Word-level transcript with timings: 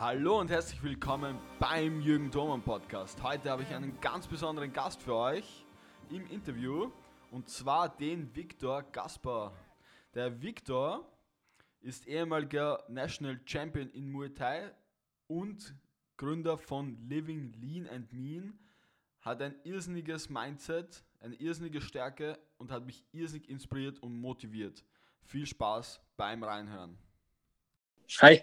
Hallo 0.00 0.38
und 0.38 0.48
herzlich 0.48 0.80
willkommen 0.80 1.40
beim 1.58 2.00
Jürgen 2.00 2.30
Thoman 2.30 2.62
Podcast. 2.62 3.20
Heute 3.20 3.50
habe 3.50 3.64
ich 3.64 3.74
einen 3.74 4.00
ganz 4.00 4.28
besonderen 4.28 4.72
Gast 4.72 5.02
für 5.02 5.16
euch 5.16 5.64
im 6.08 6.24
Interview 6.30 6.92
und 7.32 7.48
zwar 7.48 7.88
den 7.96 8.32
Viktor 8.32 8.84
Gaspar. 8.92 9.52
Der 10.14 10.40
Viktor 10.40 11.04
ist 11.80 12.06
ehemaliger 12.06 12.84
National 12.86 13.40
Champion 13.44 13.90
in 13.90 14.12
Muay 14.12 14.32
Thai 14.32 14.72
und 15.26 15.74
Gründer 16.16 16.58
von 16.58 16.96
Living 17.08 17.52
Lean 17.54 17.88
and 17.88 18.12
Mean, 18.12 18.56
hat 19.22 19.42
ein 19.42 19.56
irrsinniges 19.64 20.28
Mindset, 20.30 21.02
eine 21.18 21.34
irrsinnige 21.34 21.80
Stärke 21.80 22.38
und 22.56 22.70
hat 22.70 22.86
mich 22.86 23.04
irrsinnig 23.10 23.48
inspiriert 23.48 23.98
und 24.00 24.14
motiviert. 24.20 24.84
Viel 25.22 25.44
Spaß 25.44 26.00
beim 26.16 26.44
Reinhören. 26.44 26.96
Hi. 28.20 28.42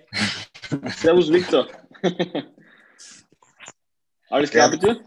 Servus, 0.98 1.32
Victor. 1.32 1.68
alles 4.30 4.50
klar 4.52 4.72
ja. 4.74 4.78
dir? 4.78 5.06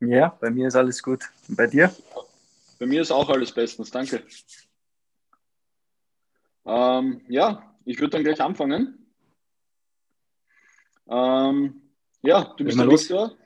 Ja, 0.00 0.28
bei 0.40 0.50
mir 0.50 0.68
ist 0.68 0.76
alles 0.76 1.02
gut. 1.02 1.24
Und 1.48 1.56
bei 1.56 1.66
dir? 1.66 1.94
Bei 2.78 2.86
mir 2.86 3.02
ist 3.02 3.10
auch 3.10 3.28
alles 3.28 3.52
bestens, 3.52 3.90
danke. 3.90 4.22
Ähm, 6.64 7.22
ja, 7.28 7.74
ich 7.84 7.98
würde 7.98 8.10
dann 8.10 8.24
gleich 8.24 8.40
anfangen. 8.40 9.06
Ähm, 11.08 11.82
ja, 12.22 12.54
du 12.56 12.64
bist 12.64 12.78
der 12.78 12.88
Victor. 12.88 13.36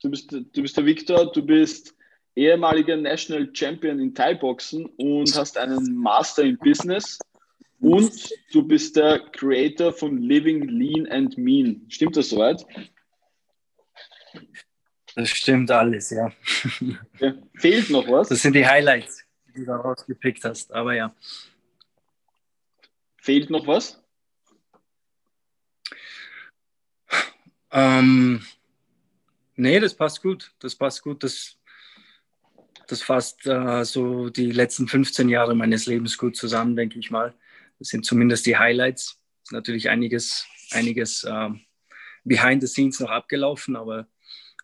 Du 0.00 0.10
bist, 0.10 0.32
du 0.32 0.62
bist 0.62 0.76
der 0.76 0.86
Victor, 0.86 1.32
du 1.32 1.44
bist 1.44 1.94
ehemaliger 2.36 2.96
National 2.96 3.50
Champion 3.52 3.98
in 3.98 4.14
Thai-Boxen 4.14 4.86
und 4.86 5.34
hast 5.36 5.58
einen 5.58 5.96
Master 5.96 6.44
in 6.44 6.56
Business 6.58 7.18
und 7.80 8.12
du 8.52 8.62
bist 8.62 8.96
der 8.96 9.20
Creator 9.32 9.92
von 9.92 10.18
Living 10.18 10.62
Lean 10.62 11.06
and 11.08 11.38
Mean. 11.38 11.86
Stimmt 11.88 12.16
das 12.16 12.30
soweit? 12.30 12.64
Das 15.14 15.30
stimmt 15.30 15.70
alles, 15.70 16.10
ja. 16.10 16.32
ja. 17.18 17.34
Fehlt 17.54 17.90
noch 17.90 18.06
was? 18.08 18.28
Das 18.28 18.42
sind 18.42 18.54
die 18.54 18.66
Highlights, 18.66 19.24
die 19.56 19.64
du 19.64 19.72
rausgepickt 19.72 20.44
hast, 20.44 20.72
aber 20.72 20.94
ja. 20.94 21.14
Fehlt 23.16 23.50
noch 23.50 23.66
was? 23.66 24.02
Ähm, 27.70 28.44
nee, 29.56 29.80
das 29.80 29.94
passt 29.94 30.22
gut. 30.22 30.52
Das 30.60 30.74
passt 30.74 31.02
gut. 31.02 31.22
Das, 31.22 31.58
das 32.86 33.02
fasst 33.02 33.46
äh, 33.46 33.84
so 33.84 34.30
die 34.30 34.50
letzten 34.50 34.88
15 34.88 35.28
Jahre 35.28 35.54
meines 35.54 35.86
Lebens 35.86 36.16
gut 36.16 36.36
zusammen, 36.36 36.76
denke 36.76 36.98
ich 36.98 37.10
mal. 37.10 37.34
Das 37.78 37.88
sind 37.88 38.04
zumindest 38.04 38.46
die 38.46 38.56
Highlights. 38.56 39.18
Ist 39.44 39.52
natürlich 39.52 39.88
einiges, 39.88 40.46
einiges 40.72 41.24
äh, 41.24 41.50
behind 42.24 42.62
the 42.62 42.68
scenes 42.68 43.00
noch 43.00 43.10
abgelaufen, 43.10 43.76
aber 43.76 44.06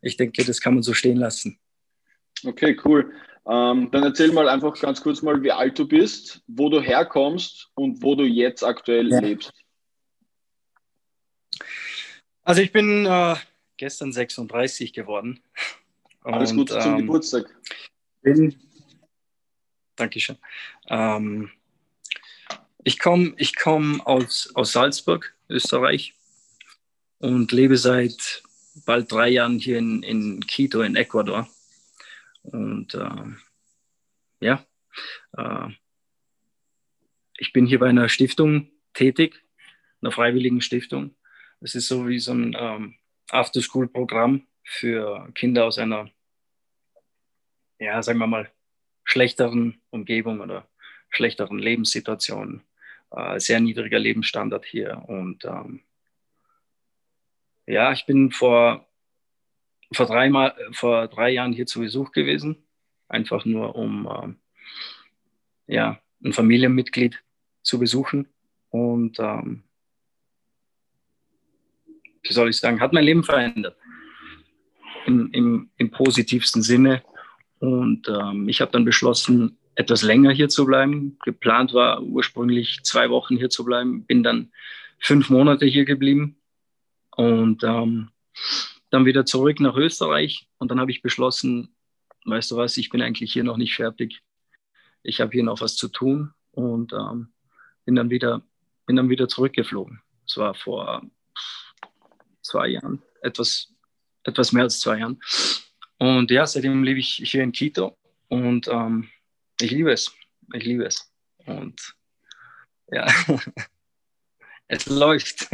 ich 0.03 0.17
denke, 0.17 0.45
das 0.45 0.61
kann 0.61 0.75
man 0.75 0.83
so 0.83 0.93
stehen 0.93 1.17
lassen. 1.17 1.59
Okay, 2.45 2.79
cool. 2.85 3.13
Ähm, 3.47 3.91
dann 3.91 4.03
erzähl 4.03 4.33
mal 4.33 4.49
einfach 4.49 4.79
ganz 4.81 5.03
kurz 5.03 5.23
mal, 5.23 5.43
wie 5.43 5.53
alt 5.53 5.79
du 5.79 5.87
bist, 5.87 6.43
wo 6.47 6.69
du 6.69 6.81
herkommst 6.81 7.71
und 7.75 8.03
wo 8.03 8.15
du 8.15 8.25
jetzt 8.25 8.63
aktuell 8.63 9.11
ja. 9.11 9.21
lebst. 9.21 9.53
Also 12.43 12.61
ich 12.63 12.73
bin 12.73 13.07
äh, 13.07 13.37
gestern 13.77 14.13
36 14.13 14.93
geworden. 14.93 15.43
Alles 16.23 16.55
Gute 16.55 16.79
zum 16.79 16.93
ähm, 16.93 16.99
Geburtstag. 16.99 17.55
Bin, 18.23 18.55
Dankeschön. 19.97 20.37
Ähm, 20.89 21.51
ich 22.85 22.99
komme 22.99 23.35
ich 23.39 23.57
komm 23.57 24.01
aus, 24.03 24.53
aus 24.55 24.73
Salzburg, 24.73 25.35
Österreich 25.49 26.15
und 27.19 27.51
lebe 27.51 27.77
seit 27.79 28.43
bald 28.85 29.11
drei 29.11 29.31
Jahren 29.31 29.59
hier 29.59 29.79
in, 29.79 30.03
in 30.03 30.47
Quito 30.47 30.83
in 30.83 30.95
Ecuador. 30.95 31.49
Und 32.43 32.95
äh, 32.95 33.25
ja, 34.41 34.67
äh, 35.37 35.69
ich 37.39 37.53
bin 37.53 37.67
hier 37.67 37.79
bei 37.79 37.89
einer 37.89 38.09
Stiftung 38.11 38.71
tätig, 38.93 39.43
einer 40.03 40.13
freiwilligen 40.13 40.61
Stiftung. 40.61 41.17
Es 41.61 41.75
ist 41.75 41.89
so 41.89 42.07
wie 42.07 42.19
so 42.19 42.33
ein 42.33 42.55
ähm, 42.59 42.97
After-School-Programm 43.31 44.47
für 44.63 45.31
Kinder 45.35 45.65
aus 45.65 45.79
einer, 45.79 46.11
ja, 47.79 48.03
sagen 48.03 48.19
wir 48.19 48.27
mal, 48.27 48.51
schlechteren 49.05 49.81
Umgebung 49.91 50.41
oder 50.41 50.69
schlechteren 51.11 51.59
Lebenssituationen 51.59 52.63
äh, 53.17 53.39
sehr 53.41 53.61
niedriger 53.61 53.99
Lebensstandard 53.99 54.65
hier. 54.65 55.03
Und 55.07 55.45
ähm, 55.45 55.83
ja, 57.67 57.93
ich 57.93 58.07
bin 58.07 58.31
vor, 58.31 58.87
vor, 59.93 60.07
drei 60.07 60.29
Mal, 60.29 60.55
vor 60.73 61.09
drei 61.09 61.31
Jahren 61.31 61.53
hier 61.53 61.67
zu 61.67 61.81
Besuch 61.81 62.13
gewesen, 62.13 62.67
einfach 63.09 63.45
nur 63.45 63.77
um 63.77 64.09
ähm, 64.23 64.37
ja, 65.67 66.01
ein 66.23 66.33
Familienmitglied 66.33 67.23
zu 67.63 67.79
besuchen. 67.79 68.29
Und 68.71 69.19
ähm, 69.19 69.65
wie 72.23 72.33
soll 72.33 72.51
ich 72.51 72.57
sagen, 72.57 72.81
hat 72.81 72.93
mein 72.93 73.05
Leben 73.05 73.23
verändert. 73.23 73.77
Im, 75.07 75.31
im, 75.33 75.71
im 75.77 75.91
positivsten 75.91 76.63
Sinne. 76.63 77.03
Und 77.59 78.09
ähm, 78.09 78.49
ich 78.49 78.61
habe 78.61 78.73
dann 78.73 78.85
beschlossen, 78.85 79.59
etwas 79.77 80.03
länger 80.03 80.31
hier 80.33 80.49
zu 80.49 80.65
bleiben. 80.65 81.19
Geplant 81.25 81.75
war 81.75 82.03
ursprünglich 82.03 82.81
zwei 82.85 83.11
Wochen 83.11 83.37
hier 83.37 83.51
zu 83.51 83.65
bleiben, 83.65 84.05
bin 84.05 84.23
dann 84.23 84.53
fünf 84.99 85.31
Monate 85.31 85.67
hier 85.67 85.85
geblieben 85.85 86.37
und 87.17 87.63
ähm, 87.65 88.11
dann 88.91 89.07
wieder 89.07 89.27
zurück 89.27 89.61
nach 89.61 89.77
Österreich. 89.77 90.49
Und 90.59 90.71
dann 90.71 90.81
habe 90.81 90.91
ich 90.91 91.03
beschlossen, 91.03 91.75
weißt 92.25 92.53
du 92.53 92.57
was, 92.57 92.77
ich 92.77 92.91
bin 92.91 93.03
eigentlich 93.03 93.33
hier 93.33 93.45
noch 93.45 93.57
nicht 93.57 93.75
fertig. 93.75 94.23
Ich 95.03 95.21
habe 95.21 95.33
hier 95.33 95.45
noch 95.45 95.61
was 95.61 95.77
zu 95.77 95.89
tun 95.89 96.33
und 96.53 96.93
ähm, 96.93 97.29
bin, 97.85 97.97
dann 97.97 98.11
wieder, 98.11 98.43
bin 98.87 98.97
dann 98.97 99.11
wieder 99.11 99.29
zurückgeflogen. 99.29 100.01
Das 100.27 100.37
war 100.39 100.55
vor 100.55 101.03
zwei 102.41 102.69
Jahren, 102.69 103.03
etwas, 103.21 103.75
etwas 104.23 104.53
mehr 104.53 104.65
als 104.65 104.81
zwei 104.81 104.99
Jahren. 104.99 105.21
Und 105.99 106.31
ja, 106.31 106.47
seitdem 106.47 106.83
lebe 106.83 107.01
ich 107.01 107.21
hier 107.25 107.43
in 107.43 107.53
Quito 107.53 107.97
und 108.29 108.69
ähm, 108.69 109.09
ich 109.61 109.71
liebe 109.71 109.93
es. 109.93 110.13
Ich 110.53 110.65
liebe 110.65 110.85
es. 110.85 111.11
Und 111.47 111.95
ja, 112.91 113.07
es 114.69 114.87
läuft. 114.87 115.49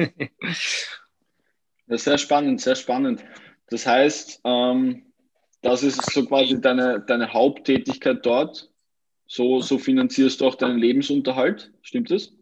Das 1.87 2.01
ist 2.01 2.05
sehr 2.05 2.19
spannend, 2.19 2.61
sehr 2.61 2.77
spannend. 2.77 3.25
Das 3.69 3.87
heißt, 3.87 4.41
ähm, 4.45 5.13
das 5.63 5.83
ist 5.83 6.13
so 6.13 6.25
quasi 6.27 6.61
deine, 6.61 7.01
deine 7.01 7.33
Haupttätigkeit 7.33 8.25
dort. 8.25 8.71
So, 9.27 9.61
so 9.61 9.79
finanzierst 9.79 10.41
du 10.41 10.47
auch 10.47 10.57
deinen 10.57 10.79
Lebensunterhalt. 10.79 11.73
Stimmt 11.83 12.11
das? 12.11 12.33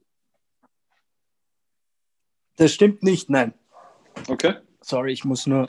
Das 2.56 2.72
stimmt 2.72 3.02
nicht, 3.02 3.28
nein. 3.28 3.54
Okay. 4.26 4.54
Sorry, 4.80 5.12
ich 5.12 5.24
muss 5.24 5.46
nur. 5.46 5.68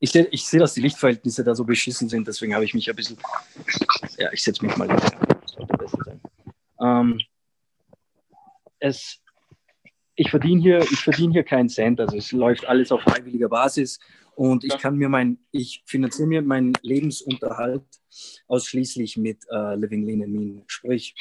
Ich 0.00 0.10
sehe, 0.10 0.26
ich 0.30 0.46
seh, 0.46 0.58
dass 0.58 0.74
die 0.74 0.80
Lichtverhältnisse 0.80 1.44
da 1.44 1.54
so 1.54 1.64
beschissen 1.64 2.08
sind, 2.08 2.26
deswegen 2.26 2.54
habe 2.54 2.64
ich 2.64 2.74
mich 2.74 2.88
ein 2.88 2.96
bisschen. 2.96 3.18
Ja, 4.18 4.32
ich 4.32 4.42
setze 4.42 4.64
mich 4.64 4.76
mal. 4.76 4.88
Sollte 5.46 5.76
besser 5.76 5.98
sein. 6.04 6.20
Ähm, 6.80 7.20
es, 8.80 9.20
ich 10.14 10.30
verdiene 10.30 10.60
hier, 10.60 10.78
ich 10.80 11.00
hier 11.00 11.44
keinen 11.44 11.68
Cent, 11.68 12.00
also 12.00 12.16
es 12.16 12.32
läuft 12.32 12.66
alles 12.66 12.92
auf 12.92 13.02
freiwilliger 13.02 13.48
Basis 13.48 13.98
und 14.34 14.64
ich 14.64 14.78
kann 14.78 14.96
mir 14.96 15.08
mein, 15.08 15.38
ich 15.50 15.82
finanziere 15.86 16.28
mir 16.28 16.42
meinen 16.42 16.72
Lebensunterhalt 16.82 17.84
ausschließlich 18.46 19.16
mit 19.16 19.44
äh, 19.50 19.74
Living 19.74 20.04
Lean 20.04 20.22
and 20.22 20.32
Mean, 20.32 20.64
sprich 20.66 21.14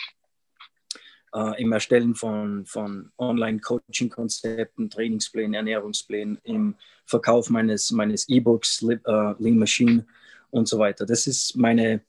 äh, 1.33 1.61
im 1.61 1.71
Erstellen 1.71 2.15
von, 2.15 2.65
von 2.65 3.11
Online-Coaching-Konzepten, 3.17 4.89
Trainingsplänen, 4.89 5.53
Ernährungsplänen, 5.53 6.39
im 6.43 6.75
Verkauf 7.05 7.49
meines, 7.49 7.91
meines 7.91 8.27
E-Books, 8.29 8.83
äh, 8.83 8.97
Lean 9.39 9.57
Machine 9.57 10.05
und 10.49 10.67
so 10.67 10.79
weiter. 10.79 11.05
Das 11.05 11.27
ist 11.27 11.55
meine 11.55 12.01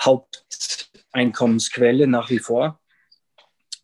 Haupteinkommensquelle 0.00 2.06
nach 2.06 2.30
wie 2.30 2.38
vor. 2.38 2.80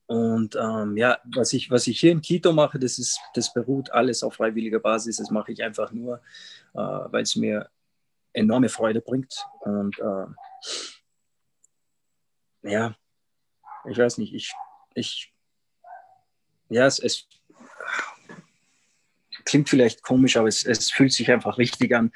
Und 0.07 0.57
ähm, 0.57 0.97
ja, 0.97 1.19
was 1.35 1.53
ich, 1.55 1.71
was 1.71 1.87
ich 1.87 2.01
hier 2.01 2.13
in 2.13 2.21
Quito 2.21 2.53
mache, 2.53 2.79
das, 2.79 2.99
ist, 2.99 3.19
das 3.35 3.55
beruht 3.55 3.91
alles 3.93 4.23
auf 4.23 4.35
freiwilliger 4.35 4.79
Basis. 4.79 5.17
Das 5.17 5.31
mache 5.31 5.53
ich 5.53 5.63
einfach 5.63 5.91
nur, 5.93 6.21
äh, 6.75 6.79
weil 6.79 7.23
es 7.23 7.35
mir 7.37 7.71
enorme 8.35 8.69
Freude 8.69 9.01
bringt. 9.01 9.47
Und 9.61 9.99
äh, 10.01 10.27
ja, 12.71 12.95
ich 13.89 13.99
weiß 13.99 14.19
nicht, 14.19 14.35
ich, 14.35 14.53
ich 14.95 15.33
ja, 16.69 16.87
es, 16.87 16.99
es 16.99 17.29
klingt 19.45 19.69
vielleicht 19.69 20.03
komisch, 20.03 20.37
aber 20.37 20.49
es, 20.49 20.65
es 20.65 20.91
fühlt 20.91 21.13
sich 21.13 21.31
einfach 21.31 21.59
richtig 21.59 21.95
an, 21.95 22.13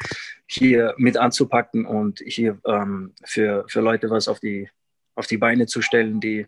hier 0.46 0.94
mit 0.96 1.16
anzupacken 1.16 1.86
und 1.86 2.20
hier 2.24 2.58
ähm, 2.64 3.14
für, 3.24 3.64
für 3.68 3.80
Leute 3.80 4.10
was 4.10 4.28
auf 4.28 4.40
die, 4.40 4.70
auf 5.14 5.26
die 5.26 5.38
Beine 5.38 5.66
zu 5.66 5.82
stellen, 5.82 6.20
die 6.20 6.46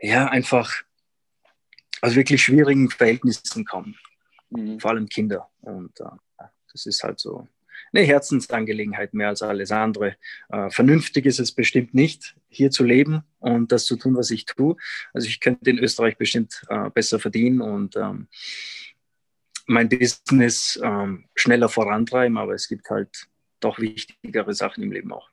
ja 0.00 0.28
einfach 0.28 0.72
aus 2.00 2.14
wirklich 2.14 2.42
schwierigen 2.42 2.90
Verhältnissen 2.90 3.64
kommen, 3.64 3.98
mhm. 4.50 4.78
vor 4.78 4.92
allem 4.92 5.08
Kinder. 5.08 5.50
Und 5.60 5.98
äh, 6.00 6.44
das 6.72 6.86
ist 6.86 7.02
halt 7.02 7.18
so 7.18 7.48
eine 7.92 8.04
Herzensangelegenheit 8.04 9.14
mehr 9.14 9.28
als 9.28 9.42
alles 9.42 9.70
andere. 9.70 10.16
Äh, 10.48 10.70
vernünftig 10.70 11.26
ist 11.26 11.40
es 11.40 11.52
bestimmt 11.52 11.94
nicht, 11.94 12.36
hier 12.48 12.70
zu 12.70 12.84
leben 12.84 13.22
und 13.40 13.72
das 13.72 13.84
zu 13.84 13.96
tun, 13.96 14.16
was 14.16 14.30
ich 14.30 14.44
tue. 14.44 14.76
Also 15.12 15.28
ich 15.28 15.40
könnte 15.40 15.70
in 15.70 15.78
Österreich 15.78 16.16
bestimmt 16.16 16.62
äh, 16.68 16.90
besser 16.90 17.18
verdienen 17.18 17.60
und 17.60 17.96
ähm, 17.96 18.28
mein 19.66 19.88
Business 19.88 20.80
ähm, 20.82 21.26
schneller 21.34 21.68
vorantreiben, 21.68 22.38
aber 22.38 22.54
es 22.54 22.68
gibt 22.68 22.88
halt 22.90 23.28
doch 23.60 23.78
wichtigere 23.78 24.54
Sachen 24.54 24.82
im 24.82 24.92
Leben 24.92 25.12
auch. 25.12 25.28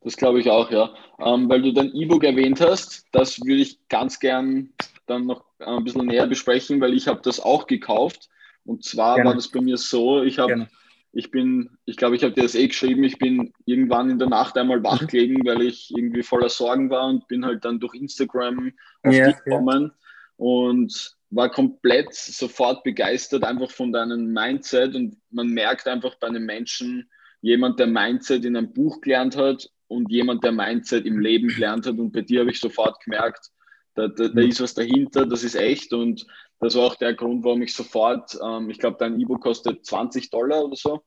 Das 0.00 0.16
glaube 0.16 0.40
ich 0.40 0.50
auch, 0.50 0.70
ja. 0.70 0.94
Ähm, 1.18 1.48
weil 1.48 1.62
du 1.62 1.72
dein 1.72 1.94
E-Book 1.94 2.24
erwähnt 2.24 2.60
hast, 2.60 3.06
das 3.12 3.40
würde 3.40 3.62
ich 3.62 3.78
ganz 3.88 4.18
gern 4.18 4.70
dann 5.06 5.26
noch 5.26 5.44
ein 5.58 5.84
bisschen 5.84 6.06
näher 6.06 6.26
besprechen, 6.26 6.80
weil 6.80 6.94
ich 6.94 7.08
habe 7.08 7.20
das 7.22 7.40
auch 7.40 7.66
gekauft. 7.66 8.28
Und 8.64 8.84
zwar 8.84 9.16
Gerne. 9.16 9.30
war 9.30 9.34
das 9.34 9.48
bei 9.48 9.60
mir 9.60 9.76
so, 9.76 10.22
ich 10.22 10.38
habe 10.38 10.68
ich 11.12 11.30
bin, 11.30 11.70
ich 11.84 11.96
glaube, 11.96 12.16
ich 12.16 12.24
habe 12.24 12.32
dir 12.32 12.42
das 12.42 12.54
eh 12.54 12.66
geschrieben, 12.68 13.04
ich 13.04 13.18
bin 13.18 13.52
irgendwann 13.66 14.10
in 14.10 14.18
der 14.18 14.28
Nacht 14.28 14.56
einmal 14.56 14.82
wach 14.82 15.02
mhm. 15.02 15.06
gelegen, 15.08 15.46
weil 15.46 15.62
ich 15.62 15.92
irgendwie 15.94 16.22
voller 16.22 16.48
Sorgen 16.48 16.88
war 16.90 17.06
und 17.06 17.28
bin 17.28 17.44
halt 17.44 17.64
dann 17.64 17.80
durch 17.80 17.94
Instagram 17.94 18.72
auf 19.02 19.14
ja, 19.14 19.26
dich 19.26 19.36
gekommen 19.44 19.92
ja. 19.92 20.34
und 20.36 21.16
war 21.30 21.50
komplett 21.50 22.14
sofort 22.14 22.82
begeistert 22.82 23.44
einfach 23.44 23.70
von 23.70 23.92
deinem 23.92 24.32
Mindset 24.32 24.94
und 24.94 25.16
man 25.30 25.48
merkt 25.48 25.86
einfach 25.86 26.14
bei 26.16 26.28
einem 26.28 26.44
Menschen, 26.44 27.08
jemand, 27.42 27.78
der 27.78 27.88
Mindset 27.88 28.44
in 28.44 28.56
einem 28.56 28.72
Buch 28.72 29.00
gelernt 29.00 29.36
hat 29.36 29.68
und 29.88 30.10
jemand, 30.10 30.44
der 30.44 30.52
Mindset 30.52 31.04
im 31.04 31.18
Leben 31.18 31.48
gelernt 31.48 31.86
hat 31.86 31.98
und 31.98 32.12
bei 32.12 32.22
dir 32.22 32.40
habe 32.40 32.50
ich 32.50 32.60
sofort 32.60 33.02
gemerkt, 33.04 33.50
da, 33.94 34.08
da, 34.08 34.28
da, 34.28 34.40
mhm. 34.40 34.48
ist 34.48 34.60
was 34.60 34.72
dahinter, 34.72 35.26
das 35.26 35.44
ist 35.44 35.56
echt 35.56 35.92
und 35.92 36.26
das 36.62 36.76
war 36.76 36.84
auch 36.84 36.94
der 36.94 37.14
Grund, 37.14 37.44
warum 37.44 37.60
ich 37.62 37.74
sofort, 37.74 38.38
ähm, 38.42 38.70
ich 38.70 38.78
glaube, 38.78 38.96
dein 38.98 39.18
E-Book 39.20 39.42
kostet 39.42 39.84
20 39.84 40.30
Dollar 40.30 40.64
oder 40.64 40.76
so 40.76 41.02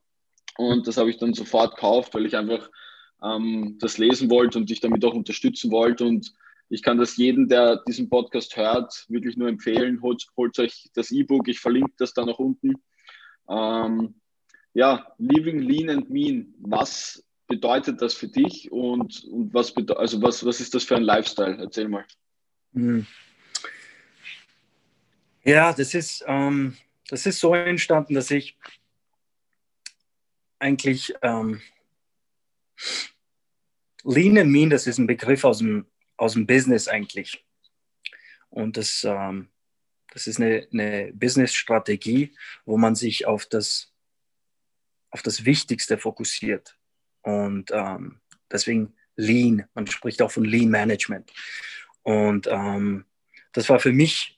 und 0.58 0.86
das 0.86 0.98
habe 0.98 1.10
ich 1.10 1.16
dann 1.16 1.32
sofort 1.32 1.76
gekauft, 1.76 2.14
weil 2.14 2.26
ich 2.26 2.36
einfach 2.36 2.70
ähm, 3.22 3.78
das 3.80 3.96
lesen 3.96 4.30
wollte 4.30 4.58
und 4.58 4.68
dich 4.68 4.80
damit 4.80 5.04
auch 5.04 5.14
unterstützen 5.14 5.70
wollte 5.70 6.04
und 6.04 6.32
ich 6.68 6.82
kann 6.82 6.98
das 6.98 7.16
jedem, 7.16 7.48
der 7.48 7.82
diesen 7.88 8.10
Podcast 8.10 8.56
hört, 8.56 9.06
wirklich 9.08 9.36
nur 9.36 9.48
empfehlen. 9.48 10.02
Holt, 10.02 10.26
holt 10.36 10.58
euch 10.58 10.90
das 10.94 11.10
E-Book, 11.10 11.48
ich 11.48 11.60
verlinke 11.60 11.92
das 11.96 12.12
da 12.12 12.26
noch 12.26 12.40
unten. 12.40 12.74
Ähm, 13.48 14.16
ja, 14.74 15.06
Living 15.16 15.60
Lean 15.60 15.88
and 15.88 16.10
Mean, 16.10 16.54
was 16.58 17.24
bedeutet 17.46 18.02
das 18.02 18.14
für 18.14 18.28
dich 18.28 18.70
und, 18.72 19.24
und 19.24 19.54
was, 19.54 19.74
also 19.96 20.20
was, 20.20 20.44
was 20.44 20.60
ist 20.60 20.74
das 20.74 20.84
für 20.84 20.96
ein 20.96 21.04
Lifestyle? 21.04 21.56
Erzähl 21.58 21.88
mal. 21.88 22.04
Hm. 22.74 23.06
Ja, 25.46 25.72
das 25.72 25.94
ist, 25.94 26.24
ähm, 26.26 26.76
das 27.08 27.24
ist 27.24 27.38
so 27.38 27.54
entstanden, 27.54 28.14
dass 28.14 28.32
ich 28.32 28.58
eigentlich 30.58 31.14
ähm, 31.22 31.62
Lean 34.02 34.38
and 34.38 34.50
Mean, 34.50 34.70
das 34.70 34.88
ist 34.88 34.98
ein 34.98 35.06
Begriff 35.06 35.44
aus 35.44 35.58
dem, 35.58 35.86
aus 36.16 36.32
dem 36.32 36.48
Business 36.48 36.88
eigentlich. 36.88 37.44
Und 38.50 38.76
das, 38.76 39.04
ähm, 39.04 39.48
das 40.12 40.26
ist 40.26 40.40
eine, 40.40 40.66
eine 40.72 41.12
Business-Strategie, 41.12 42.34
wo 42.64 42.76
man 42.76 42.96
sich 42.96 43.26
auf 43.26 43.46
das, 43.46 43.92
auf 45.10 45.22
das 45.22 45.44
Wichtigste 45.44 45.96
fokussiert. 45.96 46.76
Und 47.22 47.70
ähm, 47.72 48.20
deswegen 48.50 48.96
Lean, 49.14 49.68
man 49.74 49.86
spricht 49.86 50.22
auch 50.22 50.32
von 50.32 50.44
Lean 50.44 50.70
Management. 50.70 51.32
Und 52.02 52.48
ähm, 52.48 53.04
das 53.52 53.68
war 53.68 53.78
für 53.78 53.92
mich 53.92 54.35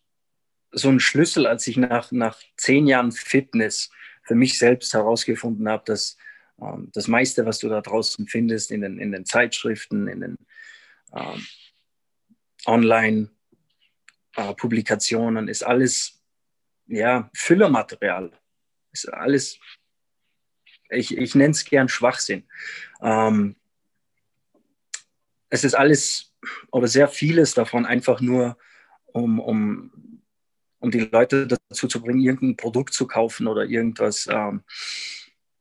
so 0.72 0.88
ein 0.88 1.00
Schlüssel, 1.00 1.46
als 1.46 1.66
ich 1.66 1.76
nach, 1.76 2.10
nach 2.12 2.38
zehn 2.56 2.86
Jahren 2.86 3.12
Fitness 3.12 3.90
für 4.22 4.34
mich 4.34 4.58
selbst 4.58 4.94
herausgefunden 4.94 5.68
habe, 5.68 5.82
dass 5.86 6.16
ähm, 6.60 6.90
das 6.92 7.08
meiste, 7.08 7.46
was 7.46 7.58
du 7.58 7.68
da 7.68 7.80
draußen 7.80 8.26
findest, 8.26 8.70
in 8.70 8.82
den, 8.82 8.98
in 8.98 9.12
den 9.12 9.24
Zeitschriften, 9.24 10.08
in 10.08 10.20
den 10.20 10.36
ähm, 11.14 11.46
Online-Publikationen, 12.66 15.48
äh, 15.48 15.50
ist 15.50 15.62
alles 15.62 16.20
ja, 16.86 17.30
Füllermaterial. 17.34 18.30
Ist 18.92 19.10
alles, 19.12 19.58
ich, 20.90 21.16
ich 21.16 21.34
nenne 21.34 21.52
es 21.52 21.64
gern 21.64 21.88
Schwachsinn. 21.88 22.44
Ähm, 23.00 23.56
es 25.50 25.64
ist 25.64 25.74
alles 25.74 26.34
oder 26.70 26.88
sehr 26.88 27.08
vieles 27.08 27.54
davon 27.54 27.86
einfach 27.86 28.20
nur, 28.20 28.58
um, 29.06 29.40
um, 29.40 29.90
um 30.78 30.90
die 30.90 31.00
Leute 31.00 31.46
dazu 31.46 31.88
zu 31.88 32.00
bringen, 32.00 32.20
irgendein 32.20 32.56
Produkt 32.56 32.94
zu 32.94 33.06
kaufen 33.06 33.46
oder 33.46 33.64
irgendwas, 33.64 34.26
ähm, 34.30 34.62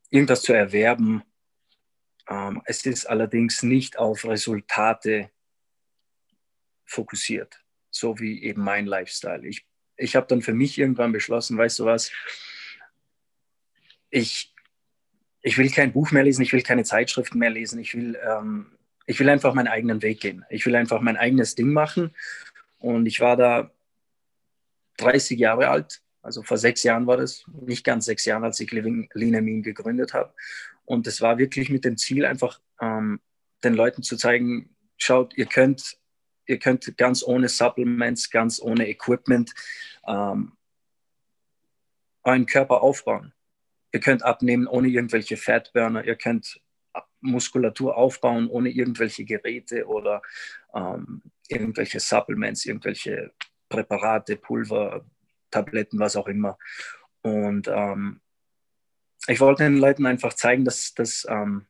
irgendwas 0.09 0.41
zu 0.41 0.53
erwerben. 0.53 1.23
Ähm, 2.29 2.61
es 2.65 2.85
ist 2.85 3.05
allerdings 3.05 3.63
nicht 3.63 3.97
auf 3.97 4.25
Resultate 4.25 5.29
fokussiert, 6.85 7.63
so 7.89 8.19
wie 8.19 8.43
eben 8.43 8.61
mein 8.61 8.85
Lifestyle. 8.85 9.45
Ich, 9.45 9.65
ich 9.95 10.15
habe 10.15 10.27
dann 10.27 10.41
für 10.41 10.53
mich 10.53 10.77
irgendwann 10.77 11.11
beschlossen, 11.11 11.57
weißt 11.57 11.79
du 11.79 11.85
was, 11.85 12.11
ich, 14.09 14.53
ich 15.41 15.57
will 15.57 15.69
kein 15.69 15.93
Buch 15.93 16.11
mehr 16.11 16.23
lesen, 16.23 16.41
ich 16.41 16.53
will 16.53 16.61
keine 16.61 16.83
Zeitschriften 16.83 17.39
mehr 17.39 17.49
lesen, 17.49 17.79
ich 17.79 17.93
will 17.93 18.17
ähm, 18.23 18.77
ich 19.07 19.19
will 19.19 19.29
einfach 19.29 19.53
meinen 19.53 19.69
eigenen 19.69 20.03
Weg 20.03 20.19
gehen. 20.19 20.45
Ich 20.49 20.65
will 20.65 20.75
einfach 20.75 20.99
mein 21.01 21.17
eigenes 21.17 21.55
Ding 21.55 21.71
machen. 21.71 22.13
Und 22.77 23.07
ich 23.07 23.21
war 23.21 23.37
da 23.37 23.71
30 24.97 25.39
Jahre 25.39 25.69
alt, 25.69 26.01
also 26.21 26.43
vor 26.43 26.57
sechs 26.57 26.83
Jahren 26.83 27.07
war 27.07 27.17
das, 27.17 27.45
nicht 27.61 27.85
ganz 27.85 28.05
sechs 28.05 28.25
Jahre, 28.25 28.45
als 28.45 28.59
ich 28.59 28.71
Living 28.71 29.09
Lean 29.13 29.43
Mean 29.43 29.63
gegründet 29.63 30.13
habe. 30.13 30.33
Und 30.85 31.07
es 31.07 31.21
war 31.21 31.37
wirklich 31.37 31.69
mit 31.69 31.85
dem 31.85 31.97
Ziel, 31.97 32.25
einfach 32.25 32.59
ähm, 32.81 33.21
den 33.63 33.73
Leuten 33.73 34.03
zu 34.03 34.17
zeigen, 34.17 34.75
schaut, 34.97 35.37
ihr 35.37 35.45
könnt, 35.45 35.97
ihr 36.45 36.59
könnt 36.59 36.97
ganz 36.97 37.23
ohne 37.23 37.49
Supplements, 37.49 38.29
ganz 38.29 38.61
ohne 38.61 38.89
Equipment 38.89 39.53
ähm, 40.05 40.53
euren 42.23 42.45
Körper 42.45 42.81
aufbauen. 42.81 43.33
Ihr 43.93 44.01
könnt 44.01 44.23
abnehmen 44.23 44.67
ohne 44.67 44.89
irgendwelche 44.89 45.37
Fatburner. 45.37 46.03
Ihr 46.03 46.15
könnt 46.15 46.59
Muskulatur 47.21 47.95
aufbauen 47.95 48.47
ohne 48.47 48.69
irgendwelche 48.69 49.23
Geräte 49.23 49.85
oder 49.87 50.21
ähm, 50.73 51.21
irgendwelche 51.47 51.99
Supplements, 51.99 52.65
irgendwelche 52.65 53.31
Präparate, 53.69 54.37
Pulver, 54.37 55.05
Tabletten, 55.51 55.99
was 55.99 56.15
auch 56.15 56.27
immer. 56.27 56.57
Und 57.21 57.67
ähm, 57.67 58.21
ich 59.27 59.39
wollte 59.39 59.63
den 59.63 59.77
Leuten 59.77 60.05
einfach 60.05 60.33
zeigen, 60.33 60.65
dass, 60.65 60.93
dass 60.93 61.25
ähm, 61.29 61.65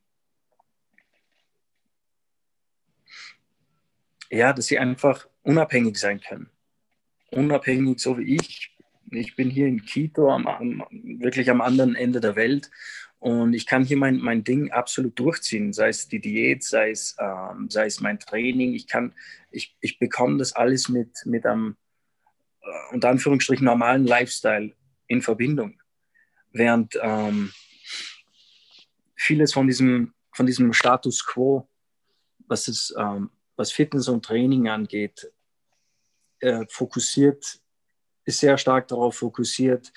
ja, 4.30 4.52
dass 4.52 4.66
sie 4.66 4.78
einfach 4.78 5.28
unabhängig 5.42 5.98
sein 5.98 6.20
können. 6.20 6.50
Unabhängig, 7.30 8.00
so 8.00 8.18
wie 8.18 8.36
ich. 8.36 8.76
Ich 9.10 9.36
bin 9.36 9.48
hier 9.48 9.66
in 9.66 9.84
Quito, 9.84 10.30
am, 10.30 10.46
am, 10.46 10.84
wirklich 10.90 11.50
am 11.50 11.62
anderen 11.62 11.94
Ende 11.94 12.20
der 12.20 12.36
Welt 12.36 12.70
und 13.20 13.52
ich 13.52 13.66
kann 13.66 13.84
hier 13.84 13.96
mein, 13.96 14.18
mein 14.18 14.44
Ding 14.44 14.70
absolut 14.70 15.18
durchziehen, 15.18 15.72
sei 15.72 15.88
es 15.88 16.08
die 16.08 16.20
Diät, 16.20 16.62
sei 16.62 16.90
es, 16.90 17.16
ähm, 17.18 17.68
sei 17.68 17.86
es 17.86 18.00
mein 18.00 18.20
Training. 18.20 18.74
Ich 18.74 18.86
kann, 18.86 19.12
ich, 19.50 19.76
ich 19.80 19.98
bekomme 19.98 20.38
das 20.38 20.52
alles 20.52 20.88
mit, 20.88 21.10
mit 21.24 21.44
einem, 21.44 21.76
unter 22.92 23.08
Anführungsstrichen, 23.08 23.64
normalen 23.64 24.06
Lifestyle 24.06 24.74
in 25.06 25.22
Verbindung. 25.22 25.80
Während 26.52 26.98
ähm, 27.02 27.52
vieles 29.16 29.52
von 29.52 29.66
diesem, 29.66 30.14
von 30.32 30.46
diesem 30.46 30.72
Status 30.72 31.24
quo, 31.24 31.68
was, 32.46 32.68
es, 32.68 32.94
ähm, 32.98 33.30
was 33.56 33.72
Fitness 33.72 34.08
und 34.08 34.24
Training 34.24 34.68
angeht, 34.68 35.30
äh, 36.40 36.64
fokussiert, 36.68 37.60
ist 38.24 38.40
sehr 38.40 38.58
stark 38.58 38.88
darauf 38.88 39.16
fokussiert, 39.16 39.92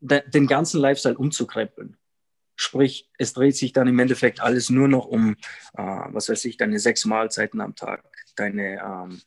den 0.00 0.46
ganzen 0.46 0.80
Lifestyle 0.80 1.18
umzukrempeln. 1.18 1.96
Sprich, 2.54 3.10
es 3.18 3.32
dreht 3.32 3.56
sich 3.56 3.72
dann 3.72 3.88
im 3.88 3.98
Endeffekt 3.98 4.40
alles 4.40 4.70
nur 4.70 4.88
noch 4.88 5.06
um, 5.06 5.36
äh, 5.74 5.82
was 5.82 6.28
weiß 6.28 6.44
ich, 6.44 6.56
deine 6.56 6.78
sechs 6.78 7.04
Mahlzeiten 7.04 7.60
am 7.60 7.74
Tag, 7.74 8.04
deine 8.36 8.80
ähm, 8.80 9.20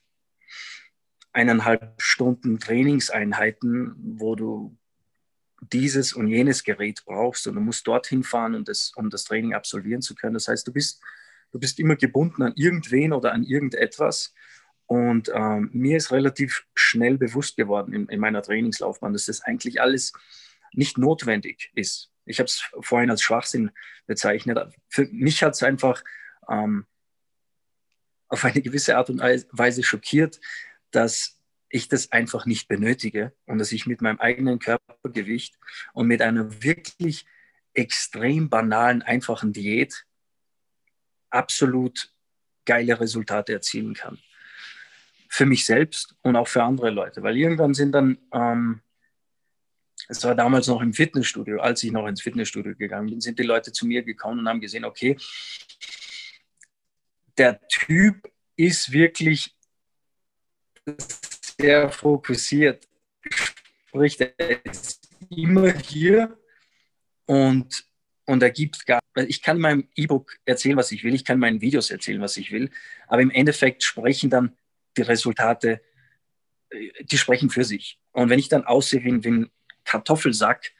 eineinhalb 1.35 2.01
Stunden 2.01 2.59
Trainingseinheiten, 2.59 3.93
wo 4.17 4.35
du 4.35 4.77
dieses 5.61 6.13
und 6.13 6.27
jenes 6.27 6.63
Gerät 6.63 7.03
brauchst 7.05 7.47
und 7.47 7.55
du 7.55 7.61
musst 7.61 7.85
dorthin 7.87 8.23
fahren, 8.23 8.55
und 8.55 8.67
das, 8.69 8.93
um 8.95 9.09
das 9.09 9.25
Training 9.25 9.53
absolvieren 9.53 10.01
zu 10.01 10.15
können. 10.15 10.35
Das 10.35 10.47
heißt, 10.47 10.67
du 10.67 10.71
bist, 10.71 11.01
du 11.51 11.59
bist 11.59 11.79
immer 11.79 11.95
gebunden 11.95 12.41
an 12.41 12.53
irgendwen 12.55 13.13
oder 13.13 13.33
an 13.33 13.43
irgendetwas. 13.43 14.33
Und 14.87 15.29
ähm, 15.33 15.69
mir 15.73 15.97
ist 15.97 16.11
relativ 16.11 16.65
schnell 16.73 17.17
bewusst 17.17 17.57
geworden 17.57 17.93
in, 17.93 18.07
in 18.07 18.19
meiner 18.19 18.41
Trainingslaufbahn, 18.41 19.13
dass 19.13 19.25
das 19.25 19.41
eigentlich 19.41 19.81
alles 19.81 20.13
nicht 20.73 20.97
notwendig 20.97 21.71
ist. 21.73 22.11
Ich 22.25 22.39
habe 22.39 22.47
es 22.47 22.63
vorhin 22.81 23.09
als 23.09 23.21
Schwachsinn 23.21 23.71
bezeichnet. 24.05 24.59
Für 24.87 25.05
mich 25.11 25.43
hat 25.43 25.53
es 25.53 25.63
einfach 25.63 26.03
ähm, 26.49 26.85
auf 28.27 28.45
eine 28.45 28.61
gewisse 28.61 28.97
Art 28.97 29.09
und 29.09 29.19
Weise 29.19 29.83
schockiert, 29.83 30.39
dass 30.95 31.41
ich 31.69 31.87
das 31.87 32.11
einfach 32.11 32.45
nicht 32.45 32.67
benötige 32.67 33.33
und 33.45 33.57
dass 33.57 33.71
ich 33.71 33.85
mit 33.85 34.01
meinem 34.01 34.19
eigenen 34.19 34.59
Körpergewicht 34.59 35.57
und 35.93 36.07
mit 36.07 36.21
einer 36.21 36.63
wirklich 36.63 37.25
extrem 37.73 38.49
banalen, 38.49 39.01
einfachen 39.01 39.51
Diät 39.51 40.05
absolut 41.29 42.13
geile 42.65 42.99
Resultate 42.99 43.53
erzielen 43.53 43.93
kann. 43.93 44.19
Für 45.27 45.45
mich 45.45 45.65
selbst 45.65 46.15
und 46.21 46.35
auch 46.35 46.47
für 46.47 46.63
andere 46.63 46.89
Leute. 46.91 47.21
Weil 47.23 47.35
irgendwann 47.35 47.73
sind 47.73 47.91
dann, 47.91 48.17
ähm, 48.31 48.81
es 50.07 50.23
war 50.23 50.35
damals 50.35 50.67
noch 50.67 50.81
im 50.81 50.93
Fitnessstudio, 50.93 51.59
als 51.59 51.83
ich 51.83 51.91
noch 51.91 52.07
ins 52.07 52.21
Fitnessstudio 52.21 52.75
gegangen 52.75 53.09
bin, 53.09 53.21
sind 53.21 53.37
die 53.37 53.43
Leute 53.43 53.71
zu 53.71 53.85
mir 53.85 54.03
gekommen 54.03 54.39
und 54.39 54.47
haben 54.47 54.61
gesehen, 54.61 54.85
okay, 54.85 55.17
der 57.37 57.59
Typ 57.67 58.31
ist 58.55 58.91
wirklich 58.91 59.54
sehr 61.57 61.89
fokussiert. 61.89 62.87
Sprich, 63.87 64.19
er 64.19 64.65
ist 64.65 65.09
immer 65.29 65.71
hier 65.71 66.37
und, 67.25 67.85
und 68.25 68.43
er 68.43 68.51
gibt 68.51 68.85
gar, 68.85 68.99
ich 69.15 69.41
kann 69.41 69.57
in 69.57 69.61
meinem 69.61 69.87
E-Book 69.95 70.37
erzählen, 70.45 70.77
was 70.77 70.91
ich 70.91 71.03
will, 71.03 71.15
ich 71.15 71.25
kann 71.25 71.35
in 71.35 71.41
meinen 71.41 71.61
Videos 71.61 71.89
erzählen, 71.91 72.21
was 72.21 72.37
ich 72.37 72.51
will, 72.51 72.69
aber 73.07 73.21
im 73.21 73.31
Endeffekt 73.31 73.83
sprechen 73.83 74.29
dann 74.29 74.55
die 74.97 75.01
Resultate, 75.01 75.81
äh, 76.69 76.91
die 77.03 77.17
sprechen 77.17 77.49
für 77.49 77.63
sich. 77.63 77.99
Und 78.11 78.29
wenn 78.29 78.39
ich 78.39 78.49
dann 78.49 78.65
aussehe 78.65 79.03
wie, 79.03 79.23
wie 79.23 79.29
ein 79.29 79.51
Kartoffelsack, 79.83 80.71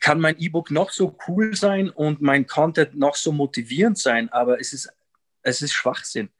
kann 0.00 0.20
mein 0.20 0.38
E-Book 0.38 0.70
noch 0.72 0.90
so 0.90 1.16
cool 1.28 1.54
sein 1.54 1.88
und 1.88 2.20
mein 2.20 2.46
Content 2.46 2.96
noch 2.96 3.14
so 3.14 3.30
motivierend 3.30 3.98
sein, 3.98 4.28
aber 4.30 4.60
es 4.60 4.72
ist, 4.72 4.92
es 5.42 5.62
ist 5.62 5.72
Schwachsinn. 5.72 6.30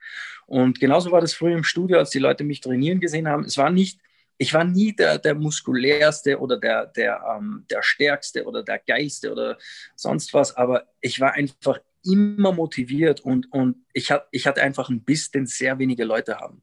Und 0.47 0.81
genauso 0.81 1.11
war 1.11 1.21
das 1.21 1.35
früher 1.35 1.57
im 1.57 1.65
Studio, 1.65 1.99
als 1.99 2.11
die 2.11 2.19
Leute 2.19 2.45
mich 2.45 2.61
trainieren 2.61 3.01
gesehen 3.01 3.29
haben. 3.29 3.45
Es 3.45 3.57
war 3.57 3.71
nicht 3.71 3.99
ich 4.43 4.53
war 4.53 4.65
nie 4.65 4.93
der, 4.93 5.19
der 5.19 5.37
muskulärste 5.37 6.39
oder 6.41 6.59
der, 6.59 6.87
der, 6.87 7.23
ähm, 7.37 7.65
der 7.71 7.83
stärkste 7.83 8.45
oder 8.45 8.65
der 8.65 8.81
geilste 8.81 9.31
oder 9.31 9.57
sonst 9.95 10.35
was, 10.35 10.57
aber 10.57 10.89
ich 11.01 11.21
war 11.21 11.35
einfach 11.35 11.79
immer 12.05 12.51
motiviert 12.51 13.21
und, 13.21 13.53
und 13.53 13.77
ich, 13.93 14.11
hat, 14.11 14.27
ich 14.33 14.49
hatte 14.49 14.61
einfach 14.61 14.89
einen 14.89 15.05
Biss, 15.05 15.31
den 15.31 15.47
sehr 15.47 15.79
wenige 15.79 16.05
Leute 16.05 16.39
haben. 16.39 16.63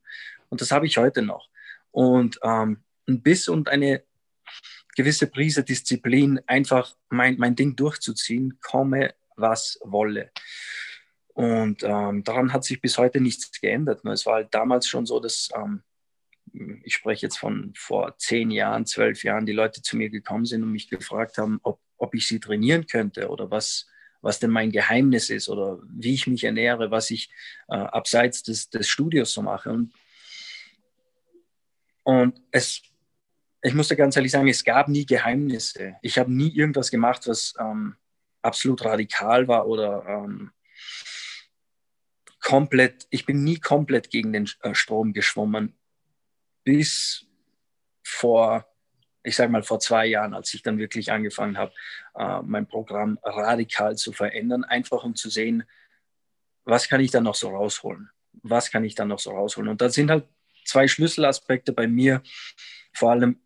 Und 0.50 0.60
das 0.60 0.72
habe 0.72 0.88
ich 0.88 0.98
heute 0.98 1.22
noch. 1.22 1.48
Und 1.91 2.38
ähm, 2.43 2.84
ein 3.08 3.22
Biss 3.22 3.48
und 3.48 3.69
eine 3.69 4.03
gewisse 4.96 5.27
Prise 5.27 5.63
Disziplin, 5.63 6.41
einfach 6.48 6.98
mein, 7.10 7.38
mein 7.38 7.55
Ding 7.55 7.77
durchzuziehen, 7.77 8.60
komme 8.62 9.13
was 9.38 9.79
wolle. 9.84 10.31
Und 11.39 11.84
ähm, 11.84 12.22
daran 12.25 12.51
hat 12.51 12.65
sich 12.65 12.81
bis 12.81 12.98
heute 12.98 13.22
nichts 13.22 13.62
geändert. 13.62 14.03
Es 14.03 14.25
war 14.25 14.34
halt 14.34 14.53
damals 14.53 14.89
schon 14.89 15.05
so, 15.05 15.22
dass 15.22 15.48
ähm, 15.55 15.84
ich 16.84 16.96
spreche 16.96 17.27
jetzt 17.27 17.38
von 17.38 17.72
vor 17.77 18.17
zehn 18.17 18.51
Jahren, 18.51 18.86
zwölf 18.86 19.24
Jahren, 19.24 19.46
die 19.46 19.53
Leute 19.53 19.81
zu 19.81 19.96
mir 19.96 20.10
gekommen 20.10 20.43
sind 20.43 20.63
und 20.63 20.74
mich 20.74 20.89
gefragt 20.89 21.38
haben, 21.38 21.62
ob, 21.63 21.79
ob 21.96 22.13
ich 22.13 22.27
sie 22.27 22.41
trainieren 22.41 22.88
könnte 22.88 23.29
oder 23.29 23.50
was, 23.50 23.88
was 24.19 24.39
denn 24.39 24.50
mein 24.50 24.69
Geheimnis 24.74 25.29
ist 25.29 25.48
oder 25.48 25.79
wie 25.88 26.13
ich 26.13 26.27
mich 26.27 26.43
ernähre, 26.43 26.91
was 26.91 27.10
ich 27.10 27.29
äh, 27.69 27.75
abseits 27.75 28.43
des, 28.43 28.69
des 28.69 28.89
Studios 28.89 29.31
so 29.31 29.41
mache. 29.41 29.72
Und, 29.72 29.93
und 32.03 32.41
es, 32.51 32.81
ich 33.62 33.74
muss 33.74 33.88
da 33.88 33.96
ganz 33.96 34.17
ehrlich 34.17 34.34
sagen, 34.34 34.50
es 34.50 34.65
gab 34.65 34.89
nie 34.89 35.05
Geheimnisse. 35.05 35.96
Ich 36.01 36.17
habe 36.17 36.34
nie 36.34 36.53
irgendwas 36.53 36.91
gemacht, 36.91 37.27
was 37.27 37.53
ähm, 37.58 37.96
absolut 38.41 38.84
radikal 38.84 39.48
war 39.48 39.67
oder 39.67 40.05
ähm, 40.05 40.51
komplett, 42.49 43.05
ich 43.11 43.27
bin 43.27 43.43
nie 43.43 43.59
komplett 43.59 44.09
gegen 44.09 44.33
den 44.33 44.49
äh, 44.63 44.73
Strom 44.73 45.13
geschwommen 45.13 45.77
bis 46.63 47.27
vor, 48.01 48.65
ich 49.21 49.35
sage 49.35 49.51
mal 49.51 49.61
vor 49.61 49.79
zwei 49.79 50.07
Jahren, 50.07 50.33
als 50.33 50.51
ich 50.55 50.63
dann 50.63 50.79
wirklich 50.79 51.11
angefangen 51.11 51.59
habe, 51.59 51.71
äh, 52.15 52.41
mein 52.41 52.65
Programm 52.65 53.19
radikal 53.21 53.97
zu 53.97 54.13
verändern, 54.13 54.63
einfach 54.63 55.03
um 55.03 55.15
zu 55.15 55.29
sehen, 55.29 55.63
was 56.63 56.89
kann 56.89 57.01
ich 57.01 57.11
dann 57.11 57.25
noch 57.25 57.35
so 57.35 57.49
rausholen? 57.49 58.09
Was 58.41 58.71
kann 58.71 58.83
ich 58.83 58.95
dann 58.95 59.09
noch 59.09 59.19
so 59.19 59.29
rausholen? 59.29 59.69
Und 59.69 59.81
da 59.81 59.89
sind 59.89 60.09
halt 60.09 60.27
zwei 60.65 60.87
Schlüsselaspekte 60.87 61.71
bei 61.71 61.85
mir, 61.85 62.23
vor 62.93 63.11
allem 63.11 63.39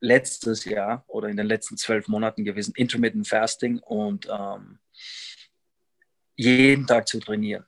letztes 0.00 0.66
Jahr 0.66 1.02
oder 1.06 1.28
in 1.28 1.38
den 1.38 1.46
letzten 1.46 1.78
zwölf 1.78 2.08
Monaten 2.08 2.44
gewesen, 2.44 2.74
Intermittent 2.76 3.26
Fasting 3.26 3.78
und 3.78 4.28
ähm, 4.30 4.80
jeden 6.36 6.86
Tag 6.86 7.08
zu 7.08 7.20
trainieren. 7.20 7.64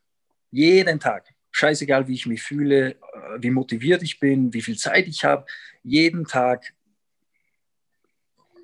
Jeden 0.53 1.01
Tag 1.01 1.35
scheißegal, 1.51 2.09
wie 2.09 2.15
ich 2.15 2.27
mich 2.27 2.43
fühle, 2.43 2.93
äh, 2.93 2.97
wie 3.39 3.51
motiviert 3.51 4.03
ich 4.03 4.19
bin, 4.19 4.53
wie 4.53 4.63
viel 4.63 4.77
Zeit 4.77 5.07
ich 5.07 5.25
habe, 5.25 5.47
jeden 5.83 6.27
Tag 6.27 6.73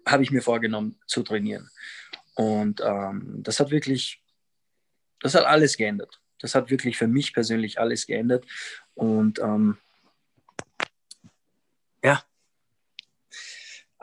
habe 0.06 0.22
ich 0.22 0.30
mir 0.30 0.42
vorgenommen 0.42 0.98
zu 1.06 1.22
trainieren. 1.22 1.70
Und 2.34 2.80
ähm, 2.82 3.42
das 3.42 3.60
hat 3.60 3.70
wirklich, 3.70 4.22
das 5.20 5.34
hat 5.34 5.44
alles 5.44 5.76
geändert. 5.76 6.20
Das 6.40 6.54
hat 6.54 6.70
wirklich 6.70 6.96
für 6.96 7.08
mich 7.08 7.34
persönlich 7.34 7.78
alles 7.78 8.06
geändert. 8.06 8.46
Und 8.94 9.38
ähm, 9.40 9.76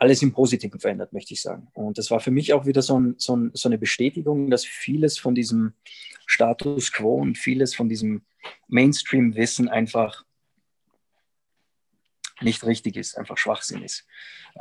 alles 0.05 0.21
im 0.21 0.33
Positiven 0.33 0.79
verändert, 0.79 1.13
möchte 1.13 1.33
ich 1.33 1.41
sagen. 1.41 1.67
Und 1.73 1.97
das 1.97 2.11
war 2.11 2.19
für 2.19 2.29
mich 2.29 2.53
auch 2.53 2.67
wieder 2.67 2.83
so, 2.83 2.99
ein, 2.99 3.15
so, 3.17 3.35
ein, 3.35 3.49
so 3.55 3.67
eine 3.67 3.79
Bestätigung, 3.79 4.51
dass 4.51 4.63
vieles 4.63 5.17
von 5.17 5.33
diesem 5.33 5.73
Status 6.27 6.91
quo 6.91 7.15
und 7.15 7.39
vieles 7.39 7.73
von 7.73 7.89
diesem 7.89 8.21
Mainstream-Wissen 8.67 9.67
einfach 9.67 10.23
nicht 12.39 12.63
richtig 12.65 12.97
ist, 12.97 13.17
einfach 13.17 13.37
Schwachsinn 13.37 13.81
ist. 13.81 14.05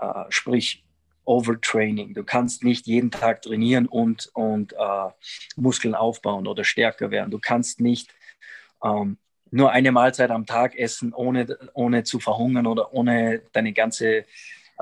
Äh, 0.00 0.24
sprich, 0.30 0.82
Overtraining. 1.26 2.14
Du 2.14 2.24
kannst 2.24 2.64
nicht 2.64 2.86
jeden 2.86 3.10
Tag 3.10 3.42
trainieren 3.42 3.86
und, 3.86 4.30
und 4.32 4.72
äh, 4.72 5.10
Muskeln 5.56 5.94
aufbauen 5.94 6.46
oder 6.46 6.64
stärker 6.64 7.10
werden. 7.10 7.30
Du 7.30 7.38
kannst 7.38 7.80
nicht 7.80 8.14
ähm, 8.82 9.18
nur 9.50 9.72
eine 9.72 9.92
Mahlzeit 9.92 10.30
am 10.30 10.46
Tag 10.46 10.74
essen, 10.74 11.12
ohne, 11.12 11.58
ohne 11.74 12.04
zu 12.04 12.18
verhungern 12.18 12.66
oder 12.66 12.94
ohne 12.94 13.42
deine 13.52 13.74
ganze 13.74 14.24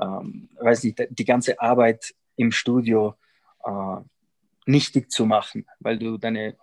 ähm, 0.01 0.49
weiß 0.59 0.83
nicht, 0.83 1.01
die 1.09 1.25
ganze 1.25 1.59
Arbeit 1.59 2.13
im 2.35 2.51
Studio 2.51 3.15
äh, 3.63 3.97
nichtig 4.65 5.11
zu 5.11 5.25
machen, 5.25 5.65
weil 5.79 5.97
du 5.99 6.17
deine 6.17 6.55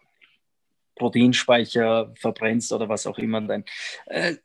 Proteinspeicher 0.96 2.12
verbrennst 2.16 2.72
oder 2.72 2.88
was 2.88 3.06
auch 3.06 3.18
immer. 3.18 3.40
Dein, 3.40 3.64
äh, 4.06 4.36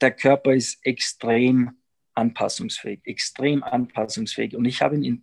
der 0.00 0.12
Körper 0.12 0.54
ist 0.54 0.84
extrem 0.84 1.78
anpassungsfähig, 2.14 3.00
extrem 3.04 3.62
anpassungsfähig. 3.62 4.56
Und 4.56 4.64
ich 4.66 4.82
habe 4.82 4.96
ihn 4.96 5.04
in, 5.04 5.22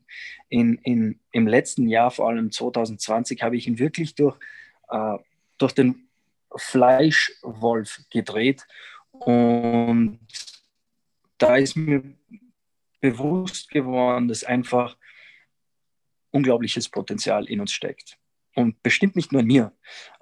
in, 0.50 0.76
in, 0.84 1.20
im 1.32 1.48
letzten 1.48 1.88
Jahr, 1.88 2.12
vor 2.12 2.30
allem 2.30 2.52
2020, 2.52 3.44
habe 3.44 3.56
ich 3.56 3.68
ihn 3.68 3.80
wirklich 3.80 4.16
durch, 4.16 4.38
äh, 4.90 5.18
durch 5.58 5.74
den 5.74 6.08
Fleischwolf 6.56 8.02
gedreht. 8.10 8.68
Und 9.12 10.20
da 11.38 11.56
ist 11.58 11.76
mir 11.76 12.04
bewusst 13.02 13.70
geworden, 13.70 14.28
dass 14.28 14.44
einfach 14.44 14.96
unglaubliches 16.32 16.90
Potenzial 16.90 17.46
in 17.46 17.60
uns 17.60 17.74
steckt. 17.74 18.18
Und 18.56 18.82
bestimmt 18.84 19.16
nicht 19.16 19.32
nur 19.32 19.42
in 19.42 19.48
mir. 19.48 19.74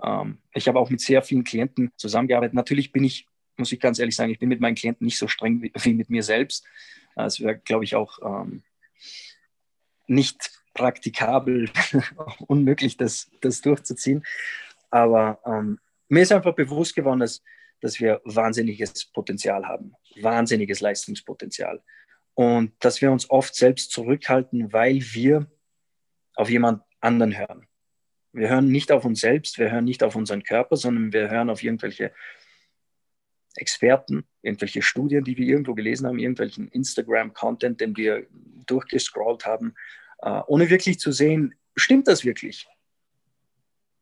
Ähm, 0.03 0.39
ich 0.53 0.67
habe 0.67 0.79
auch 0.79 0.89
mit 0.89 1.01
sehr 1.01 1.21
vielen 1.21 1.43
Klienten 1.43 1.91
zusammengearbeitet. 1.97 2.53
Natürlich 2.53 2.91
bin 2.91 3.03
ich, 3.03 3.27
muss 3.57 3.71
ich 3.71 3.79
ganz 3.79 3.99
ehrlich 3.99 4.15
sagen, 4.15 4.31
ich 4.31 4.39
bin 4.39 4.49
mit 4.49 4.61
meinen 4.61 4.75
Klienten 4.75 5.05
nicht 5.05 5.17
so 5.17 5.27
streng 5.27 5.61
wie, 5.61 5.93
mit 5.93 6.09
mir 6.09 6.23
selbst. 6.23 6.65
Es 7.15 7.39
wäre, 7.39 7.57
glaube 7.57 7.83
ich, 7.83 7.95
auch 7.95 8.19
ähm, 8.23 8.63
nicht 10.07 10.51
praktikabel, 10.73 11.69
unmöglich, 12.47 12.97
das, 12.97 13.29
das 13.41 13.61
durchzuziehen. 13.61 14.23
Aber 14.91 15.39
ähm, 15.45 15.79
mir 16.07 16.21
ist 16.21 16.31
einfach 16.31 16.55
bewusst 16.55 16.95
geworden, 16.95 17.19
dass, 17.19 17.43
dass 17.81 17.99
wir 17.99 18.21
wahnsinniges 18.25 19.05
Potenzial 19.05 19.67
haben, 19.67 19.93
wahnsinniges 20.21 20.81
Leistungspotenzial 20.81 21.83
und 22.39 22.71
dass 22.79 23.01
wir 23.01 23.11
uns 23.11 23.29
oft 23.29 23.53
selbst 23.53 23.91
zurückhalten, 23.91 24.71
weil 24.71 25.01
wir 25.11 25.51
auf 26.35 26.49
jemand 26.49 26.81
anderen 27.01 27.37
hören. 27.37 27.67
Wir 28.31 28.47
hören 28.47 28.69
nicht 28.71 28.93
auf 28.93 29.03
uns 29.03 29.19
selbst, 29.19 29.59
wir 29.59 29.69
hören 29.69 29.83
nicht 29.83 30.03
auf 30.03 30.15
unseren 30.15 30.43
Körper, 30.43 30.77
sondern 30.77 31.11
wir 31.11 31.29
hören 31.29 31.49
auf 31.49 31.61
irgendwelche 31.61 32.13
Experten, 33.55 34.23
irgendwelche 34.41 34.81
Studien, 34.81 35.25
die 35.25 35.35
wir 35.35 35.47
irgendwo 35.47 35.73
gelesen 35.73 36.07
haben, 36.07 36.17
irgendwelchen 36.17 36.69
Instagram-Content, 36.69 37.81
den 37.81 37.97
wir 37.97 38.25
durchgescrollt 38.67 39.45
haben, 39.45 39.75
äh, 40.19 40.39
ohne 40.47 40.69
wirklich 40.69 40.97
zu 40.97 41.11
sehen, 41.11 41.55
stimmt 41.75 42.07
das 42.07 42.23
wirklich? 42.23 42.69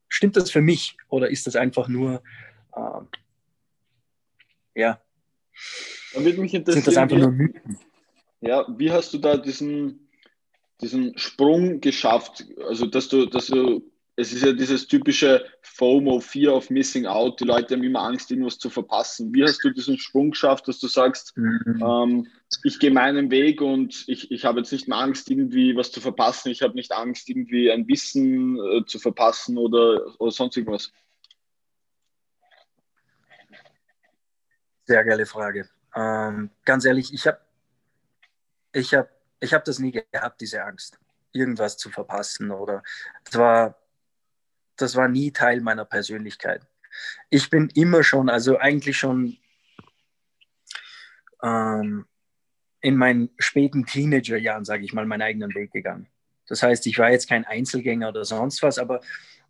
Stimmt 0.10 0.38
das 0.38 0.52
für 0.52 0.62
mich 0.62 0.96
oder 1.10 1.32
ist 1.32 1.48
das 1.48 1.56
einfach 1.56 1.88
nur, 1.88 2.22
äh, 2.76 3.02
ja, 4.76 5.02
da 6.14 6.24
wird 6.24 6.38
mich 6.38 6.54
interessieren, 6.54 6.84
sind 6.84 6.88
das 6.88 6.98
einfach 6.98 7.18
nur 7.18 7.32
Mythen? 7.32 7.80
Ja, 8.48 8.66
wie 8.78 8.92
hast 8.92 9.14
du 9.14 9.18
da 9.18 9.36
diesen, 9.36 10.08
diesen 10.80 11.18
Sprung 11.18 11.82
geschafft? 11.82 12.46
Also, 12.66 12.86
dass 12.86 13.10
du, 13.10 13.26
dass 13.26 13.48
du 13.48 13.84
es 14.20 14.34
ist 14.34 14.44
ja 14.44 14.52
dieses 14.52 14.88
typische 14.88 15.46
FOMO, 15.62 16.20
Fear 16.22 16.56
of 16.56 16.72
Missing 16.72 17.06
Out. 17.06 17.40
Die 17.40 17.44
Leute 17.44 17.76
haben 17.76 17.84
immer 17.84 18.02
Angst, 18.02 18.32
irgendwas 18.32 18.58
zu 18.58 18.70
verpassen. 18.70 19.32
Wie 19.32 19.44
hast 19.44 19.64
du 19.64 19.70
diesen 19.70 20.00
Sprung 20.00 20.32
geschafft, 20.32 20.68
dass 20.68 20.80
du 20.80 20.88
sagst, 20.88 21.38
mhm. 21.38 21.84
ähm, 21.86 22.28
ich 22.64 22.80
gehe 22.80 22.90
meinen 22.90 23.30
Weg 23.30 23.62
und 23.62 24.06
ich, 24.08 24.32
ich 24.32 24.44
habe 24.44 24.60
jetzt 24.60 24.72
nicht 24.72 24.88
mehr 24.88 24.98
Angst, 24.98 25.30
irgendwie 25.30 25.76
was 25.76 25.92
zu 25.92 26.02
verpassen. 26.02 26.50
Ich 26.50 26.64
habe 26.64 26.74
nicht 26.74 26.94
Angst, 26.94 27.30
irgendwie 27.30 27.70
ein 27.70 27.88
Wissen 27.88 28.58
äh, 28.58 28.86
zu 28.86 28.98
verpassen 28.98 29.58
oder, 29.58 30.02
oder 30.20 30.32
sonst 30.32 30.58
irgendwas. 30.58 30.92
Sehr 34.86 35.04
geile 35.04 35.28
Frage. 35.28 35.70
Ähm, 35.94 36.50
ganz 36.66 36.86
ehrlich, 36.86 37.14
ich 37.14 37.28
habe 37.28 37.38
ich 38.78 38.94
hab, 38.94 39.10
ich 39.40 39.54
hab 39.54 39.66
das 39.66 39.80
nie 39.80 39.92
gehabt, 39.92 40.42
diese 40.42 40.64
Angst, 40.64 41.00
irgendwas 41.32 41.78
zu 41.78 41.90
verpassen. 41.90 42.52
Oder 42.52 42.84
es 43.26 43.38
war 43.38 43.76
das 44.78 44.96
war 44.96 45.08
nie 45.08 45.32
Teil 45.32 45.60
meiner 45.62 45.86
Persönlichkeit. 45.86 46.66
Ich 47.30 47.50
bin 47.50 47.70
immer 47.76 48.04
schon, 48.04 48.30
also 48.30 48.58
eigentlich 48.58 48.98
schon 48.98 49.38
ähm, 51.44 52.06
in 52.82 52.96
meinen 52.96 53.30
späten 53.38 53.86
Teenagerjahren, 53.86 54.66
sage 54.66 54.86
ich 54.86 54.94
mal, 54.94 55.06
meinen 55.06 55.24
eigenen 55.24 55.54
Weg 55.54 55.72
gegangen. 55.72 56.08
Das 56.48 56.64
heißt, 56.64 56.88
ich 56.88 56.98
war 56.98 57.12
jetzt 57.12 57.28
kein 57.28 57.44
Einzelgänger 57.44 58.10
oder 58.10 58.24
sonst 58.24 58.64
was, 58.64 58.78
aber 58.78 59.02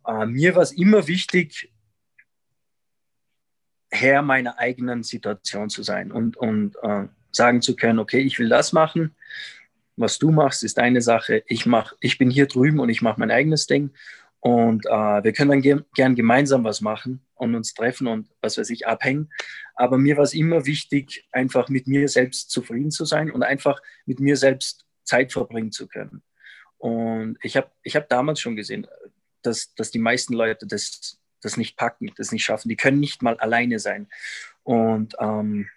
äh, 0.06 0.26
mir 0.26 0.54
war 0.56 0.62
es 0.62 0.72
immer 0.72 1.06
wichtig, 1.06 1.72
Herr 3.90 4.22
meiner 4.22 4.58
eigenen 4.58 5.02
Situation 5.02 5.70
zu 5.70 5.82
sein 5.82 6.12
und, 6.12 6.36
und 6.36 6.76
äh, 6.82 7.08
sagen 7.32 7.62
zu 7.62 7.76
können, 7.76 7.98
okay, 7.98 8.20
ich 8.20 8.38
will 8.38 8.48
das 8.48 8.72
machen, 8.72 9.14
was 9.96 10.18
du 10.18 10.30
machst, 10.30 10.62
ist 10.62 10.78
deine 10.78 11.02
Sache, 11.02 11.42
ich, 11.46 11.66
mach, 11.66 11.92
ich 12.00 12.18
bin 12.18 12.30
hier 12.30 12.46
drüben 12.46 12.78
und 12.78 12.88
ich 12.88 13.02
mache 13.02 13.20
mein 13.20 13.30
eigenes 13.30 13.66
Ding 13.66 13.90
und 14.40 14.86
äh, 14.86 15.24
wir 15.24 15.32
können 15.32 15.50
dann 15.50 15.62
ge 15.62 15.80
gern 15.94 16.14
gemeinsam 16.14 16.64
was 16.64 16.80
machen 16.80 17.20
und 17.34 17.54
uns 17.54 17.74
treffen 17.74 18.06
und 18.06 18.28
was 18.40 18.56
weiß 18.56 18.70
ich, 18.70 18.86
abhängen. 18.86 19.30
Aber 19.74 19.98
mir 19.98 20.16
war 20.16 20.24
es 20.24 20.34
immer 20.34 20.64
wichtig, 20.66 21.26
einfach 21.32 21.68
mit 21.68 21.86
mir 21.86 22.08
selbst 22.08 22.50
zufrieden 22.50 22.90
zu 22.90 23.04
sein 23.04 23.30
und 23.30 23.42
einfach 23.42 23.80
mit 24.06 24.20
mir 24.20 24.36
selbst 24.36 24.86
Zeit 25.02 25.32
verbringen 25.32 25.72
zu 25.72 25.88
können. 25.88 26.22
Und 26.76 27.38
ich 27.42 27.56
habe 27.56 27.70
ich 27.82 27.96
hab 27.96 28.08
damals 28.08 28.40
schon 28.40 28.54
gesehen, 28.54 28.86
dass, 29.42 29.74
dass 29.74 29.90
die 29.90 29.98
meisten 29.98 30.34
Leute 30.34 30.66
das, 30.66 31.18
das 31.42 31.56
nicht 31.56 31.76
packen, 31.76 32.12
das 32.16 32.30
nicht 32.30 32.44
schaffen. 32.44 32.68
Die 32.68 32.76
können 32.76 33.00
nicht 33.00 33.22
mal 33.22 33.36
alleine 33.38 33.80
sein. 33.80 34.08
Und 34.62 35.16
ähm, 35.18 35.68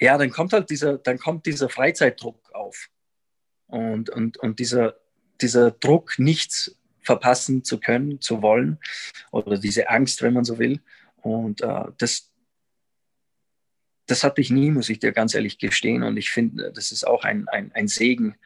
ja, 0.00 0.18
dann 0.18 0.30
kommt 0.30 0.52
halt 0.52 0.70
dieser, 0.70 0.98
dann 0.98 1.18
kommt 1.18 1.46
dieser 1.46 1.68
Freizeitdruck 1.68 2.52
auf. 2.54 2.88
Und, 3.66 4.10
und, 4.10 4.36
und 4.38 4.58
dieser, 4.58 4.96
dieser 5.40 5.70
Druck, 5.70 6.18
nichts 6.18 6.76
verpassen 7.02 7.64
zu 7.64 7.78
können, 7.78 8.20
zu 8.20 8.42
wollen 8.42 8.78
oder 9.30 9.58
diese 9.58 9.88
Angst, 9.88 10.22
wenn 10.22 10.34
man 10.34 10.44
so 10.44 10.58
will. 10.58 10.80
Und 11.16 11.62
äh, 11.62 11.84
das, 11.98 12.30
das 14.06 14.24
hatte 14.24 14.40
ich 14.40 14.50
nie, 14.50 14.70
muss 14.70 14.88
ich 14.88 14.98
dir 14.98 15.12
ganz 15.12 15.34
ehrlich 15.34 15.58
gestehen. 15.58 16.02
Und 16.02 16.16
ich 16.16 16.30
finde, 16.30 16.72
das 16.72 16.92
ist 16.92 17.06
auch 17.06 17.24
ein, 17.24 17.48
ein, 17.48 17.72
ein 17.72 17.88
Segen, 17.88 18.36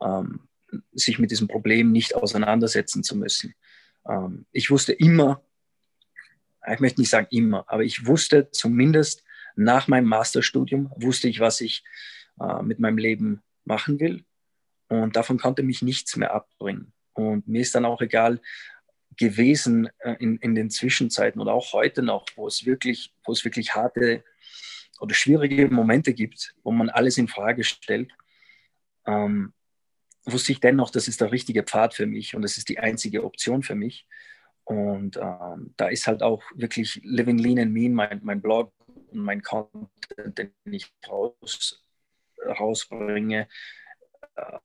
ähm, 0.00 0.40
sich 0.92 1.18
mit 1.18 1.30
diesem 1.30 1.48
Problem 1.48 1.92
nicht 1.92 2.14
auseinandersetzen 2.14 3.02
zu 3.02 3.16
müssen. 3.16 3.54
Ähm, 4.06 4.46
ich 4.52 4.70
wusste 4.70 4.92
immer, 4.92 5.42
ich 6.70 6.80
möchte 6.80 7.00
nicht 7.00 7.10
sagen 7.10 7.28
immer, 7.30 7.64
aber 7.68 7.82
ich 7.82 8.06
wusste 8.06 8.50
zumindest 8.50 9.24
nach 9.58 9.88
meinem 9.88 10.06
Masterstudium, 10.06 10.90
wusste 10.96 11.28
ich, 11.28 11.40
was 11.40 11.60
ich 11.60 11.82
äh, 12.40 12.62
mit 12.62 12.78
meinem 12.78 12.98
Leben 12.98 13.42
machen 13.64 13.98
will. 14.00 14.24
Und 14.88 15.16
davon 15.16 15.38
konnte 15.38 15.62
mich 15.62 15.82
nichts 15.82 16.16
mehr 16.16 16.32
abbringen. 16.32 16.92
Und 17.12 17.46
mir 17.48 17.60
ist 17.60 17.74
dann 17.74 17.84
auch 17.84 18.00
egal 18.00 18.40
gewesen 19.16 19.90
äh, 19.98 20.14
in, 20.20 20.36
in 20.38 20.54
den 20.54 20.70
Zwischenzeiten 20.70 21.40
oder 21.40 21.52
auch 21.52 21.72
heute 21.72 22.02
noch, 22.02 22.26
wo 22.36 22.46
es 22.46 22.64
wirklich, 22.64 23.12
wo 23.24 23.32
es 23.32 23.44
wirklich 23.44 23.74
harte 23.74 24.24
oder 25.00 25.14
schwierige 25.14 25.68
Momente 25.68 26.14
gibt, 26.14 26.54
wo 26.62 26.70
man 26.70 26.88
alles 26.88 27.18
in 27.18 27.28
Frage 27.28 27.64
stellt, 27.64 28.12
ähm, 29.06 29.52
wusste 30.24 30.52
ich 30.52 30.60
dennoch, 30.60 30.90
das 30.90 31.08
ist 31.08 31.20
der 31.20 31.32
richtige 31.32 31.64
Pfad 31.64 31.94
für 31.94 32.06
mich 32.06 32.34
und 32.34 32.42
das 32.42 32.58
ist 32.58 32.68
die 32.68 32.78
einzige 32.78 33.24
Option 33.24 33.62
für 33.62 33.74
mich. 33.74 34.06
Und 34.68 35.16
ähm, 35.16 35.72
da 35.78 35.88
ist 35.88 36.06
halt 36.06 36.22
auch 36.22 36.42
wirklich 36.54 37.00
Living 37.02 37.38
Lean 37.38 37.58
and 37.58 37.72
Mean, 37.72 37.94
mein, 37.94 38.20
mein 38.22 38.42
Blog 38.42 38.70
und 39.10 39.20
mein 39.20 39.40
Content, 39.40 39.88
den 40.36 40.52
ich 40.66 40.92
raus, 41.08 41.82
rausbringe, 42.46 43.48
äh, 44.36 44.58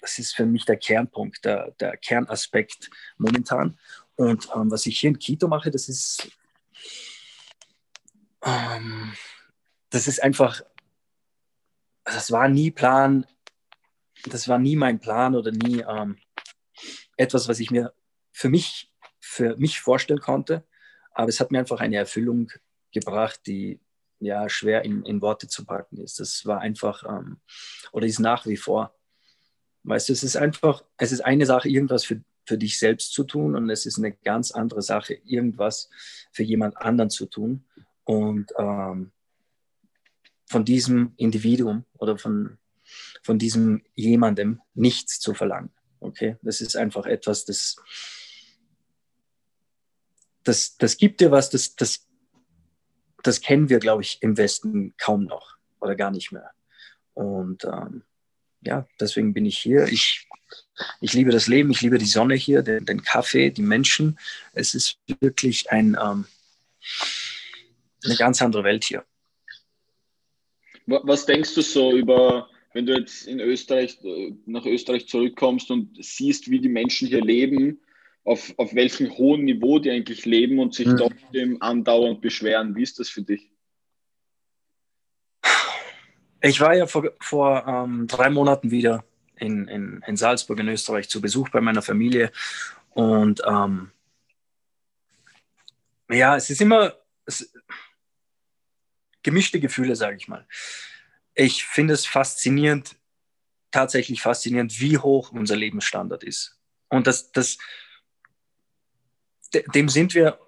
das 0.00 0.20
ist 0.20 0.36
für 0.36 0.46
mich 0.46 0.64
der 0.64 0.76
Kernpunkt, 0.76 1.44
der, 1.44 1.72
der 1.72 1.96
Kernaspekt 1.96 2.88
momentan. 3.18 3.80
Und 4.14 4.48
ähm, 4.54 4.70
was 4.70 4.86
ich 4.86 5.00
hier 5.00 5.10
in 5.10 5.18
Quito 5.18 5.48
mache, 5.48 5.72
das 5.72 5.88
ist, 5.88 6.30
ähm, 8.44 9.12
das 9.90 10.06
ist 10.06 10.22
einfach, 10.22 10.62
das 12.04 12.30
war 12.30 12.48
nie 12.48 12.70
Plan, 12.70 13.26
das 14.26 14.46
war 14.46 14.60
nie 14.60 14.76
mein 14.76 15.00
Plan 15.00 15.34
oder 15.34 15.50
nie 15.50 15.80
ähm, 15.80 16.16
etwas, 17.16 17.48
was 17.48 17.58
ich 17.58 17.72
mir 17.72 17.92
für 18.42 18.48
mich, 18.48 18.92
für 19.20 19.56
mich 19.56 19.80
vorstellen 19.80 20.20
konnte. 20.20 20.64
Aber 21.12 21.28
es 21.28 21.40
hat 21.40 21.50
mir 21.50 21.60
einfach 21.60 21.80
eine 21.80 21.96
Erfüllung 21.96 22.50
gebracht, 22.92 23.40
die 23.46 23.80
ja 24.18 24.48
schwer 24.48 24.84
in, 24.84 25.04
in 25.04 25.20
Worte 25.20 25.48
zu 25.48 25.64
packen 25.64 25.98
ist. 25.98 26.20
Das 26.20 26.44
war 26.44 26.60
einfach 26.60 27.04
ähm, 27.08 27.40
oder 27.92 28.06
ist 28.06 28.18
nach 28.18 28.46
wie 28.46 28.56
vor 28.56 28.94
Weißt 29.84 30.08
du, 30.08 30.12
es 30.12 30.22
ist 30.22 30.36
einfach, 30.36 30.84
es 30.96 31.12
ist 31.12 31.22
eine 31.22 31.46
Sache, 31.46 31.68
irgendwas 31.68 32.04
für, 32.04 32.22
für 32.46 32.56
dich 32.56 32.78
selbst 32.78 33.12
zu 33.12 33.24
tun 33.24 33.56
und 33.56 33.68
es 33.68 33.84
ist 33.86 33.98
eine 33.98 34.12
ganz 34.12 34.52
andere 34.52 34.82
Sache, 34.82 35.14
irgendwas 35.24 35.90
für 36.30 36.44
jemand 36.44 36.76
anderen 36.76 37.10
zu 37.10 37.26
tun. 37.26 37.64
Und 38.04 38.52
ähm, 38.58 39.10
von 40.46 40.64
diesem 40.64 41.14
Individuum 41.16 41.84
oder 41.98 42.16
von, 42.16 42.58
von 43.22 43.38
diesem 43.38 43.82
jemandem 43.94 44.60
nichts 44.74 45.18
zu 45.18 45.34
verlangen. 45.34 45.70
Okay, 45.98 46.36
das 46.42 46.60
ist 46.60 46.76
einfach 46.76 47.06
etwas, 47.06 47.44
das, 47.44 47.76
das, 50.44 50.76
das 50.76 50.96
gibt 50.96 51.20
dir 51.20 51.30
was, 51.30 51.50
das, 51.50 51.76
das, 51.76 52.06
das 53.22 53.40
kennen 53.40 53.68
wir, 53.68 53.78
glaube 53.78 54.02
ich, 54.02 54.18
im 54.22 54.36
Westen 54.36 54.94
kaum 54.98 55.24
noch 55.24 55.56
oder 55.80 55.94
gar 55.94 56.10
nicht 56.10 56.32
mehr. 56.32 56.50
Und 57.14 57.64
ähm, 57.64 58.02
ja, 58.62 58.86
deswegen 59.00 59.34
bin 59.34 59.46
ich 59.46 59.58
hier. 59.58 59.86
Ich, 59.86 60.26
ich 61.00 61.12
liebe 61.12 61.30
das 61.30 61.48
Leben, 61.48 61.70
ich 61.70 61.82
liebe 61.82 61.98
die 61.98 62.06
Sonne 62.06 62.34
hier, 62.34 62.62
den, 62.62 62.84
den 62.84 63.02
Kaffee, 63.02 63.50
die 63.50 63.62
Menschen. 63.62 64.18
Es 64.52 64.74
ist 64.74 64.98
wirklich 65.20 65.70
ein, 65.70 65.96
ähm, 66.00 66.26
eine 68.04 68.16
ganz 68.16 68.40
andere 68.42 68.64
Welt 68.64 68.84
hier. 68.84 69.04
Was 70.86 71.26
denkst 71.26 71.54
du 71.54 71.62
so 71.62 71.96
über, 71.96 72.48
wenn 72.72 72.86
du 72.86 72.98
jetzt 72.98 73.26
in 73.26 73.38
Österreich, 73.40 73.98
nach 74.46 74.66
Österreich 74.66 75.06
zurückkommst 75.06 75.70
und 75.70 75.96
siehst, 76.04 76.50
wie 76.50 76.60
die 76.60 76.68
Menschen 76.68 77.08
hier 77.08 77.22
leben, 77.22 77.80
auf, 78.24 78.54
auf 78.56 78.74
welchem 78.74 79.16
hohen 79.16 79.44
Niveau 79.44 79.78
die 79.78 79.90
eigentlich 79.90 80.24
leben 80.24 80.58
und 80.58 80.74
sich 80.74 80.86
mhm. 80.86 80.96
trotzdem 80.96 81.62
andauernd 81.62 82.20
beschweren? 82.20 82.76
Wie 82.76 82.82
ist 82.82 82.98
das 82.98 83.08
für 83.08 83.22
dich? 83.22 83.50
Ich 86.40 86.60
war 86.60 86.74
ja 86.74 86.86
vor, 86.86 87.12
vor 87.20 87.66
ähm, 87.66 88.06
drei 88.08 88.28
Monaten 88.30 88.70
wieder 88.70 89.04
in, 89.36 89.68
in, 89.68 90.02
in, 90.06 90.16
Salzburg 90.16 90.58
in 90.58 90.68
Österreich 90.68 91.08
zu 91.08 91.20
Besuch 91.20 91.48
bei 91.50 91.60
meiner 91.60 91.82
Familie. 91.82 92.32
Und 92.90 93.42
ähm, 93.46 93.92
ja, 96.10 96.36
es 96.36 96.50
ist 96.50 96.60
immer 96.60 96.96
es, 97.26 97.52
gemischte 99.22 99.60
Gefühle, 99.60 99.96
sage 99.96 100.16
ich 100.16 100.28
mal. 100.28 100.46
Ich 101.34 101.64
finde 101.64 101.94
es 101.94 102.06
faszinierend, 102.06 102.96
tatsächlich 103.70 104.20
faszinierend, 104.20 104.80
wie 104.80 104.98
hoch 104.98 105.32
unser 105.32 105.56
Lebensstandard 105.56 106.24
ist. 106.24 106.58
Und 106.88 107.06
das, 107.06 107.32
das, 107.32 107.58
dem 109.74 109.88
sind 109.88 110.14
wir, 110.14 110.38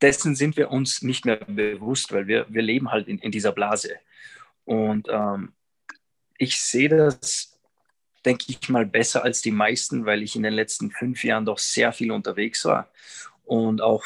dessen 0.00 0.34
sind 0.34 0.56
wir 0.56 0.70
uns 0.70 1.02
nicht 1.02 1.24
mehr 1.24 1.36
bewusst, 1.36 2.12
weil 2.12 2.26
wir, 2.26 2.46
wir 2.48 2.62
leben 2.62 2.90
halt 2.90 3.08
in, 3.08 3.18
in 3.18 3.30
dieser 3.30 3.52
Blase. 3.52 3.94
Und 4.64 5.08
ähm, 5.10 5.52
ich 6.38 6.60
sehe 6.60 6.88
das, 6.88 7.58
denke 8.24 8.44
ich 8.48 8.68
mal, 8.68 8.86
besser 8.86 9.24
als 9.24 9.42
die 9.42 9.50
meisten, 9.50 10.06
weil 10.06 10.22
ich 10.22 10.36
in 10.36 10.42
den 10.42 10.54
letzten 10.54 10.90
fünf 10.90 11.24
Jahren 11.24 11.44
doch 11.44 11.58
sehr 11.58 11.92
viel 11.92 12.12
unterwegs 12.12 12.64
war 12.64 12.90
und 13.44 13.82
auch 13.82 14.04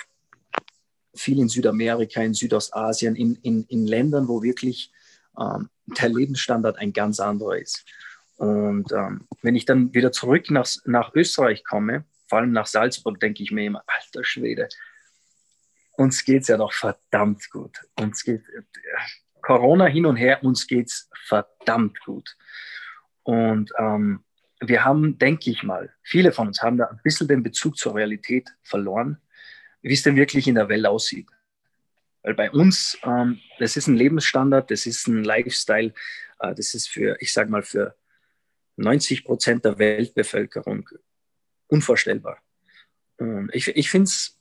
viel 1.14 1.38
in 1.38 1.48
Südamerika, 1.48 2.22
in 2.22 2.34
Südostasien, 2.34 3.14
in, 3.14 3.36
in, 3.42 3.64
in 3.68 3.86
Ländern, 3.86 4.26
wo 4.26 4.42
wirklich 4.42 4.90
ähm, 5.38 5.68
der 5.86 6.08
Lebensstandard 6.08 6.78
ein 6.78 6.92
ganz 6.92 7.20
anderer 7.20 7.58
ist. 7.58 7.84
Und 8.36 8.90
ähm, 8.92 9.26
wenn 9.42 9.54
ich 9.54 9.64
dann 9.64 9.94
wieder 9.94 10.10
zurück 10.10 10.50
nach, 10.50 10.68
nach 10.86 11.14
Österreich 11.14 11.62
komme, 11.64 12.04
vor 12.26 12.38
allem 12.38 12.52
nach 12.52 12.66
Salzburg, 12.66 13.20
denke 13.20 13.42
ich 13.42 13.50
mir 13.50 13.66
immer, 13.66 13.82
alter 13.86 14.24
Schwede, 14.24 14.68
uns 15.96 16.24
geht 16.24 16.42
es 16.42 16.48
ja 16.48 16.56
doch 16.56 16.72
verdammt 16.72 17.50
gut. 17.50 17.78
Uns 18.00 18.24
geht, 18.24 18.42
Corona 19.42 19.86
hin 19.86 20.06
und 20.06 20.16
her, 20.16 20.42
uns 20.42 20.66
geht 20.66 20.88
es 20.88 21.10
verdammt 21.26 22.00
gut. 22.00 22.36
Und 23.22 23.72
ähm, 23.78 24.24
wir 24.60 24.84
haben, 24.84 25.18
denke 25.18 25.50
ich 25.50 25.62
mal, 25.62 25.92
viele 26.02 26.32
von 26.32 26.48
uns 26.48 26.62
haben 26.62 26.78
da 26.78 26.86
ein 26.86 27.00
bisschen 27.02 27.28
den 27.28 27.42
Bezug 27.42 27.76
zur 27.76 27.94
Realität 27.94 28.50
verloren, 28.62 29.20
wie 29.82 29.92
es 29.92 30.02
denn 30.02 30.16
wirklich 30.16 30.46
in 30.48 30.54
der 30.54 30.68
Welt 30.68 30.86
aussieht. 30.86 31.28
Weil 32.22 32.34
bei 32.34 32.50
uns, 32.50 32.98
ähm, 33.04 33.40
das 33.58 33.76
ist 33.76 33.86
ein 33.86 33.96
Lebensstandard, 33.96 34.70
das 34.70 34.86
ist 34.86 35.06
ein 35.06 35.24
Lifestyle, 35.24 35.92
äh, 36.40 36.54
das 36.54 36.74
ist 36.74 36.88
für, 36.88 37.16
ich 37.20 37.32
sage 37.32 37.50
mal, 37.50 37.62
für 37.62 37.94
90 38.76 39.24
Prozent 39.24 39.64
der 39.64 39.78
Weltbevölkerung 39.78 40.88
unvorstellbar. 41.68 42.38
Und 43.16 43.50
ich 43.52 43.68
ich 43.68 43.90
finde 43.90 44.08
es, 44.08 44.38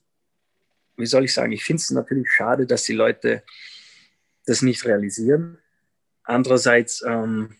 wie 0.97 1.05
soll 1.05 1.25
ich 1.25 1.33
sagen, 1.33 1.51
ich 1.51 1.63
finde 1.63 1.81
es 1.81 1.91
natürlich 1.91 2.31
schade, 2.31 2.65
dass 2.65 2.83
die 2.83 2.93
Leute 2.93 3.43
das 4.45 4.61
nicht 4.61 4.85
realisieren. 4.85 5.59
Andererseits 6.23 7.03
ähm, 7.05 7.55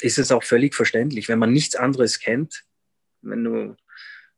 ist 0.00 0.18
es 0.18 0.30
auch 0.30 0.44
völlig 0.44 0.74
verständlich, 0.74 1.28
wenn 1.28 1.38
man 1.38 1.52
nichts 1.52 1.76
anderes 1.76 2.18
kennt, 2.18 2.64
wenn 3.22 3.44
du, 3.44 3.76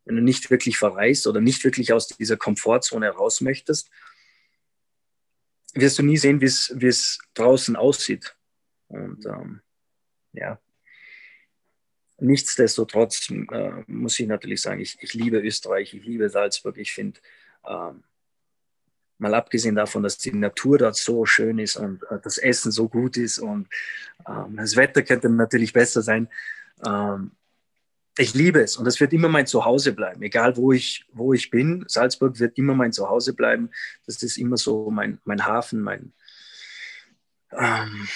wenn 0.05 0.17
du 0.17 0.23
nicht 0.23 0.51
wirklich 0.51 0.79
verreist 0.79 1.27
oder 1.27 1.41
nicht 1.41 1.63
wirklich 1.65 1.93
aus 1.93 2.09
dieser 2.09 2.37
Komfortzone 2.37 3.09
raus 3.11 3.41
möchtest, 3.41 3.91
wirst 5.75 5.99
du 5.99 6.03
nie 6.03 6.17
sehen, 6.17 6.41
wie 6.41 6.87
es 6.87 7.19
draußen 7.35 7.77
aussieht. 7.77 8.37
Und 8.89 9.25
ähm, 9.27 9.61
ja, 10.33 10.61
nichtsdestotrotz 12.21 13.31
äh, 13.31 13.73
muss 13.87 14.19
ich 14.19 14.27
natürlich 14.27 14.61
sagen, 14.63 14.81
ich, 14.81 14.97
ich, 15.01 15.15
liebe 15.15 15.39
Österreich, 15.39 15.95
ich 15.95 16.05
liebe 16.05 16.29
Salzburg. 16.29 16.77
Ich 16.79 16.93
finde, 16.93 17.21
ähm, 17.67 18.03
mal 19.19 19.35
abgesehen 19.35 19.75
davon, 19.75 20.03
dass 20.03 20.19
die 20.19 20.33
Natur 20.33 20.79
dort 20.79 20.97
so 20.97 21.27
schön 21.27 21.59
ist 21.59 21.77
und 21.77 22.03
äh, 22.11 22.19
das 22.23 22.39
Essen 22.39 22.73
so 22.73 22.89
gut 22.89 23.17
ist 23.17 23.39
und 23.39 23.69
ähm, 24.27 24.57
das 24.57 24.77
Wetter 24.77 25.03
könnte 25.03 25.29
natürlich 25.29 25.73
besser 25.73 26.03
sein. 26.03 26.29
Ähm, 26.85 27.33
ich 28.19 28.35
liebe 28.35 28.61
es 28.61 28.77
und 28.77 28.87
es 28.87 28.99
wird 29.01 29.13
immer 29.13 29.29
mein 29.29 29.47
Zuhause 29.47 29.93
bleiben, 29.93 30.23
egal 30.23 30.57
wo 30.57 30.73
ich, 30.73 31.07
wo 31.13 31.33
ich 31.33 31.51
bin. 31.51 31.85
Salzburg 31.87 32.39
wird 32.39 32.59
immer 32.59 32.75
mein 32.75 32.93
Zuhause 32.93 33.35
bleiben. 33.35 33.71
Das 34.07 34.23
ist 34.23 34.37
immer 34.37 34.57
so 34.57 34.91
mein, 34.91 35.19
mein 35.25 35.47
Hafen, 35.47 35.81
mein, 35.81 36.13
ähm, 37.53 38.09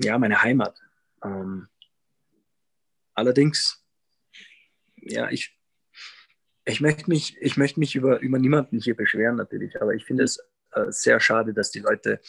ja, 0.00 0.18
meine 0.18 0.42
Heimat. 0.42 0.80
Ähm, 1.22 1.68
allerdings, 3.14 3.84
ja, 4.96 5.30
ich, 5.30 5.58
ich 6.64 6.80
möchte 6.80 7.08
mich, 7.08 7.36
ich 7.40 7.56
möchte 7.56 7.80
mich 7.80 7.94
über, 7.94 8.20
über 8.20 8.38
niemanden 8.38 8.80
hier 8.80 8.96
beschweren 8.96 9.36
natürlich, 9.36 9.80
aber 9.80 9.94
ich 9.94 10.04
finde 10.04 10.24
es 10.24 10.38
äh, 10.72 10.86
sehr 10.88 11.20
schade, 11.20 11.52
dass 11.52 11.70
die 11.70 11.80
Leute 11.80 12.20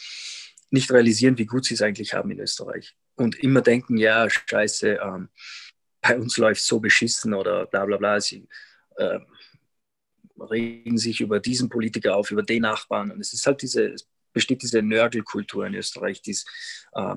nicht 0.70 0.90
realisieren, 0.90 1.38
wie 1.38 1.46
gut 1.46 1.64
sie 1.64 1.74
es 1.74 1.82
eigentlich 1.82 2.14
haben 2.14 2.30
in 2.30 2.40
Österreich 2.40 2.96
und 3.16 3.38
immer 3.38 3.62
denken, 3.62 3.96
ja, 3.96 4.28
scheiße, 4.28 4.98
ähm, 5.02 5.30
bei 6.00 6.16
uns 6.18 6.36
läuft 6.36 6.62
so 6.62 6.80
beschissen 6.80 7.34
oder 7.34 7.66
bla 7.66 7.84
bla 7.84 7.96
bla. 7.96 8.20
Sie 8.20 8.48
äh, 8.96 9.18
regen 10.38 10.98
sich 10.98 11.20
über 11.20 11.40
diesen 11.40 11.68
Politiker 11.68 12.16
auf, 12.16 12.30
über 12.30 12.42
den 12.42 12.62
Nachbarn. 12.62 13.10
Und 13.10 13.20
es 13.20 13.32
ist 13.32 13.46
halt 13.46 13.62
diese, 13.62 13.88
es 13.88 14.08
besteht 14.32 14.62
diese 14.62 14.82
Nörgelkultur 14.82 15.66
in 15.66 15.74
Österreich, 15.74 16.22
die 16.22 16.32
es 16.32 16.44
äh, 16.92 17.16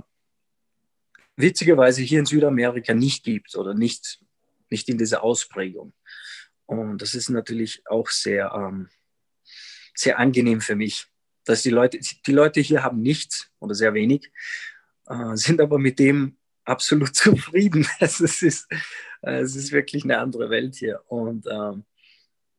witzigerweise 1.40 2.02
hier 2.02 2.20
in 2.20 2.26
Südamerika 2.26 2.94
nicht 2.94 3.24
gibt 3.24 3.56
oder 3.56 3.74
nicht, 3.74 4.20
nicht 4.70 4.90
in 4.90 4.98
dieser 4.98 5.24
Ausprägung. 5.24 5.94
Und 6.66 7.02
das 7.02 7.16
ist 7.16 7.30
natürlich 7.30 7.82
auch 7.88 8.10
sehr, 8.10 8.52
ähm, 8.54 8.90
sehr 9.96 10.20
angenehm 10.20 10.62
für 10.62 10.76
mich, 10.76 11.08
dass 11.46 11.64
die 11.64 11.70
Leute, 11.70 12.00
die 12.00 12.32
Leute 12.32 12.60
hier 12.60 12.84
haben 12.84 13.02
nichts 13.02 13.50
oder 13.60 13.74
sehr 13.74 13.94
wenig, 13.94 14.32
äh, 15.08 15.36
sind 15.36 15.62
aber 15.62 15.80
mit 15.80 15.98
dem 15.98 16.38
absolut 16.66 17.16
zufrieden. 17.16 17.88
Also 18.00 18.26
es, 18.26 18.44
ist, 18.44 18.68
äh, 19.22 19.40
es 19.40 19.56
ist 19.56 19.72
wirklich 19.72 20.04
eine 20.04 20.20
andere 20.20 20.50
Welt 20.50 20.76
hier. 20.76 21.02
Und 21.08 21.48
ähm, 21.50 21.86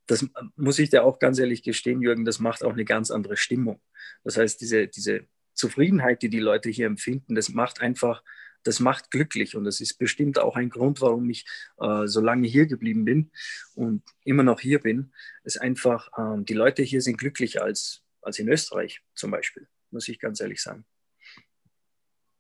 das 0.07 0.27
muss 0.57 0.79
ich 0.79 0.88
dir 0.88 1.05
auch 1.05 1.19
ganz 1.19 1.38
ehrlich 1.38 1.62
gestehen, 1.62 2.01
Jürgen, 2.01 2.25
das 2.25 2.40
macht 2.40 2.64
auch 2.64 2.73
eine 2.73 2.85
ganz 2.85 3.11
andere 3.11 3.37
Stimmung. 3.37 3.81
Das 4.25 4.38
heißt, 4.38 4.61
diese, 4.61 4.88
diese 4.88 5.27
Zufriedenheit, 5.55 6.23
die 6.23 6.31
die 6.31 6.40
Leute 6.40 6.71
hier 6.71 6.87
empfinden, 6.87 7.35
das 7.35 7.51
macht 7.51 7.81
einfach 7.81 8.23
das 8.62 8.81
macht 8.81 9.11
glücklich 9.11 9.57
und 9.57 9.64
das 9.64 9.81
ist 9.81 9.99
bestimmt 9.99 10.38
auch 10.38 10.57
ein 10.57 10.70
Grund, 10.70 11.01
warum 11.01 11.29
ich 11.31 11.46
äh, 11.79 12.07
so 12.07 12.20
lange 12.20 12.46
hier 12.46 12.66
geblieben 12.66 13.05
bin 13.05 13.31
und 13.75 14.03
immer 14.25 14.42
noch 14.42 14.61
hier 14.61 14.81
bin. 14.81 15.12
Ist 15.44 15.61
einfach, 15.61 16.11
ähm, 16.18 16.44
die 16.44 16.55
Leute 16.55 16.83
hier 16.83 17.01
sind 17.01 17.18
glücklicher 17.18 17.62
als, 17.62 18.03
als 18.23 18.38
in 18.38 18.49
Österreich 18.49 19.01
zum 19.14 19.31
Beispiel, 19.31 19.68
muss 19.90 20.09
ich 20.09 20.18
ganz 20.18 20.40
ehrlich 20.40 20.62
sagen. 20.62 20.85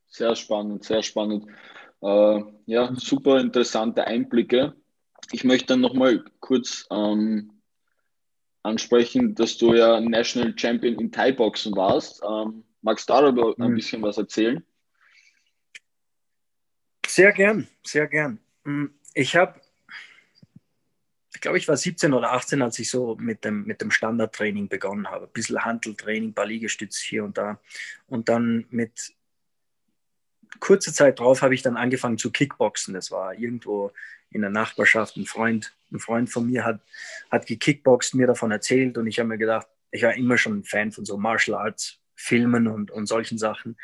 Sehr 0.08 0.34
spannend, 0.34 0.84
sehr 0.84 1.02
spannend. 1.02 1.46
Äh, 2.02 2.42
ja, 2.66 2.94
super 2.96 3.40
interessante 3.40 4.06
Einblicke. 4.06 4.74
Ich 5.32 5.44
möchte 5.44 5.68
dann 5.68 5.80
nochmal 5.80 6.24
kurz 6.40 6.86
ähm, 6.90 7.60
ansprechen, 8.62 9.34
dass 9.34 9.56
du 9.56 9.74
ja 9.74 10.00
National 10.00 10.54
Champion 10.56 10.96
in 10.96 11.12
Thai-Boxen 11.12 11.76
warst. 11.76 12.22
Ähm, 12.28 12.64
magst 12.82 13.08
du 13.08 13.12
darüber 13.12 13.54
mhm. 13.56 13.64
ein 13.64 13.74
bisschen 13.74 14.02
was 14.02 14.18
erzählen? 14.18 14.64
Sehr 17.20 17.32
gern, 17.32 17.68
sehr 17.82 18.06
gern. 18.06 18.38
Mm, 18.64 18.86
ich 19.12 19.36
habe, 19.36 19.60
ich 21.34 21.40
glaube, 21.42 21.58
ich 21.58 21.68
war 21.68 21.76
17 21.76 22.14
oder 22.14 22.32
18, 22.32 22.62
als 22.62 22.78
ich 22.78 22.88
so 22.88 23.14
mit 23.16 23.44
dem, 23.44 23.64
mit 23.64 23.82
dem 23.82 23.90
Standardtraining 23.90 24.68
begonnen 24.70 25.10
habe. 25.10 25.26
Ein 25.26 25.32
bisschen 25.34 25.62
Handeltraining, 25.62 26.30
ein 26.30 26.34
paar 26.34 26.46
Liegestütze 26.46 27.04
hier 27.04 27.22
und 27.22 27.36
da. 27.36 27.60
Und 28.06 28.30
dann 28.30 28.64
mit 28.70 29.12
kurzer 30.60 30.94
Zeit 30.94 31.18
drauf 31.18 31.42
habe 31.42 31.54
ich 31.54 31.60
dann 31.60 31.76
angefangen 31.76 32.16
zu 32.16 32.30
Kickboxen. 32.30 32.94
Das 32.94 33.10
war 33.10 33.34
irgendwo 33.34 33.92
in 34.30 34.40
der 34.40 34.48
Nachbarschaft. 34.48 35.18
Ein 35.18 35.26
Freund, 35.26 35.74
ein 35.92 35.98
Freund 35.98 36.30
von 36.30 36.46
mir 36.46 36.64
hat, 36.64 36.80
hat 37.30 37.46
gekickboxt, 37.46 38.14
mir 38.14 38.28
davon 38.28 38.50
erzählt 38.50 38.96
und 38.96 39.06
ich 39.06 39.18
habe 39.18 39.28
mir 39.28 39.36
gedacht, 39.36 39.66
ich 39.90 40.04
war 40.04 40.14
immer 40.14 40.38
schon 40.38 40.60
ein 40.60 40.64
Fan 40.64 40.90
von 40.90 41.04
so 41.04 41.18
Martial 41.18 41.58
Arts 41.58 42.00
Filmen 42.14 42.66
und, 42.66 42.90
und 42.90 43.04
solchen 43.04 43.36
Sachen 43.36 43.76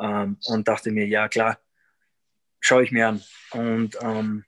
ähm, 0.00 0.38
und 0.46 0.66
dachte 0.66 0.90
mir, 0.92 1.06
ja 1.06 1.28
klar, 1.28 1.58
schaue 2.60 2.84
ich 2.84 2.92
mir 2.92 3.08
an. 3.08 3.22
Und 3.52 3.98
ähm, 4.00 4.44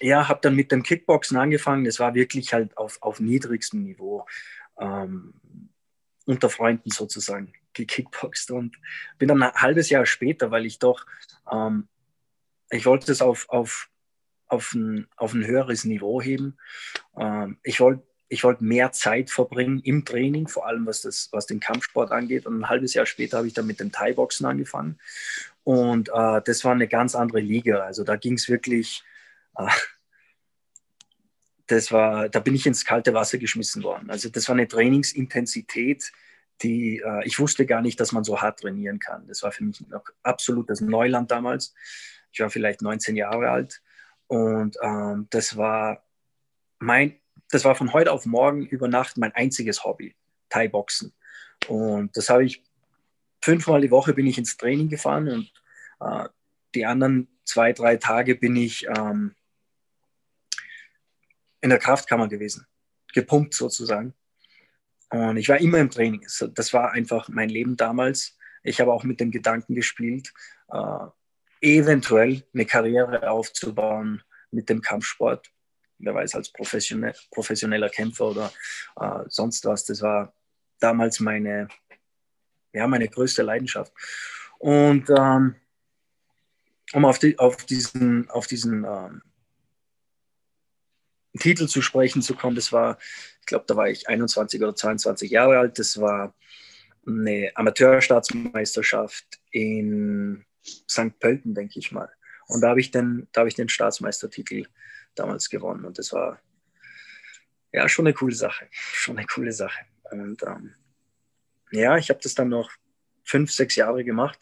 ja, 0.00 0.28
habe 0.28 0.40
dann 0.42 0.56
mit 0.56 0.72
dem 0.72 0.82
Kickboxen 0.82 1.36
angefangen. 1.36 1.84
Das 1.84 2.00
war 2.00 2.14
wirklich 2.14 2.52
halt 2.52 2.76
auf, 2.76 2.98
auf 3.02 3.20
niedrigstem 3.20 3.82
Niveau, 3.82 4.26
ähm, 4.78 5.34
unter 6.26 6.48
Freunden 6.48 6.90
sozusagen 6.90 7.52
gekickboxt. 7.74 8.50
Und 8.50 8.76
bin 9.18 9.28
dann 9.28 9.42
ein 9.42 9.52
halbes 9.54 9.90
Jahr 9.90 10.06
später, 10.06 10.50
weil 10.50 10.66
ich 10.66 10.78
doch, 10.78 11.06
ähm, 11.50 11.88
ich 12.70 12.86
wollte 12.86 13.12
es 13.12 13.22
auf, 13.22 13.48
auf, 13.48 13.90
auf, 14.46 14.72
ein, 14.74 15.06
auf 15.16 15.32
ein 15.34 15.46
höheres 15.46 15.84
Niveau 15.84 16.22
heben. 16.22 16.56
Ähm, 17.16 17.58
ich 17.62 17.80
wollte 17.80 18.04
ich 18.28 18.42
wollte 18.42 18.64
mehr 18.64 18.90
Zeit 18.90 19.30
verbringen 19.30 19.80
im 19.84 20.04
Training, 20.04 20.48
vor 20.48 20.66
allem 20.66 20.86
was, 20.86 21.02
das, 21.02 21.28
was 21.30 21.46
den 21.46 21.60
Kampfsport 21.60 22.10
angeht. 22.10 22.46
Und 22.46 22.58
ein 22.58 22.68
halbes 22.68 22.94
Jahr 22.94 23.06
später 23.06 23.38
habe 23.38 23.46
ich 23.46 23.54
dann 23.54 23.66
mit 23.66 23.80
dem 23.80 23.92
Thai-Boxen 23.92 24.46
angefangen. 24.46 24.98
Und 25.64 26.10
äh, 26.10 26.42
das 26.44 26.64
war 26.64 26.72
eine 26.72 26.86
ganz 26.86 27.14
andere 27.14 27.40
Liga. 27.40 27.80
Also 27.80 28.04
da 28.04 28.16
ging 28.16 28.34
es 28.34 28.48
wirklich, 28.48 29.02
äh, 29.56 29.66
das 31.66 31.90
war, 31.90 32.28
da 32.28 32.38
bin 32.40 32.54
ich 32.54 32.66
ins 32.66 32.84
kalte 32.84 33.14
Wasser 33.14 33.38
geschmissen 33.38 33.82
worden. 33.82 34.10
Also 34.10 34.28
das 34.28 34.48
war 34.48 34.54
eine 34.54 34.68
Trainingsintensität, 34.68 36.12
die 36.62 36.98
äh, 37.04 37.26
ich 37.26 37.38
wusste 37.38 37.66
gar 37.66 37.80
nicht, 37.80 37.98
dass 37.98 38.12
man 38.12 38.24
so 38.24 38.42
hart 38.42 38.60
trainieren 38.60 38.98
kann. 38.98 39.26
Das 39.26 39.42
war 39.42 39.52
für 39.52 39.64
mich 39.64 39.80
noch 39.88 40.04
absolutes 40.22 40.82
Neuland 40.82 41.30
damals. 41.30 41.74
Ich 42.30 42.40
war 42.40 42.50
vielleicht 42.50 42.82
19 42.82 43.16
Jahre 43.16 43.50
alt 43.50 43.80
und 44.26 44.76
ähm, 44.82 45.26
das 45.30 45.56
war 45.56 46.04
mein, 46.78 47.18
das 47.50 47.64
war 47.64 47.74
von 47.74 47.92
heute 47.92 48.12
auf 48.12 48.26
morgen 48.26 48.66
über 48.66 48.88
Nacht 48.88 49.16
mein 49.16 49.32
einziges 49.32 49.84
Hobby, 49.84 50.14
Thai-Boxen. 50.50 51.14
Und 51.68 52.16
das 52.16 52.28
habe 52.28 52.44
ich 52.44 52.62
fünfmal 53.44 53.82
die 53.82 53.90
Woche 53.90 54.14
bin 54.14 54.26
ich 54.26 54.38
ins 54.38 54.56
Training 54.56 54.88
gefahren 54.88 55.28
und 55.28 55.52
äh, 56.00 56.28
die 56.74 56.86
anderen 56.86 57.28
zwei, 57.44 57.72
drei 57.74 57.96
Tage 57.96 58.36
bin 58.36 58.56
ich 58.56 58.86
ähm, 58.88 59.34
in 61.60 61.70
der 61.70 61.78
Kraftkammer 61.78 62.28
gewesen, 62.28 62.66
gepumpt 63.12 63.54
sozusagen. 63.54 64.14
Und 65.10 65.36
ich 65.36 65.48
war 65.48 65.60
immer 65.60 65.78
im 65.78 65.90
Training. 65.90 66.26
Das 66.54 66.72
war 66.72 66.92
einfach 66.92 67.28
mein 67.28 67.50
Leben 67.50 67.76
damals. 67.76 68.36
Ich 68.62 68.80
habe 68.80 68.92
auch 68.92 69.04
mit 69.04 69.20
dem 69.20 69.30
Gedanken 69.30 69.74
gespielt, 69.74 70.32
äh, 70.72 71.06
eventuell 71.60 72.44
eine 72.54 72.64
Karriere 72.64 73.30
aufzubauen 73.30 74.22
mit 74.50 74.70
dem 74.70 74.80
Kampfsport. 74.80 75.50
Wer 75.98 76.14
weiß, 76.14 76.34
als 76.34 76.50
professionell, 76.50 77.14
professioneller 77.30 77.90
Kämpfer 77.90 78.30
oder 78.30 78.52
äh, 79.00 79.24
sonst 79.28 79.64
was. 79.66 79.84
Das 79.84 80.00
war 80.00 80.34
damals 80.80 81.20
meine, 81.20 81.68
ja, 82.74 82.86
meine 82.86 83.08
größte 83.08 83.42
Leidenschaft. 83.42 83.92
Und 84.58 85.08
ähm, 85.10 85.54
um 86.92 87.04
auf, 87.04 87.18
die, 87.18 87.38
auf 87.38 87.56
diesen, 87.64 88.28
auf 88.30 88.46
diesen 88.46 88.84
ähm, 88.84 89.22
Titel 91.38 91.66
zu 91.66 91.82
sprechen 91.82 92.22
zu 92.22 92.34
kommen, 92.34 92.56
das 92.56 92.72
war, 92.72 92.98
ich 93.40 93.46
glaube, 93.46 93.64
da 93.66 93.76
war 93.76 93.88
ich 93.88 94.08
21 94.08 94.62
oder 94.62 94.74
22 94.74 95.30
Jahre 95.30 95.58
alt. 95.58 95.78
Das 95.78 96.00
war 96.00 96.34
eine 97.06 97.52
Amateurstaatsmeisterschaft 97.54 99.40
in 99.50 100.44
St. 100.62 101.18
Pölten, 101.18 101.54
denke 101.54 101.78
ich 101.78 101.92
mal. 101.92 102.10
Und 102.46 102.60
da 102.60 102.70
habe 102.70 102.80
ich, 102.80 102.90
den, 102.90 103.28
hab 103.36 103.46
ich 103.46 103.54
den 103.54 103.68
Staatsmeistertitel 103.68 104.66
damals 105.14 105.48
gewonnen. 105.48 105.84
Und 105.84 105.98
das 105.98 106.12
war 106.12 106.40
ja 107.72 107.88
schon 107.88 108.06
eine 108.06 108.14
coole 108.14 108.34
Sache. 108.34 108.66
Schon 108.70 109.18
eine 109.18 109.26
coole 109.26 109.52
Sache. 109.52 109.84
Und 110.10 110.42
ähm, 110.42 110.74
ja, 111.72 111.96
ich 111.96 112.10
habe 112.10 112.20
das 112.22 112.34
dann 112.34 112.48
noch 112.48 112.70
fünf, 113.24 113.50
sechs 113.50 113.76
Jahre 113.76 114.04
gemacht. 114.04 114.38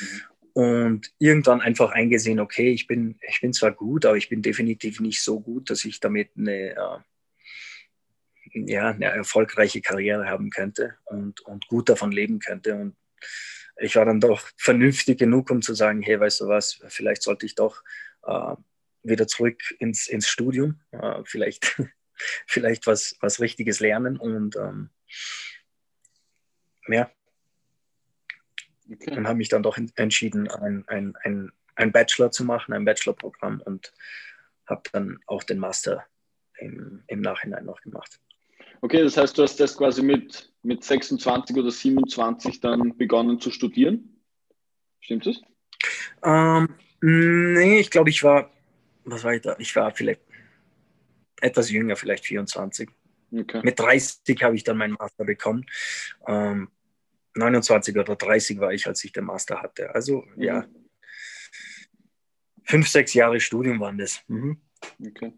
Mhm. 0.00 0.22
Und 0.54 1.12
irgendwann 1.18 1.60
einfach 1.60 1.90
eingesehen, 1.90 2.38
okay, 2.38 2.70
ich 2.70 2.86
bin, 2.86 3.18
ich 3.28 3.40
bin 3.40 3.52
zwar 3.52 3.72
gut, 3.72 4.06
aber 4.06 4.16
ich 4.16 4.28
bin 4.28 4.40
definitiv 4.40 5.00
nicht 5.00 5.20
so 5.20 5.40
gut, 5.40 5.68
dass 5.68 5.84
ich 5.84 5.98
damit 5.98 6.30
eine, 6.36 6.76
äh, 6.76 6.98
ja, 8.52 8.90
eine 8.90 9.06
erfolgreiche 9.06 9.80
Karriere 9.80 10.26
haben 10.26 10.50
könnte 10.50 10.96
und, 11.06 11.40
und 11.40 11.66
gut 11.66 11.88
davon 11.88 12.12
leben 12.12 12.38
könnte. 12.38 12.76
Und 12.76 12.96
ich 13.78 13.96
war 13.96 14.04
dann 14.04 14.20
doch 14.20 14.48
vernünftig 14.56 15.18
genug, 15.18 15.50
um 15.50 15.60
zu 15.60 15.74
sagen, 15.74 16.02
hey, 16.02 16.20
weißt 16.20 16.42
du 16.42 16.46
was, 16.46 16.80
vielleicht 16.86 17.22
sollte 17.22 17.46
ich 17.46 17.56
doch 17.56 17.82
äh, 18.22 18.54
wieder 19.02 19.26
zurück 19.26 19.60
ins, 19.80 20.06
ins 20.06 20.28
Studium, 20.28 20.80
äh, 20.92 21.22
vielleicht, 21.24 21.80
vielleicht 22.46 22.86
was, 22.86 23.16
was 23.20 23.40
Richtiges 23.40 23.80
lernen 23.80 24.16
und 24.18 24.54
ähm, 24.54 24.90
ja. 26.88 27.10
Okay. 28.90 29.16
Und 29.16 29.26
habe 29.26 29.38
mich 29.38 29.48
dann 29.48 29.62
doch 29.62 29.78
entschieden, 29.96 30.48
ein, 30.50 30.84
ein, 30.88 31.14
ein, 31.22 31.52
ein 31.74 31.92
Bachelor 31.92 32.30
zu 32.30 32.44
machen, 32.44 32.74
ein 32.74 32.84
Bachelorprogramm 32.84 33.60
und 33.62 33.92
habe 34.66 34.82
dann 34.92 35.20
auch 35.26 35.42
den 35.42 35.58
Master 35.58 36.04
im, 36.58 37.02
im 37.06 37.20
Nachhinein 37.20 37.64
noch 37.64 37.80
gemacht. 37.80 38.20
Okay, 38.80 39.02
das 39.02 39.16
heißt, 39.16 39.38
du 39.38 39.42
hast 39.42 39.58
das 39.58 39.76
quasi 39.76 40.02
mit, 40.02 40.52
mit 40.62 40.84
26 40.84 41.56
oder 41.56 41.70
27 41.70 42.60
dann 42.60 42.96
begonnen 42.96 43.40
zu 43.40 43.50
studieren? 43.50 44.20
Stimmt 45.00 45.26
das? 45.26 45.40
Ähm, 46.22 46.68
nee, 47.00 47.80
ich 47.80 47.90
glaube, 47.90 48.10
ich 48.10 48.22
war, 48.22 48.50
was 49.04 49.24
war 49.24 49.34
ich 49.34 49.42
da? 49.42 49.56
Ich 49.58 49.74
war 49.76 49.90
vielleicht 49.92 50.20
etwas 51.40 51.70
jünger, 51.70 51.96
vielleicht 51.96 52.26
24. 52.26 52.90
Okay. 53.32 53.60
Mit 53.62 53.78
30 53.78 54.42
habe 54.42 54.56
ich 54.56 54.64
dann 54.64 54.76
meinen 54.76 54.94
Master 54.94 55.24
bekommen. 55.24 55.66
Ähm, 56.26 56.68
29 57.34 57.96
oder 57.96 58.16
30 58.16 58.60
war 58.60 58.72
ich, 58.72 58.86
als 58.86 59.04
ich 59.04 59.12
den 59.12 59.24
Master 59.24 59.60
hatte. 59.60 59.94
Also 59.94 60.24
mhm. 60.36 60.42
ja, 60.42 60.64
fünf, 62.64 62.88
sechs 62.88 63.14
Jahre 63.14 63.40
Studium 63.40 63.80
waren 63.80 63.98
das. 63.98 64.20
Mhm. 64.28 64.60
Okay, 65.04 65.32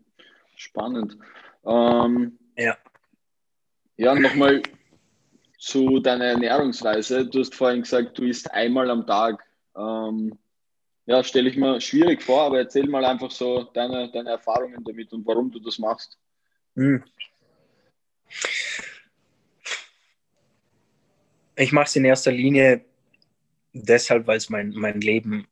spannend. 0.56 1.16
Ähm, 1.64 2.38
ja. 2.56 2.76
Ja, 3.96 4.14
nochmal 4.14 4.62
zu 5.58 6.00
deiner 6.00 6.26
Ernährungsweise. 6.26 7.26
Du 7.26 7.40
hast 7.40 7.54
vorhin 7.54 7.82
gesagt, 7.82 8.18
du 8.18 8.24
isst 8.24 8.50
einmal 8.52 8.90
am 8.90 9.06
Tag. 9.06 9.42
Ähm, 9.76 10.38
ja, 11.06 11.22
stelle 11.22 11.48
ich 11.48 11.56
mir 11.56 11.80
schwierig 11.80 12.22
vor, 12.22 12.42
aber 12.42 12.58
erzähl 12.58 12.88
mal 12.88 13.04
einfach 13.04 13.30
so 13.30 13.62
deine, 13.62 14.10
deine 14.10 14.30
Erfahrungen 14.30 14.82
damit 14.84 15.12
und 15.12 15.26
warum 15.26 15.50
du 15.50 15.60
das 15.60 15.78
machst. 15.78 16.18
Hm. 16.74 17.02
Ich 21.56 21.72
mache 21.72 21.86
es 21.86 21.96
in 21.96 22.04
erster 22.04 22.32
Linie 22.32 22.84
deshalb, 23.72 24.26
weil 24.26 24.36
es 24.36 24.50
mein, 24.50 24.70
mein 24.70 25.00
Leben 25.00 25.46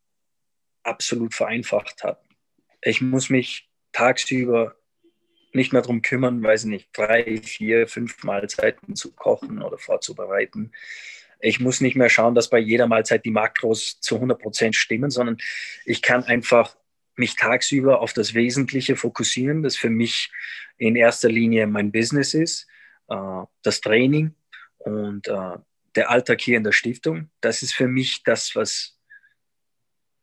absolut 0.82 1.34
vereinfacht 1.34 2.04
hat. 2.04 2.22
Ich 2.82 3.00
muss 3.00 3.30
mich 3.30 3.68
tagsüber 3.92 4.76
nicht 5.52 5.72
mehr 5.72 5.82
darum 5.82 6.02
kümmern, 6.02 6.42
weiß 6.42 6.64
nicht, 6.64 6.88
drei, 6.92 7.38
vier, 7.38 7.86
fünf 7.86 8.22
Mahlzeiten 8.24 8.96
zu 8.96 9.12
kochen 9.12 9.62
oder 9.62 9.78
vorzubereiten. 9.78 10.72
Ich 11.40 11.60
muss 11.60 11.80
nicht 11.80 11.96
mehr 11.96 12.10
schauen, 12.10 12.34
dass 12.34 12.50
bei 12.50 12.58
jeder 12.58 12.86
Mahlzeit 12.86 13.24
die 13.24 13.30
Makros 13.30 14.00
zu 14.00 14.16
100 14.16 14.40
Prozent 14.40 14.76
stimmen, 14.76 15.10
sondern 15.10 15.38
ich 15.84 16.02
kann 16.02 16.24
einfach 16.24 16.76
mich 17.16 17.36
tagsüber 17.36 18.00
auf 18.00 18.12
das 18.12 18.34
Wesentliche 18.34 18.96
fokussieren, 18.96 19.62
das 19.62 19.76
für 19.76 19.90
mich 19.90 20.30
in 20.76 20.96
erster 20.96 21.28
Linie 21.28 21.66
mein 21.66 21.92
Business 21.92 22.34
ist, 22.34 22.66
äh, 23.08 23.42
das 23.62 23.80
Training 23.80 24.34
und 24.78 25.28
äh, 25.28 25.58
der 25.94 26.10
Alltag 26.10 26.40
hier 26.40 26.56
in 26.56 26.64
der 26.64 26.72
Stiftung. 26.72 27.30
Das 27.40 27.62
ist 27.62 27.74
für 27.74 27.88
mich 27.88 28.22
das, 28.24 28.56
was 28.56 28.98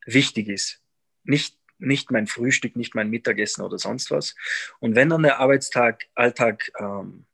wichtig 0.06 0.50
ist. 0.50 0.82
Nicht 1.24 1.56
nicht 1.82 2.12
mein 2.12 2.28
Frühstück, 2.28 2.76
nicht 2.76 2.96
mein 2.96 3.10
Mittagessen 3.10 3.64
oder 3.64 3.78
sonst 3.78 4.12
was. 4.12 4.36
Und 4.80 4.96
wenn 4.96 5.10
dann 5.10 5.24
der 5.24 5.40
Arbeitstag, 5.40 6.06
Alltag 6.14 6.72
ähm, 6.80 7.26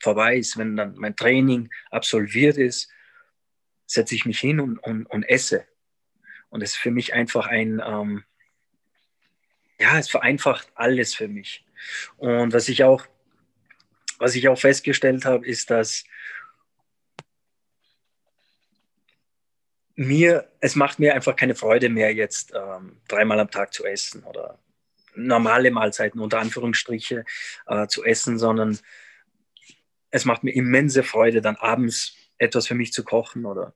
vorbei 0.00 0.36
ist, 0.36 0.58
wenn 0.58 0.76
dann 0.76 0.94
mein 0.96 1.16
Training 1.16 1.70
absolviert 1.90 2.58
ist, 2.58 2.90
setze 3.86 4.14
ich 4.14 4.26
mich 4.26 4.38
hin 4.38 4.60
und, 4.60 4.78
und, 4.78 5.06
und 5.06 5.22
esse. 5.24 5.66
Und 6.54 6.62
es 6.62 6.74
ist 6.74 6.76
für 6.76 6.92
mich 6.92 7.14
einfach 7.14 7.48
ein, 7.48 7.82
ähm, 7.84 8.22
ja, 9.80 9.98
es 9.98 10.08
vereinfacht 10.08 10.70
alles 10.76 11.12
für 11.12 11.26
mich. 11.26 11.64
Und 12.16 12.52
was 12.52 12.68
ich 12.68 12.84
auch, 12.84 13.04
was 14.18 14.36
ich 14.36 14.46
auch 14.46 14.56
festgestellt 14.56 15.24
habe, 15.24 15.44
ist, 15.44 15.70
dass 15.70 16.04
mir, 19.96 20.48
es 20.60 20.76
macht 20.76 21.00
mir 21.00 21.16
einfach 21.16 21.34
keine 21.34 21.56
Freude 21.56 21.88
mehr, 21.88 22.14
jetzt 22.14 22.52
ähm, 22.54 23.00
dreimal 23.08 23.40
am 23.40 23.50
Tag 23.50 23.74
zu 23.74 23.84
essen 23.84 24.22
oder 24.22 24.60
normale 25.16 25.72
Mahlzeiten 25.72 26.20
unter 26.20 26.38
Anführungsstriche 26.38 27.24
äh, 27.66 27.88
zu 27.88 28.04
essen, 28.04 28.38
sondern 28.38 28.78
es 30.12 30.24
macht 30.24 30.44
mir 30.44 30.54
immense 30.54 31.02
Freude, 31.02 31.40
dann 31.40 31.56
abends 31.56 32.14
etwas 32.38 32.68
für 32.68 32.76
mich 32.76 32.92
zu 32.92 33.02
kochen 33.02 33.44
oder 33.44 33.74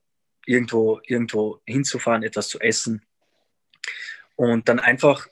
irgendwo, 0.49 1.01
irgendwo 1.05 1.61
hinzufahren, 1.67 2.23
etwas 2.23 2.49
zu 2.49 2.59
essen 2.59 3.03
und 4.35 4.69
dann 4.69 4.81
einfach 4.81 5.29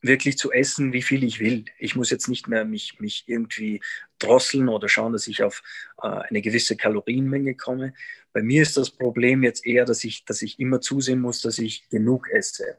wirklich 0.00 0.38
zu 0.38 0.50
essen, 0.50 0.92
wie 0.92 1.02
viel 1.02 1.22
ich 1.22 1.38
will. 1.38 1.66
Ich 1.78 1.94
muss 1.94 2.10
jetzt 2.10 2.28
nicht 2.28 2.48
mehr 2.48 2.64
mich, 2.64 2.98
mich 2.98 3.24
irgendwie 3.26 3.80
drosseln 4.18 4.68
oder 4.68 4.88
schauen, 4.88 5.12
dass 5.12 5.28
ich 5.28 5.42
auf 5.42 5.62
äh, 6.02 6.08
eine 6.08 6.40
gewisse 6.40 6.76
Kalorienmenge 6.76 7.54
komme. 7.54 7.94
Bei 8.32 8.42
mir 8.42 8.62
ist 8.62 8.76
das 8.76 8.90
Problem 8.90 9.42
jetzt 9.42 9.64
eher, 9.66 9.84
dass 9.84 10.02
ich, 10.02 10.24
dass 10.24 10.42
ich 10.42 10.58
immer 10.58 10.80
zusehen 10.80 11.20
muss, 11.20 11.42
dass 11.42 11.58
ich 11.58 11.88
genug 11.90 12.28
esse. 12.30 12.78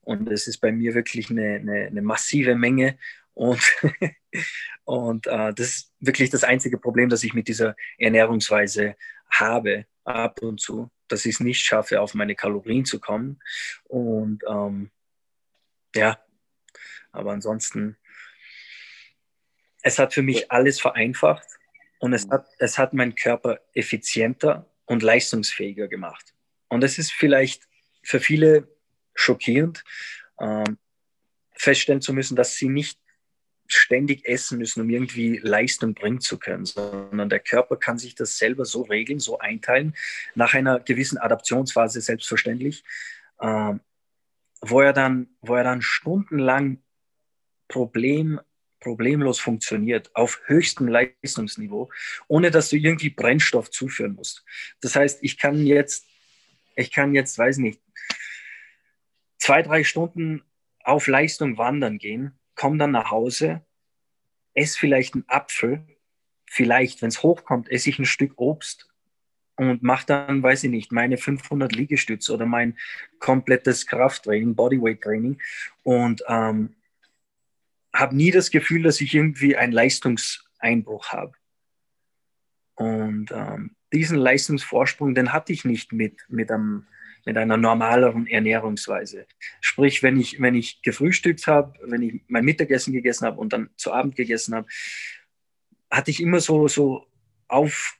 Und 0.00 0.28
es 0.30 0.46
ist 0.48 0.58
bei 0.58 0.72
mir 0.72 0.94
wirklich 0.94 1.30
eine, 1.30 1.56
eine, 1.56 1.86
eine 1.86 2.02
massive 2.02 2.54
Menge. 2.56 2.98
Und, 3.34 3.60
und 4.84 5.26
äh, 5.26 5.52
das 5.52 5.68
ist 5.68 5.92
wirklich 6.00 6.30
das 6.30 6.44
einzige 6.44 6.78
Problem, 6.78 7.08
das 7.08 7.22
ich 7.22 7.34
mit 7.34 7.46
dieser 7.46 7.76
Ernährungsweise 7.98 8.96
habe, 9.30 9.86
ab 10.04 10.40
und 10.42 10.60
zu, 10.60 10.90
dass 11.08 11.24
ich 11.24 11.34
es 11.34 11.40
nicht 11.40 11.64
schaffe, 11.64 12.00
auf 12.00 12.14
meine 12.14 12.34
Kalorien 12.34 12.84
zu 12.84 12.98
kommen. 12.98 13.40
Und 13.84 14.42
ähm, 14.48 14.90
ja, 15.94 16.18
aber 17.12 17.32
ansonsten, 17.32 17.96
es 19.82 19.98
hat 19.98 20.14
für 20.14 20.22
mich 20.22 20.50
alles 20.50 20.80
vereinfacht 20.80 21.46
und 21.98 22.12
es 22.12 22.28
hat, 22.28 22.46
es 22.58 22.78
hat 22.78 22.94
meinen 22.94 23.14
Körper 23.14 23.60
effizienter 23.74 24.70
und 24.86 25.02
leistungsfähiger 25.02 25.88
gemacht. 25.88 26.34
Und 26.68 26.84
es 26.84 26.98
ist 26.98 27.12
vielleicht 27.12 27.68
für 28.02 28.20
viele 28.20 28.68
schockierend, 29.14 29.84
ähm, 30.40 30.78
feststellen 31.52 32.00
zu 32.00 32.12
müssen, 32.12 32.36
dass 32.36 32.56
sie 32.56 32.68
nicht 32.68 32.98
ständig 33.68 34.26
essen 34.26 34.58
müssen, 34.58 34.80
um 34.80 34.90
irgendwie 34.90 35.38
Leistung 35.42 35.94
bringen 35.94 36.20
zu 36.20 36.38
können, 36.38 36.64
sondern 36.64 37.28
der 37.28 37.38
Körper 37.38 37.76
kann 37.76 37.98
sich 37.98 38.14
das 38.14 38.38
selber 38.38 38.64
so 38.64 38.82
regeln, 38.82 39.20
so 39.20 39.38
einteilen, 39.38 39.94
nach 40.34 40.54
einer 40.54 40.80
gewissen 40.80 41.18
Adaptionsphase 41.18 42.00
selbstverständlich, 42.00 42.82
ähm, 43.40 43.80
wo, 44.62 44.80
er 44.80 44.92
dann, 44.92 45.28
wo 45.42 45.54
er 45.54 45.64
dann 45.64 45.82
stundenlang 45.82 46.82
Problem, 47.68 48.40
problemlos 48.80 49.38
funktioniert, 49.38 50.14
auf 50.16 50.40
höchstem 50.46 50.88
Leistungsniveau, 50.88 51.90
ohne 52.26 52.50
dass 52.50 52.70
du 52.70 52.76
irgendwie 52.76 53.10
Brennstoff 53.10 53.70
zuführen 53.70 54.14
musst. 54.14 54.44
Das 54.80 54.96
heißt, 54.96 55.18
ich 55.22 55.38
kann 55.38 55.66
jetzt, 55.66 56.06
ich 56.74 56.90
kann 56.90 57.14
jetzt, 57.14 57.36
weiß 57.36 57.58
nicht, 57.58 57.82
zwei, 59.36 59.62
drei 59.62 59.84
Stunden 59.84 60.42
auf 60.82 61.06
Leistung 61.06 61.58
wandern 61.58 61.98
gehen, 61.98 62.37
komme 62.58 62.76
dann 62.76 62.90
nach 62.90 63.10
Hause, 63.10 63.64
esse 64.52 64.78
vielleicht 64.78 65.14
einen 65.14 65.24
Apfel, 65.28 65.86
vielleicht, 66.44 67.00
wenn 67.00 67.08
es 67.08 67.22
hochkommt, 67.22 67.70
esse 67.70 67.88
ich 67.88 67.98
ein 67.98 68.04
Stück 68.04 68.34
Obst 68.36 68.88
und 69.56 69.82
mache 69.82 70.06
dann, 70.06 70.42
weiß 70.42 70.64
ich 70.64 70.70
nicht, 70.70 70.92
meine 70.92 71.16
500 71.16 71.72
Liegestütze 71.72 72.34
oder 72.34 72.46
mein 72.46 72.76
komplettes 73.20 73.86
Krafttraining, 73.86 74.54
Bodyweight-Training 74.54 75.40
und 75.84 76.22
ähm, 76.28 76.74
habe 77.94 78.16
nie 78.16 78.30
das 78.30 78.50
Gefühl, 78.50 78.82
dass 78.82 79.00
ich 79.00 79.14
irgendwie 79.14 79.56
einen 79.56 79.72
Leistungseinbruch 79.72 81.08
habe. 81.08 81.32
Und 82.74 83.30
ähm, 83.32 83.76
diesen 83.92 84.18
Leistungsvorsprung, 84.18 85.14
den 85.14 85.32
hatte 85.32 85.52
ich 85.52 85.64
nicht 85.64 85.92
mit, 85.92 86.24
mit, 86.28 86.50
einem, 86.50 86.86
mit 87.24 87.36
einer 87.36 87.56
normaleren 87.56 88.26
Ernährungsweise. 88.26 89.26
Sprich, 89.60 90.02
wenn 90.02 90.18
ich, 90.18 90.40
wenn 90.40 90.54
ich 90.54 90.82
gefrühstückt 90.82 91.46
habe, 91.46 91.74
wenn 91.82 92.02
ich 92.02 92.20
mein 92.28 92.44
Mittagessen 92.44 92.92
gegessen 92.92 93.26
habe 93.26 93.40
und 93.40 93.52
dann 93.52 93.70
zu 93.76 93.92
Abend 93.92 94.16
gegessen 94.16 94.54
habe, 94.54 94.66
hatte 95.90 96.10
ich 96.10 96.20
immer 96.20 96.40
so, 96.40 96.68
so 96.68 97.06
auf, 97.48 97.98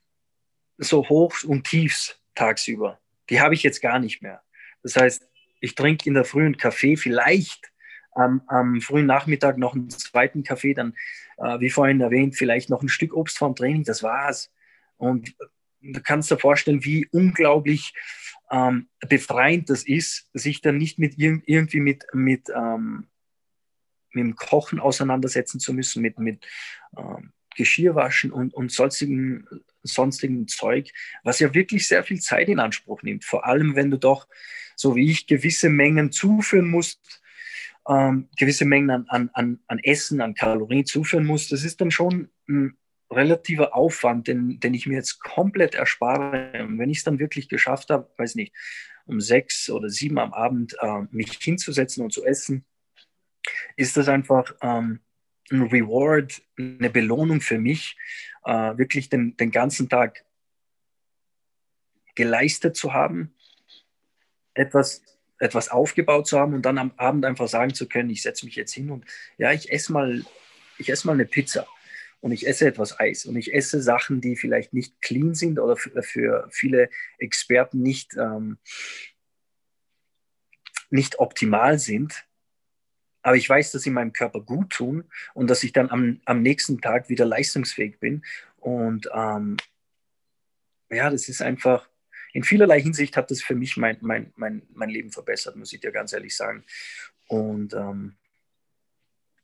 so 0.78 1.09
Hochs 1.09 1.44
und 1.44 1.64
Tiefs 1.64 2.20
tagsüber. 2.35 2.98
Die 3.31 3.40
habe 3.40 3.54
ich 3.54 3.62
jetzt 3.62 3.81
gar 3.81 3.98
nicht 3.98 4.22
mehr. 4.22 4.42
Das 4.83 4.96
heißt, 4.96 5.28
ich 5.61 5.74
trinke 5.74 6.09
in 6.09 6.14
der 6.14 6.24
frühen 6.24 6.57
Kaffee, 6.57 6.96
vielleicht 6.96 7.72
am, 8.12 8.42
am, 8.46 8.81
frühen 8.81 9.07
Nachmittag 9.07 9.59
noch 9.59 9.74
einen 9.74 9.90
zweiten 9.90 10.42
Kaffee, 10.42 10.74
dann, 10.74 10.94
äh, 11.38 11.61
wie 11.61 11.70
vorhin 11.70 12.00
erwähnt, 12.00 12.37
vielleicht 12.37 12.70
noch 12.70 12.83
ein 12.83 12.88
Stück 12.88 13.14
Obst 13.14 13.38
vorm 13.38 13.54
Training, 13.54 13.85
das 13.85 14.02
war's. 14.02 14.50
Und 14.96 15.35
du 15.81 16.01
kannst 16.03 16.31
dir 16.31 16.38
vorstellen, 16.38 16.85
wie 16.85 17.07
unglaublich 17.11 17.95
ähm, 18.51 18.88
befreiend 19.09 19.71
das 19.71 19.83
ist, 19.83 20.29
sich 20.33 20.61
dann 20.61 20.79
nicht 20.79 20.99
mit 20.99 21.14
irgendwie 21.19 21.81
mit, 21.81 22.07
mit, 22.12 22.49
ähm, 22.55 23.09
mit 24.12 24.25
dem 24.25 24.37
Kochen 24.37 24.81
auseinandersetzen 24.81 25.61
zu 25.61 25.73
müssen, 25.73 26.03
mit, 26.03 26.19
mit 26.19 26.47
ähm, 26.97 27.33
Geschirrwaschen 27.57 28.31
und, 28.31 28.55
und 28.55 28.73
sonstigen, 28.73 29.47
sonstigen 29.83 30.47
Zeug, 30.49 30.91
was 31.25 31.41
ja 31.41 31.53
wirklich 31.55 31.88
sehr 31.88 32.05
viel 32.05 32.21
Zeit 32.21 32.49
in 32.49 32.61
Anspruch 32.61 33.03
nimmt. 33.03 33.25
Vor 33.25 33.47
allem, 33.47 33.75
wenn 33.75 33.91
du 33.91 33.99
doch, 33.99 34.29
so 34.77 34.95
wie 34.95 35.11
ich, 35.11 35.27
gewisse 35.27 35.69
Mengen 35.69 36.12
zuführen 36.12 36.69
musst, 36.69 37.21
ähm, 37.88 38.29
gewisse 38.37 38.64
Mengen 38.64 38.91
an, 39.09 39.31
an, 39.33 39.59
an, 39.67 39.79
Essen, 39.81 40.21
an 40.21 40.35
Kalorien 40.35 40.87
zuführen 40.87 41.27
musst. 41.27 41.51
Das 41.53 41.64
ist 41.64 41.81
dann 41.81 41.91
schon 41.91 42.31
relativer 43.11 43.75
Aufwand, 43.75 44.29
den, 44.29 44.61
den 44.61 44.75
ich 44.75 44.87
mir 44.87 44.97
jetzt 44.97 45.21
komplett 45.21 45.75
erspare. 45.75 46.53
Und 46.62 46.79
wenn 46.79 46.90
ich 46.90 46.99
es 46.99 47.05
dann 47.05 47.18
wirklich 47.18 47.49
geschafft 47.49 47.90
habe, 47.90 48.11
weiß 48.16 48.35
nicht, 48.35 48.55
um 49.07 49.21
sechs 49.21 49.71
oder 49.71 49.88
sieben 49.88 50.18
am 50.18 50.35
Abend 50.35 50.77
äh, 50.81 51.03
mich 51.11 51.38
hinzusetzen 51.40 52.05
und 52.05 52.12
zu 52.12 52.25
essen, 52.25 52.66
ist 53.77 53.97
das 53.97 54.09
einfach 54.09 54.55
ähm, 54.61 55.01
ein 55.51 55.62
Reward, 55.62 56.42
eine 56.59 56.90
Belohnung 56.90 57.40
für 57.40 57.59
mich, 57.59 57.97
äh, 58.44 58.77
wirklich 58.77 59.09
den, 59.09 59.37
den 59.37 59.51
ganzen 59.51 59.88
Tag 59.88 60.25
geleistet 62.14 62.77
zu 62.77 62.92
haben, 62.92 63.35
etwas, 64.53 65.03
etwas 65.38 65.71
aufgebaut 65.71 66.27
zu 66.27 66.38
haben 66.38 66.53
und 66.53 66.62
dann 66.62 66.79
am 66.79 66.92
Abend 66.97 67.25
einfach 67.25 67.49
sagen 67.49 67.73
zu 67.73 67.88
können, 67.88 68.11
ich 68.11 68.23
setze 68.23 68.44
mich 68.44 68.57
jetzt 68.57 68.75
hin 68.75 68.90
und 68.90 69.05
ja, 69.38 69.53
ich 69.53 69.73
esse 69.73 69.92
mal, 69.92 70.25
ich 70.77 70.90
esse 70.90 71.07
mal 71.07 71.14
eine 71.14 71.25
Pizza 71.25 71.66
und 72.20 72.33
ich 72.33 72.46
esse 72.46 72.66
etwas 72.66 72.98
Eis 72.98 73.26
und 73.26 73.37
ich 73.37 73.54
esse 73.54 73.81
Sachen, 73.81 74.20
die 74.20 74.37
vielleicht 74.37 74.72
nicht 74.72 75.00
clean 75.00 75.35
sind 75.35 75.59
oder 75.59 75.76
für, 75.76 76.02
für 76.02 76.48
viele 76.50 76.90
Experten 77.18 77.83
nicht, 77.83 78.16
ähm, 78.16 78.59
nicht 80.90 81.18
optimal 81.18 81.78
sind. 81.78 82.26
Aber 83.22 83.37
ich 83.37 83.48
weiß, 83.48 83.72
dass 83.72 83.83
sie 83.83 83.90
meinem 83.90 84.12
Körper 84.12 84.40
gut 84.40 84.70
tun 84.70 85.04
und 85.35 85.48
dass 85.48 85.62
ich 85.62 85.72
dann 85.72 85.90
am, 85.90 86.20
am 86.24 86.42
nächsten 86.42 86.81
Tag 86.81 87.09
wieder 87.09 87.24
leistungsfähig 87.24 87.98
bin. 88.00 88.24
Und 88.57 89.09
ähm, 89.14 89.57
ja, 90.90 91.11
das 91.11 91.28
ist 91.28 91.42
einfach, 91.42 91.88
in 92.33 92.42
vielerlei 92.42 92.81
Hinsicht 92.81 93.16
hat 93.16 93.31
das 93.31 93.42
für 93.42 93.54
mich 93.54 93.76
mein, 93.76 93.98
mein, 94.00 94.33
mein, 94.37 94.62
mein 94.70 94.90
Leben 94.90 95.12
verbessert, 95.12 95.57
muss 95.57 95.72
ich 95.72 95.81
dir 95.81 95.92
ganz 95.92 96.12
ehrlich 96.12 96.37
sagen. 96.37 96.64
Und 97.28 97.74
ähm, 97.74 98.16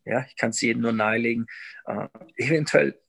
ja, 0.05 0.25
ich 0.29 0.37
kann 0.37 0.51
es 0.51 0.61
jedem 0.61 0.83
nur 0.83 0.93
nahelegen, 0.93 1.47
äh, 1.87 2.09
eventuell, 2.37 3.01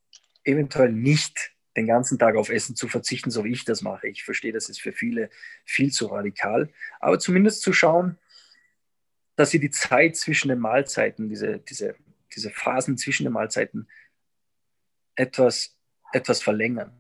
eventuell 0.43 0.91
nicht 0.91 1.51
den 1.75 1.88
ganzen 1.88 2.17
Tag 2.17 2.36
auf 2.36 2.49
Essen 2.49 2.75
zu 2.75 2.88
verzichten, 2.88 3.31
so 3.31 3.43
wie 3.43 3.51
ich 3.51 3.65
das 3.65 3.81
mache. 3.81 4.08
Ich 4.08 4.23
verstehe, 4.23 4.53
das 4.53 4.69
ist 4.69 4.79
für 4.79 4.93
viele 4.93 5.29
viel 5.65 5.91
zu 5.91 6.08
radikal, 6.08 6.69
aber 6.99 7.19
zumindest 7.19 7.62
zu 7.62 7.73
schauen, 7.73 8.17
dass 9.36 9.51
sie 9.51 9.60
die 9.60 9.71
Zeit 9.71 10.15
zwischen 10.15 10.47
den 10.47 10.60
Mahlzeiten, 10.60 11.27
diese, 11.27 11.60
diese, 11.60 11.95
diese 12.34 12.49
Phasen 12.49 12.97
zwischen 12.97 13.25
den 13.25 13.34
Mahlzeiten 13.34 13.89
etwas, 15.15 15.77
etwas 16.13 16.41
verlängern. 16.41 16.93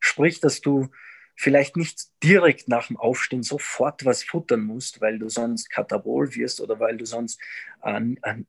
Sprich, 0.00 0.40
dass 0.40 0.62
du 0.62 0.88
vielleicht 1.36 1.76
nicht 1.76 2.08
direkt 2.22 2.68
nach 2.68 2.86
dem 2.86 2.96
Aufstehen 2.96 3.42
sofort 3.42 4.04
was 4.04 4.22
futtern 4.22 4.60
musst, 4.60 5.00
weil 5.00 5.18
du 5.18 5.28
sonst 5.28 5.68
katabol 5.68 6.34
wirst 6.34 6.60
oder 6.60 6.78
weil 6.80 6.96
du 6.96 7.04
sonst 7.04 7.40
an, 7.80 8.18
an 8.22 8.46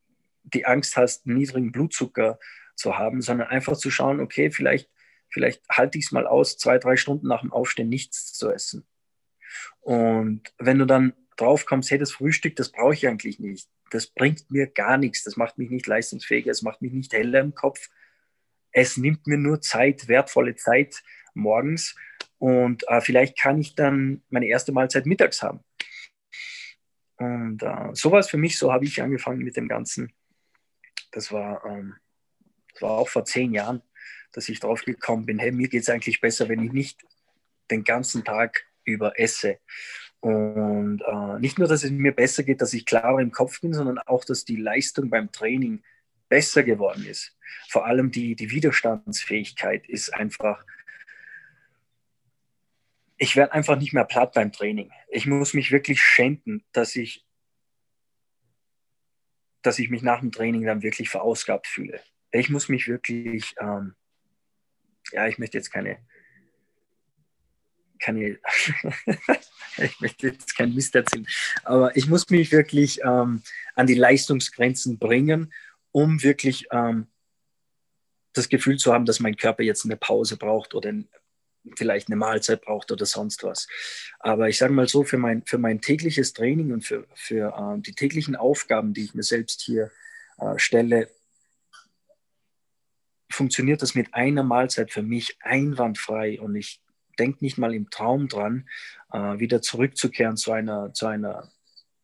die 0.54 0.66
Angst 0.66 0.98
hast, 0.98 1.26
niedrigen 1.26 1.72
Blutzucker 1.72 2.40
zu 2.76 2.98
haben, 2.98 3.22
sondern 3.22 3.48
einfach 3.48 3.78
zu 3.78 3.90
schauen, 3.90 4.20
okay, 4.20 4.52
vielleicht, 4.52 4.90
vielleicht 5.30 5.64
halte 5.70 5.98
ich 5.98 6.06
es 6.06 6.12
mal 6.12 6.28
aus, 6.28 6.58
zwei, 6.58 6.78
drei 6.78 6.98
Stunden 6.98 7.28
nach 7.28 7.42
dem 7.42 7.52
Aufstehen 7.52 7.90
nichts 7.90 8.34
zu 8.34 8.50
essen. 8.52 8.86
Und 9.82 10.42
wenn 10.58 10.80
du 10.80 10.86
dann 10.86 11.14
drauf 11.38 11.66
kommst, 11.66 11.92
hey, 11.92 11.98
das 11.98 12.12
Frühstück, 12.12 12.56
das 12.56 12.72
brauche 12.72 12.94
ich 12.94 13.08
eigentlich 13.08 13.40
nicht. 13.40 13.70
Das 13.92 14.08
bringt 14.08 14.50
mir 14.50 14.68
gar 14.68 14.98
nichts. 14.98 15.24
Das 15.24 15.38
macht 15.38 15.58
mich 15.58 15.70
nicht 15.70 15.88
leistungsfähiger, 15.88 16.52
es 16.52 16.62
macht 16.62 16.82
mich 16.82 16.94
nicht 16.94 17.14
heller 17.14 17.40
im 17.42 17.54
Kopf. 17.54 17.90
Es 18.72 18.98
nimmt 18.98 19.28
mir 19.28 19.38
nur 19.38 19.62
Zeit, 19.62 20.08
wertvolle 20.08 20.56
Zeit 20.56 21.04
morgens. 21.34 21.96
Und 22.38 22.88
äh, 22.88 23.02
vielleicht 23.02 23.38
kann 23.38 23.60
ich 23.60 23.76
dann 23.76 24.24
meine 24.30 24.48
erste 24.48 24.72
Mahlzeit 24.72 25.06
mittags 25.06 25.42
haben. 25.42 25.62
Und 27.18 27.64
äh, 27.64 27.90
so 27.94 28.12
war 28.12 28.20
es 28.20 28.30
für 28.30 28.38
mich, 28.38 28.58
so 28.58 28.74
habe 28.74 28.86
ich 28.86 29.02
angefangen 29.02 29.44
mit 29.44 29.56
dem 29.56 29.68
Ganzen. 29.68 30.12
Das 31.16 31.32
war, 31.32 31.66
ähm, 31.66 31.96
das 32.74 32.82
war 32.82 32.92
auch 32.92 33.08
vor 33.08 33.24
zehn 33.24 33.54
Jahren, 33.54 33.82
dass 34.34 34.50
ich 34.50 34.60
drauf 34.60 34.84
gekommen 34.84 35.26
bin, 35.26 35.40
hey, 35.40 35.54
mir 35.54 35.70
geht 35.70 35.84
es 35.84 35.90
eigentlich 35.90 36.20
besser, 36.20 36.50
wenn 36.50 36.62
ich 36.62 36.74
nicht 36.74 37.06
den 37.72 37.86
ganzen 37.86 38.26
Tag 38.26 38.66
über 38.84 39.18
esse. 39.18 39.60
Und 40.20 41.02
äh, 41.02 41.40
nicht 41.40 41.58
nur, 41.58 41.70
dass 41.70 41.86
es 41.86 41.92
mir 41.92 42.12
besser 42.12 42.44
geht, 42.44 42.62
dass 42.62 42.74
ich 42.74 42.86
klarer 42.86 43.20
im 43.20 43.32
Kopf 43.32 43.62
bin, 43.62 43.74
sondern 43.74 43.98
auch, 44.00 44.26
dass 44.26 44.44
die 44.44 44.58
Leistung 44.58 45.10
beim 45.10 45.32
Training 45.32 45.84
besser 46.28 46.64
geworden 46.64 47.06
ist. 47.06 47.38
Vor 47.70 47.86
allem 47.86 48.12
die, 48.12 48.36
die 48.36 48.52
Widerstandsfähigkeit 48.52 49.88
ist 49.88 50.14
einfach, 50.14 50.66
ich 53.18 53.38
werde 53.38 53.54
einfach 53.54 53.78
nicht 53.78 53.94
mehr 53.94 54.04
platt 54.04 54.34
beim 54.34 54.52
Training. 54.52 54.92
Ich 55.08 55.28
muss 55.28 55.54
mich 55.54 55.72
wirklich 55.72 56.02
schänden, 56.02 56.66
dass 56.74 56.98
ich 56.98 57.25
dass 59.66 59.80
ich 59.80 59.90
mich 59.90 60.02
nach 60.02 60.20
dem 60.20 60.32
Training 60.32 60.66
dann 60.66 60.84
wirklich 60.84 61.10
verausgabt 61.10 61.68
fühle. 61.68 62.02
Ich 62.32 62.50
muss 62.50 62.70
mich 62.70 62.88
wirklich, 62.88 63.56
ähm, 63.60 63.96
ja, 65.12 65.28
ich 65.28 65.38
möchte 65.38 65.58
jetzt 65.58 65.72
keine, 65.72 65.98
keine 68.00 68.38
ich 69.78 70.00
möchte 70.00 70.28
jetzt 70.28 70.56
kein 70.56 70.74
Mist 70.74 70.96
erzählen, 70.96 71.28
aber 71.64 71.96
ich 71.96 72.08
muss 72.08 72.30
mich 72.30 72.52
wirklich 72.52 73.02
ähm, 73.04 73.42
an 73.76 73.88
die 73.88 73.94
Leistungsgrenzen 73.94 75.00
bringen, 75.00 75.54
um 75.92 76.22
wirklich 76.24 76.68
ähm, 76.72 77.08
das 78.34 78.50
Gefühl 78.50 78.78
zu 78.78 78.94
haben, 78.94 79.06
dass 79.06 79.20
mein 79.20 79.38
Körper 79.38 79.64
jetzt 79.64 79.86
eine 79.86 79.98
Pause 79.98 80.38
braucht 80.38 80.76
oder 80.76 80.94
vielleicht 81.76 82.08
eine 82.08 82.16
Mahlzeit 82.16 82.62
braucht 82.62 82.92
oder 82.92 83.06
sonst 83.06 83.44
was. 83.44 83.68
Aber 84.20 84.50
ich 84.50 84.58
sage 84.58 84.74
mal 84.74 84.88
so, 84.88 85.04
für 85.04 85.18
mein, 85.18 85.44
für 85.46 85.58
mein 85.58 85.82
tägliches 85.82 86.34
Training 86.34 86.72
und 86.74 86.82
für, 86.86 87.08
für 87.14 87.54
äh, 87.58 87.82
die 87.82 87.94
täglichen 87.94 88.36
Aufgaben, 88.36 88.94
die 88.94 89.06
ich 89.06 89.16
mir 89.16 89.24
selbst 89.24 89.62
hier 89.62 89.92
äh, 90.38 90.58
stelle, 90.58 91.10
funktioniert 93.32 93.82
das 93.82 93.96
mit 93.96 94.14
einer 94.14 94.44
Mahlzeit 94.44 94.92
für 94.92 95.02
mich 95.02 95.38
einwandfrei 95.42 96.40
und 96.40 96.56
ich 96.56 96.82
denke 97.20 97.44
nicht 97.44 97.58
mal 97.58 97.74
im 97.74 97.90
Traum 97.90 98.28
dran, 98.28 98.70
äh, 99.12 99.40
wieder 99.40 99.62
zurückzukehren 99.62 100.38
zu 100.38 100.52
einer, 100.52 100.94
zu 100.94 101.08
einer 101.08 101.52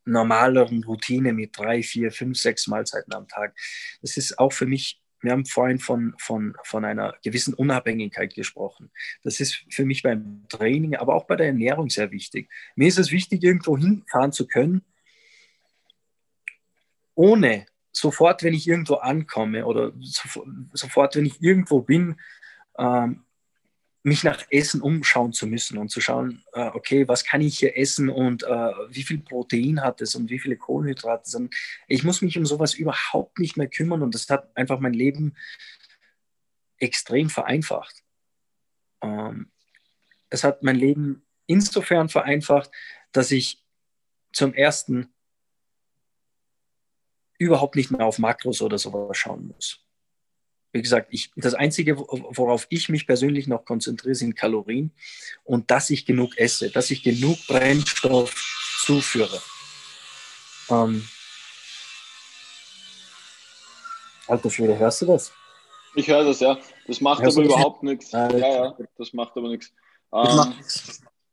normaleren 0.06 0.84
Routine 0.84 1.34
mit 1.34 1.58
drei, 1.58 1.84
vier, 1.84 2.12
fünf, 2.12 2.38
sechs 2.40 2.68
Mahlzeiten 2.68 3.14
am 3.14 3.28
Tag. 3.28 3.56
Das 4.02 4.18
ist 4.18 4.40
auch 4.40 4.54
für 4.54 4.66
mich 4.66 5.01
wir 5.22 5.32
haben 5.32 5.46
vorhin 5.46 5.80
von, 5.80 6.14
von, 6.18 6.56
von 6.64 6.86
einer 6.86 7.16
gewissen 7.24 7.54
Unabhängigkeit 7.54 8.34
gesprochen. 8.34 8.92
Das 9.24 9.40
ist 9.40 9.66
für 9.70 9.86
mich 9.86 10.04
beim 10.04 10.46
Training, 10.50 10.96
aber 10.96 11.16
auch 11.16 11.26
bei 11.26 11.36
der 11.36 11.48
Ernährung 11.48 11.90
sehr 11.90 12.12
wichtig. 12.12 12.50
Mir 12.76 12.88
ist 12.88 13.00
es 13.00 13.12
wichtig, 13.12 13.44
irgendwo 13.44 13.78
hinfahren 13.78 14.32
zu 14.32 14.48
können, 14.48 14.84
ohne 17.16 17.66
sofort, 17.92 18.44
wenn 18.44 18.54
ich 18.54 18.68
irgendwo 18.68 18.96
ankomme 18.96 19.66
oder 19.66 19.92
sofort, 20.74 21.16
wenn 21.16 21.26
ich 21.26 21.42
irgendwo 21.42 21.82
bin, 21.82 22.20
ähm, 22.78 23.24
mich 24.04 24.24
nach 24.24 24.44
Essen 24.50 24.82
umschauen 24.82 25.32
zu 25.32 25.46
müssen 25.46 25.78
und 25.78 25.90
zu 25.90 26.02
schauen, 26.02 26.44
äh, 26.54 26.70
okay, 26.74 27.08
was 27.08 27.24
kann 27.24 27.42
ich 27.42 27.60
hier 27.60 27.78
essen 27.78 28.10
und 28.10 28.44
äh, 28.44 28.72
wie 28.90 29.04
viel 29.04 29.20
Protein 29.20 29.82
hat 29.82 30.02
es 30.02 30.16
und 30.16 30.30
wie 30.30 30.40
viele 30.40 30.58
Kohlenhydrate. 30.58 31.38
Und 31.38 31.54
ich 31.88 32.04
muss 32.04 32.22
mich 32.22 32.38
um 32.38 32.46
sowas 32.46 32.74
überhaupt 32.74 33.38
nicht 33.38 33.58
mehr 33.58 33.68
kümmern 33.68 34.02
und 34.02 34.16
das 34.16 34.28
hat 34.30 34.56
einfach 34.58 34.80
mein 34.80 34.94
Leben 34.94 35.36
extrem 36.78 37.30
vereinfacht. 37.30 38.04
Ähm, 39.02 39.52
es 40.30 40.44
hat 40.44 40.64
mein 40.64 40.78
Leben 40.78 41.24
insofern 41.46 42.10
vereinfacht, 42.10 42.72
dass 43.12 43.30
ich 43.30 43.64
zum 44.34 44.54
ersten 44.54 45.14
überhaupt 47.38 47.76
nicht 47.76 47.92
mehr 47.92 48.06
auf 48.06 48.18
Makros 48.18 48.62
oder 48.62 48.80
sowas 48.80 49.18
schauen 49.18 49.48
muss 49.48 49.86
wie 50.72 50.82
gesagt, 50.82 51.08
ich, 51.12 51.32
das 51.36 51.54
Einzige, 51.54 51.98
worauf 51.98 52.68
ich 52.70 52.90
mich 52.90 53.06
persönlich 53.06 53.48
noch 53.48 53.66
konzentriere, 53.66 54.16
sind 54.16 54.36
Kalorien 54.36 54.92
und 55.44 55.70
dass 55.70 55.90
ich 55.90 56.06
genug 56.06 56.38
esse, 56.38 56.70
dass 56.70 56.92
ich 56.92 57.04
genug 57.04 57.38
Brennstoff 57.48 58.34
zuführe. 58.86 59.42
Ähm, 60.70 61.08
Alter 64.28 64.50
Schwede, 64.50 64.78
hörst 64.78 65.02
du 65.02 65.08
das? 65.08 65.34
Ich 65.96 66.08
höre 66.08 66.24
das, 66.24 66.40
ja. 66.40 66.58
Das 66.88 67.02
macht 67.02 67.22
hörst 67.22 67.38
aber 67.38 67.46
überhaupt 67.46 67.84
nichts. 67.84 68.12
ja, 68.14 68.32
ja, 68.38 68.78
das 68.98 69.12
macht 69.12 69.36
aber 69.36 69.50
nichts. 69.50 69.74
Ähm. 70.14 70.54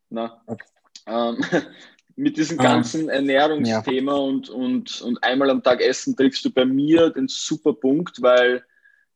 Na. 0.09 0.41
Okay. 0.45 0.65
Ähm, 1.05 1.43
mit 2.17 2.35
diesem 2.35 2.57
ganzen 2.57 3.07
Ernährungsthema 3.07 4.11
ja. 4.11 4.17
und, 4.17 4.49
und, 4.49 5.01
und 5.01 5.23
einmal 5.23 5.49
am 5.49 5.63
Tag 5.63 5.79
essen 5.79 6.17
triffst 6.17 6.43
du 6.43 6.51
bei 6.51 6.65
mir 6.65 7.09
den 7.09 7.29
super 7.29 7.71
Punkt, 7.71 8.21
weil 8.21 8.65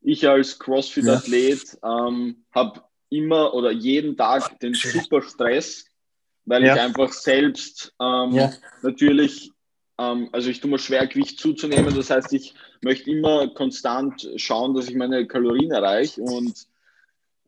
ich 0.03 0.27
als 0.27 0.59
CrossFit-Athlet 0.59 1.77
ja. 1.81 2.07
ähm, 2.07 2.45
habe 2.51 2.83
immer 3.09 3.53
oder 3.53 3.71
jeden 3.71 4.17
Tag 4.17 4.59
den 4.59 4.73
super 4.73 5.21
Stress, 5.21 5.85
weil 6.45 6.65
ja. 6.65 6.75
ich 6.75 6.81
einfach 6.81 7.13
selbst 7.13 7.93
ähm, 8.01 8.51
natürlich, 8.81 9.51
ähm, 9.97 10.29
also 10.31 10.49
ich 10.49 10.59
tue 10.59 10.69
mir 10.69 10.79
schwer, 10.79 11.07
Gewicht 11.07 11.39
zuzunehmen. 11.39 11.95
Das 11.95 12.09
heißt, 12.09 12.33
ich 12.33 12.53
möchte 12.81 13.11
immer 13.11 13.47
konstant 13.53 14.29
schauen, 14.35 14.73
dass 14.73 14.89
ich 14.89 14.95
meine 14.95 15.27
Kalorien 15.27 15.71
erreiche 15.71 16.21
und 16.21 16.67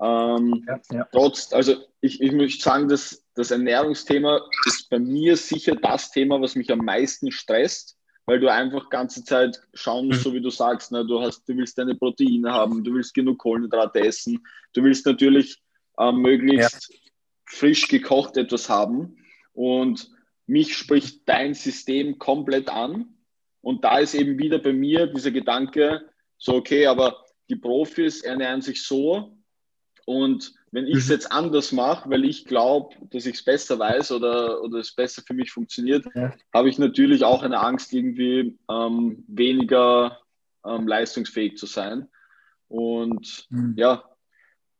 ähm, 0.01 0.65
trotz, 1.11 1.53
also 1.53 1.75
ich, 2.01 2.21
ich 2.21 2.31
möchte 2.31 2.61
sagen, 2.61 2.89
dass 2.89 3.23
das 3.33 3.51
Ernährungsthema 3.51 4.41
ist 4.65 4.89
bei 4.89 4.99
mir 4.99 5.37
sicher 5.37 5.75
das 5.75 6.11
Thema, 6.11 6.41
was 6.41 6.55
mich 6.55 6.71
am 6.71 6.79
meisten 6.79 7.31
stresst, 7.31 7.97
weil 8.25 8.39
du 8.39 8.51
einfach 8.51 8.89
ganze 8.89 9.23
Zeit 9.23 9.61
schauen 9.73 10.07
musst, 10.07 10.19
mhm. 10.19 10.23
so 10.23 10.33
wie 10.33 10.41
du 10.41 10.49
sagst, 10.49 10.91
ne, 10.91 11.05
du, 11.05 11.21
hast, 11.21 11.47
du 11.47 11.55
willst 11.55 11.77
deine 11.77 11.95
Proteine 11.95 12.51
haben, 12.51 12.83
du 12.83 12.93
willst 12.93 13.13
genug 13.13 13.39
Kohlenhydrate 13.39 13.99
essen, 13.99 14.45
du 14.73 14.83
willst 14.83 15.05
natürlich 15.05 15.61
äh, 15.97 16.11
möglichst 16.11 16.89
ja. 16.89 16.97
frisch 17.45 17.87
gekocht 17.87 18.37
etwas 18.37 18.69
haben 18.69 19.17
und 19.53 20.09
mich 20.47 20.75
spricht 20.75 21.27
dein 21.27 21.53
System 21.53 22.17
komplett 22.17 22.69
an 22.69 23.15
und 23.61 23.83
da 23.83 23.99
ist 23.99 24.13
eben 24.13 24.37
wieder 24.37 24.59
bei 24.59 24.73
mir 24.73 25.07
dieser 25.07 25.31
Gedanke, 25.31 26.09
so 26.37 26.55
okay, 26.55 26.87
aber 26.87 27.25
die 27.49 27.55
Profis 27.55 28.21
ernähren 28.21 28.61
sich 28.61 28.83
so 28.83 29.37
und 30.05 30.53
wenn 30.75 30.87
ich 30.87 30.97
es 30.97 31.07
jetzt 31.07 31.31
anders 31.31 31.71
mache, 31.71 32.09
weil 32.09 32.25
ich 32.25 32.43
glaube, 32.43 32.93
dass 33.09 33.25
ich 33.25 33.35
es 33.35 33.45
besser 33.45 33.79
weiß 33.79 34.11
oder, 34.11 34.61
oder 34.61 34.79
es 34.79 34.93
besser 34.93 35.21
für 35.25 35.33
mich 35.33 35.49
funktioniert, 35.49 36.05
ja. 36.13 36.33
habe 36.53 36.67
ich 36.67 36.77
natürlich 36.77 37.23
auch 37.23 37.43
eine 37.43 37.61
Angst, 37.61 37.93
irgendwie 37.93 38.59
ähm, 38.69 39.23
weniger 39.25 40.19
ähm, 40.65 40.85
leistungsfähig 40.85 41.55
zu 41.55 41.65
sein. 41.65 42.09
Und 42.67 43.47
mhm. 43.49 43.75
ja, 43.77 44.03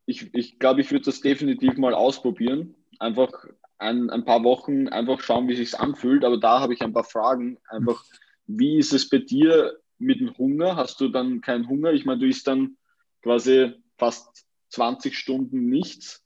ich, 0.06 0.34
ich 0.34 0.60
glaube, 0.60 0.82
ich 0.82 0.92
würde 0.92 1.06
das 1.06 1.22
definitiv 1.22 1.78
mal 1.78 1.94
ausprobieren. 1.94 2.76
Einfach 3.00 3.46
ein, 3.78 4.10
ein 4.10 4.26
paar 4.26 4.44
Wochen 4.44 4.90
einfach 4.90 5.22
schauen, 5.22 5.48
wie 5.48 5.56
sich 5.56 5.80
anfühlt. 5.80 6.26
Aber 6.26 6.38
da 6.38 6.60
habe 6.60 6.74
ich 6.74 6.82
ein 6.82 6.94
paar 6.94 7.06
Fragen. 7.06 7.58
Einfach, 7.70 8.04
wie 8.48 8.78
ist 8.78 8.92
es 8.92 9.08
bei 9.08 9.20
dir 9.20 9.78
mit 9.98 10.20
dem 10.20 10.38
Hunger? 10.38 10.76
Hast 10.76 11.00
du 11.00 11.08
dann 11.08 11.40
keinen 11.40 11.70
Hunger? 11.70 11.94
Ich 11.94 12.04
meine, 12.04 12.20
du 12.20 12.28
isst 12.28 12.48
dann 12.48 12.76
quasi 13.22 13.72
fast 13.98 14.45
20 14.76 15.18
Stunden 15.18 15.70
nichts? 15.70 16.22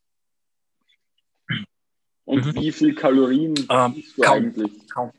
Und 2.25 2.45
mhm. 2.45 2.55
wie 2.55 2.71
viel 2.71 2.95
Kalorien 2.95 3.53
ähm, 3.69 3.95
isst 3.95 4.17
du 4.17 4.21
kaum, 4.21 4.37
eigentlich? 4.37 4.89
Kaum. 4.89 5.11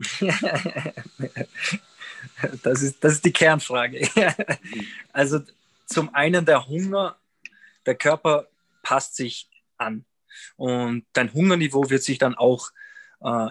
das, 2.62 2.82
ist, 2.82 3.04
das 3.04 3.14
ist 3.14 3.24
die 3.24 3.32
Kernfrage. 3.32 4.08
also 5.12 5.40
zum 5.86 6.14
einen 6.14 6.44
der 6.44 6.66
Hunger, 6.66 7.18
der 7.86 7.96
Körper 7.96 8.48
passt 8.82 9.16
sich 9.16 9.48
an. 9.78 10.04
Und 10.56 11.06
dein 11.12 11.32
Hungerniveau 11.32 11.90
wird 11.90 12.02
sich 12.02 12.18
dann 12.18 12.34
auch 12.34 12.70
äh, 13.20 13.48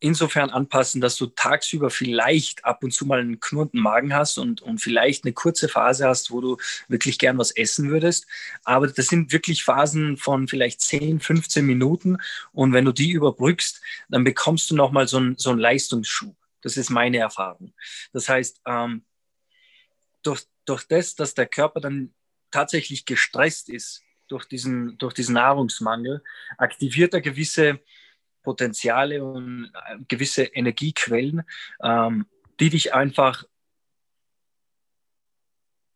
insofern 0.00 0.50
anpassen, 0.50 1.00
dass 1.00 1.16
du 1.16 1.26
tagsüber 1.26 1.90
vielleicht 1.90 2.64
ab 2.64 2.82
und 2.82 2.90
zu 2.90 3.06
mal 3.06 3.20
einen 3.20 3.38
knurrenden 3.38 3.80
Magen 3.80 4.14
hast 4.14 4.38
und, 4.38 4.62
und 4.62 4.78
vielleicht 4.78 5.24
eine 5.24 5.34
kurze 5.34 5.68
Phase 5.68 6.08
hast, 6.08 6.30
wo 6.30 6.40
du 6.40 6.56
wirklich 6.88 7.18
gern 7.18 7.38
was 7.38 7.50
essen 7.50 7.90
würdest. 7.90 8.26
Aber 8.64 8.88
das 8.88 9.06
sind 9.06 9.32
wirklich 9.32 9.62
Phasen 9.62 10.16
von 10.16 10.48
vielleicht 10.48 10.80
10, 10.80 11.20
15 11.20 11.64
Minuten. 11.64 12.16
Und 12.52 12.72
wenn 12.72 12.86
du 12.86 12.92
die 12.92 13.12
überbrückst, 13.12 13.80
dann 14.08 14.24
bekommst 14.24 14.70
du 14.70 14.74
nochmal 14.74 15.06
so, 15.06 15.20
so 15.36 15.50
einen 15.50 15.60
Leistungsschub. 15.60 16.34
Das 16.62 16.76
ist 16.76 16.90
meine 16.90 17.18
Erfahrung. 17.18 17.72
Das 18.12 18.28
heißt, 18.28 18.60
ähm, 18.66 19.04
durch, 20.22 20.42
durch 20.64 20.84
das, 20.88 21.14
dass 21.14 21.34
der 21.34 21.46
Körper 21.46 21.80
dann 21.80 22.12
tatsächlich 22.50 23.04
gestresst 23.04 23.68
ist 23.68 24.02
durch 24.28 24.44
diesen, 24.46 24.96
durch 24.98 25.12
diesen 25.12 25.34
Nahrungsmangel, 25.34 26.22
aktiviert 26.56 27.14
er 27.14 27.20
gewisse 27.20 27.80
Potenziale 28.42 29.24
und 29.24 29.70
äh, 29.74 29.98
gewisse 30.08 30.44
Energiequellen, 30.44 31.42
ähm, 31.82 32.26
die 32.58 32.70
dich 32.70 32.94
einfach 32.94 33.44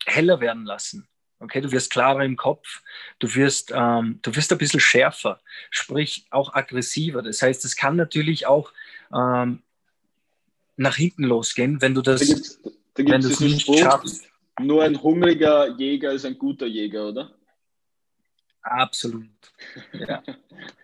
heller 0.07 0.41
werden 0.41 0.65
lassen. 0.65 1.09
Okay, 1.41 1.61
du 1.61 1.73
wirst 1.73 1.91
klarer 1.91 2.25
im 2.25 2.37
Kopf, 2.37 2.83
du 3.19 3.35
wirst, 3.35 3.73
ähm, 3.75 4.21
du 4.23 4.35
wirst 4.35 4.53
ein 4.53 4.59
bisschen 4.59 4.81
schärfer, 4.81 5.41
sprich 5.71 6.27
auch 6.31 6.55
aggressiver. 6.55 7.23
Das 7.23 7.43
heißt, 7.43 7.65
es 7.65 7.77
kann 7.77 7.97
natürlich 7.97 8.47
auch 8.47 8.73
ähm, 9.13 9.63
nach 10.77 10.97
hinten 10.97 11.25
losgehen, 11.25 11.83
wenn 11.83 11.95
du 11.95 12.03
das, 12.03 12.21
da 12.21 12.27
gibt's, 12.27 12.63
da 12.63 12.71
gibt's 13.03 13.13
wenn 13.13 13.21
du 13.21 13.29
es 13.29 13.41
nicht 13.41 13.61
Spruch, 13.63 13.79
schaffst. 13.79 14.25
Nur 14.61 14.85
ein 14.85 15.01
hungriger 15.03 15.69
Jäger 15.77 16.13
ist 16.13 16.25
ein 16.25 16.39
guter 16.39 16.67
Jäger, 16.67 17.09
oder? 17.09 17.35
Absolut. 18.63 19.29
Ja. 19.93 20.23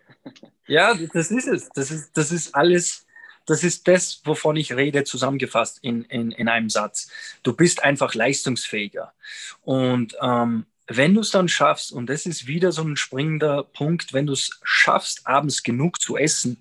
Ja, 0.67 0.95
das 1.13 1.31
ist 1.31 1.49
es. 1.49 1.69
Das 1.71 1.91
ist, 1.91 2.17
das 2.17 2.33
ist 2.33 2.55
alles, 2.55 3.07
das 3.47 3.65
ist 3.65 3.89
das, 3.89 4.21
wovon 4.25 4.57
ich 4.57 4.73
rede, 4.73 5.05
zusammengefasst 5.05 5.79
in, 5.83 6.05
in, 6.05 6.31
in 6.33 6.49
einem 6.49 6.71
Satz. 6.71 7.11
Du 7.43 7.55
bist 7.55 7.83
einfach 7.83 8.15
leistungsfähiger. 8.15 9.13
Und 9.63 10.17
ähm, 10.21 10.67
wenn 10.87 11.15
du 11.15 11.21
es 11.21 11.31
dann 11.31 11.49
schaffst, 11.49 11.93
und 11.93 12.07
das 12.07 12.27
ist 12.27 12.47
wieder 12.47 12.73
so 12.73 12.83
ein 12.83 12.97
springender 12.97 13.63
Punkt, 13.63 14.13
wenn 14.13 14.27
du 14.27 14.33
es 14.33 14.61
schaffst, 14.63 15.27
abends 15.27 15.63
genug 15.63 16.01
zu 16.01 16.17
essen, 16.17 16.61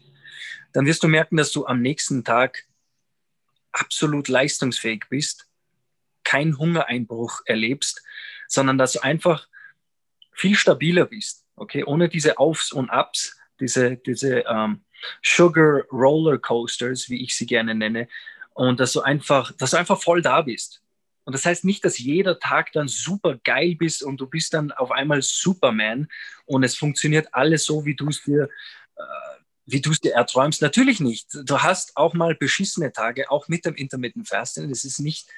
dann 0.71 0.85
wirst 0.85 1.03
du 1.03 1.07
merken, 1.07 1.37
dass 1.37 1.51
du 1.51 1.65
am 1.65 1.81
nächsten 1.81 2.23
Tag 2.23 2.65
absolut 3.71 4.27
leistungsfähig 4.27 5.05
bist, 5.09 5.47
keinen 6.23 6.57
Hungereinbruch 6.57 7.41
erlebst, 7.45 8.03
sondern 8.47 8.77
dass 8.77 8.93
du 8.93 9.03
einfach 9.03 9.47
viel 10.31 10.55
stabiler 10.55 11.05
bist, 11.05 11.45
okay, 11.55 11.83
ohne 11.83 12.07
diese 12.07 12.37
Aufs 12.37 12.71
und 12.71 12.89
Abs, 12.89 13.38
diese, 13.59 13.97
diese 13.97 14.43
ähm, 14.47 14.81
Sugar 15.23 15.83
Roller 15.91 16.37
Coasters, 16.37 17.09
wie 17.09 17.23
ich 17.23 17.35
sie 17.35 17.45
gerne 17.45 17.75
nenne, 17.75 18.07
und 18.53 18.79
dass 18.79 18.93
du 18.93 19.01
einfach, 19.01 19.51
dass 19.53 19.71
du 19.71 19.77
einfach 19.77 20.01
voll 20.01 20.21
da 20.21 20.41
bist. 20.41 20.81
Und 21.29 21.33
das 21.33 21.45
heißt 21.45 21.63
nicht, 21.63 21.85
dass 21.85 21.99
jeder 21.99 22.39
Tag 22.39 22.71
dann 22.71 22.87
super 22.87 23.37
geil 23.43 23.75
bist 23.75 24.01
und 24.03 24.19
du 24.19 24.27
bist 24.27 24.53
dann 24.53 24.71
auf 24.71 24.91
einmal 24.91 25.21
Superman 25.21 26.07
und 26.45 26.63
es 26.63 26.75
funktioniert 26.75 27.33
alles 27.33 27.65
so, 27.65 27.85
wie 27.85 27.95
du 27.95 28.09
es 28.09 28.23
dir, 28.23 28.49
äh, 28.95 29.01
wie 29.67 29.79
du 29.79 29.91
es 29.91 29.99
dir 29.99 30.13
erträumst. 30.13 30.61
Natürlich 30.61 30.99
nicht. 30.99 31.27
Du 31.43 31.59
hast 31.59 31.95
auch 31.95 32.15
mal 32.15 32.33
beschissene 32.35 32.91
Tage, 32.91 33.29
auch 33.29 33.47
mit 33.47 33.65
dem 33.65 33.75
Intermittent 33.75 34.27
Fasting. 34.27 34.69
Das 34.69 34.83
ist 34.85 34.99
nicht, 34.99 35.29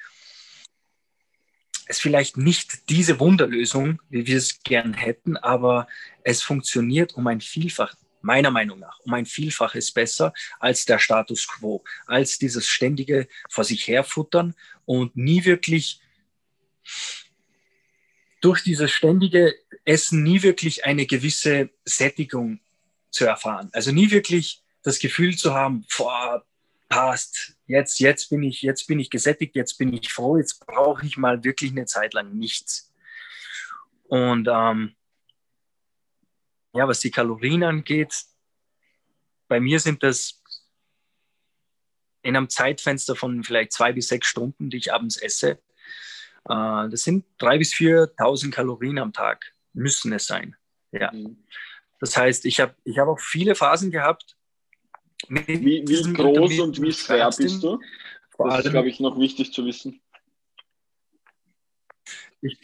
ist 1.88 2.00
vielleicht 2.00 2.38
nicht 2.38 2.88
diese 2.88 3.20
Wunderlösung, 3.20 4.00
wie 4.08 4.26
wir 4.26 4.38
es 4.38 4.62
gern 4.62 4.94
hätten, 4.94 5.36
aber 5.36 5.88
es 6.24 6.42
funktioniert 6.42 7.14
um 7.14 7.26
ein 7.26 7.42
Vielfach 7.42 7.94
meiner 8.24 8.50
Meinung 8.50 8.78
nach 8.78 8.98
um 9.00 9.12
ein 9.14 9.26
Vielfaches 9.26 9.92
besser 9.92 10.32
als 10.58 10.84
der 10.84 10.98
Status 10.98 11.46
quo, 11.46 11.84
als 12.06 12.38
dieses 12.38 12.66
ständige 12.66 13.28
vor 13.48 13.64
sich 13.64 13.86
herfuttern 13.86 14.54
und 14.84 15.16
nie 15.16 15.44
wirklich 15.44 16.00
durch 18.40 18.62
dieses 18.62 18.90
ständige 18.90 19.54
Essen 19.84 20.22
nie 20.22 20.42
wirklich 20.42 20.84
eine 20.84 21.06
gewisse 21.06 21.70
Sättigung 21.84 22.60
zu 23.10 23.24
erfahren. 23.24 23.70
Also 23.72 23.92
nie 23.92 24.10
wirklich 24.10 24.62
das 24.82 24.98
Gefühl 24.98 25.36
zu 25.36 25.54
haben, 25.54 25.86
boah, 25.96 26.44
passt, 26.88 27.56
jetzt, 27.66 28.00
jetzt 28.00 28.28
bin 28.28 28.42
ich, 28.42 28.62
jetzt 28.62 28.86
bin 28.86 29.00
ich 29.00 29.08
gesättigt, 29.10 29.56
jetzt 29.56 29.78
bin 29.78 29.92
ich 29.94 30.12
froh, 30.12 30.36
jetzt 30.36 30.66
brauche 30.66 31.06
ich 31.06 31.16
mal 31.16 31.42
wirklich 31.42 31.70
eine 31.70 31.86
Zeit 31.86 32.12
lang 32.14 32.34
nichts. 32.34 32.92
Und 34.08 34.48
ähm, 34.52 34.94
ja, 36.72 36.88
was 36.88 37.00
die 37.00 37.10
Kalorien 37.10 37.62
angeht, 37.62 38.14
bei 39.48 39.60
mir 39.60 39.80
sind 39.80 40.02
das 40.02 40.42
in 42.22 42.36
einem 42.36 42.48
Zeitfenster 42.48 43.16
von 43.16 43.42
vielleicht 43.44 43.72
zwei 43.72 43.92
bis 43.92 44.08
sechs 44.08 44.28
Stunden, 44.28 44.70
die 44.70 44.78
ich 44.78 44.92
abends 44.92 45.16
esse. 45.16 45.58
Äh, 46.48 46.88
das 46.88 47.02
sind 47.02 47.24
drei 47.38 47.58
bis 47.58 47.72
4.000 47.72 48.50
Kalorien 48.50 48.98
am 48.98 49.12
Tag, 49.12 49.52
müssen 49.72 50.12
es 50.12 50.26
sein. 50.26 50.56
Ja. 50.92 51.12
Mhm. 51.12 51.44
Das 52.00 52.16
heißt, 52.16 52.46
ich 52.46 52.60
habe 52.60 52.74
ich 52.84 52.98
hab 52.98 53.08
auch 53.08 53.20
viele 53.20 53.54
Phasen 53.54 53.90
gehabt. 53.90 54.36
wie, 55.28 55.86
wie 55.86 56.12
groß 56.12 56.58
und 56.60 56.80
wie 56.80 56.92
schwer 56.92 57.30
bist 57.36 57.62
du? 57.62 57.80
Vor 58.30 58.48
das 58.48 58.64
ist, 58.64 58.70
glaube 58.70 58.88
ich, 58.88 58.98
noch 58.98 59.18
wichtig 59.18 59.52
zu 59.52 59.64
wissen. 59.66 60.00
Ich, 62.40 62.58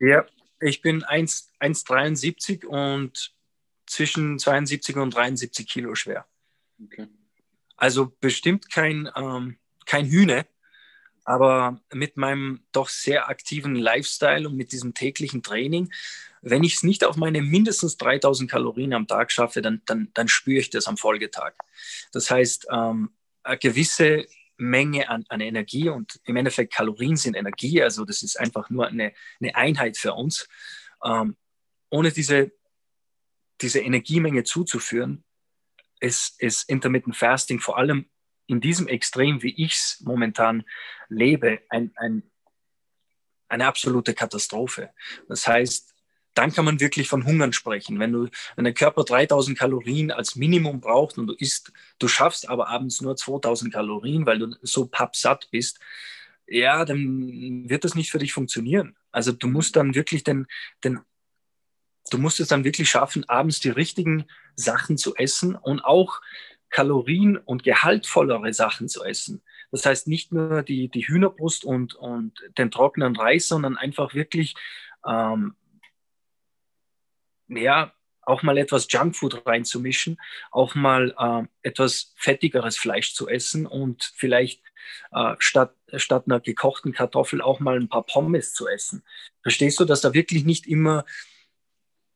ja, 0.00 0.26
ich 0.60 0.80
bin 0.80 1.04
1,73 1.04 2.66
und 2.66 3.32
zwischen 3.92 4.38
72 4.38 4.96
und 4.96 5.14
73 5.14 5.68
Kilo 5.68 5.94
schwer. 5.94 6.26
Okay. 6.82 7.08
Also 7.76 8.12
bestimmt 8.20 8.70
kein, 8.70 9.10
ähm, 9.14 9.58
kein 9.86 10.06
Hühne, 10.06 10.46
aber 11.24 11.80
mit 11.92 12.16
meinem 12.16 12.62
doch 12.72 12.88
sehr 12.88 13.28
aktiven 13.28 13.74
Lifestyle 13.74 14.48
und 14.48 14.56
mit 14.56 14.72
diesem 14.72 14.94
täglichen 14.94 15.42
Training, 15.42 15.92
wenn 16.40 16.64
ich 16.64 16.74
es 16.74 16.82
nicht 16.82 17.04
auf 17.04 17.16
meine 17.16 17.42
mindestens 17.42 17.96
3000 17.98 18.50
Kalorien 18.50 18.94
am 18.94 19.06
Tag 19.06 19.30
schaffe, 19.30 19.62
dann, 19.62 19.82
dann, 19.86 20.08
dann 20.14 20.26
spüre 20.26 20.60
ich 20.60 20.70
das 20.70 20.86
am 20.86 20.96
Folgetag. 20.96 21.52
Das 22.12 22.30
heißt, 22.30 22.68
ähm, 22.72 23.10
eine 23.42 23.58
gewisse 23.58 24.26
Menge 24.56 25.08
an, 25.08 25.24
an, 25.28 25.40
Energie 25.40 25.88
und 25.88 26.20
im 26.24 26.36
Endeffekt 26.36 26.72
Kalorien 26.72 27.16
sind 27.16 27.36
Energie, 27.36 27.82
also 27.82 28.04
das 28.04 28.22
ist 28.22 28.38
einfach 28.40 28.70
nur 28.70 28.86
eine, 28.86 29.12
eine 29.40 29.54
Einheit 29.54 29.96
für 29.96 30.14
uns. 30.14 30.48
Ähm, 31.04 31.36
ohne 31.90 32.10
diese, 32.10 32.52
diese 33.60 33.80
Energiemenge 33.80 34.44
zuzuführen, 34.44 35.24
ist, 36.00 36.40
ist 36.40 36.68
Intermittent 36.68 37.16
Fasting 37.16 37.60
vor 37.60 37.78
allem 37.78 38.06
in 38.46 38.60
diesem 38.60 38.88
Extrem, 38.88 39.42
wie 39.42 39.54
ich 39.54 39.74
es 39.74 40.00
momentan 40.00 40.64
lebe, 41.08 41.60
ein, 41.68 41.92
ein, 41.96 42.22
eine 43.48 43.66
absolute 43.66 44.14
Katastrophe. 44.14 44.90
Das 45.28 45.46
heißt, 45.46 45.94
dann 46.34 46.52
kann 46.52 46.64
man 46.64 46.80
wirklich 46.80 47.08
von 47.08 47.24
Hungern 47.24 47.52
sprechen. 47.52 47.98
Wenn, 47.98 48.12
du, 48.12 48.28
wenn 48.56 48.64
der 48.64 48.74
Körper 48.74 49.04
3000 49.04 49.58
Kalorien 49.58 50.10
als 50.10 50.34
Minimum 50.34 50.80
braucht 50.80 51.18
und 51.18 51.26
du 51.26 51.34
isst, 51.34 51.72
du 51.98 52.08
schaffst 52.08 52.48
aber 52.48 52.68
abends 52.68 53.00
nur 53.00 53.16
2000 53.16 53.72
Kalorien, 53.72 54.26
weil 54.26 54.38
du 54.38 54.54
so 54.62 54.86
pappsatt 54.86 55.48
bist, 55.50 55.78
ja, 56.46 56.84
dann 56.84 57.68
wird 57.68 57.84
das 57.84 57.94
nicht 57.94 58.10
für 58.10 58.18
dich 58.18 58.32
funktionieren. 58.32 58.96
Also 59.10 59.32
du 59.32 59.46
musst 59.46 59.76
dann 59.76 59.94
wirklich 59.94 60.24
den, 60.24 60.46
den 60.84 61.00
du 62.12 62.18
musst 62.18 62.40
es 62.40 62.48
dann 62.48 62.64
wirklich 62.64 62.90
schaffen, 62.90 63.28
abends 63.28 63.60
die 63.60 63.70
richtigen 63.70 64.26
Sachen 64.54 64.96
zu 64.98 65.14
essen 65.16 65.54
und 65.54 65.80
auch 65.80 66.20
Kalorien 66.70 67.36
und 67.36 67.64
gehaltvollere 67.64 68.52
Sachen 68.52 68.88
zu 68.88 69.04
essen. 69.04 69.42
Das 69.70 69.86
heißt 69.86 70.08
nicht 70.08 70.32
nur 70.32 70.62
die, 70.62 70.88
die 70.88 71.06
Hühnerbrust 71.06 71.64
und, 71.64 71.94
und 71.94 72.32
den 72.58 72.70
trockenen 72.70 73.16
Reis, 73.16 73.48
sondern 73.48 73.76
einfach 73.76 74.14
wirklich 74.14 74.54
ähm, 75.06 75.54
ja, 77.48 77.92
auch 78.22 78.42
mal 78.42 78.56
etwas 78.56 78.86
Junkfood 78.88 79.46
reinzumischen, 79.46 80.18
auch 80.50 80.74
mal 80.74 81.14
äh, 81.18 81.68
etwas 81.68 82.14
fettigeres 82.16 82.78
Fleisch 82.78 83.14
zu 83.14 83.28
essen 83.28 83.66
und 83.66 84.12
vielleicht 84.16 84.62
äh, 85.10 85.34
statt, 85.38 85.74
statt 85.96 86.24
einer 86.26 86.40
gekochten 86.40 86.92
Kartoffel 86.92 87.42
auch 87.42 87.60
mal 87.60 87.76
ein 87.76 87.88
paar 87.88 88.04
Pommes 88.04 88.54
zu 88.54 88.68
essen. 88.68 89.02
Verstehst 89.42 89.80
du, 89.80 89.84
dass 89.84 90.00
da 90.00 90.14
wirklich 90.14 90.44
nicht 90.44 90.66
immer 90.66 91.04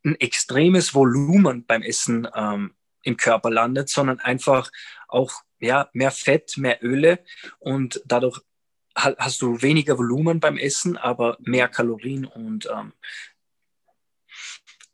ein 0.07 0.19
extremes 0.21 0.95
Volumen 0.95 1.67
beim 1.67 1.83
Essen 1.83 2.27
ähm, 2.35 2.75
im 3.03 3.17
Körper 3.17 3.51
landet, 3.51 3.89
sondern 3.89 4.21
einfach 4.21 4.71
auch 5.09 5.33
ja, 5.59 5.91
mehr 5.93 6.11
Fett, 6.11 6.57
mehr 6.57 6.83
Öle 6.83 7.25
und 7.59 8.01
dadurch 8.07 8.41
hast 8.95 9.43
du 9.43 9.61
weniger 9.61 9.99
Volumen 9.99 10.41
beim 10.41 10.57
Essen, 10.57 10.97
aber 10.97 11.37
mehr 11.41 11.69
Kalorien 11.69 12.25
und 12.25 12.67
ähm, 12.73 12.95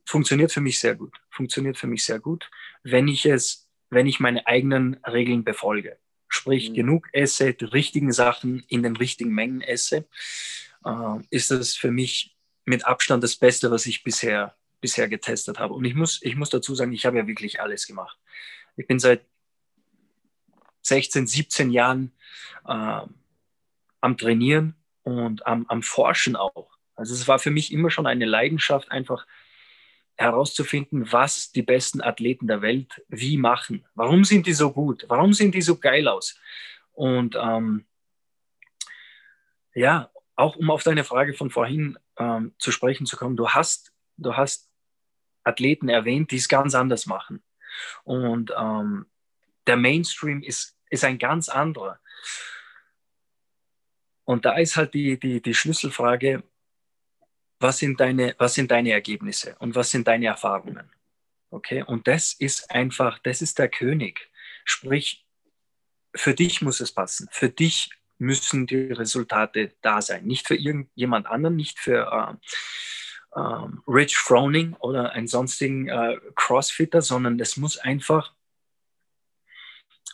funktioniert 0.04 0.52
für 0.52 0.60
mich 0.60 0.80
sehr 0.80 0.96
gut. 0.96 1.16
Funktioniert 1.30 1.78
für 1.78 1.86
mich 1.86 2.04
sehr 2.04 2.18
gut, 2.18 2.50
wenn 2.82 3.06
ich 3.06 3.26
es, 3.26 3.68
wenn 3.90 4.06
ich 4.06 4.18
meine 4.18 4.46
eigenen 4.46 4.94
Regeln 5.04 5.44
befolge. 5.44 5.98
Sprich, 6.26 6.70
mhm. 6.70 6.74
genug 6.74 7.08
esse, 7.12 7.54
die 7.54 7.64
richtigen 7.64 8.12
Sachen 8.12 8.64
in 8.66 8.82
den 8.82 8.96
richtigen 8.96 9.32
Mengen 9.32 9.60
esse, 9.60 10.08
äh, 10.84 11.18
ist 11.30 11.50
das 11.50 11.76
für 11.76 11.92
mich 11.92 12.36
mit 12.64 12.84
Abstand 12.86 13.22
das 13.22 13.36
Beste, 13.36 13.70
was 13.70 13.86
ich 13.86 14.02
bisher 14.02 14.56
bisher 14.82 15.08
getestet 15.08 15.58
habe. 15.58 15.72
Und 15.72 15.86
ich 15.86 15.94
muss, 15.94 16.20
ich 16.22 16.36
muss 16.36 16.50
dazu 16.50 16.74
sagen, 16.74 16.92
ich 16.92 17.06
habe 17.06 17.16
ja 17.16 17.26
wirklich 17.26 17.60
alles 17.62 17.86
gemacht. 17.86 18.18
Ich 18.76 18.86
bin 18.86 18.98
seit 18.98 19.24
16, 20.82 21.26
17 21.26 21.70
Jahren 21.70 22.12
äh, 22.66 23.00
am 24.00 24.18
Trainieren 24.18 24.74
und 25.04 25.46
am, 25.46 25.64
am 25.68 25.82
Forschen 25.82 26.36
auch. 26.36 26.70
Also 26.94 27.14
es 27.14 27.26
war 27.26 27.38
für 27.38 27.50
mich 27.50 27.72
immer 27.72 27.90
schon 27.90 28.06
eine 28.06 28.26
Leidenschaft, 28.26 28.90
einfach 28.90 29.26
herauszufinden, 30.16 31.10
was 31.10 31.52
die 31.52 31.62
besten 31.62 32.02
Athleten 32.02 32.46
der 32.46 32.60
Welt 32.60 33.02
wie 33.08 33.38
machen. 33.38 33.86
Warum 33.94 34.24
sind 34.24 34.46
die 34.46 34.52
so 34.52 34.72
gut? 34.72 35.06
Warum 35.08 35.32
sehen 35.32 35.52
die 35.52 35.62
so 35.62 35.78
geil 35.78 36.06
aus? 36.06 36.38
Und 36.92 37.36
ähm, 37.40 37.86
ja, 39.74 40.10
auch 40.36 40.56
um 40.56 40.70
auf 40.70 40.82
deine 40.82 41.04
Frage 41.04 41.34
von 41.34 41.50
vorhin 41.50 41.98
ähm, 42.18 42.54
zu 42.58 42.72
sprechen 42.72 43.06
zu 43.06 43.16
kommen, 43.16 43.36
du 43.36 43.48
hast, 43.50 43.92
du 44.16 44.36
hast 44.36 44.71
Athleten 45.44 45.88
erwähnt, 45.88 46.30
die 46.30 46.36
es 46.36 46.48
ganz 46.48 46.74
anders 46.74 47.06
machen. 47.06 47.42
Und 48.04 48.52
ähm, 48.56 49.06
der 49.66 49.76
Mainstream 49.76 50.42
ist, 50.42 50.76
ist 50.90 51.04
ein 51.04 51.18
ganz 51.18 51.48
anderer. 51.48 51.98
Und 54.24 54.44
da 54.44 54.56
ist 54.56 54.76
halt 54.76 54.94
die, 54.94 55.18
die, 55.18 55.40
die 55.40 55.54
Schlüsselfrage, 55.54 56.42
was 57.58 57.78
sind, 57.78 58.00
deine, 58.00 58.34
was 58.38 58.54
sind 58.54 58.70
deine 58.70 58.90
Ergebnisse 58.90 59.56
und 59.58 59.74
was 59.74 59.90
sind 59.90 60.08
deine 60.08 60.26
Erfahrungen? 60.26 60.90
Okay, 61.50 61.82
und 61.82 62.08
das 62.08 62.32
ist 62.32 62.70
einfach, 62.70 63.18
das 63.20 63.42
ist 63.42 63.58
der 63.58 63.68
König. 63.68 64.30
Sprich, 64.64 65.24
für 66.14 66.34
dich 66.34 66.62
muss 66.62 66.80
es 66.80 66.92
passen. 66.92 67.28
Für 67.30 67.48
dich 67.48 67.90
müssen 68.18 68.66
die 68.66 68.92
Resultate 68.92 69.74
da 69.82 70.00
sein. 70.00 70.24
Nicht 70.24 70.46
für 70.46 70.56
irgendjemand 70.56 71.26
anderen, 71.26 71.56
nicht 71.56 71.78
für 71.78 72.10
äh, 72.10 72.46
ähm, 73.36 73.82
Rich 73.86 74.16
Froning 74.16 74.74
oder 74.74 75.12
einen 75.12 75.28
sonstigen 75.28 75.88
äh, 75.88 76.18
Crossfitter, 76.34 77.02
sondern 77.02 77.38
es 77.40 77.56
muss 77.56 77.78
einfach 77.78 78.32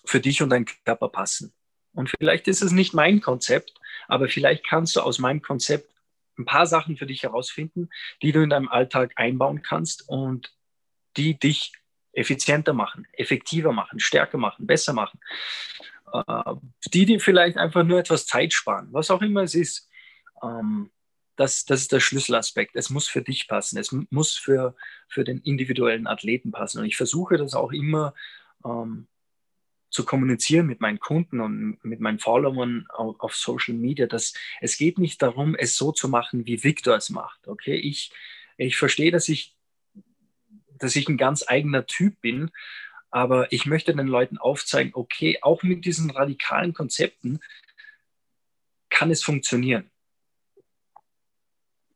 für 0.05 0.21
dich 0.21 0.43
und 0.43 0.51
deinen 0.51 0.67
Körper 0.85 1.09
passen. 1.09 1.53
Und 1.93 2.11
vielleicht 2.11 2.49
ist 2.49 2.63
es 2.63 2.73
nicht 2.73 2.95
mein 2.95 3.21
Konzept, 3.21 3.75
aber 4.07 4.29
vielleicht 4.29 4.67
kannst 4.67 4.97
du 4.97 5.01
aus 5.01 5.19
meinem 5.19 5.43
Konzept 5.43 5.93
ein 6.39 6.45
paar 6.45 6.67
Sachen 6.67 6.97
für 6.97 7.07
dich 7.07 7.25
herausfinden, 7.25 7.91
die 8.23 8.33
du 8.33 8.43
in 8.43 8.51
deinem 8.51 8.69
Alltag 8.69 9.13
einbauen 9.17 9.63
kannst 9.63 10.09
und 10.09 10.55
die 11.17 11.39
dich 11.39 11.73
effizienter 12.13 12.73
machen, 12.73 13.07
effektiver 13.13 13.73
machen, 13.73 13.99
stärker 13.99 14.39
machen, 14.39 14.67
besser 14.67 14.93
machen. 14.93 15.19
Äh, 16.13 16.55
die 16.93 17.07
dir 17.07 17.21
vielleicht 17.21 17.57
einfach 17.57 17.85
nur 17.85 17.99
etwas 17.99 18.27
Zeit 18.27 18.53
sparen, 18.53 18.89
was 18.93 19.11
auch 19.11 19.23
immer 19.23 19.43
es 19.43 19.55
ist. 19.55 19.89
Ähm, 20.43 20.91
das, 21.39 21.65
das 21.65 21.83
ist 21.83 21.93
der 21.93 22.01
Schlüsselaspekt. 22.01 22.75
Es 22.75 22.91
muss 22.91 23.07
für 23.07 23.23
dich 23.23 23.47
passen. 23.47 23.79
Es 23.79 23.93
muss 24.11 24.37
für, 24.37 24.75
für 25.09 25.23
den 25.23 25.39
individuellen 25.39 26.09
Athleten 26.09 26.51
passen. 26.51 26.81
Und 26.81 26.87
ich 26.87 26.97
versuche 26.97 27.37
das 27.37 27.55
auch 27.55 27.73
immer 27.73 28.13
ähm, 28.65 29.07
zu 29.89 30.05
kommunizieren 30.05 30.67
mit 30.67 30.81
meinen 30.81 30.99
Kunden 30.99 31.41
und 31.41 31.79
mit 31.85 32.01
meinen 32.01 32.19
Followern 32.19 32.87
auf, 32.89 33.21
auf, 33.21 33.37
Social 33.37 33.75
Media, 33.75 34.07
dass 34.07 34.35
es 34.61 34.77
geht 34.77 34.99
nicht 34.99 35.23
darum, 35.23 35.55
es 35.55 35.77
so 35.77 35.93
zu 35.93 36.09
machen, 36.09 36.45
wie 36.45 36.65
Victor 36.65 36.97
es 36.97 37.09
macht. 37.09 37.47
Okay, 37.47 37.77
ich, 37.77 38.11
ich 38.57 38.77
verstehe, 38.77 39.13
dass 39.13 39.29
ich, 39.29 39.57
dass 40.77 40.97
ich 40.97 41.09
ein 41.09 41.17
ganz 41.19 41.45
eigener 41.47 41.87
Typ 41.87 42.21
bin, 42.21 42.51
aber 43.11 43.53
ich 43.53 43.65
möchte 43.65 43.95
den 43.95 44.09
Leuten 44.09 44.39
aufzeigen, 44.39 44.91
okay, 44.95 45.39
auch 45.41 45.63
mit 45.63 45.85
diesen 45.85 46.11
radikalen 46.11 46.75
Konzepten 46.75 47.39
kann 48.91 49.13
es 49.13 49.23
funktionieren. 49.23 49.89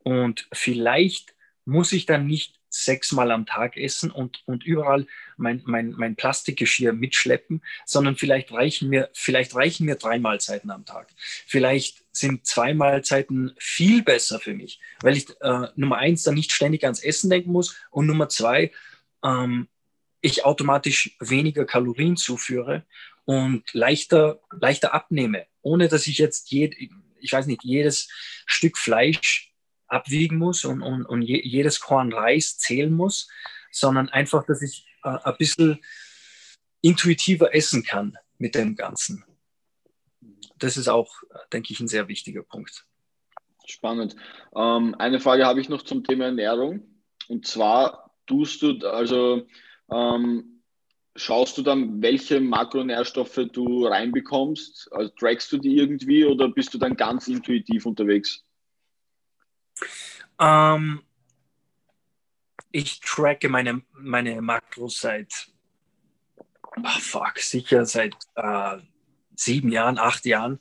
Und 0.05 0.48
vielleicht 0.53 1.34
muss 1.64 1.92
ich 1.92 2.07
dann 2.07 2.26
nicht 2.26 2.61
sechsmal 2.74 3.30
am 3.30 3.44
Tag 3.44 3.76
essen 3.76 4.11
und, 4.11 4.42
und 4.46 4.64
überall 4.64 5.07
mein, 5.36 5.62
mein, 5.66 5.90
mein 5.90 6.16
Plastikgeschirr 6.16 6.92
mitschleppen, 6.94 7.62
sondern 7.84 8.16
vielleicht 8.16 8.50
reichen, 8.50 8.88
mir, 8.88 9.11
vielleicht 9.12 9.55
reichen 9.55 9.84
mir 9.84 9.96
drei 9.96 10.18
Mahlzeiten 10.18 10.70
am 10.70 10.86
Tag. 10.86 11.09
Vielleicht 11.46 12.03
sind 12.12 12.46
zwei 12.46 12.72
Mahlzeiten 12.72 13.53
viel 13.59 14.03
besser 14.03 14.40
für 14.40 14.55
mich, 14.55 14.80
weil 15.03 15.16
ich 15.16 15.28
äh, 15.40 15.68
Nummer 15.76 15.98
eins 15.98 16.22
dann 16.22 16.34
nicht 16.34 16.53
ständig 16.53 16.84
ans 16.84 17.03
Essen 17.03 17.28
denken 17.28 17.53
muss 17.53 17.76
und 17.90 18.07
Nummer 18.07 18.28
zwei, 18.30 18.72
ähm, 19.22 19.68
ich 20.22 20.44
automatisch 20.44 21.16
weniger 21.20 21.66
Kalorien 21.66 22.16
zuführe 22.16 22.86
und 23.24 23.64
leichter, 23.72 24.40
leichter 24.50 24.94
abnehme, 24.94 25.46
ohne 25.61 25.88
dass 25.88 26.07
ich 26.07 26.18
jetzt 26.18 26.50
jed, 26.50 26.74
ich 27.20 27.32
weiß 27.32 27.46
nicht, 27.46 27.64
jedes 27.64 28.09
Stück 28.46 28.78
Fleisch 28.78 29.51
abwiegen 29.93 30.38
muss 30.38 30.64
und, 30.64 30.82
und, 30.82 31.05
und 31.05 31.22
je, 31.22 31.40
jedes 31.43 31.80
Korn 31.80 32.12
Reis 32.12 32.59
zählen 32.59 32.93
muss, 32.93 33.28
sondern 33.70 34.09
einfach, 34.09 34.45
dass 34.47 34.62
ich 34.62 34.86
äh, 35.05 35.18
ein 35.22 35.36
bisschen 35.38 35.80
intuitiver 36.80 37.55
essen 37.55 37.84
kann 37.84 38.16
mit 38.38 38.55
dem 38.55 38.74
Ganzen. 38.74 39.24
Das 40.59 40.76
ist 40.76 40.88
auch, 40.88 41.12
denke 41.53 41.72
ich, 41.72 41.80
ein 41.80 41.88
sehr 41.88 42.09
wichtiger 42.09 42.43
Punkt. 42.43 42.86
Spannend. 43.66 44.16
Ähm, 44.57 44.95
eine 44.99 45.20
Frage 45.20 45.47
habe 45.47 45.61
ich 45.61 45.68
noch 45.68 45.82
zum 45.82 46.05
Thema 46.05 46.26
Ernährung. 46.26 46.82
Und 47.28 47.47
zwar 47.47 48.11
tust 48.26 48.62
du, 48.62 48.78
also 48.88 49.47
ähm, 49.90 50.62
schaust 51.14 51.59
du 51.59 51.62
dann, 51.62 52.03
welche 52.03 52.40
Makronährstoffe 52.40 53.40
du 53.53 53.86
reinbekommst? 53.86 54.88
Also 54.93 55.12
trackst 55.18 55.53
du 55.53 55.59
die 55.59 55.76
irgendwie 55.76 56.24
oder 56.24 56.49
bist 56.49 56.74
du 56.74 56.78
dann 56.78 56.97
ganz 56.97 57.28
intuitiv 57.28 57.86
unterwegs? 57.86 58.45
Ähm, 60.39 61.03
ich 62.70 63.01
tracke 63.01 63.49
meine, 63.49 63.83
meine 63.93 64.41
Makros 64.41 65.01
seit, 65.01 65.49
oh 66.76 67.01
fuck, 67.01 67.39
sicher 67.39 67.85
seit 67.85 68.14
äh, 68.35 68.78
sieben 69.37 69.70
Jahren, 69.70 69.99
acht 69.99 70.24
Jahren. 70.24 70.59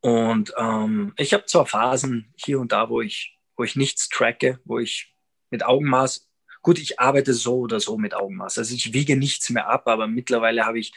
Und 0.00 0.52
ähm, 0.56 1.12
ich 1.16 1.32
habe 1.32 1.46
zwar 1.46 1.66
Phasen 1.66 2.32
hier 2.36 2.60
und 2.60 2.72
da, 2.72 2.88
wo 2.88 3.00
ich, 3.00 3.36
wo 3.56 3.64
ich 3.64 3.74
nichts 3.74 4.08
tracke, 4.08 4.60
wo 4.64 4.78
ich 4.78 5.12
mit 5.50 5.64
Augenmaß, 5.64 6.28
gut, 6.62 6.78
ich 6.78 7.00
arbeite 7.00 7.34
so 7.34 7.58
oder 7.58 7.80
so 7.80 7.98
mit 7.98 8.14
Augenmaß. 8.14 8.58
Also 8.58 8.74
ich 8.74 8.92
wiege 8.92 9.16
nichts 9.16 9.50
mehr 9.50 9.68
ab, 9.68 9.88
aber 9.88 10.06
mittlerweile 10.06 10.66
habe 10.66 10.78
ich 10.78 10.92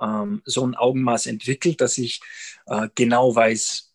ähm, 0.00 0.42
so 0.44 0.66
ein 0.66 0.76
Augenmaß 0.76 1.26
entwickelt, 1.26 1.80
dass 1.80 1.98
ich 1.98 2.20
äh, 2.66 2.88
genau 2.94 3.34
weiß, 3.34 3.92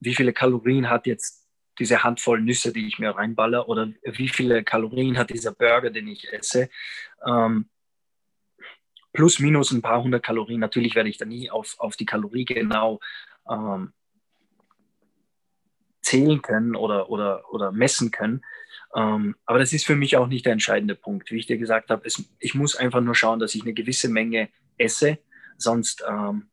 wie 0.00 0.14
viele 0.14 0.32
Kalorien 0.32 0.90
hat 0.90 1.06
jetzt 1.06 1.37
diese 1.78 2.02
Handvoll 2.02 2.40
Nüsse, 2.40 2.72
die 2.72 2.86
ich 2.86 2.98
mir 2.98 3.10
reinballer, 3.10 3.68
oder 3.68 3.88
wie 4.02 4.28
viele 4.28 4.64
Kalorien 4.64 5.18
hat 5.18 5.30
dieser 5.30 5.52
Burger, 5.52 5.90
den 5.90 6.08
ich 6.08 6.32
esse. 6.32 6.68
Ähm, 7.26 7.68
plus, 9.12 9.38
minus 9.38 9.70
ein 9.70 9.82
paar 9.82 10.02
hundert 10.02 10.24
Kalorien. 10.24 10.60
Natürlich 10.60 10.94
werde 10.94 11.08
ich 11.08 11.18
da 11.18 11.24
nie 11.24 11.50
auf, 11.50 11.76
auf 11.78 11.96
die 11.96 12.06
Kalorie 12.06 12.44
genau 12.44 13.00
ähm, 13.50 13.92
zählen 16.02 16.40
können 16.42 16.76
oder, 16.76 17.10
oder, 17.10 17.52
oder 17.52 17.72
messen 17.72 18.10
können. 18.10 18.42
Ähm, 18.94 19.36
aber 19.44 19.58
das 19.58 19.72
ist 19.72 19.86
für 19.86 19.96
mich 19.96 20.16
auch 20.16 20.26
nicht 20.26 20.46
der 20.46 20.52
entscheidende 20.52 20.94
Punkt. 20.94 21.30
Wie 21.30 21.38
ich 21.38 21.46
dir 21.46 21.58
gesagt 21.58 21.90
habe, 21.90 22.06
es, 22.06 22.24
ich 22.38 22.54
muss 22.54 22.76
einfach 22.76 23.00
nur 23.00 23.14
schauen, 23.14 23.38
dass 23.38 23.54
ich 23.54 23.62
eine 23.62 23.74
gewisse 23.74 24.08
Menge 24.08 24.48
esse, 24.78 25.18
sonst 25.56 26.04
ähm, 26.08 26.48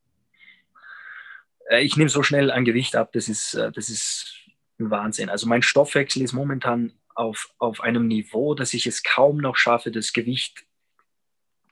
äh, 1.69 1.84
ich 1.84 1.95
nehme 1.95 2.09
so 2.09 2.23
schnell 2.23 2.51
ein 2.51 2.65
Gewicht 2.65 2.95
ab, 2.95 3.11
das 3.13 3.30
ist, 3.30 3.53
äh, 3.53 3.71
das 3.71 3.89
ist 3.89 4.44
Wahnsinn. 4.78 5.30
Also 5.30 5.47
mein 5.47 5.61
Stoffwechsel 5.61 6.21
ist 6.21 6.34
momentan 6.34 6.93
auf, 7.13 7.53
auf 7.57 7.82
einem 7.82 8.07
Niveau, 8.07 8.55
dass 8.55 8.73
ich 8.73 8.86
es 8.86 9.03
kaum 9.03 9.38
noch 9.38 9.55
schaffe, 9.55 9.91
das 9.91 10.13
Gewicht 10.13 10.65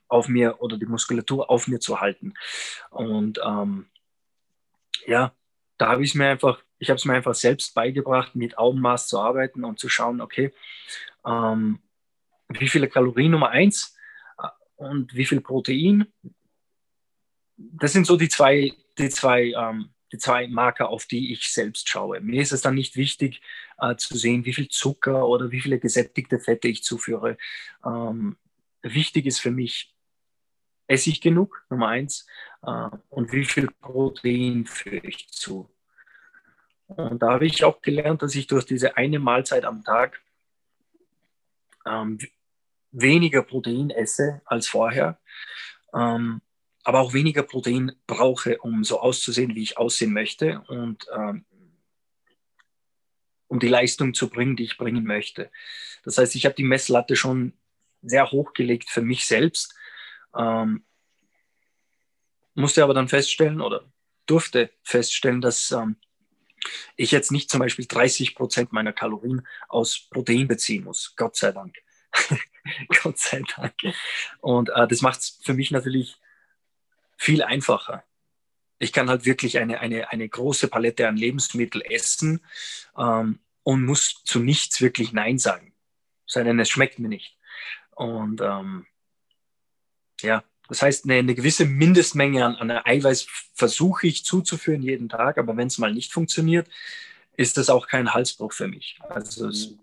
auf 0.08 0.28
mir 0.28 0.60
oder 0.60 0.78
die 0.78 0.86
Muskulatur 0.86 1.50
auf 1.50 1.68
mir 1.68 1.80
zu 1.80 2.00
halten. 2.00 2.34
Und 2.90 3.40
ähm, 3.44 3.86
ja, 5.06 5.32
da 5.76 5.88
habe 5.88 6.02
ich 6.02 6.10
es 6.10 6.14
mir 6.14 6.28
einfach, 6.28 6.62
ich 6.78 6.88
habe 6.88 6.96
es 6.96 7.04
mir 7.04 7.14
einfach 7.14 7.34
selbst 7.34 7.74
beigebracht, 7.74 8.34
mit 8.34 8.58
Augenmaß 8.58 9.08
zu 9.08 9.18
arbeiten 9.18 9.64
und 9.64 9.78
zu 9.78 9.88
schauen, 9.88 10.20
okay, 10.20 10.52
ähm, 11.26 11.80
wie 12.48 12.68
viele 12.68 12.88
Kalorien 12.88 13.32
Nummer 13.32 13.50
eins 13.50 13.96
äh, 14.38 14.48
und 14.76 15.14
wie 15.14 15.26
viel 15.26 15.40
Protein. 15.40 16.06
Das 17.56 17.92
sind 17.92 18.06
so 18.06 18.16
die 18.16 18.28
zwei, 18.28 18.72
die 18.98 19.08
zwei, 19.10 19.52
ähm, 19.56 19.93
die 20.14 20.18
zwei 20.18 20.46
Marker, 20.46 20.88
auf 20.90 21.06
die 21.06 21.32
ich 21.32 21.52
selbst 21.52 21.88
schaue. 21.88 22.20
Mir 22.20 22.40
ist 22.40 22.52
es 22.52 22.62
dann 22.62 22.74
nicht 22.74 22.94
wichtig 22.96 23.42
äh, 23.78 23.96
zu 23.96 24.16
sehen, 24.16 24.44
wie 24.44 24.52
viel 24.52 24.68
Zucker 24.68 25.26
oder 25.26 25.50
wie 25.50 25.60
viele 25.60 25.80
gesättigte 25.80 26.38
Fette 26.38 26.68
ich 26.68 26.84
zuführe. 26.84 27.36
Ähm, 27.84 28.36
wichtig 28.82 29.26
ist 29.26 29.40
für 29.40 29.50
mich, 29.50 29.92
esse 30.86 31.10
ich 31.10 31.20
genug, 31.20 31.64
Nummer 31.68 31.88
eins, 31.88 32.26
äh, 32.62 32.88
und 33.08 33.32
wie 33.32 33.44
viel 33.44 33.68
Protein 33.80 34.66
führe 34.66 35.06
ich 35.06 35.28
zu. 35.30 35.68
Und 36.86 37.20
da 37.20 37.32
habe 37.32 37.46
ich 37.46 37.64
auch 37.64 37.82
gelernt, 37.82 38.22
dass 38.22 38.36
ich 38.36 38.46
durch 38.46 38.66
diese 38.66 38.96
eine 38.96 39.18
Mahlzeit 39.18 39.64
am 39.64 39.82
Tag 39.82 40.22
ähm, 41.86 42.18
weniger 42.92 43.42
Protein 43.42 43.90
esse 43.90 44.42
als 44.44 44.68
vorher, 44.68 45.18
ähm, 45.92 46.40
aber 46.84 47.00
auch 47.00 47.12
weniger 47.12 47.42
Protein 47.42 47.92
brauche, 48.06 48.58
um 48.58 48.84
so 48.84 49.00
auszusehen, 49.00 49.54
wie 49.54 49.62
ich 49.62 49.78
aussehen 49.78 50.12
möchte 50.12 50.60
und 50.68 51.06
ähm, 51.16 51.44
um 53.48 53.58
die 53.58 53.68
Leistung 53.68 54.14
zu 54.14 54.28
bringen, 54.28 54.56
die 54.56 54.64
ich 54.64 54.76
bringen 54.76 55.04
möchte. 55.04 55.50
Das 56.04 56.18
heißt, 56.18 56.34
ich 56.34 56.44
habe 56.44 56.54
die 56.54 56.64
Messlatte 56.64 57.16
schon 57.16 57.54
sehr 58.02 58.30
hochgelegt 58.30 58.90
für 58.90 59.02
mich 59.02 59.26
selbst 59.26 59.74
ähm, 60.36 60.84
musste 62.54 62.82
aber 62.82 62.94
dann 62.94 63.08
feststellen 63.08 63.60
oder 63.60 63.84
durfte 64.26 64.70
feststellen, 64.82 65.40
dass 65.40 65.70
ähm, 65.70 65.96
ich 66.96 67.10
jetzt 67.10 67.30
nicht 67.30 67.50
zum 67.50 67.60
Beispiel 67.60 67.86
30 67.86 68.34
Prozent 68.34 68.72
meiner 68.72 68.92
Kalorien 68.92 69.46
aus 69.68 70.08
Protein 70.10 70.48
beziehen 70.48 70.84
muss. 70.84 71.14
Gott 71.16 71.36
sei 71.36 71.52
Dank. 71.52 71.76
Gott 73.02 73.18
sei 73.18 73.42
Dank. 73.56 73.74
Und 74.40 74.70
äh, 74.70 74.88
das 74.88 75.02
macht 75.02 75.20
es 75.20 75.40
für 75.42 75.54
mich 75.54 75.70
natürlich 75.70 76.16
viel 77.24 77.42
einfacher. 77.42 78.04
Ich 78.78 78.92
kann 78.92 79.08
halt 79.08 79.24
wirklich 79.24 79.58
eine, 79.58 79.80
eine, 79.80 80.10
eine 80.10 80.28
große 80.28 80.68
Palette 80.68 81.08
an 81.08 81.16
Lebensmitteln 81.16 81.82
essen 81.82 82.44
ähm, 82.98 83.38
und 83.62 83.84
muss 83.84 84.22
zu 84.24 84.40
nichts 84.40 84.82
wirklich 84.82 85.12
Nein 85.12 85.38
sagen. 85.38 85.72
Sei 86.26 86.42
denn, 86.42 86.60
es 86.60 86.68
schmeckt 86.68 86.98
mir 86.98 87.08
nicht. 87.08 87.38
Und 87.92 88.42
ähm, 88.42 88.86
ja, 90.20 90.44
das 90.68 90.82
heißt, 90.82 91.04
eine, 91.04 91.14
eine 91.14 91.34
gewisse 91.34 91.64
Mindestmenge 91.64 92.44
an, 92.44 92.56
an 92.56 92.70
Eiweiß 92.70 93.26
versuche 93.54 94.06
ich 94.06 94.24
zuzuführen 94.24 94.82
jeden 94.82 95.08
Tag, 95.08 95.38
aber 95.38 95.56
wenn 95.56 95.68
es 95.68 95.78
mal 95.78 95.94
nicht 95.94 96.12
funktioniert, 96.12 96.68
ist 97.36 97.56
das 97.56 97.70
auch 97.70 97.86
kein 97.86 98.12
Halsbruch 98.12 98.52
für 98.52 98.68
mich. 98.68 98.98
Also 99.08 99.48
es, 99.48 99.70
mhm. 99.70 99.78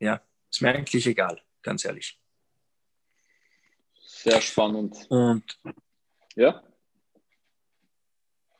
ja, 0.00 0.20
ist 0.50 0.60
mir 0.60 0.74
eigentlich 0.74 1.06
egal, 1.06 1.40
ganz 1.62 1.84
ehrlich. 1.84 2.18
Sehr 4.24 4.40
spannend. 4.40 4.96
Und 5.08 5.58
ja. 6.36 6.62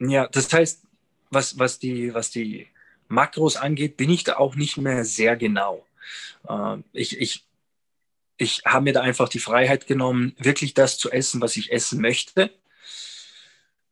Ja, 0.01 0.29
das 0.29 0.53
heißt, 0.53 0.83
was, 1.31 1.59
was, 1.59 1.79
die, 1.79 2.13
was 2.13 2.31
die 2.31 2.69
Makros 3.09 3.57
angeht, 3.57 3.97
bin 3.97 4.11
ich 4.11 4.25
da 4.25 4.37
auch 4.37 4.55
nicht 4.55 4.77
mehr 4.77 5.05
sehr 5.05 5.37
genau. 5.37 5.87
Äh, 6.49 6.79
ich, 6.93 7.19
ich 7.19 7.47
ich 8.37 8.63
habe 8.65 8.85
mir 8.85 8.93
da 8.93 9.03
einfach 9.03 9.29
die 9.29 9.39
Freiheit 9.39 9.87
genommen, 9.87 10.35
wirklich 10.39 10.75
das 10.75 10.99
zu 10.99 11.11
essen, 11.11 11.41
was 11.41 11.57
ich 11.57 11.73
essen 11.73 12.01
möchte. 12.01 12.51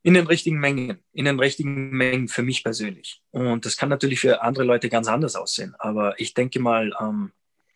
In 0.03 0.15
den 0.15 0.27
richtigen 0.27 0.59
Mengen, 0.59 0.99
in 1.13 1.27
den 1.27 1.39
richtigen 1.39 1.91
Mengen 1.91 2.27
für 2.27 2.43
mich 2.43 2.65
persönlich. 2.65 3.23
Und 3.31 3.65
das 3.65 3.77
kann 3.77 3.89
natürlich 3.89 4.19
für 4.19 4.43
andere 4.43 4.65
Leute 4.65 4.89
ganz 4.89 5.07
anders 5.07 5.37
aussehen. 5.37 5.77
Aber 5.79 6.19
ich 6.19 6.35
denke 6.35 6.59
mal, 6.59 6.93
ähm, 7.01 7.33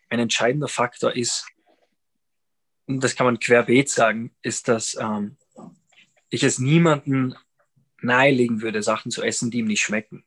ein 0.08 0.18
entscheidender 0.18 0.68
Faktor 0.68 1.14
ist, 1.14 1.46
und 2.86 3.02
das 3.02 3.14
kann 3.14 3.26
man 3.26 3.38
querbeet 3.38 3.88
sagen, 3.88 4.34
ist, 4.42 4.66
dass 4.68 4.96
ähm, 5.00 5.36
ich 6.36 6.44
es 6.44 6.58
niemandem 6.58 7.34
nahelegen 8.00 8.62
würde, 8.62 8.82
Sachen 8.82 9.10
zu 9.10 9.22
essen, 9.22 9.50
die 9.50 9.58
ihm 9.58 9.66
nicht 9.66 9.82
schmecken. 9.82 10.24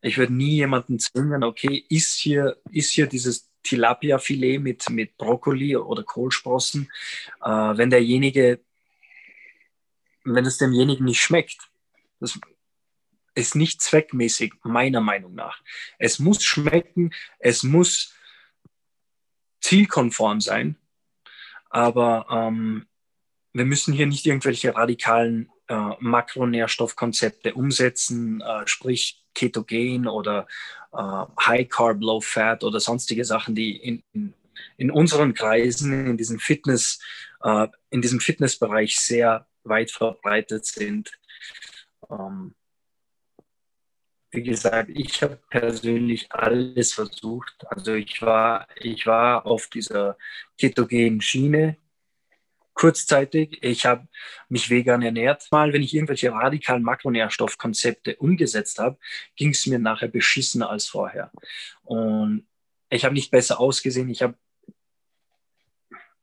Ich 0.00 0.16
würde 0.18 0.32
nie 0.32 0.54
jemanden 0.54 0.98
zwingen, 0.98 1.44
okay, 1.44 1.84
ist 1.88 2.18
hier, 2.18 2.56
ist 2.70 2.92
hier 2.92 3.06
dieses 3.06 3.50
Tilapia-Filet 3.62 4.58
mit, 4.58 4.88
mit 4.90 5.16
Brokkoli 5.16 5.76
oder 5.76 6.02
Kohlsprossen, 6.02 6.90
äh, 7.42 7.48
wenn 7.48 7.90
derjenige, 7.90 8.60
wenn 10.24 10.46
es 10.46 10.58
demjenigen 10.58 11.04
nicht 11.04 11.20
schmeckt, 11.20 11.70
das 12.20 12.38
ist 13.34 13.54
nicht 13.54 13.80
zweckmäßig, 13.80 14.54
meiner 14.62 15.00
Meinung 15.00 15.34
nach. 15.34 15.60
Es 15.98 16.18
muss 16.18 16.42
schmecken, 16.44 17.12
es 17.38 17.62
muss 17.62 18.14
zielkonform 19.60 20.40
sein, 20.40 20.76
aber 21.70 22.26
ähm, 22.30 22.86
wir 23.52 23.64
müssen 23.64 23.92
hier 23.92 24.06
nicht 24.06 24.26
irgendwelche 24.26 24.74
radikalen 24.74 25.50
äh, 25.68 25.90
Makronährstoffkonzepte 26.00 27.54
umsetzen, 27.54 28.40
äh, 28.40 28.66
sprich 28.66 29.22
ketogen 29.34 30.06
oder 30.06 30.46
äh, 30.92 31.24
High 31.40 31.68
Carb, 31.68 32.00
Low 32.00 32.20
Fat 32.20 32.64
oder 32.64 32.80
sonstige 32.80 33.24
Sachen, 33.24 33.54
die 33.54 33.76
in, 33.76 34.02
in, 34.12 34.34
in 34.76 34.90
unseren 34.90 35.34
Kreisen, 35.34 36.06
in 36.06 36.16
diesem 36.16 36.38
Fitness, 36.38 37.00
äh, 37.42 37.68
in 37.90 38.02
diesem 38.02 38.20
Fitnessbereich 38.20 38.96
sehr 38.96 39.46
weit 39.64 39.90
verbreitet 39.90 40.66
sind. 40.66 41.10
Ähm, 42.10 42.54
wie 44.30 44.42
gesagt, 44.42 44.88
ich 44.94 45.22
habe 45.22 45.38
persönlich 45.50 46.32
alles 46.32 46.94
versucht. 46.94 47.54
Also 47.68 47.92
ich 47.94 48.22
war, 48.22 48.66
ich 48.76 49.06
war 49.06 49.44
auf 49.44 49.66
dieser 49.66 50.16
ketogenen 50.58 51.20
Schiene 51.20 51.76
kurzzeitig. 52.74 53.58
Ich 53.62 53.84
habe 53.86 54.08
mich 54.48 54.70
vegan 54.70 55.02
ernährt. 55.02 55.46
Mal, 55.50 55.72
wenn 55.72 55.82
ich 55.82 55.94
irgendwelche 55.94 56.32
radikalen 56.32 56.82
Makronährstoffkonzepte 56.82 58.16
umgesetzt 58.16 58.78
habe, 58.78 58.98
ging 59.36 59.50
es 59.50 59.66
mir 59.66 59.78
nachher 59.78 60.08
beschissener 60.08 60.70
als 60.70 60.86
vorher. 60.86 61.30
Und 61.82 62.46
ich 62.90 63.04
habe 63.04 63.14
nicht 63.14 63.30
besser 63.30 63.60
ausgesehen. 63.60 64.08
Ich 64.08 64.22
habe 64.22 64.34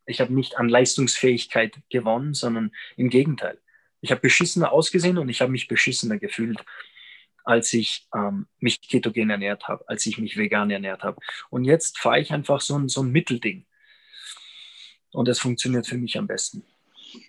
ich 0.05 0.19
habe 0.19 0.33
nicht 0.33 0.57
an 0.57 0.69
Leistungsfähigkeit 0.69 1.77
gewonnen, 1.89 2.33
sondern 2.33 2.71
im 2.97 3.09
Gegenteil. 3.09 3.59
Ich 4.01 4.11
habe 4.11 4.21
beschissener 4.21 4.71
ausgesehen 4.71 5.17
und 5.17 5.29
ich 5.29 5.41
habe 5.41 5.51
mich 5.51 5.67
beschissener 5.67 6.17
gefühlt, 6.17 6.63
als 7.43 7.73
ich 7.73 8.07
ähm, 8.15 8.47
mich 8.59 8.81
ketogen 8.81 9.29
ernährt 9.29 9.67
habe, 9.67 9.87
als 9.87 10.05
ich 10.05 10.17
mich 10.17 10.37
vegan 10.37 10.71
ernährt 10.71 11.03
habe. 11.03 11.19
Und 11.49 11.65
jetzt 11.65 11.99
fahre 11.99 12.19
ich 12.19 12.31
einfach 12.31 12.61
so 12.61 12.77
ein, 12.77 12.89
so 12.89 13.03
ein 13.03 13.11
Mittelding. 13.11 13.65
Und 15.11 15.27
das 15.27 15.39
funktioniert 15.39 15.87
für 15.87 15.97
mich 15.97 16.17
am 16.17 16.27
besten. 16.27 16.63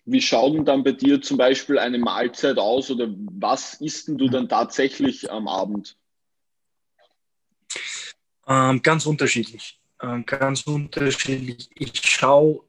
Wie 0.04 0.20
schaut 0.20 0.54
denn 0.54 0.64
dann 0.64 0.84
bei 0.84 0.92
dir 0.92 1.22
zum 1.22 1.38
Beispiel 1.38 1.78
eine 1.78 1.98
Mahlzeit 1.98 2.58
aus 2.58 2.90
oder 2.90 3.08
was 3.10 3.74
isst 3.74 4.08
denn 4.08 4.18
du 4.18 4.28
dann 4.28 4.48
tatsächlich 4.48 5.30
am 5.30 5.48
Abend? 5.48 5.96
Ähm, 8.46 8.82
ganz 8.82 9.06
unterschiedlich. 9.06 9.80
Ähm, 10.02 10.26
ganz 10.26 10.62
unterschiedlich. 10.62 11.70
Ich 11.74 12.02
schaue 12.02 12.64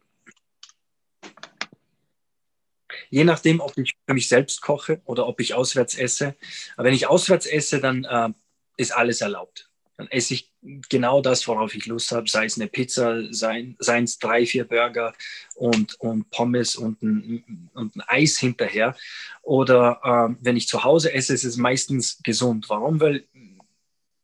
Je 3.09 3.25
nachdem, 3.25 3.59
ob 3.59 3.77
ich 3.77 3.93
für 4.07 4.13
mich 4.13 4.29
selbst 4.29 4.61
koche 4.61 5.01
oder 5.05 5.27
ob 5.27 5.41
ich 5.41 5.53
auswärts 5.53 5.95
esse. 5.95 6.35
Aber 6.75 6.85
wenn 6.85 6.93
ich 6.93 7.07
auswärts 7.07 7.45
esse, 7.45 7.79
dann 7.79 8.05
äh, 8.05 8.29
ist 8.77 8.91
alles 8.91 9.21
erlaubt. 9.21 9.70
Dann 10.01 10.09
esse 10.09 10.33
ich 10.33 10.51
genau 10.89 11.21
das, 11.21 11.47
worauf 11.47 11.75
ich 11.75 11.85
Lust 11.85 12.11
habe, 12.11 12.27
sei 12.27 12.45
es 12.45 12.59
eine 12.59 12.67
Pizza, 12.67 13.21
seien 13.29 13.77
es 13.79 14.17
drei, 14.17 14.47
vier 14.47 14.63
Burger 14.63 15.13
und, 15.53 15.93
und 15.99 16.27
Pommes 16.31 16.75
und 16.75 17.03
ein, 17.03 17.69
und 17.75 17.95
ein 17.95 18.01
Eis 18.07 18.39
hinterher. 18.39 18.95
Oder 19.43 20.01
äh, 20.03 20.35
wenn 20.41 20.57
ich 20.57 20.67
zu 20.67 20.83
Hause 20.83 21.13
esse, 21.13 21.35
ist 21.35 21.43
es 21.43 21.55
meistens 21.55 22.19
gesund. 22.23 22.67
Warum? 22.67 22.99
Weil 22.99 23.25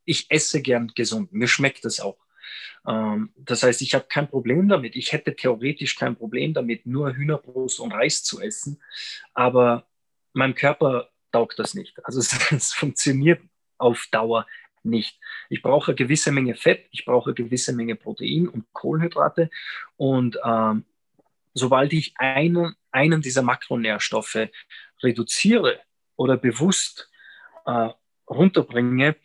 ich 0.04 0.26
esse 0.32 0.64
gern 0.64 0.92
gesund. 0.96 1.32
Mir 1.32 1.48
schmeckt 1.48 1.86
es 1.86 2.00
auch. 2.00 2.18
Ähm, 2.88 3.30
das 3.36 3.62
heißt, 3.62 3.84
ich 3.84 3.94
habe 3.94 4.06
kein 4.10 4.28
Problem 4.28 4.68
damit. 4.68 4.96
Ich 4.96 5.12
hätte 5.12 5.36
theoretisch 5.36 5.96
kein 5.96 6.16
Problem 6.16 6.56
damit, 6.56 6.88
nur 6.88 7.14
Hühnerbrust 7.14 7.80
und 7.80 7.92
Reis 7.92 8.24
zu 8.24 8.42
essen. 8.42 8.82
Aber 9.36 9.86
meinem 10.34 10.56
Körper 10.56 11.10
taugt 11.32 11.60
das 11.60 11.76
nicht. 11.76 12.04
Also 12.04 12.20
es, 12.20 12.36
es 12.52 12.74
funktioniert 12.74 13.42
auf 13.78 14.08
Dauer 14.10 14.48
nicht. 14.90 15.20
Ich 15.50 15.62
brauche 15.62 15.92
eine 15.92 15.96
gewisse 15.96 16.32
Menge 16.32 16.56
Fett, 16.56 16.88
ich 16.92 17.06
brauche 17.06 17.30
eine 17.30 17.36
gewisse 17.36 17.74
Menge 17.74 17.96
Protein 17.96 18.48
und 18.48 18.66
Kohlenhydrate. 18.74 19.50
Und 19.96 20.38
ähm, 20.44 20.86
sobald 21.54 21.94
ich 21.94 22.14
einen, 22.18 22.76
einen 22.92 23.22
dieser 23.22 23.42
Makronährstoffe 23.42 24.50
reduziere 25.04 25.80
oder 26.16 26.38
bewusst 26.38 27.10
äh, 27.66 27.90
runterbringe, 28.30 29.16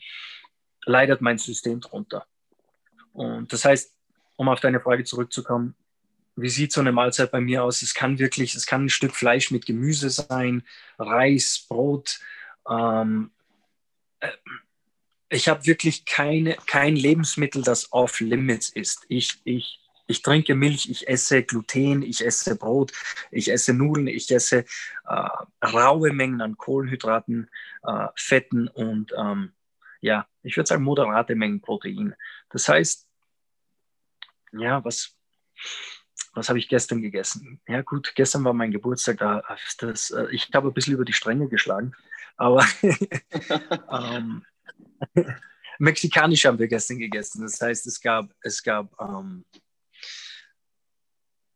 leidet 0.85 1.21
mein 1.21 1.39
System 1.39 1.81
drunter. 1.81 2.27
Und 3.13 3.53
das 3.53 3.65
heißt, 3.65 3.95
um 4.37 4.49
auf 4.49 4.61
deine 4.61 4.81
Frage 4.81 5.05
zurückzukommen, 5.05 5.75
wie 6.35 6.49
sieht 6.49 6.73
so 6.73 6.81
eine 6.81 6.93
Mahlzeit 6.93 7.31
bei 7.31 7.41
mir 7.41 7.63
aus? 7.63 7.83
Es 7.83 7.95
kann 7.95 8.19
wirklich, 8.19 8.55
es 8.55 8.67
kann 8.67 8.87
ein 8.87 8.91
Stück 8.91 9.15
Fleisch 9.15 9.51
mit 9.51 9.67
Gemüse 9.67 10.09
sein, 10.09 10.65
Reis, 10.99 11.67
Brot. 11.69 12.21
Ähm, 12.69 13.31
äh, 14.21 14.31
ich 15.33 15.49
habe 15.49 15.67
wirklich 15.67 16.05
keine, 16.05 16.57
kein 16.67 16.95
Lebensmittel, 16.95 17.63
das 17.63 17.93
off 17.93 18.21
limits 18.21 18.69
ist. 18.69 19.07
Ich, 19.09 19.41
ich, 19.45 19.81
ich 20.07 20.21
trinke 20.21 20.55
Milch, 20.55 20.91
ich 20.91 21.09
esse 21.09 21.43
Gluten, 21.43 22.03
ich 22.03 22.25
esse 22.25 22.57
Brot, 22.57 22.93
ich 23.31 23.51
esse 23.51 23.73
Nudeln, 23.73 24.09
ich 24.09 24.31
esse 24.31 24.67
äh, 25.09 25.29
raue 25.65 26.13
Mengen 26.13 26.43
an 26.43 26.59
Kohlenhydraten, 26.59 27.49
äh, 27.83 28.09
Fetten 28.15 28.69
und 28.69 29.13
ähm, 29.17 29.53
ja, 30.01 30.27
ich 30.43 30.57
würde 30.57 30.67
sagen 30.67 30.83
moderate 30.83 31.35
Mengen 31.35 31.63
Protein. 31.63 32.15
Das 32.51 32.69
heißt, 32.69 33.09
ja, 34.53 34.85
was, 34.85 35.17
was 36.35 36.51
habe 36.51 36.59
ich 36.59 36.69
gestern 36.69 37.01
gegessen? 37.01 37.63
Ja 37.67 37.81
gut, 37.81 38.13
gestern 38.17 38.45
war 38.45 38.53
mein 38.53 38.71
Geburtstag, 38.71 39.19
da, 39.19 39.43
das, 39.79 40.11
äh, 40.11 40.27
ich 40.31 40.51
habe 40.53 40.69
ein 40.69 40.75
bisschen 40.75 40.95
über 40.95 41.07
die 41.07 41.15
Stränge 41.15 41.49
geschlagen, 41.49 41.95
aber 42.37 42.67
ähm, 43.91 44.45
mexikanisch 45.79 46.45
haben 46.45 46.59
wir 46.59 46.69
gestern 46.69 46.99
gegessen. 46.99 47.43
Das 47.43 47.61
heißt, 47.61 47.87
es 47.87 48.01
gab, 48.01 48.31
es 48.43 48.63
gab 48.63 48.89
ähm, 49.01 49.45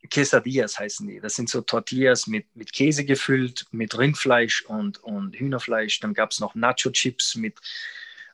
Quesadillas 0.09 0.79
heißen 0.79 1.07
die. 1.07 1.21
Das 1.21 1.35
sind 1.35 1.49
so 1.49 1.61
Tortillas 1.61 2.27
mit, 2.27 2.47
mit 2.55 2.73
Käse 2.73 3.05
gefüllt, 3.05 3.67
mit 3.71 3.99
Rindfleisch 3.99 4.65
und, 4.67 5.03
und 5.03 5.37
Hühnerfleisch. 5.37 6.01
Dann 6.01 6.15
gab 6.15 6.31
es 6.31 6.41
noch 6.41 6.55
Nacho-Chips 6.55 7.37
mit 7.37 7.59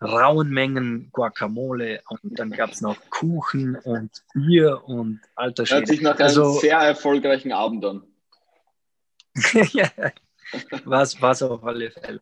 rauen 0.02 0.50
Mengen 0.50 1.10
Guacamole 1.12 2.02
und 2.08 2.38
dann 2.38 2.50
gab 2.50 2.70
es 2.70 2.80
noch 2.80 2.98
Kuchen 3.10 3.76
und 3.76 4.10
Bier 4.34 4.82
und 4.84 5.20
alter 5.36 5.64
Schäde. 5.64 5.78
Hört 5.78 5.88
sich 5.88 6.00
nach 6.00 6.14
einem 6.16 6.22
also, 6.22 6.58
sehr 6.58 6.78
erfolgreichen 6.78 7.52
Abend 7.52 7.84
an. 7.84 8.02
ja, 9.72 9.90
was, 10.84 11.20
was 11.22 11.42
auf 11.42 11.64
alle 11.64 11.90
Fälle. 11.90 12.20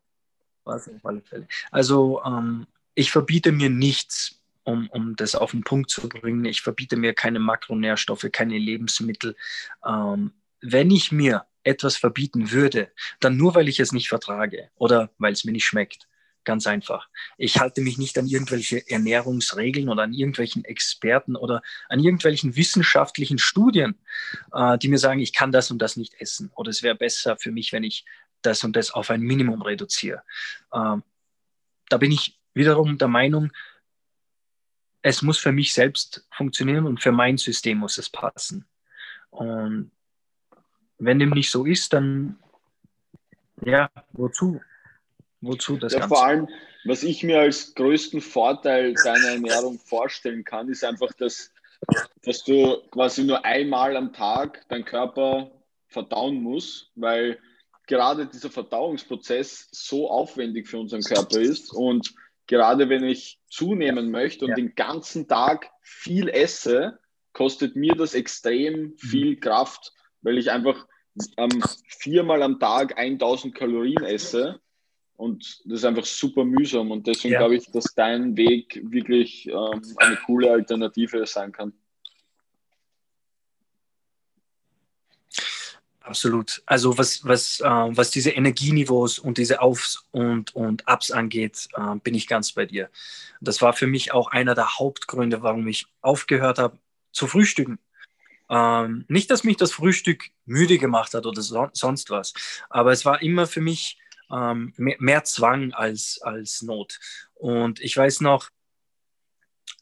Was 0.70 0.88
auf 0.88 1.04
alle 1.04 1.20
Fälle. 1.20 1.48
Also 1.70 2.22
ähm, 2.24 2.66
ich 2.94 3.10
verbiete 3.10 3.52
mir 3.52 3.70
nichts, 3.70 4.40
um, 4.64 4.88
um 4.90 5.16
das 5.16 5.34
auf 5.34 5.50
den 5.52 5.64
Punkt 5.64 5.90
zu 5.90 6.08
bringen. 6.08 6.44
Ich 6.44 6.62
verbiete 6.62 6.96
mir 6.96 7.14
keine 7.14 7.40
Makronährstoffe, 7.40 8.26
keine 8.32 8.58
Lebensmittel. 8.58 9.36
Ähm, 9.84 10.32
wenn 10.60 10.90
ich 10.90 11.10
mir 11.10 11.46
etwas 11.64 11.96
verbieten 11.96 12.50
würde, 12.52 12.90
dann 13.20 13.36
nur, 13.36 13.54
weil 13.54 13.68
ich 13.68 13.80
es 13.80 13.92
nicht 13.92 14.08
vertrage 14.08 14.70
oder 14.76 15.10
weil 15.18 15.32
es 15.32 15.44
mir 15.44 15.52
nicht 15.52 15.66
schmeckt. 15.66 16.06
Ganz 16.44 16.66
einfach. 16.66 17.08
Ich 17.36 17.58
halte 17.58 17.82
mich 17.82 17.98
nicht 17.98 18.16
an 18.16 18.26
irgendwelche 18.26 18.88
Ernährungsregeln 18.88 19.90
oder 19.90 20.04
an 20.04 20.14
irgendwelchen 20.14 20.64
Experten 20.64 21.36
oder 21.36 21.62
an 21.90 22.00
irgendwelchen 22.00 22.56
wissenschaftlichen 22.56 23.36
Studien, 23.36 23.98
äh, 24.52 24.78
die 24.78 24.88
mir 24.88 24.98
sagen, 24.98 25.20
ich 25.20 25.34
kann 25.34 25.52
das 25.52 25.70
und 25.70 25.80
das 25.80 25.96
nicht 25.96 26.14
essen 26.18 26.50
oder 26.54 26.70
es 26.70 26.82
wäre 26.82 26.94
besser 26.94 27.36
für 27.38 27.50
mich, 27.50 27.72
wenn 27.72 27.84
ich 27.84 28.06
das 28.42 28.64
und 28.64 28.76
das 28.76 28.90
auf 28.90 29.10
ein 29.10 29.20
Minimum 29.20 29.62
reduziere. 29.62 30.22
Ähm, 30.72 31.02
da 31.88 31.98
bin 31.98 32.12
ich 32.12 32.38
wiederum 32.54 32.98
der 32.98 33.08
Meinung, 33.08 33.52
es 35.02 35.22
muss 35.22 35.38
für 35.38 35.52
mich 35.52 35.72
selbst 35.72 36.26
funktionieren 36.30 36.86
und 36.86 37.02
für 37.02 37.12
mein 37.12 37.38
System 37.38 37.78
muss 37.78 37.98
es 37.98 38.10
passen. 38.10 38.66
Und 39.30 39.90
wenn 40.98 41.18
dem 41.18 41.30
nicht 41.30 41.50
so 41.50 41.64
ist, 41.64 41.92
dann 41.92 42.38
ja, 43.64 43.90
wozu? 44.12 44.60
Wozu 45.40 45.76
das 45.76 45.92
ja, 45.92 46.00
Ganze? 46.00 46.14
Vor 46.14 46.26
allem, 46.26 46.48
was 46.84 47.02
ich 47.02 47.22
mir 47.22 47.40
als 47.40 47.74
größten 47.74 48.20
Vorteil 48.20 48.94
deiner 48.94 49.28
Ernährung 49.28 49.78
vorstellen 49.78 50.44
kann, 50.44 50.68
ist 50.68 50.84
einfach, 50.84 51.12
dass, 51.14 51.50
dass 52.22 52.44
du 52.44 52.82
quasi 52.90 53.24
nur 53.24 53.44
einmal 53.44 53.96
am 53.96 54.12
Tag 54.12 54.66
deinen 54.68 54.84
Körper 54.84 55.50
verdauen 55.88 56.42
musst, 56.42 56.90
weil 56.94 57.38
gerade 57.90 58.26
dieser 58.26 58.50
Verdauungsprozess 58.50 59.68
so 59.72 60.08
aufwendig 60.08 60.68
für 60.68 60.78
unseren 60.78 61.02
Körper 61.02 61.40
ist 61.40 61.72
und 61.74 62.14
gerade 62.46 62.88
wenn 62.88 63.02
ich 63.02 63.40
zunehmen 63.48 64.12
möchte 64.12 64.44
und 64.44 64.50
ja. 64.50 64.54
den 64.54 64.76
ganzen 64.76 65.26
Tag 65.26 65.70
viel 65.82 66.28
esse, 66.28 67.00
kostet 67.32 67.74
mir 67.74 67.96
das 67.96 68.14
extrem 68.14 68.80
mhm. 68.80 68.98
viel 68.98 69.40
Kraft, 69.40 69.92
weil 70.22 70.38
ich 70.38 70.52
einfach 70.52 70.86
ähm, 71.36 71.62
viermal 71.88 72.44
am 72.44 72.60
Tag 72.60 72.96
1000 72.96 73.56
Kalorien 73.56 74.04
esse 74.04 74.60
und 75.16 75.60
das 75.64 75.80
ist 75.80 75.84
einfach 75.84 76.06
super 76.06 76.44
mühsam 76.44 76.92
und 76.92 77.08
deswegen 77.08 77.34
ja. 77.34 77.40
glaube 77.40 77.56
ich, 77.56 77.66
dass 77.72 77.92
dein 77.96 78.36
Weg 78.36 78.80
wirklich 78.84 79.48
ähm, 79.48 79.82
eine 79.96 80.16
coole 80.26 80.52
Alternative 80.52 81.26
sein 81.26 81.50
kann. 81.50 81.72
Absolut. 86.02 86.62
Also 86.66 86.96
was, 86.96 87.24
was, 87.24 87.60
äh, 87.60 87.64
was 87.64 88.10
diese 88.10 88.30
Energieniveaus 88.30 89.18
und 89.18 89.38
diese 89.38 89.60
Aufs 89.60 90.06
und, 90.10 90.54
und 90.54 90.84
Ups 90.86 91.10
angeht, 91.10 91.68
äh, 91.76 91.96
bin 91.96 92.14
ich 92.14 92.26
ganz 92.26 92.52
bei 92.52 92.66
dir. 92.66 92.90
Das 93.40 93.60
war 93.62 93.74
für 93.74 93.86
mich 93.86 94.12
auch 94.12 94.28
einer 94.28 94.54
der 94.54 94.78
Hauptgründe, 94.78 95.42
warum 95.42 95.66
ich 95.68 95.86
aufgehört 96.00 96.58
habe 96.58 96.78
zu 97.12 97.26
frühstücken. 97.26 97.78
Ähm, 98.48 99.04
nicht, 99.08 99.30
dass 99.30 99.44
mich 99.44 99.58
das 99.58 99.72
Frühstück 99.72 100.24
müde 100.46 100.78
gemacht 100.78 101.14
hat 101.14 101.26
oder 101.26 101.40
so, 101.42 101.68
sonst 101.72 102.10
was, 102.10 102.34
aber 102.68 102.90
es 102.90 103.04
war 103.04 103.22
immer 103.22 103.46
für 103.46 103.60
mich 103.60 103.98
ähm, 104.32 104.72
mehr, 104.76 104.96
mehr, 104.98 105.24
Zwang 105.24 105.72
als, 105.72 106.20
als 106.22 106.62
Not. 106.62 106.98
Und 107.34 107.80
ich 107.80 107.96
weiß 107.96 108.20
noch, 108.22 108.48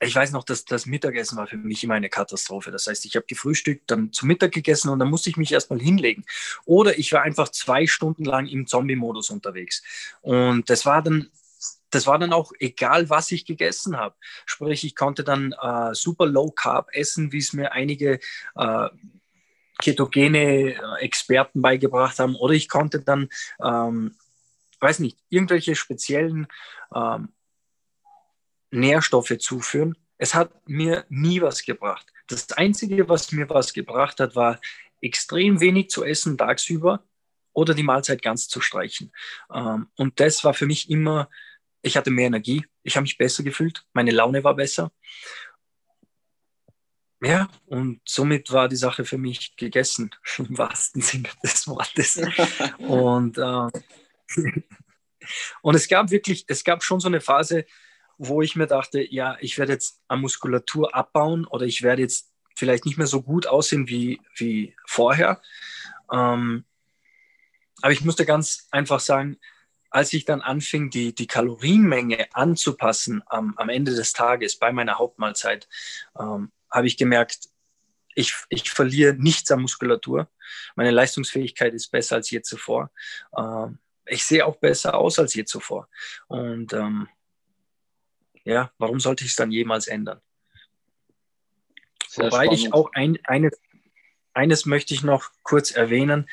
ich 0.00 0.14
weiß 0.14 0.32
noch, 0.32 0.44
dass 0.44 0.64
das 0.64 0.86
Mittagessen 0.86 1.36
war 1.36 1.46
für 1.46 1.56
mich 1.56 1.82
immer 1.82 1.94
eine 1.94 2.08
Katastrophe. 2.08 2.70
Das 2.70 2.86
heißt, 2.86 3.04
ich 3.04 3.16
habe 3.16 3.26
gefrühstückt, 3.26 3.90
dann 3.90 4.12
zu 4.12 4.26
Mittag 4.26 4.52
gegessen 4.52 4.90
und 4.90 4.98
dann 4.98 5.10
musste 5.10 5.30
ich 5.30 5.36
mich 5.36 5.52
erstmal 5.52 5.80
hinlegen. 5.80 6.24
Oder 6.64 6.98
ich 6.98 7.12
war 7.12 7.22
einfach 7.22 7.48
zwei 7.48 7.86
Stunden 7.86 8.24
lang 8.24 8.46
im 8.46 8.66
Zombie-Modus 8.66 9.30
unterwegs. 9.30 9.82
Und 10.20 10.70
das 10.70 10.86
war 10.86 11.02
dann 11.02 11.30
das 11.90 12.06
war 12.06 12.18
dann 12.18 12.34
auch 12.34 12.52
egal, 12.58 13.08
was 13.08 13.32
ich 13.32 13.46
gegessen 13.46 13.96
habe. 13.96 14.14
Sprich, 14.44 14.84
ich 14.84 14.94
konnte 14.94 15.24
dann 15.24 15.54
äh, 15.60 15.94
super 15.94 16.26
low 16.26 16.50
carb 16.50 16.90
essen, 16.92 17.32
wie 17.32 17.38
es 17.38 17.54
mir 17.54 17.72
einige 17.72 18.20
äh, 18.56 18.88
ketogene 19.78 20.74
äh, 20.74 20.76
Experten 21.00 21.62
beigebracht 21.62 22.18
haben. 22.18 22.36
Oder 22.36 22.52
ich 22.52 22.68
konnte 22.68 23.00
dann 23.00 23.30
ähm, 23.64 24.14
weiß 24.80 25.00
nicht, 25.00 25.18
irgendwelche 25.28 25.74
speziellen 25.74 26.46
ähm, 26.94 27.30
Nährstoffe 28.70 29.36
zuführen. 29.38 29.96
Es 30.18 30.34
hat 30.34 30.68
mir 30.68 31.04
nie 31.08 31.40
was 31.40 31.64
gebracht. 31.64 32.06
Das 32.26 32.52
Einzige, 32.52 33.08
was 33.08 33.32
mir 33.32 33.48
was 33.48 33.72
gebracht 33.72 34.20
hat, 34.20 34.36
war 34.36 34.60
extrem 35.00 35.60
wenig 35.60 35.90
zu 35.90 36.04
essen 36.04 36.36
tagsüber 36.36 37.04
oder 37.52 37.74
die 37.74 37.82
Mahlzeit 37.82 38.22
ganz 38.22 38.48
zu 38.48 38.60
streichen. 38.60 39.12
Ähm, 39.52 39.88
und 39.96 40.20
das 40.20 40.44
war 40.44 40.54
für 40.54 40.66
mich 40.66 40.90
immer, 40.90 41.28
ich 41.82 41.96
hatte 41.96 42.10
mehr 42.10 42.26
Energie, 42.26 42.66
ich 42.82 42.96
habe 42.96 43.02
mich 43.02 43.18
besser 43.18 43.42
gefühlt, 43.42 43.84
meine 43.92 44.10
Laune 44.10 44.44
war 44.44 44.54
besser. 44.54 44.92
Ja, 47.20 47.48
und 47.66 48.00
somit 48.04 48.52
war 48.52 48.68
die 48.68 48.76
Sache 48.76 49.04
für 49.04 49.18
mich 49.18 49.56
gegessen, 49.56 50.10
im 50.38 50.56
wahrsten 50.56 51.02
Sinne 51.02 51.28
des 51.42 51.66
Wortes. 51.66 52.20
und 52.78 53.38
äh, 53.38 53.68
und 55.62 55.74
es 55.74 55.88
gab 55.88 56.10
wirklich, 56.10 56.44
es 56.48 56.62
gab 56.62 56.84
schon 56.84 57.00
so 57.00 57.08
eine 57.08 57.20
Phase, 57.20 57.64
wo 58.18 58.42
ich 58.42 58.56
mir 58.56 58.66
dachte, 58.66 59.00
ja, 59.00 59.36
ich 59.40 59.58
werde 59.58 59.72
jetzt 59.72 60.02
an 60.08 60.20
Muskulatur 60.20 60.94
abbauen 60.94 61.46
oder 61.46 61.64
ich 61.64 61.82
werde 61.82 62.02
jetzt 62.02 62.32
vielleicht 62.54 62.84
nicht 62.84 62.98
mehr 62.98 63.06
so 63.06 63.22
gut 63.22 63.46
aussehen 63.46 63.88
wie, 63.88 64.20
wie 64.34 64.74
vorher. 64.84 65.40
Ähm, 66.12 66.64
aber 67.80 67.92
ich 67.92 68.04
musste 68.04 68.26
ganz 68.26 68.66
einfach 68.72 68.98
sagen, 68.98 69.38
als 69.90 70.12
ich 70.12 70.24
dann 70.24 70.42
anfing, 70.42 70.90
die, 70.90 71.14
die 71.14 71.28
Kalorienmenge 71.28 72.26
anzupassen 72.34 73.22
am, 73.26 73.54
am 73.56 73.68
Ende 73.68 73.94
des 73.94 74.12
Tages 74.12 74.58
bei 74.58 74.72
meiner 74.72 74.98
Hauptmahlzeit, 74.98 75.68
ähm, 76.18 76.50
habe 76.70 76.86
ich 76.86 76.96
gemerkt, 76.96 77.48
ich, 78.14 78.34
ich 78.48 78.70
verliere 78.70 79.14
nichts 79.14 79.50
an 79.50 79.62
Muskulatur. 79.62 80.28
Meine 80.74 80.90
Leistungsfähigkeit 80.90 81.72
ist 81.72 81.88
besser 81.90 82.16
als 82.16 82.30
je 82.30 82.42
zuvor. 82.42 82.90
Ähm, 83.36 83.78
ich 84.06 84.24
sehe 84.24 84.44
auch 84.44 84.56
besser 84.56 84.94
aus 84.94 85.18
als 85.18 85.34
je 85.34 85.44
zuvor. 85.44 85.88
Und 86.26 86.72
ähm, 86.72 87.08
ja, 88.48 88.72
warum 88.78 88.98
sollte 88.98 89.24
ich 89.24 89.30
es 89.30 89.36
dann 89.36 89.50
jemals 89.50 89.86
ändern? 89.88 90.20
Sehr 92.08 92.26
Wobei 92.26 92.44
spannend. 92.44 92.60
ich 92.60 92.72
auch 92.72 92.90
ein, 92.94 93.18
eine, 93.24 93.50
eines 94.32 94.64
möchte 94.64 94.94
ich 94.94 95.02
noch 95.02 95.30
kurz 95.42 95.70
erwähnen. 95.70 96.28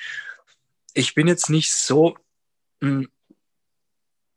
Ich 0.93 1.13
bin 1.13 1.27
jetzt 1.27 1.49
nicht 1.49 1.73
so 1.73 2.17
ein 2.81 3.09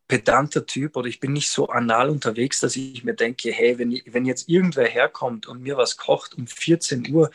pedanter 0.09 0.67
Typ 0.67 0.97
oder 0.97 1.07
ich 1.07 1.21
bin 1.21 1.33
nicht 1.33 1.51
so 1.51 1.69
anal 1.69 2.11
unterwegs, 2.11 2.59
dass 2.59 2.75
ich 2.75 3.05
mir 3.05 3.15
denke, 3.15 3.53
hey, 3.53 3.79
wenn, 3.79 4.01
wenn 4.07 4.27
jetzt 4.27 4.49
irgendwer 4.49 4.89
herkommt 4.89 5.47
und 5.47 5.63
mir 5.63 5.77
was 5.77 5.97
kocht 5.97 6.35
um 6.35 6.49
14 6.49 7.13
Uhr 7.13 7.31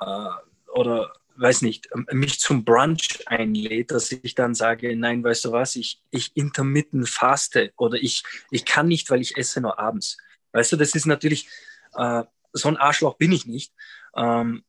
äh, 0.00 0.70
oder 0.70 1.12
weiß 1.38 1.62
nicht, 1.62 1.88
ähm, 1.94 2.06
mich 2.12 2.40
zum 2.40 2.64
Brunch 2.64 3.22
einlädt, 3.26 3.90
dass 3.90 4.12
ich 4.12 4.34
dann 4.34 4.54
sage, 4.54 4.96
nein, 4.96 5.22
weißt 5.22 5.46
du 5.46 5.52
was, 5.52 5.76
ich, 5.76 6.02
ich 6.10 6.36
intermitten 6.36 7.06
faste 7.06 7.72
oder 7.76 7.96
ich, 7.96 8.22
ich 8.50 8.64
kann 8.64 8.88
nicht, 8.88 9.10
weil 9.10 9.20
ich 9.20 9.36
esse 9.36 9.60
nur 9.60 9.78
abends. 9.78 10.16
Weißt 10.52 10.72
du, 10.72 10.76
das 10.76 10.94
ist 10.94 11.06
natürlich, 11.06 11.48
äh, 11.94 12.24
so 12.52 12.68
ein 12.68 12.76
Arschloch 12.76 13.16
bin 13.16 13.32
ich 13.32 13.46
nicht. 13.46 13.72
Ähm, 14.16 14.64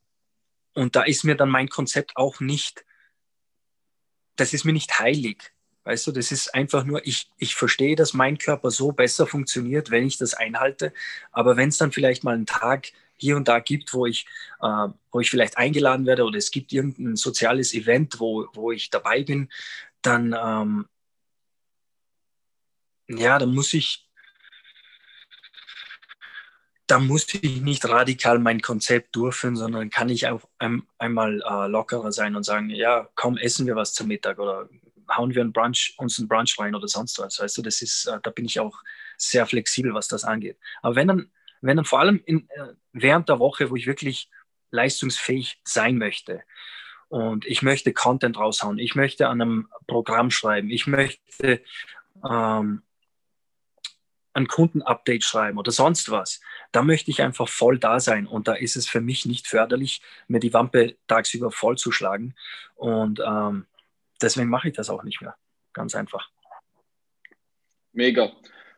und 0.74 0.95
da 0.95 1.03
ist 1.03 1.24
mir 1.24 1.36
dann 1.36 1.49
mein 1.49 1.70
Konzept 1.70 2.15
auch 2.18 2.39
nicht, 2.39 2.86
das 4.36 4.53
ist 4.53 4.65
mir 4.65 4.74
nicht 4.74 4.99
heilig. 4.99 5.51
Weißt 5.84 6.05
du, 6.05 6.11
das 6.11 6.32
ist 6.32 6.53
einfach 6.53 6.84
nur, 6.84 7.05
ich, 7.07 7.32
ich 7.38 7.55
verstehe, 7.55 7.95
dass 7.95 8.13
mein 8.13 8.38
Körper 8.38 8.72
so 8.72 8.91
besser 8.91 9.26
funktioniert, 9.26 9.89
wenn 9.89 10.05
ich 10.05 10.18
das 10.18 10.34
einhalte. 10.34 10.93
Aber 11.32 11.55
wenn 11.55 11.70
es 11.70 11.78
dann 11.78 11.93
vielleicht 11.93 12.26
mal 12.26 12.36
einen 12.36 12.45
Tag 12.45 12.91
hier 13.18 13.36
und 13.36 13.47
da 13.47 13.59
gibt, 13.59 13.93
wo 13.93 14.05
ich, 14.05 14.26
äh, 14.61 14.88
wo 15.11 15.20
ich 15.20 15.30
vielleicht 15.30 15.57
eingeladen 15.57 16.05
werde 16.05 16.24
oder 16.24 16.38
es 16.38 16.51
gibt 16.51 16.72
irgendein 16.74 17.15
soziales 17.15 17.74
Event, 17.74 18.20
wo, 18.20 18.47
wo 18.53 18.72
ich 18.72 18.89
dabei 18.89 19.24
bin, 19.24 19.49
dann, 20.01 20.36
ähm, 20.38 20.88
ja, 23.07 23.39
dann 23.39 23.53
muss 23.53 23.74
ich, 23.74 24.07
da 26.88 26.99
muss 26.99 27.34
ich 27.34 27.61
nicht 27.61 27.88
radikal 27.88 28.39
mein 28.39 28.61
Konzept 28.61 29.15
durchführen, 29.15 29.57
sondern 29.57 29.89
kann 29.89 30.09
ich 30.09 30.28
auch 30.28 30.41
ein, 30.57 30.84
einmal 30.97 31.41
äh, 31.41 31.68
lockerer 31.68 32.11
sein 32.11 32.36
und 32.36 32.43
sagen, 32.43 32.70
ja, 32.70 33.09
komm, 33.15 33.38
essen 33.38 33.68
wir 33.68 33.76
was 33.76 33.93
zum 33.93 34.07
Mittag 34.07 34.39
oder 34.39 34.70
hauen 35.09 35.34
wir 35.34 35.41
einen 35.41 35.53
Brunch, 35.53 35.95
uns 35.97 36.20
einen 36.20 36.28
Brunch 36.28 36.57
rein 36.59 36.76
oder 36.76 36.88
sonst 36.88 37.20
was. 37.20 37.39
Weißt 37.39 37.57
du, 37.57 37.61
das 37.61 37.82
ist, 37.82 38.05
äh, 38.05 38.20
da 38.22 38.30
bin 38.30 38.45
ich 38.45 38.59
auch 38.59 38.82
sehr 39.18 39.45
flexibel, 39.45 39.93
was 39.93 40.07
das 40.07 40.24
angeht. 40.24 40.57
Aber 40.82 40.95
wenn 40.95 41.07
dann 41.07 41.32
wenn 41.62 41.78
dann 41.78 41.86
vor 41.86 41.99
allem 41.99 42.22
in, 42.26 42.49
äh, 42.49 42.74
während 42.93 43.30
der 43.30 43.39
Woche, 43.39 43.70
wo 43.70 43.76
ich 43.76 43.88
wirklich 43.88 44.30
leistungsfähig 44.72 45.60
sein 45.64 45.97
möchte 45.97 46.43
und 47.10 47.45
ich 47.45 47.62
möchte 47.62 47.93
Content 47.93 48.38
raushauen, 48.38 48.80
ich 48.80 48.95
möchte 48.95 49.28
an 49.28 49.41
einem 49.41 49.68
Programm 49.88 50.32
schreiben, 50.32 50.70
ich 50.70 50.88
möchte 50.88 51.62
ähm, 52.28 52.84
ein 54.34 54.47
Kundenupdate 54.47 55.24
schreiben 55.24 55.58
oder 55.58 55.72
sonst 55.72 56.12
was, 56.12 56.41
da 56.72 56.84
möchte 56.84 57.10
ich 57.10 57.22
einfach 57.22 57.47
voll 57.47 57.80
da 57.80 57.99
sein 57.99 58.28
und 58.28 58.47
da 58.47 58.53
ist 58.53 58.76
es 58.76 58.88
für 58.88 59.01
mich 59.01 59.26
nicht 59.26 59.47
förderlich, 59.47 60.01
mir 60.28 60.39
die 60.39 60.53
Wampe 60.53 60.95
tagsüber 61.08 61.49
vollzuschlagen 61.51 62.36
und 62.76 63.20
ähm, 63.26 63.66
deswegen 64.22 64.49
mache 64.49 64.70
ich 64.70 64.76
das 64.76 64.89
auch 64.89 65.03
nicht 65.03 65.22
mehr. 65.22 65.36
Ganz 65.74 65.95
einfach. 65.95 66.30
Mega. 67.93 68.32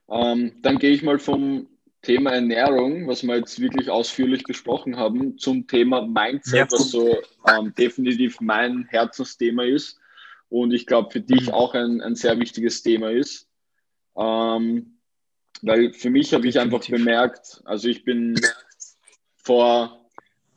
Ähm, 0.10 0.62
dann 0.62 0.80
gehe 0.80 0.92
ich 0.92 1.04
mal 1.04 1.20
vom 1.20 1.68
Thema 2.02 2.32
Ernährung, 2.32 3.08
was 3.08 3.24
wir 3.24 3.38
jetzt 3.38 3.60
wirklich 3.60 3.90
ausführlich 3.90 4.44
besprochen 4.44 4.96
haben, 4.96 5.38
zum 5.38 5.68
Thema 5.68 6.02
Mindset, 6.02 6.54
ja. 6.54 6.68
was 6.72 6.92
so 6.92 7.18
ähm, 7.48 7.74
definitiv 7.78 8.40
mein 8.40 8.86
Herzensthema 8.86 9.64
ist 9.64 10.00
und 10.48 10.72
ich 10.72 10.86
glaube 10.86 11.12
für 11.12 11.22
dich 11.22 11.48
mhm. 11.48 11.54
auch 11.54 11.74
ein, 11.74 12.02
ein 12.02 12.16
sehr 12.16 12.40
wichtiges 12.40 12.82
Thema 12.82 13.12
ist. 13.12 13.48
Ähm, 14.18 14.98
weil 15.62 15.94
für 15.94 16.10
mich 16.10 16.34
habe 16.34 16.48
ich 16.48 16.60
einfach 16.60 16.86
bemerkt, 16.88 17.62
also 17.66 17.90
ich 17.90 18.06
bin 18.06 18.40
vor 19.36 20.00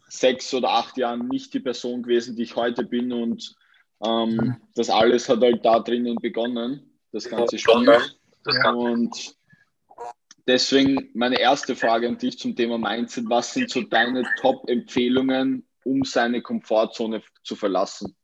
sechs 0.09 0.53
oder 0.55 0.71
acht 0.71 0.97
Jahren 0.97 1.29
nicht 1.29 1.55
die 1.55 1.61
Person 1.61 2.03
gewesen, 2.03 2.37
die 2.37 2.45
ich 2.45 2.57
heute 2.57 2.85
bin 2.85 3.13
und 3.13 3.57
ähm, 4.05 4.37
mhm. 4.37 4.57
das 4.75 4.91
alles 4.91 5.29
hat 5.29 5.41
halt 5.41 5.65
da 5.65 5.81
drinnen 5.81 6.17
begonnen, 6.17 6.99
das 7.11 7.29
ganze 7.29 7.59
Spiel. 7.59 7.99
Und 8.75 9.37
Deswegen 10.47 11.11
meine 11.15 11.39
erste 11.39 11.77
Frage 11.77 12.09
an 12.09 12.19
dich 12.19 12.39
zum 12.39 12.57
Thema 12.57 12.77
Mindset. 12.77 13.25
Was 13.29 13.55
sind 13.55 13.71
so 13.71 13.83
deine 13.83 14.25
Top-Empfehlungen, 14.41 15.69
um 15.85 16.03
seine 16.05 16.43
Komfortzone 16.43 17.23
zu 17.45 17.55
verlassen? 17.55 18.17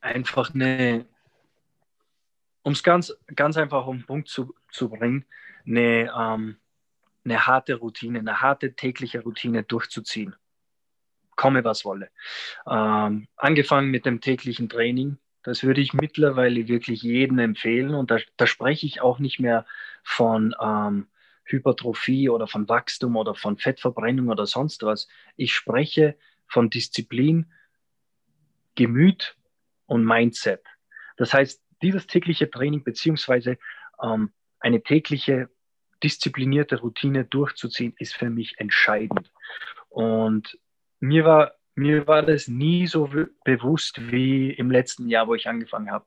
Einfach 0.00 0.52
eine, 0.54 1.06
um 2.62 2.72
es 2.72 2.82
ganz, 2.82 3.14
ganz 3.34 3.56
einfach 3.58 3.86
auf 3.86 3.94
den 3.94 4.06
Punkt 4.06 4.28
zu, 4.28 4.54
zu 4.70 4.88
bringen, 4.88 5.26
eine, 5.66 6.10
ähm, 6.18 6.56
eine 7.24 7.46
harte 7.46 7.74
Routine, 7.74 8.18
eine 8.18 8.40
harte 8.40 8.74
tägliche 8.74 9.20
Routine 9.20 9.62
durchzuziehen 9.62 10.34
komme 11.42 11.64
was 11.64 11.84
wolle. 11.84 12.08
Ähm, 12.70 13.26
angefangen 13.36 13.90
mit 13.90 14.06
dem 14.06 14.20
täglichen 14.20 14.68
Training. 14.68 15.18
Das 15.42 15.64
würde 15.64 15.80
ich 15.80 15.92
mittlerweile 15.92 16.68
wirklich 16.68 17.02
jedem 17.02 17.40
empfehlen. 17.40 17.94
Und 17.94 18.12
da, 18.12 18.18
da 18.36 18.46
spreche 18.46 18.86
ich 18.86 19.00
auch 19.00 19.18
nicht 19.18 19.40
mehr 19.40 19.66
von 20.04 20.54
ähm, 20.60 21.08
Hypertrophie 21.44 22.28
oder 22.28 22.46
von 22.46 22.68
Wachstum 22.68 23.16
oder 23.16 23.34
von 23.34 23.58
Fettverbrennung 23.58 24.28
oder 24.28 24.46
sonst 24.46 24.84
was. 24.84 25.08
Ich 25.34 25.52
spreche 25.52 26.16
von 26.46 26.70
Disziplin, 26.70 27.52
Gemüt 28.76 29.36
und 29.86 30.04
Mindset. 30.04 30.62
Das 31.16 31.34
heißt, 31.34 31.60
dieses 31.82 32.06
tägliche 32.06 32.48
Training 32.48 32.84
beziehungsweise 32.84 33.58
ähm, 34.00 34.32
eine 34.60 34.80
tägliche 34.80 35.48
disziplinierte 36.04 36.78
Routine 36.78 37.24
durchzuziehen, 37.24 37.94
ist 37.98 38.14
für 38.14 38.30
mich 38.30 38.54
entscheidend. 38.58 39.32
Und 39.88 40.56
mir 41.02 41.24
war, 41.24 41.56
mir 41.74 42.06
war 42.06 42.22
das 42.22 42.46
nie 42.46 42.86
so 42.86 43.10
bewusst 43.44 44.00
wie 44.12 44.50
im 44.50 44.70
letzten 44.70 45.08
Jahr, 45.08 45.26
wo 45.26 45.34
ich 45.34 45.48
angefangen 45.48 45.90
habe 45.90 46.06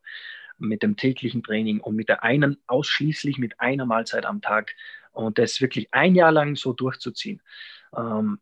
mit 0.57 0.83
dem 0.83 0.95
täglichen 0.95 1.43
Training 1.43 1.81
und 1.81 1.95
mit 1.95 2.07
der 2.07 2.23
einen, 2.23 2.57
ausschließlich 2.65 3.37
mit 3.37 3.59
einer 3.59 3.85
Mahlzeit 3.85 4.25
am 4.25 4.41
Tag 4.41 4.73
und 5.11 5.37
das 5.37 5.59
wirklich 5.59 5.93
ein 5.93 6.15
Jahr 6.15 6.31
lang 6.31 6.55
so 6.55 6.71
durchzuziehen. 6.71 7.41
Ähm, 7.95 8.39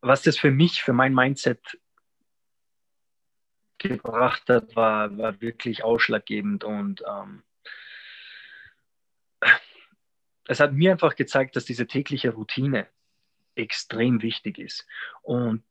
was 0.00 0.22
das 0.22 0.38
für 0.38 0.52
mich, 0.52 0.80
für 0.80 0.92
mein 0.92 1.12
Mindset 1.12 1.78
gebracht 3.78 4.48
hat, 4.48 4.76
war, 4.76 5.18
war 5.18 5.40
wirklich 5.40 5.82
ausschlaggebend 5.82 6.62
und 6.62 7.02
ähm, 7.04 7.42
es 10.46 10.60
hat 10.60 10.72
mir 10.72 10.92
einfach 10.92 11.16
gezeigt, 11.16 11.56
dass 11.56 11.64
diese 11.64 11.88
tägliche 11.88 12.30
Routine 12.30 12.86
extrem 13.56 14.22
wichtig 14.22 14.58
ist. 14.58 14.86
Und 15.22 15.64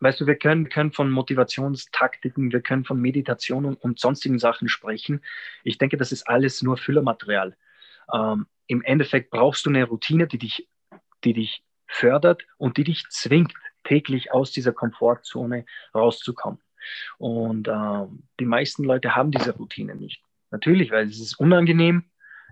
weißt 0.00 0.20
du, 0.20 0.26
wir 0.26 0.36
können, 0.36 0.68
können 0.68 0.92
von 0.92 1.10
Motivationstaktiken, 1.10 2.52
wir 2.52 2.60
können 2.60 2.84
von 2.84 3.00
Meditation 3.00 3.64
und, 3.64 3.76
und, 3.76 4.00
sonstigen 4.00 4.38
Sachen 4.38 4.68
sprechen. 4.68 5.22
Ich 5.62 5.78
denke, 5.78 5.96
das 5.96 6.12
ist 6.12 6.28
alles 6.28 6.62
nur 6.62 6.76
Füllermaterial. 6.76 7.56
Ähm, 8.12 8.46
Im 8.66 8.82
Endeffekt 8.82 9.30
brauchst 9.30 9.66
du 9.66 9.70
eine 9.70 9.84
Routine, 9.84 10.26
die 10.26 10.38
dich, 10.38 10.68
die 11.24 11.34
dich 11.34 11.62
fördert 11.86 12.46
und 12.56 12.76
die 12.76 12.84
dich 12.84 13.04
zwingt, 13.10 13.52
täglich 13.84 14.32
aus 14.32 14.52
dieser 14.52 14.72
Komfortzone 14.72 15.64
rauszukommen. 15.94 16.60
Und 17.18 17.68
äh, 17.68 18.06
die 18.38 18.46
meisten 18.46 18.84
Leute 18.84 19.14
haben 19.14 19.30
diese 19.30 19.56
Routine 19.56 19.94
nicht. 19.94 20.22
Natürlich, 20.50 20.90
weil 20.90 21.06
es 21.06 21.20
ist 21.20 21.38
unangenehm, 21.38 22.04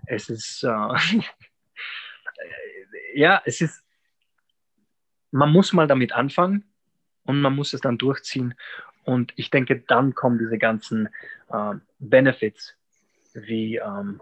es 0.05 0.29
ist, 0.29 0.63
äh, 0.63 0.69
ja, 3.13 3.41
es 3.45 3.61
ist, 3.61 3.83
man 5.31 5.51
muss 5.51 5.73
mal 5.73 5.87
damit 5.87 6.13
anfangen, 6.13 6.68
und 7.29 7.41
man 7.41 7.55
muss 7.55 7.73
es 7.73 7.81
dann 7.81 7.99
durchziehen. 7.99 8.55
Und 9.03 9.33
ich 9.35 9.51
denke, 9.51 9.81
dann 9.81 10.15
kommen 10.15 10.39
diese 10.39 10.57
ganzen 10.57 11.09
äh, 11.49 11.75
Benefits 11.99 12.75
wie 13.35 13.75
ähm, 13.75 14.19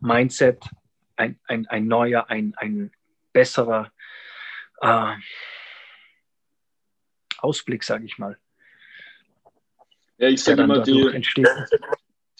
Mindset, 0.00 0.62
ein, 1.16 1.40
ein, 1.48 1.66
ein 1.66 1.88
neuer, 1.88 2.30
ein, 2.30 2.54
ein 2.56 2.92
besserer 3.32 3.90
äh, 4.80 5.16
Ausblick, 7.38 7.82
sage 7.82 8.04
ich 8.04 8.16
mal. 8.16 8.38
Ja, 10.18 10.28
ich 10.28 10.44
sage 10.44 10.62
immer, 10.62 10.82
die, 10.82 11.20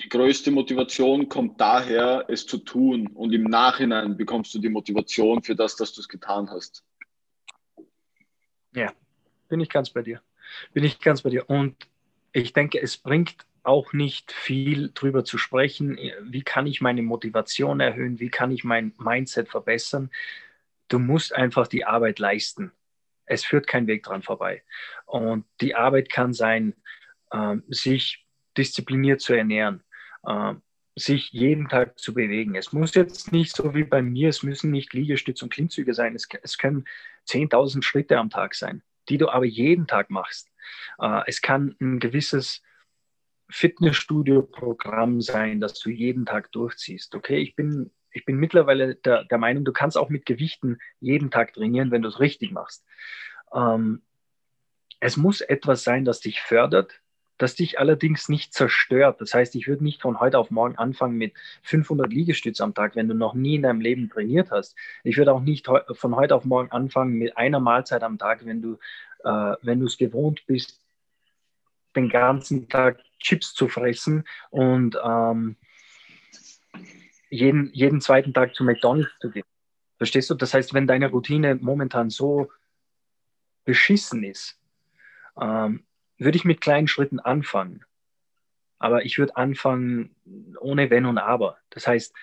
die 0.00 0.08
größte 0.08 0.52
Motivation 0.52 1.28
kommt 1.28 1.60
daher, 1.60 2.26
es 2.28 2.46
zu 2.46 2.58
tun. 2.58 3.08
Und 3.08 3.32
im 3.32 3.42
Nachhinein 3.42 4.16
bekommst 4.16 4.54
du 4.54 4.60
die 4.60 4.68
Motivation 4.68 5.42
für 5.42 5.56
das, 5.56 5.74
dass 5.74 5.92
du 5.94 6.00
es 6.00 6.08
getan 6.08 6.48
hast. 6.48 6.84
Ja, 8.74 8.92
bin 9.48 9.60
ich 9.60 9.68
ganz 9.68 9.90
bei 9.90 10.02
dir. 10.02 10.20
Bin 10.72 10.84
ich 10.84 11.00
ganz 11.00 11.22
bei 11.22 11.30
dir. 11.30 11.48
Und 11.48 11.76
ich 12.32 12.52
denke, 12.52 12.80
es 12.80 12.96
bringt 12.96 13.36
auch 13.62 13.92
nicht 13.92 14.32
viel 14.32 14.90
drüber 14.94 15.24
zu 15.24 15.36
sprechen, 15.38 15.98
wie 16.22 16.42
kann 16.42 16.66
ich 16.66 16.80
meine 16.80 17.02
Motivation 17.02 17.80
erhöhen, 17.80 18.18
wie 18.20 18.30
kann 18.30 18.50
ich 18.50 18.64
mein 18.64 18.94
Mindset 18.98 19.48
verbessern. 19.48 20.10
Du 20.88 20.98
musst 20.98 21.34
einfach 21.34 21.66
die 21.66 21.84
Arbeit 21.84 22.18
leisten. 22.18 22.72
Es 23.26 23.44
führt 23.44 23.66
kein 23.66 23.86
Weg 23.86 24.02
dran 24.02 24.22
vorbei. 24.22 24.62
Und 25.06 25.44
die 25.60 25.74
Arbeit 25.74 26.10
kann 26.10 26.32
sein, 26.32 26.74
äh, 27.30 27.56
sich 27.68 28.26
diszipliniert 28.56 29.20
zu 29.20 29.34
ernähren, 29.34 29.82
äh, 30.24 30.54
sich 30.96 31.30
jeden 31.30 31.68
Tag 31.68 31.98
zu 31.98 32.12
bewegen. 32.14 32.56
Es 32.56 32.72
muss 32.72 32.94
jetzt 32.94 33.30
nicht 33.30 33.54
so 33.54 33.74
wie 33.74 33.84
bei 33.84 34.02
mir, 34.02 34.30
es 34.30 34.42
müssen 34.42 34.70
nicht 34.70 34.92
Liegestütze 34.92 35.44
und 35.44 35.52
Klimmzüge 35.52 35.94
sein, 35.94 36.14
es 36.14 36.58
können 36.58 36.86
10.000 37.28 37.82
Schritte 37.82 38.18
am 38.18 38.30
Tag 38.30 38.54
sein, 38.54 38.82
die 39.08 39.18
du 39.18 39.28
aber 39.28 39.44
jeden 39.44 39.86
Tag 39.86 40.10
machst. 40.10 40.48
Äh, 40.98 41.22
es 41.26 41.40
kann 41.40 41.76
ein 41.80 41.98
gewisses 41.98 42.62
Fitnessstudio-Programm 43.50 45.20
sein, 45.20 45.60
das 45.60 45.78
du 45.78 45.90
jeden 45.90 46.26
Tag 46.26 46.52
durchziehst. 46.52 47.14
Okay, 47.14 47.38
ich 47.38 47.56
bin, 47.56 47.90
ich 48.12 48.24
bin 48.24 48.36
mittlerweile 48.36 48.94
der, 48.94 49.24
der 49.24 49.38
Meinung, 49.38 49.64
du 49.64 49.72
kannst 49.72 49.98
auch 49.98 50.08
mit 50.08 50.24
Gewichten 50.24 50.78
jeden 51.00 51.30
Tag 51.30 51.52
trainieren, 51.54 51.90
wenn 51.90 52.02
du 52.02 52.08
es 52.08 52.20
richtig 52.20 52.52
machst. 52.52 52.84
Ähm, 53.52 54.02
es 55.00 55.16
muss 55.16 55.40
etwas 55.40 55.82
sein, 55.82 56.04
das 56.04 56.20
dich 56.20 56.40
fördert, 56.40 57.00
das 57.40 57.54
dich 57.54 57.78
allerdings 57.78 58.28
nicht 58.28 58.52
zerstört. 58.52 59.18
Das 59.22 59.32
heißt, 59.32 59.54
ich 59.54 59.66
würde 59.66 59.82
nicht 59.82 60.02
von 60.02 60.20
heute 60.20 60.38
auf 60.38 60.50
morgen 60.50 60.76
anfangen 60.76 61.16
mit 61.16 61.32
500 61.62 62.12
Liegestütz 62.12 62.60
am 62.60 62.74
Tag, 62.74 62.96
wenn 62.96 63.08
du 63.08 63.14
noch 63.14 63.32
nie 63.32 63.54
in 63.54 63.62
deinem 63.62 63.80
Leben 63.80 64.10
trainiert 64.10 64.50
hast. 64.50 64.76
Ich 65.04 65.16
würde 65.16 65.32
auch 65.32 65.40
nicht 65.40 65.66
von 65.66 66.16
heute 66.16 66.34
auf 66.34 66.44
morgen 66.44 66.70
anfangen 66.70 67.14
mit 67.14 67.38
einer 67.38 67.58
Mahlzeit 67.58 68.02
am 68.02 68.18
Tag, 68.18 68.44
wenn 68.44 68.60
du 68.60 68.78
äh, 69.24 69.84
es 69.84 69.96
gewohnt 69.96 70.44
bist, 70.46 70.82
den 71.96 72.10
ganzen 72.10 72.68
Tag 72.68 73.00
Chips 73.18 73.54
zu 73.54 73.68
fressen 73.68 74.24
und 74.50 74.98
ähm, 75.02 75.56
jeden, 77.30 77.72
jeden 77.72 78.02
zweiten 78.02 78.34
Tag 78.34 78.54
zu 78.54 78.64
McDonald's 78.64 79.12
zu 79.18 79.30
gehen. 79.30 79.44
Verstehst 79.96 80.28
du? 80.28 80.34
Das 80.34 80.52
heißt, 80.52 80.74
wenn 80.74 80.86
deine 80.86 81.08
Routine 81.08 81.54
momentan 81.54 82.10
so 82.10 82.50
beschissen 83.64 84.24
ist, 84.24 84.60
ähm, 85.40 85.84
würde 86.20 86.36
ich 86.36 86.44
mit 86.44 86.60
kleinen 86.60 86.86
Schritten 86.86 87.18
anfangen. 87.18 87.84
Aber 88.78 89.04
ich 89.04 89.18
würde 89.18 89.36
anfangen 89.36 90.14
ohne 90.60 90.90
Wenn 90.90 91.06
und 91.06 91.18
Aber. 91.18 91.58
Das 91.70 91.86
heißt, 91.86 92.14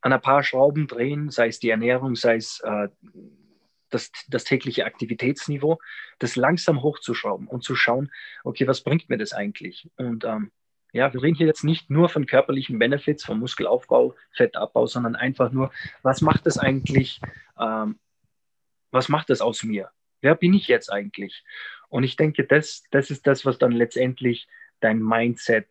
an 0.00 0.12
ein 0.12 0.20
paar 0.20 0.42
Schrauben 0.42 0.86
drehen, 0.86 1.30
sei 1.30 1.48
es 1.48 1.60
die 1.60 1.70
Ernährung, 1.70 2.14
sei 2.14 2.36
es 2.36 2.60
äh, 2.60 2.88
das, 3.90 4.10
das 4.28 4.44
tägliche 4.44 4.84
Aktivitätsniveau, 4.84 5.78
das 6.18 6.36
langsam 6.36 6.82
hochzuschrauben 6.82 7.46
und 7.46 7.62
zu 7.62 7.74
schauen, 7.76 8.10
okay, 8.42 8.66
was 8.66 8.82
bringt 8.82 9.08
mir 9.08 9.16
das 9.16 9.32
eigentlich? 9.32 9.88
Und 9.96 10.24
ähm, 10.24 10.50
ja, 10.92 11.12
wir 11.12 11.22
reden 11.22 11.36
hier 11.36 11.46
jetzt 11.46 11.64
nicht 11.64 11.90
nur 11.90 12.08
von 12.08 12.26
körperlichen 12.26 12.78
Benefits, 12.78 13.24
von 13.24 13.38
Muskelaufbau, 13.38 14.14
Fettabbau, 14.32 14.86
sondern 14.86 15.16
einfach 15.16 15.52
nur, 15.52 15.72
was 16.02 16.20
macht 16.20 16.46
das 16.46 16.58
eigentlich, 16.58 17.20
ähm, 17.58 17.98
was 18.90 19.08
macht 19.08 19.30
das 19.30 19.40
aus 19.40 19.62
mir? 19.62 19.90
Wer 20.20 20.34
bin 20.34 20.54
ich 20.54 20.68
jetzt 20.68 20.92
eigentlich? 20.92 21.44
Und 21.94 22.02
ich 22.02 22.16
denke, 22.16 22.42
das, 22.44 22.82
das 22.90 23.08
ist 23.12 23.24
das, 23.24 23.46
was 23.46 23.56
dann 23.56 23.70
letztendlich 23.70 24.48
dein 24.80 24.98
Mindset 24.98 25.68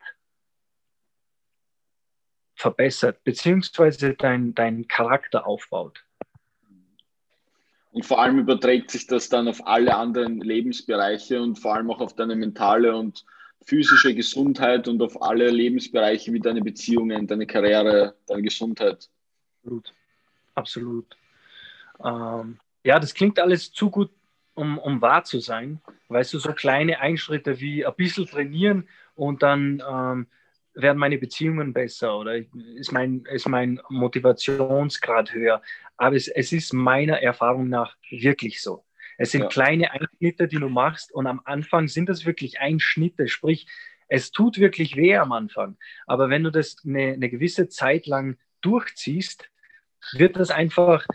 verbessert, 2.56 3.22
beziehungsweise 3.26 4.14
dein, 4.14 4.56
dein 4.56 4.88
Charakter 4.88 5.46
aufbaut. 5.46 6.06
Und 7.92 8.06
vor 8.06 8.22
allem 8.22 8.40
überträgt 8.40 8.90
sich 8.90 9.06
das 9.06 9.28
dann 9.28 9.50
auf 9.50 9.68
alle 9.68 9.98
anderen 9.98 10.40
Lebensbereiche 10.40 11.42
und 11.42 11.60
vor 11.60 11.76
allem 11.76 11.92
auch 11.92 12.00
auf 12.00 12.16
deine 12.16 12.38
mentale 12.38 12.96
und 12.96 13.26
physische 13.66 14.16
Gesundheit 14.16 14.88
und 14.88 15.02
auf 15.02 15.22
alle 15.22 15.50
Lebensbereiche 15.50 16.32
wie 16.32 16.40
deine 16.40 16.62
Beziehungen, 16.62 17.28
deine 17.28 17.48
Karriere, 17.48 18.16
deine 18.28 18.44
Gesundheit. 18.44 19.10
Absolut. 19.58 19.94
Absolut. 20.56 21.18
Ähm, 22.02 22.60
ja, 22.86 22.98
das 22.98 23.14
klingt 23.14 23.40
alles 23.40 23.74
zu 23.74 23.90
gut, 23.90 24.10
um, 24.56 24.78
um 24.78 25.02
wahr 25.02 25.24
zu 25.24 25.40
sein. 25.40 25.82
Weißt 26.10 26.34
du, 26.34 26.40
so 26.40 26.54
kleine 26.54 27.00
Einschritte 27.00 27.60
wie 27.60 27.86
ein 27.86 27.96
bisschen 27.96 28.26
trainieren 28.26 28.88
und 29.16 29.44
dann 29.44 29.82
ähm, 29.88 30.28
werden 30.76 30.98
meine 30.98 31.18
Beziehungen 31.18 31.74
besser 31.74 32.18
oder 32.18 32.36
ist 32.76 32.92
mein, 32.92 33.24
ist 33.32 33.48
mein 33.48 33.80
Motivationsgrad 33.90 35.34
höher. 35.34 35.62
Aber 35.98 36.16
es, 36.16 36.28
es 36.28 36.52
ist 36.52 36.74
meiner 36.74 37.22
Erfahrung 37.22 37.70
nach 37.70 37.96
wirklich 38.10 38.62
so. 38.62 38.84
Es 39.18 39.32
sind 39.32 39.44
ja. 39.44 39.48
kleine 39.50 39.92
Einschnitte, 39.92 40.48
die 40.48 40.58
du 40.58 40.70
machst 40.70 41.14
und 41.14 41.28
am 41.28 41.42
Anfang 41.46 41.88
sind 41.88 42.10
das 42.10 42.26
wirklich 42.26 42.60
Einschnitte, 42.60 43.28
sprich, 43.28 43.68
es 44.08 44.32
tut 44.32 44.60
wirklich 44.60 44.96
weh 44.96 45.16
am 45.18 45.32
Anfang. 45.32 45.78
Aber 46.08 46.30
wenn 46.30 46.44
du 46.44 46.52
das 46.52 46.78
eine, 46.86 47.14
eine 47.14 47.30
gewisse 47.30 47.70
Zeit 47.70 48.06
lang 48.06 48.38
durchziehst, 48.62 49.50
wird 50.14 50.36
das 50.36 50.52
einfach 50.52 51.06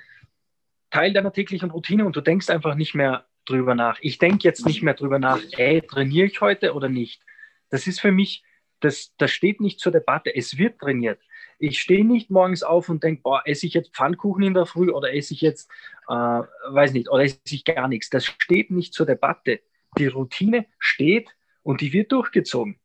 Teil 0.91 1.12
deiner 1.12 1.32
täglichen 1.32 1.70
Routine 1.70 2.05
und 2.05 2.16
du 2.16 2.20
denkst 2.20 2.51
einfach 2.51 2.74
nicht 2.74 2.95
mehr 2.95 3.26
drüber 3.45 3.74
nach. 3.74 3.99
Ich 4.01 4.18
denke 4.18 4.45
jetzt 4.45 4.66
nicht 4.66 4.82
mehr 4.82 4.95
drüber 4.95 5.18
nach, 5.18 5.41
ey, 5.57 5.82
trainiere 5.82 6.26
ich 6.26 6.41
heute 6.41 6.74
oder 6.74 6.89
nicht. 6.89 7.22
Das 7.70 7.86
ist 7.86 8.01
für 8.01 8.12
mich 8.12 8.45
das, 8.80 9.14
das 9.18 9.30
steht 9.30 9.61
nicht 9.61 9.80
zur 9.80 9.93
Debatte. 9.93 10.34
Es 10.34 10.59
wird 10.59 10.78
trainiert. 10.78 11.20
Ich 11.59 11.80
stehe 11.80 12.05
nicht 12.05 12.30
morgens 12.30 12.62
auf 12.62 12.89
und 12.89 13.03
denke, 13.03 13.22
boah, 13.22 13.43
esse 13.45 13.66
ich 13.66 13.74
jetzt 13.74 13.95
Pfannkuchen 13.95 14.45
in 14.45 14.55
der 14.55 14.66
Früh 14.66 14.91
oder 14.91 15.12
esse 15.12 15.34
ich 15.34 15.41
jetzt, 15.41 15.70
äh, 16.09 16.12
weiß 16.14 16.93
nicht, 16.93 17.11
oder 17.11 17.24
esse 17.24 17.41
ich 17.49 17.64
gar 17.64 17.89
nichts. 17.89 18.11
Das 18.11 18.24
steht 18.24 18.70
nicht 18.70 18.95
zur 18.95 19.07
Debatte. 19.07 19.61
Die 19.99 20.07
Routine 20.07 20.66
steht 20.78 21.28
und 21.62 21.80
die 21.80 21.93
wird 21.93 22.12
durchgezogen. 22.12 22.78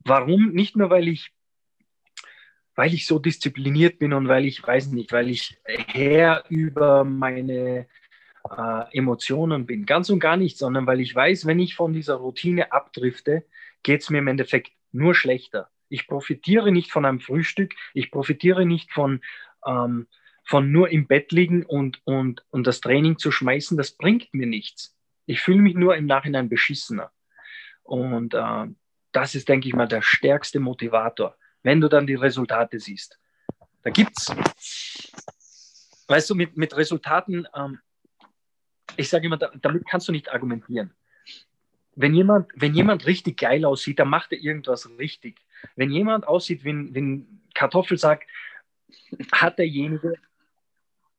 Warum? 0.00 0.52
Nicht 0.52 0.76
nur, 0.76 0.90
weil 0.90 1.08
ich, 1.08 1.32
weil 2.80 2.94
ich 2.94 3.04
so 3.04 3.18
diszipliniert 3.18 3.98
bin 3.98 4.14
und 4.14 4.26
weil 4.26 4.46
ich, 4.46 4.66
weiß 4.66 4.86
nicht, 4.92 5.12
weil 5.12 5.28
ich 5.28 5.60
Herr 5.66 6.44
über 6.48 7.04
meine 7.04 7.86
äh, 8.56 8.96
Emotionen 8.96 9.66
bin. 9.66 9.84
Ganz 9.84 10.08
und 10.08 10.18
gar 10.18 10.38
nicht, 10.38 10.56
sondern 10.56 10.86
weil 10.86 10.98
ich 11.00 11.14
weiß, 11.14 11.44
wenn 11.44 11.58
ich 11.58 11.74
von 11.74 11.92
dieser 11.92 12.14
Routine 12.14 12.72
abdrifte, 12.72 13.44
geht 13.82 14.00
es 14.00 14.08
mir 14.08 14.20
im 14.20 14.28
Endeffekt 14.28 14.72
nur 14.92 15.14
schlechter. 15.14 15.68
Ich 15.90 16.06
profitiere 16.06 16.72
nicht 16.72 16.90
von 16.90 17.04
einem 17.04 17.20
Frühstück, 17.20 17.74
ich 17.92 18.10
profitiere 18.10 18.64
nicht 18.64 18.90
von, 18.92 19.20
ähm, 19.66 20.06
von 20.42 20.72
nur 20.72 20.88
im 20.88 21.06
Bett 21.06 21.32
liegen 21.32 21.66
und, 21.66 22.00
und, 22.04 22.46
und 22.48 22.66
das 22.66 22.80
Training 22.80 23.18
zu 23.18 23.30
schmeißen, 23.30 23.76
das 23.76 23.92
bringt 23.92 24.32
mir 24.32 24.46
nichts. 24.46 24.96
Ich 25.26 25.42
fühle 25.42 25.60
mich 25.60 25.74
nur 25.74 25.96
im 25.96 26.06
Nachhinein 26.06 26.48
beschissener. 26.48 27.12
Und 27.82 28.32
äh, 28.32 28.68
das 29.12 29.34
ist, 29.34 29.50
denke 29.50 29.68
ich 29.68 29.74
mal, 29.74 29.86
der 29.86 30.00
stärkste 30.00 30.60
Motivator, 30.60 31.36
wenn 31.62 31.80
du 31.80 31.88
dann 31.88 32.06
die 32.06 32.14
Resultate 32.14 32.78
siehst. 32.78 33.18
Da 33.82 33.90
gibt 33.90 34.18
es, 34.18 34.26
weißt 36.08 36.30
du, 36.30 36.34
mit, 36.34 36.56
mit 36.56 36.76
Resultaten, 36.76 37.46
ähm, 37.54 37.80
ich 38.96 39.08
sage 39.08 39.26
immer, 39.26 39.36
damit 39.36 39.86
kannst 39.88 40.08
du 40.08 40.12
nicht 40.12 40.30
argumentieren 40.32 40.92
wenn 42.00 42.14
jemand, 42.14 42.48
wenn 42.54 42.74
jemand 42.74 43.06
richtig 43.06 43.38
geil 43.38 43.64
aussieht, 43.64 43.98
dann 43.98 44.08
macht 44.08 44.32
er 44.32 44.38
irgendwas 44.38 44.88
richtig. 44.98 45.36
Wenn 45.76 45.90
jemand 45.90 46.26
aussieht 46.26 46.64
wie 46.64 46.70
ein, 46.72 46.94
wie 46.94 47.00
ein 47.00 47.42
Kartoffelsack, 47.54 48.26
hat 49.32 49.58
derjenige 49.58 50.14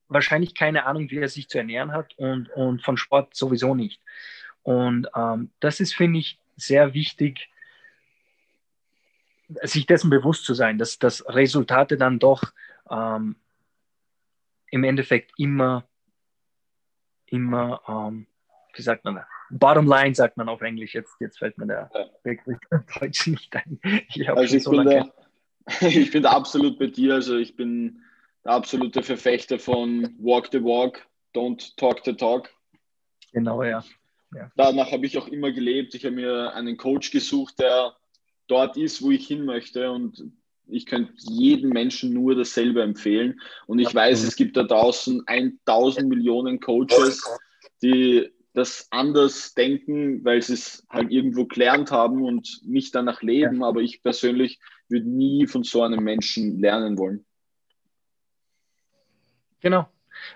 wahrscheinlich 0.07 0.55
keine 0.55 0.85
Ahnung, 0.85 1.09
wie 1.09 1.19
er 1.19 1.29
sich 1.29 1.47
zu 1.47 1.57
ernähren 1.57 1.91
hat 1.91 2.17
und, 2.17 2.49
und 2.49 2.83
von 2.83 2.97
Sport 2.97 3.35
sowieso 3.35 3.75
nicht. 3.75 4.01
Und 4.63 5.07
ähm, 5.15 5.51
das 5.59 5.79
ist, 5.79 5.95
finde 5.95 6.19
ich, 6.19 6.39
sehr 6.57 6.93
wichtig, 6.93 7.49
sich 9.63 9.85
dessen 9.85 10.09
bewusst 10.09 10.45
zu 10.45 10.53
sein, 10.53 10.77
dass, 10.77 10.99
dass 10.99 11.25
Resultate 11.27 11.97
dann 11.97 12.19
doch 12.19 12.53
ähm, 12.89 13.35
im 14.69 14.83
Endeffekt 14.83 15.31
immer, 15.37 15.87
immer, 17.25 17.81
ähm, 17.87 18.27
wie 18.73 18.81
sagt 18.81 19.05
man, 19.05 19.23
Bottom 19.51 19.87
Line 19.87 20.15
sagt 20.15 20.37
man 20.37 20.49
auf 20.49 20.61
Englisch. 20.61 20.95
Jetzt, 20.95 21.15
jetzt 21.19 21.39
fällt 21.39 21.57
mir 21.57 21.67
der 21.67 21.91
Begriff 22.23 22.59
Deutsch 22.99 23.27
nicht 23.27 23.55
ein. 23.55 23.79
Ich, 24.07 24.29
also 24.29 24.55
ich, 24.55 24.63
so 24.63 24.71
bin 24.71 24.85
da, 24.85 25.11
ich 25.81 26.11
bin 26.11 26.23
da 26.23 26.31
absolut 26.31 26.79
bei 26.79 26.87
dir. 26.87 27.15
Also 27.15 27.37
ich 27.37 27.55
bin 27.55 28.01
der 28.45 28.53
absolute 28.53 29.03
Verfechter 29.03 29.59
von 29.59 30.15
Walk 30.19 30.49
the 30.51 30.63
Walk, 30.63 31.05
Don't 31.35 31.75
Talk 31.75 32.01
the 32.05 32.13
Talk. 32.13 32.49
Genau, 33.33 33.63
ja. 33.63 33.83
ja. 34.33 34.51
Danach 34.55 34.91
habe 34.91 35.05
ich 35.05 35.17
auch 35.17 35.27
immer 35.27 35.51
gelebt. 35.51 35.95
Ich 35.95 36.05
habe 36.05 36.15
mir 36.15 36.53
einen 36.53 36.77
Coach 36.77 37.11
gesucht, 37.11 37.59
der 37.59 37.93
dort 38.47 38.77
ist, 38.77 39.01
wo 39.01 39.11
ich 39.11 39.27
hin 39.27 39.45
möchte. 39.45 39.91
Und 39.91 40.31
ich 40.67 40.85
könnte 40.85 41.13
jedem 41.17 41.69
Menschen 41.69 42.13
nur 42.13 42.35
dasselbe 42.35 42.81
empfehlen. 42.81 43.39
Und 43.67 43.79
ich 43.79 43.93
weiß, 43.93 44.23
es 44.23 44.35
gibt 44.35 44.57
da 44.57 44.63
draußen 44.63 45.23
1000 45.25 46.07
Millionen 46.07 46.59
Coaches, 46.59 47.23
die 47.81 48.29
das 48.53 48.87
anders 48.91 49.53
denken, 49.53 50.23
weil 50.25 50.41
sie 50.41 50.53
es 50.53 50.85
halt 50.89 51.11
irgendwo 51.11 51.45
gelernt 51.45 51.91
haben 51.91 52.21
und 52.23 52.61
nicht 52.63 52.93
danach 52.95 53.21
leben. 53.21 53.63
Aber 53.63 53.81
ich 53.81 54.03
persönlich 54.03 54.59
würde 54.89 55.09
nie 55.09 55.47
von 55.47 55.63
so 55.63 55.83
einem 55.83 56.03
Menschen 56.03 56.59
lernen 56.59 56.97
wollen. 56.97 57.25
Genau. 59.61 59.87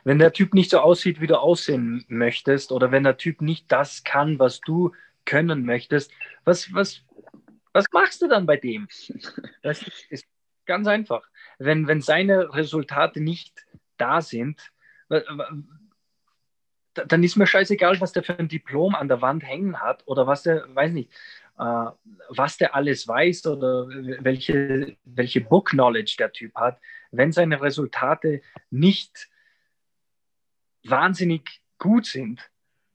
Wenn 0.04 0.20
der 0.20 0.34
Typ 0.34 0.54
nicht 0.54 0.72
so 0.72 0.80
aussieht, 0.80 1.20
wie 1.20 1.28
du 1.28 1.40
aussehen 1.40 2.06
möchtest, 2.08 2.72
oder 2.72 2.92
wenn 2.92 3.04
der 3.04 3.18
Typ 3.18 3.42
nicht 3.42 3.72
das 3.72 4.04
kann, 4.04 4.40
was 4.40 4.62
du 4.62 4.92
können 5.26 5.66
möchtest, 5.66 6.12
was, 6.44 6.74
was, 6.74 7.02
was 7.76 7.92
machst 7.92 8.22
du 8.22 8.30
dann 8.30 8.46
bei 8.46 8.56
dem? 8.56 8.88
Das 9.62 9.84
ist 10.10 10.26
ganz 10.66 10.88
einfach. 10.88 11.28
Wenn, 11.60 11.88
wenn 11.88 12.00
seine 12.00 12.54
Resultate 12.54 13.20
nicht 13.20 13.66
da 13.98 14.22
sind, 14.22 14.72
dann 16.94 17.24
ist 17.24 17.36
mir 17.36 17.48
scheißegal, 17.48 18.00
was 18.00 18.14
der 18.14 18.24
für 18.24 18.40
ein 18.40 18.48
Diplom 18.48 18.96
an 18.96 19.10
der 19.10 19.22
Wand 19.22 19.44
hängen 19.44 19.82
hat 19.82 20.04
oder 20.08 20.26
was 20.26 20.44
der, 20.44 20.74
weiß 20.74 20.94
nicht, 20.94 21.12
äh, 21.60 21.86
was 22.30 22.58
der 22.58 22.76
alles 22.76 23.10
weiß 23.10 23.46
oder 23.48 23.90
welche, 23.90 24.96
welche 25.04 25.42
Book 25.42 25.72
Knowledge 25.72 26.16
der 26.18 26.32
Typ 26.32 26.56
hat. 26.56 26.80
Wenn 27.12 27.34
seine 27.34 27.62
Resultate 27.62 28.42
nicht 28.70 29.30
wahnsinnig 30.86 31.62
gut 31.78 32.06
sind, 32.06 32.50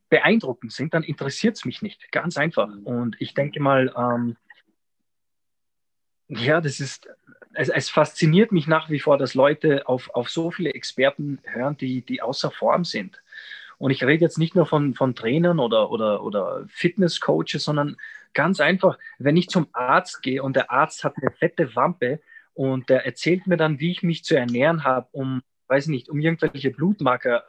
beeindruckend 0.09 0.73
sind, 0.73 0.95
dann 0.95 1.03
interessiert 1.03 1.57
es 1.57 1.67
mich 1.67 1.83
nicht. 1.83 2.11
Ganz 2.13 2.39
einfach. 2.39 2.71
Und 2.85 3.21
ich 3.21 3.35
denke 3.35 3.61
mal, 3.61 3.93
ähm, 3.95 4.39
ja, 6.31 6.61
das 6.61 6.81
ist, 6.81 7.09
es, 7.55 7.69
es, 7.69 7.91
fasziniert 7.91 8.53
mich 8.53 8.67
nach 8.67 8.89
wie 8.89 9.01
vor, 9.01 9.19
dass 9.19 9.35
Leute 9.35 9.87
auf, 9.89 10.11
auf 10.15 10.31
so 10.31 10.51
viele 10.51 10.73
Experten 10.73 11.41
hören, 11.45 11.77
die, 11.77 12.03
die 12.03 12.23
außer 12.23 12.51
Form 12.51 12.85
sind. 12.85 13.21
Und 13.79 13.91
ich 13.91 14.05
rede 14.05 14.25
jetzt 14.25 14.39
nicht 14.39 14.55
nur 14.55 14.67
von, 14.67 14.95
von 14.95 15.15
Trainern 15.15 15.59
oder, 15.59 15.91
oder, 15.91 16.23
oder 16.23 16.65
Fitnesscoaches, 16.69 17.65
sondern 17.65 17.97
ganz 18.35 18.61
einfach, 18.61 18.99
wenn 19.19 19.37
ich 19.37 19.49
zum 19.49 19.69
Arzt 19.73 20.23
gehe 20.23 20.43
und 20.43 20.55
der 20.55 20.71
Arzt 20.71 21.03
hat 21.03 21.15
eine 21.17 21.31
fette 21.33 21.75
Wampe 21.75 22.21
und 22.55 22.89
der 22.89 23.07
erzählt 23.07 23.47
mir 23.47 23.57
dann, 23.57 23.81
wie 23.81 23.91
ich 23.91 24.03
mich 24.03 24.23
zu 24.23 24.37
ernähren 24.37 24.85
habe, 24.85 25.09
um, 25.13 25.43
weiß 25.69 25.89
nicht, 25.89 26.09
um 26.09 26.21
irgendwelche 26.21 26.71
Blutmarker 26.71 27.45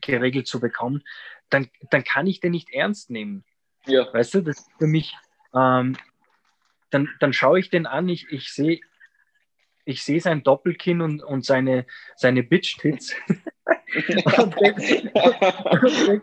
geregelt 0.00 0.46
zu 0.46 0.58
bekommen, 0.58 1.02
dann, 1.50 1.68
dann 1.90 2.02
kann 2.02 2.26
ich 2.26 2.40
den 2.40 2.52
nicht 2.52 2.72
ernst 2.72 3.10
nehmen. 3.10 3.44
Ja. 3.86 4.12
Weißt 4.12 4.34
du, 4.34 4.40
das 4.40 4.58
ist 4.58 4.70
für 4.78 4.86
mich, 4.86 5.14
ähm, 5.54 5.96
dann, 6.92 7.08
dann 7.20 7.32
schaue 7.32 7.58
ich 7.60 7.70
den 7.70 7.86
an, 7.86 8.08
ich, 8.08 8.26
ich 8.30 8.52
sehe 8.52 8.80
ich 9.84 10.04
seh 10.04 10.18
sein 10.18 10.42
Doppelkinn 10.42 11.00
und, 11.00 11.22
und 11.22 11.44
seine, 11.44 11.86
seine 12.16 12.42
Bitch-Tits 12.42 13.14
und 14.36 14.56
denke 14.56 16.22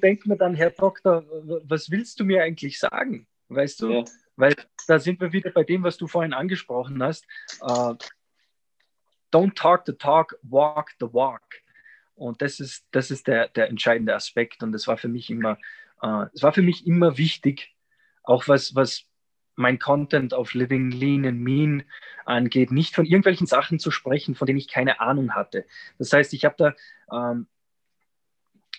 denk, 0.00 0.26
mir 0.26 0.36
dann, 0.36 0.54
Herr 0.54 0.70
Doktor, 0.70 1.24
was 1.64 1.90
willst 1.90 2.20
du 2.20 2.24
mir 2.24 2.42
eigentlich 2.42 2.78
sagen? 2.78 3.26
Weißt 3.48 3.82
du? 3.82 3.90
Ja. 3.90 4.04
Weil 4.36 4.54
da 4.86 4.98
sind 4.98 5.20
wir 5.20 5.32
wieder 5.32 5.50
bei 5.50 5.64
dem, 5.64 5.82
was 5.82 5.96
du 5.96 6.06
vorhin 6.06 6.32
angesprochen 6.32 7.02
hast. 7.02 7.26
Uh, 7.60 7.94
don't 9.32 9.54
talk 9.54 9.84
the 9.86 9.92
talk, 9.92 10.38
walk 10.42 10.92
the 11.00 11.06
walk. 11.12 11.42
Und 12.14 12.42
das 12.42 12.60
ist, 12.60 12.86
das 12.90 13.10
ist 13.10 13.26
der, 13.26 13.48
der 13.48 13.68
entscheidende 13.68 14.14
Aspekt. 14.14 14.62
Und 14.62 14.72
das 14.72 14.86
war 14.86 14.96
für 14.96 15.08
mich 15.08 15.30
immer, 15.30 15.58
uh, 16.02 16.26
es 16.32 16.42
war 16.42 16.52
für 16.52 16.62
mich 16.62 16.86
immer 16.86 17.16
wichtig, 17.18 17.74
auch 18.22 18.46
was, 18.48 18.74
was 18.74 19.07
mein 19.58 19.78
Content 19.78 20.34
auf 20.34 20.54
Living 20.54 20.90
Lean 20.90 21.26
and 21.26 21.40
Mean 21.40 21.82
angeht, 22.24 22.70
nicht 22.70 22.94
von 22.94 23.04
irgendwelchen 23.04 23.46
Sachen 23.46 23.78
zu 23.78 23.90
sprechen, 23.90 24.34
von 24.34 24.46
denen 24.46 24.58
ich 24.58 24.68
keine 24.68 25.00
Ahnung 25.00 25.34
hatte. 25.34 25.66
Das 25.98 26.12
heißt, 26.12 26.32
ich 26.32 26.44
habe 26.44 26.54
da, 26.56 26.74
ähm, 27.12 27.46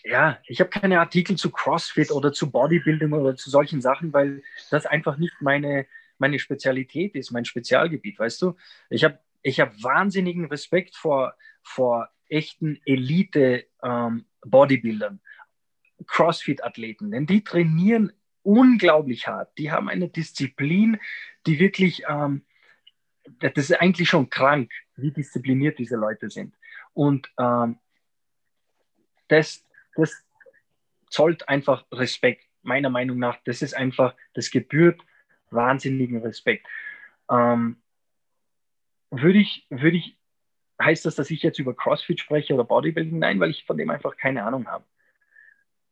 ja, 0.04 0.40
ich 0.48 0.62
habe 0.62 0.70
keine 0.70 1.00
Artikel 1.00 1.36
zu 1.36 1.52
CrossFit 1.52 2.12
oder 2.12 2.32
zu 2.32 2.52
Bodybuilding 2.52 3.12
oder 3.12 3.36
zu 3.36 3.50
solchen 3.50 3.82
Sachen, 3.82 4.14
weil 4.14 4.42
das 4.72 4.86
einfach 4.86 5.18
nicht 5.18 5.42
meine, 5.42 5.86
meine 6.18 6.40
Spezialität 6.40 7.16
ist, 7.16 7.32
mein 7.32 7.46
Spezialgebiet, 7.46 8.20
weißt 8.20 8.42
du? 8.42 8.56
Ich 8.90 9.04
habe 9.04 9.20
ich 9.42 9.60
hab 9.60 9.84
wahnsinnigen 9.84 10.46
Respekt 10.46 10.96
vor, 10.96 11.34
vor 11.62 12.10
echten 12.28 12.80
Elite-Bodybuildern, 12.86 15.14
ähm, 15.14 15.20
CrossFit-Athleten, 16.06 17.12
denn 17.12 17.26
die 17.26 17.44
trainieren 17.44 18.14
unglaublich 18.50 19.28
hart. 19.28 19.56
Die 19.60 19.72
haben 19.72 19.90
eine 19.90 20.10
Disziplin, 20.10 21.00
die 21.46 21.60
wirklich, 21.60 22.04
ähm, 22.08 22.42
das 23.40 23.52
ist 23.56 23.80
eigentlich 23.80 24.10
schon 24.10 24.32
krank, 24.32 24.72
wie 24.96 25.12
diszipliniert 25.12 25.78
diese 25.78 25.98
Leute 25.98 26.32
sind. 26.32 26.56
Und 26.94 27.32
ähm, 27.38 27.78
das, 29.28 29.64
das 29.96 30.26
zollt 31.12 31.48
einfach 31.48 31.86
Respekt, 31.92 32.44
meiner 32.64 32.90
Meinung 32.90 33.20
nach. 33.20 33.38
Das 33.46 33.62
ist 33.62 33.76
einfach, 33.76 34.16
das 34.34 34.50
gebührt 34.50 35.00
wahnsinnigen 35.52 36.24
Respekt. 36.24 36.66
Ähm, 37.30 37.78
würde 39.12 39.38
ich, 39.38 39.68
würde 39.70 39.98
ich, 39.98 40.18
heißt 40.82 41.06
das, 41.06 41.16
dass 41.16 41.30
ich 41.30 41.44
jetzt 41.44 41.60
über 41.60 41.76
CrossFit 41.76 42.20
spreche 42.20 42.56
oder 42.56 42.64
Bodybuilding? 42.64 43.20
Nein, 43.20 43.40
weil 43.40 43.52
ich 43.52 43.64
von 43.66 43.78
dem 43.78 43.92
einfach 43.92 44.18
keine 44.18 44.44
Ahnung 44.44 44.68
habe. 44.68 44.86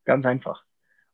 Ganz 0.05 0.25
einfach. 0.25 0.65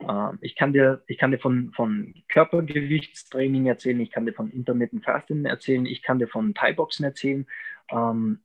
Ähm, 0.10 0.40
ich 0.42 0.56
kann 0.56 0.74
dir, 0.74 1.04
ich 1.08 1.18
kann 1.18 1.32
dir 1.32 1.40
von, 1.40 1.72
von 1.74 2.14
Körpergewichtstraining 2.30 3.68
erzählen, 3.68 4.00
ich 4.00 4.12
kann 4.12 4.26
dir 4.26 4.34
von 4.34 4.52
Intermittent 4.52 5.04
Fasten 5.04 5.46
erzählen, 5.46 5.86
ich 5.86 6.02
kann 6.02 6.20
dir 6.20 6.28
von 6.28 6.54
Thai-Boxen 6.54 7.06
erzählen. 7.06 7.48
Ähm, 7.90 8.40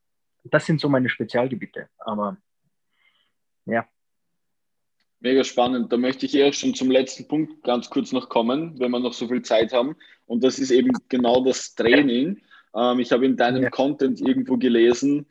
das 0.44 0.66
sind 0.66 0.80
so 0.80 0.88
meine 0.88 1.09
Spezialgebiete. 1.09 1.88
Aber 1.98 2.36
ja. 3.66 3.86
Mega 5.20 5.42
spannend. 5.42 5.92
Da 5.92 5.96
möchte 5.96 6.26
ich 6.26 6.34
eher 6.34 6.52
schon 6.52 6.74
zum 6.74 6.90
letzten 6.90 7.26
Punkt 7.26 7.64
ganz 7.64 7.90
kurz 7.90 8.12
noch 8.12 8.28
kommen, 8.28 8.78
wenn 8.78 8.90
wir 8.90 9.00
noch 9.00 9.12
so 9.12 9.26
viel 9.26 9.42
Zeit 9.42 9.72
haben. 9.72 9.96
Und 10.26 10.44
das 10.44 10.59
ist 10.59 10.70
eben 10.70 10.92
genau 11.09 11.42
das 11.44 11.74
Training. 11.74 12.40
Ähm, 12.74 13.00
ich 13.00 13.12
habe 13.12 13.26
in 13.26 13.36
deinem 13.36 13.62
ja. 13.62 13.70
Content 13.70 14.20
irgendwo 14.20 14.56
gelesen, 14.56 15.26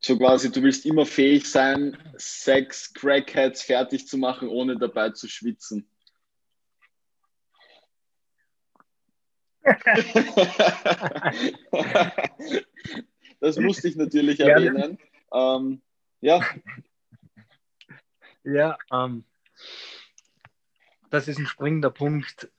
so 0.00 0.16
quasi, 0.16 0.50
du 0.50 0.62
willst 0.62 0.86
immer 0.86 1.04
fähig 1.04 1.50
sein, 1.50 1.96
sechs 2.16 2.92
Crackheads 2.94 3.62
fertig 3.62 4.08
zu 4.08 4.16
machen, 4.16 4.48
ohne 4.48 4.78
dabei 4.78 5.10
zu 5.10 5.28
schwitzen. 5.28 5.86
das 13.40 13.58
musste 13.58 13.88
ich 13.88 13.96
natürlich 13.96 14.40
erwähnen. 14.40 14.98
Ähm, 15.32 15.82
ja. 16.20 16.40
Ja, 18.42 18.78
ähm, 18.90 19.24
das 21.10 21.28
ist 21.28 21.38
ein 21.38 21.46
springender 21.46 21.90
Punkt. 21.90 22.50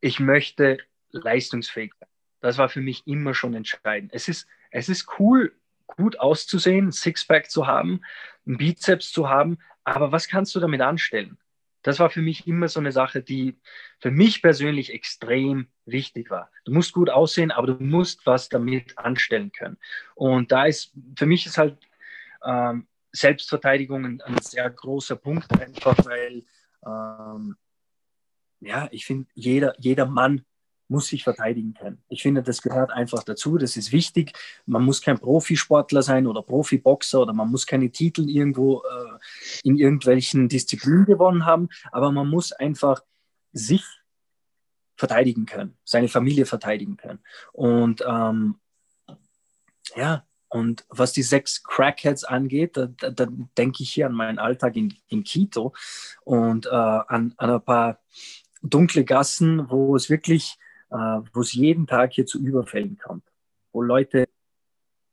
Ich 0.00 0.18
möchte 0.18 0.78
leistungsfähig 1.10 1.92
sein. 2.00 2.08
Das 2.40 2.56
war 2.56 2.70
für 2.70 2.80
mich 2.80 3.06
immer 3.06 3.34
schon 3.34 3.52
entscheidend. 3.52 4.12
Es 4.14 4.28
ist, 4.28 4.48
es 4.70 4.88
ist 4.88 5.18
cool, 5.18 5.54
gut 5.86 6.18
auszusehen, 6.18 6.92
Sixpack 6.92 7.50
zu 7.50 7.66
haben, 7.66 8.00
einen 8.46 8.58
Bizeps 8.58 9.12
zu 9.12 9.28
haben, 9.28 9.58
aber 9.84 10.12
was 10.12 10.28
kannst 10.28 10.54
du 10.54 10.60
damit 10.60 10.80
anstellen? 10.80 11.38
Das 11.82 11.98
war 11.98 12.10
für 12.10 12.22
mich 12.22 12.46
immer 12.46 12.68
so 12.68 12.78
eine 12.78 12.92
Sache, 12.92 13.22
die 13.22 13.58
für 13.98 14.12
mich 14.12 14.40
persönlich 14.40 14.92
extrem 14.92 15.66
wichtig 15.84 16.30
war. 16.30 16.50
Du 16.64 16.72
musst 16.72 16.92
gut 16.92 17.10
aussehen, 17.10 17.50
aber 17.50 17.66
du 17.66 17.84
musst 17.84 18.24
was 18.24 18.48
damit 18.48 18.96
anstellen 18.98 19.50
können. 19.50 19.76
Und 20.14 20.52
da 20.52 20.66
ist, 20.66 20.92
für 21.18 21.26
mich 21.26 21.44
ist 21.46 21.58
halt 21.58 21.76
ähm, 22.44 22.86
Selbstverteidigung 23.10 24.04
ein, 24.04 24.20
ein, 24.20 24.38
sehr 24.40 24.70
großer 24.70 25.16
Punkt, 25.16 25.50
einfach 25.60 25.96
weil, 26.04 26.44
ähm, 26.86 27.56
ja, 28.60 28.88
ich 28.92 29.04
finde, 29.04 29.28
jeder, 29.34 29.74
jeder 29.78 30.06
Mann 30.06 30.44
muss 30.92 31.08
sich 31.08 31.24
verteidigen 31.24 31.74
können. 31.74 32.02
Ich 32.08 32.22
finde, 32.22 32.42
das 32.42 32.62
gehört 32.62 32.92
einfach 32.92 33.24
dazu. 33.24 33.58
Das 33.58 33.76
ist 33.76 33.90
wichtig. 33.90 34.32
Man 34.66 34.84
muss 34.84 35.02
kein 35.02 35.18
Profisportler 35.18 36.02
sein 36.02 36.28
oder 36.28 36.42
Profiboxer 36.42 37.22
oder 37.22 37.32
man 37.32 37.50
muss 37.50 37.66
keine 37.66 37.90
Titel 37.90 38.28
irgendwo 38.28 38.82
äh, 38.82 39.18
in 39.64 39.76
irgendwelchen 39.76 40.48
Disziplinen 40.48 41.06
gewonnen 41.06 41.44
haben, 41.44 41.68
aber 41.90 42.12
man 42.12 42.28
muss 42.28 42.52
einfach 42.52 43.02
sich 43.52 43.84
verteidigen 44.96 45.46
können, 45.46 45.76
seine 45.84 46.08
Familie 46.08 46.46
verteidigen 46.46 46.96
können. 46.96 47.18
Und 47.52 48.04
ähm, 48.06 48.56
ja, 49.96 50.24
und 50.48 50.84
was 50.90 51.12
die 51.12 51.22
sechs 51.22 51.62
Crackheads 51.64 52.24
angeht, 52.24 52.76
da, 52.76 52.86
da, 52.86 53.10
da 53.10 53.26
denke 53.56 53.82
ich 53.82 53.90
hier 53.90 54.06
an 54.06 54.12
meinen 54.12 54.38
Alltag 54.38 54.76
in, 54.76 54.94
in 55.08 55.24
Quito 55.24 55.72
und 56.24 56.66
äh, 56.66 56.70
an, 56.70 57.34
an 57.36 57.50
ein 57.50 57.64
paar 57.64 57.98
dunkle 58.62 59.04
Gassen, 59.04 59.70
wo 59.70 59.96
es 59.96 60.10
wirklich 60.10 60.58
wo 60.92 61.40
es 61.40 61.52
jeden 61.52 61.86
Tag 61.86 62.12
hier 62.12 62.26
zu 62.26 62.38
Überfällen 62.38 62.98
kommt, 62.98 63.24
wo 63.72 63.82
Leute 63.82 64.26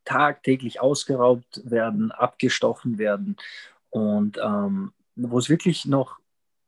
tagtäglich 0.06 0.82
ausgeraubt 0.82 1.62
werden, 1.64 2.12
abgestochen 2.12 2.98
werden 2.98 3.38
und 3.90 4.40
ähm, 4.44 4.92
wo 5.16 5.38
es 5.38 5.50
wirklich 5.50 5.86
noch 5.86 6.20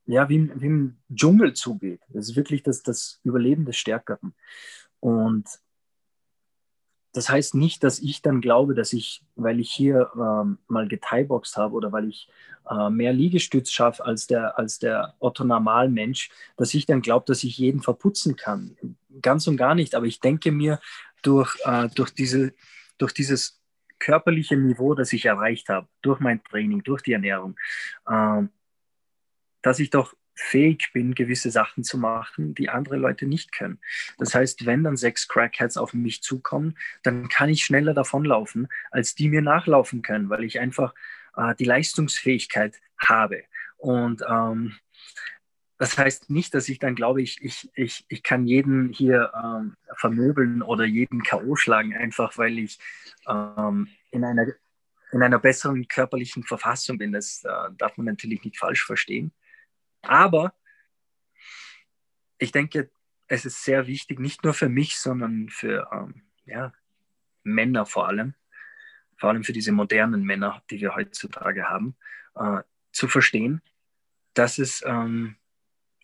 ja, 0.05 0.27
wie, 0.29 0.51
wie 0.59 0.65
im 0.65 0.97
Dschungel 1.13 1.53
zugeht. 1.53 2.01
Das 2.09 2.29
ist 2.29 2.35
wirklich 2.35 2.63
das, 2.63 2.83
das 2.83 3.19
Überleben 3.23 3.65
des 3.65 3.77
Stärkeren. 3.77 4.33
Und 4.99 5.47
das 7.13 7.29
heißt 7.29 7.55
nicht, 7.55 7.83
dass 7.83 7.99
ich 7.99 8.21
dann 8.21 8.41
glaube, 8.41 8.73
dass 8.73 8.93
ich, 8.93 9.23
weil 9.35 9.59
ich 9.59 9.71
hier 9.71 10.09
ähm, 10.15 10.57
mal 10.67 10.87
geteiboxt 10.87 11.57
habe 11.57 11.75
oder 11.75 11.91
weil 11.91 12.07
ich 12.07 12.29
äh, 12.69 12.89
mehr 12.89 13.11
Liegestütz 13.11 13.71
schaffe 13.71 14.05
als 14.05 14.27
der, 14.27 14.57
als 14.57 14.79
der 14.79 15.15
Otto 15.19 15.43
Normalmensch, 15.43 16.29
dass 16.57 16.73
ich 16.73 16.85
dann 16.85 17.01
glaube, 17.01 17.25
dass 17.27 17.43
ich 17.43 17.57
jeden 17.57 17.81
verputzen 17.81 18.35
kann. 18.35 18.77
Ganz 19.21 19.47
und 19.47 19.57
gar 19.57 19.75
nicht. 19.75 19.95
Aber 19.95 20.05
ich 20.05 20.19
denke 20.19 20.51
mir, 20.51 20.79
durch, 21.21 21.55
äh, 21.65 21.89
durch, 21.89 22.11
diese, 22.11 22.53
durch 22.97 23.13
dieses 23.13 23.61
körperliche 23.99 24.57
Niveau, 24.57 24.95
das 24.95 25.13
ich 25.13 25.25
erreicht 25.25 25.69
habe, 25.69 25.87
durch 26.01 26.19
mein 26.19 26.43
Training, 26.43 26.83
durch 26.83 27.01
die 27.01 27.13
Ernährung, 27.13 27.55
äh, 28.07 28.43
dass 29.61 29.79
ich 29.79 29.89
doch 29.89 30.15
fähig 30.33 30.91
bin, 30.93 31.13
gewisse 31.13 31.51
Sachen 31.51 31.83
zu 31.83 31.97
machen, 31.97 32.55
die 32.55 32.69
andere 32.69 32.97
Leute 32.97 33.25
nicht 33.25 33.51
können. 33.51 33.79
Das 34.17 34.33
heißt, 34.33 34.65
wenn 34.65 34.83
dann 34.83 34.97
sechs 34.97 35.27
Crackheads 35.27 35.77
auf 35.77 35.93
mich 35.93 36.21
zukommen, 36.21 36.77
dann 37.03 37.29
kann 37.29 37.49
ich 37.49 37.63
schneller 37.63 37.93
davonlaufen, 37.93 38.67
als 38.91 39.15
die 39.15 39.29
mir 39.29 39.41
nachlaufen 39.41 40.01
können, 40.01 40.29
weil 40.29 40.43
ich 40.43 40.59
einfach 40.59 40.93
äh, 41.35 41.55
die 41.55 41.65
Leistungsfähigkeit 41.65 42.79
habe. 42.97 43.43
Und 43.77 44.23
ähm, 44.27 44.75
das 45.77 45.97
heißt 45.97 46.29
nicht, 46.29 46.53
dass 46.53 46.69
ich 46.69 46.77
dann 46.77 46.93
glaube, 46.93 47.23
ich, 47.23 47.41
ich, 47.41 47.71
ich, 47.73 48.05
ich 48.07 48.21
kann 48.21 48.45
jeden 48.45 48.89
hier 48.93 49.31
ähm, 49.35 49.75
vermöbeln 49.95 50.61
oder 50.61 50.85
jeden 50.85 51.23
K.O. 51.23 51.55
schlagen, 51.55 51.95
einfach 51.95 52.37
weil 52.37 52.59
ich 52.59 52.77
ähm, 53.27 53.87
in, 54.11 54.23
einer, 54.23 54.45
in 55.11 55.23
einer 55.23 55.39
besseren 55.39 55.87
körperlichen 55.87 56.43
Verfassung 56.43 56.99
bin. 56.99 57.11
Das 57.11 57.43
äh, 57.43 57.71
darf 57.79 57.97
man 57.97 58.05
natürlich 58.05 58.43
nicht 58.43 58.59
falsch 58.59 58.85
verstehen. 58.85 59.31
Aber 60.01 60.53
ich 62.37 62.51
denke, 62.51 62.89
es 63.27 63.45
ist 63.45 63.63
sehr 63.63 63.87
wichtig, 63.87 64.19
nicht 64.19 64.43
nur 64.43 64.53
für 64.53 64.69
mich, 64.69 64.97
sondern 64.97 65.49
für 65.49 65.87
ähm, 65.91 66.23
ja, 66.45 66.73
Männer 67.43 67.85
vor 67.85 68.07
allem, 68.07 68.33
vor 69.17 69.29
allem 69.29 69.43
für 69.43 69.53
diese 69.53 69.71
modernen 69.71 70.23
Männer, 70.23 70.63
die 70.69 70.81
wir 70.81 70.95
heutzutage 70.95 71.69
haben, 71.69 71.95
äh, 72.35 72.61
zu 72.91 73.07
verstehen, 73.07 73.61
dass 74.33 74.57
es, 74.57 74.83
ähm, 74.85 75.37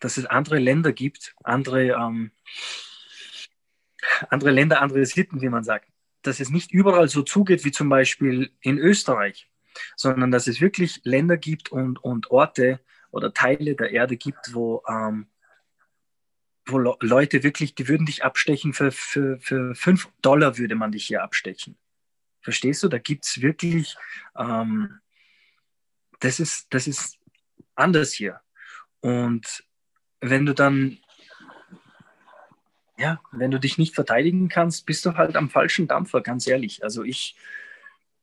dass 0.00 0.16
es 0.16 0.26
andere 0.26 0.58
Länder 0.58 0.92
gibt, 0.92 1.34
andere, 1.42 1.88
ähm, 1.88 2.30
andere 4.30 4.50
Länder, 4.50 4.80
andere 4.80 5.04
Sitten, 5.04 5.42
wie 5.42 5.48
man 5.48 5.64
sagt. 5.64 5.88
Dass 6.22 6.40
es 6.40 6.50
nicht 6.50 6.72
überall 6.72 7.08
so 7.08 7.22
zugeht 7.22 7.64
wie 7.64 7.72
zum 7.72 7.88
Beispiel 7.88 8.52
in 8.60 8.78
Österreich, 8.78 9.50
sondern 9.96 10.30
dass 10.30 10.46
es 10.46 10.60
wirklich 10.60 11.00
Länder 11.04 11.36
gibt 11.36 11.70
und, 11.70 12.02
und 12.02 12.30
Orte, 12.30 12.80
oder 13.10 13.32
Teile 13.32 13.74
der 13.74 13.90
Erde 13.90 14.16
gibt, 14.16 14.54
wo, 14.54 14.82
ähm, 14.88 15.28
wo 16.66 16.78
Leute 16.78 17.42
wirklich, 17.42 17.74
die 17.74 17.88
würden 17.88 18.06
dich 18.06 18.24
abstechen 18.24 18.72
für, 18.72 18.92
für, 18.92 19.38
für 19.40 19.74
5 19.74 20.08
Dollar 20.20 20.58
würde 20.58 20.74
man 20.74 20.92
dich 20.92 21.06
hier 21.06 21.22
abstechen. 21.22 21.76
Verstehst 22.40 22.82
du? 22.82 22.88
Da 22.88 22.98
gibt 22.98 23.24
es 23.24 23.40
wirklich, 23.40 23.96
ähm, 24.36 25.00
das, 26.20 26.40
ist, 26.40 26.66
das 26.70 26.86
ist 26.86 27.18
anders 27.74 28.12
hier. 28.12 28.40
Und 29.00 29.64
wenn 30.20 30.46
du 30.46 30.54
dann, 30.54 30.98
ja, 32.96 33.20
wenn 33.32 33.50
du 33.50 33.60
dich 33.60 33.78
nicht 33.78 33.94
verteidigen 33.94 34.48
kannst, 34.48 34.86
bist 34.86 35.04
du 35.06 35.14
halt 35.14 35.36
am 35.36 35.50
falschen 35.50 35.86
Dampfer, 35.88 36.20
ganz 36.20 36.46
ehrlich. 36.46 36.82
Also 36.82 37.04
ich, 37.04 37.36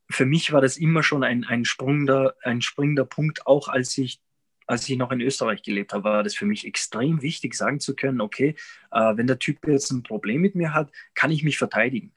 für 0.10 0.26
mich 0.26 0.52
war 0.52 0.62
das 0.62 0.78
immer 0.78 1.04
schon 1.04 1.24
ein, 1.24 1.46
ein, 1.46 1.66
springender, 1.66 2.36
ein 2.44 2.62
springender 2.62 3.06
Punkt, 3.06 3.48
auch 3.48 3.68
als 3.70 3.98
ich 3.98 4.20
als 4.68 4.88
ich 4.90 4.98
noch 4.98 5.12
in 5.12 5.22
Österreich 5.22 5.62
gelebt 5.62 5.94
habe, 5.94 6.06
war 6.06 6.24
das 6.24 6.36
für 6.36 6.46
mich 6.46 6.66
extrem 6.66 7.22
wichtig, 7.22 7.54
sagen 7.54 7.80
zu 7.80 7.96
können, 7.96 8.22
okay, 8.22 8.56
äh, 8.92 9.18
wenn 9.18 9.28
der 9.28 9.40
Typ 9.40 9.66
jetzt 9.68 9.92
ein 9.92 10.04
Problem 10.04 10.42
mit 10.42 10.56
mir 10.56 10.74
hat, 10.74 10.92
kann 11.14 11.32
ich 11.32 11.44
mich 11.44 11.58
verteidigen. 11.58 12.12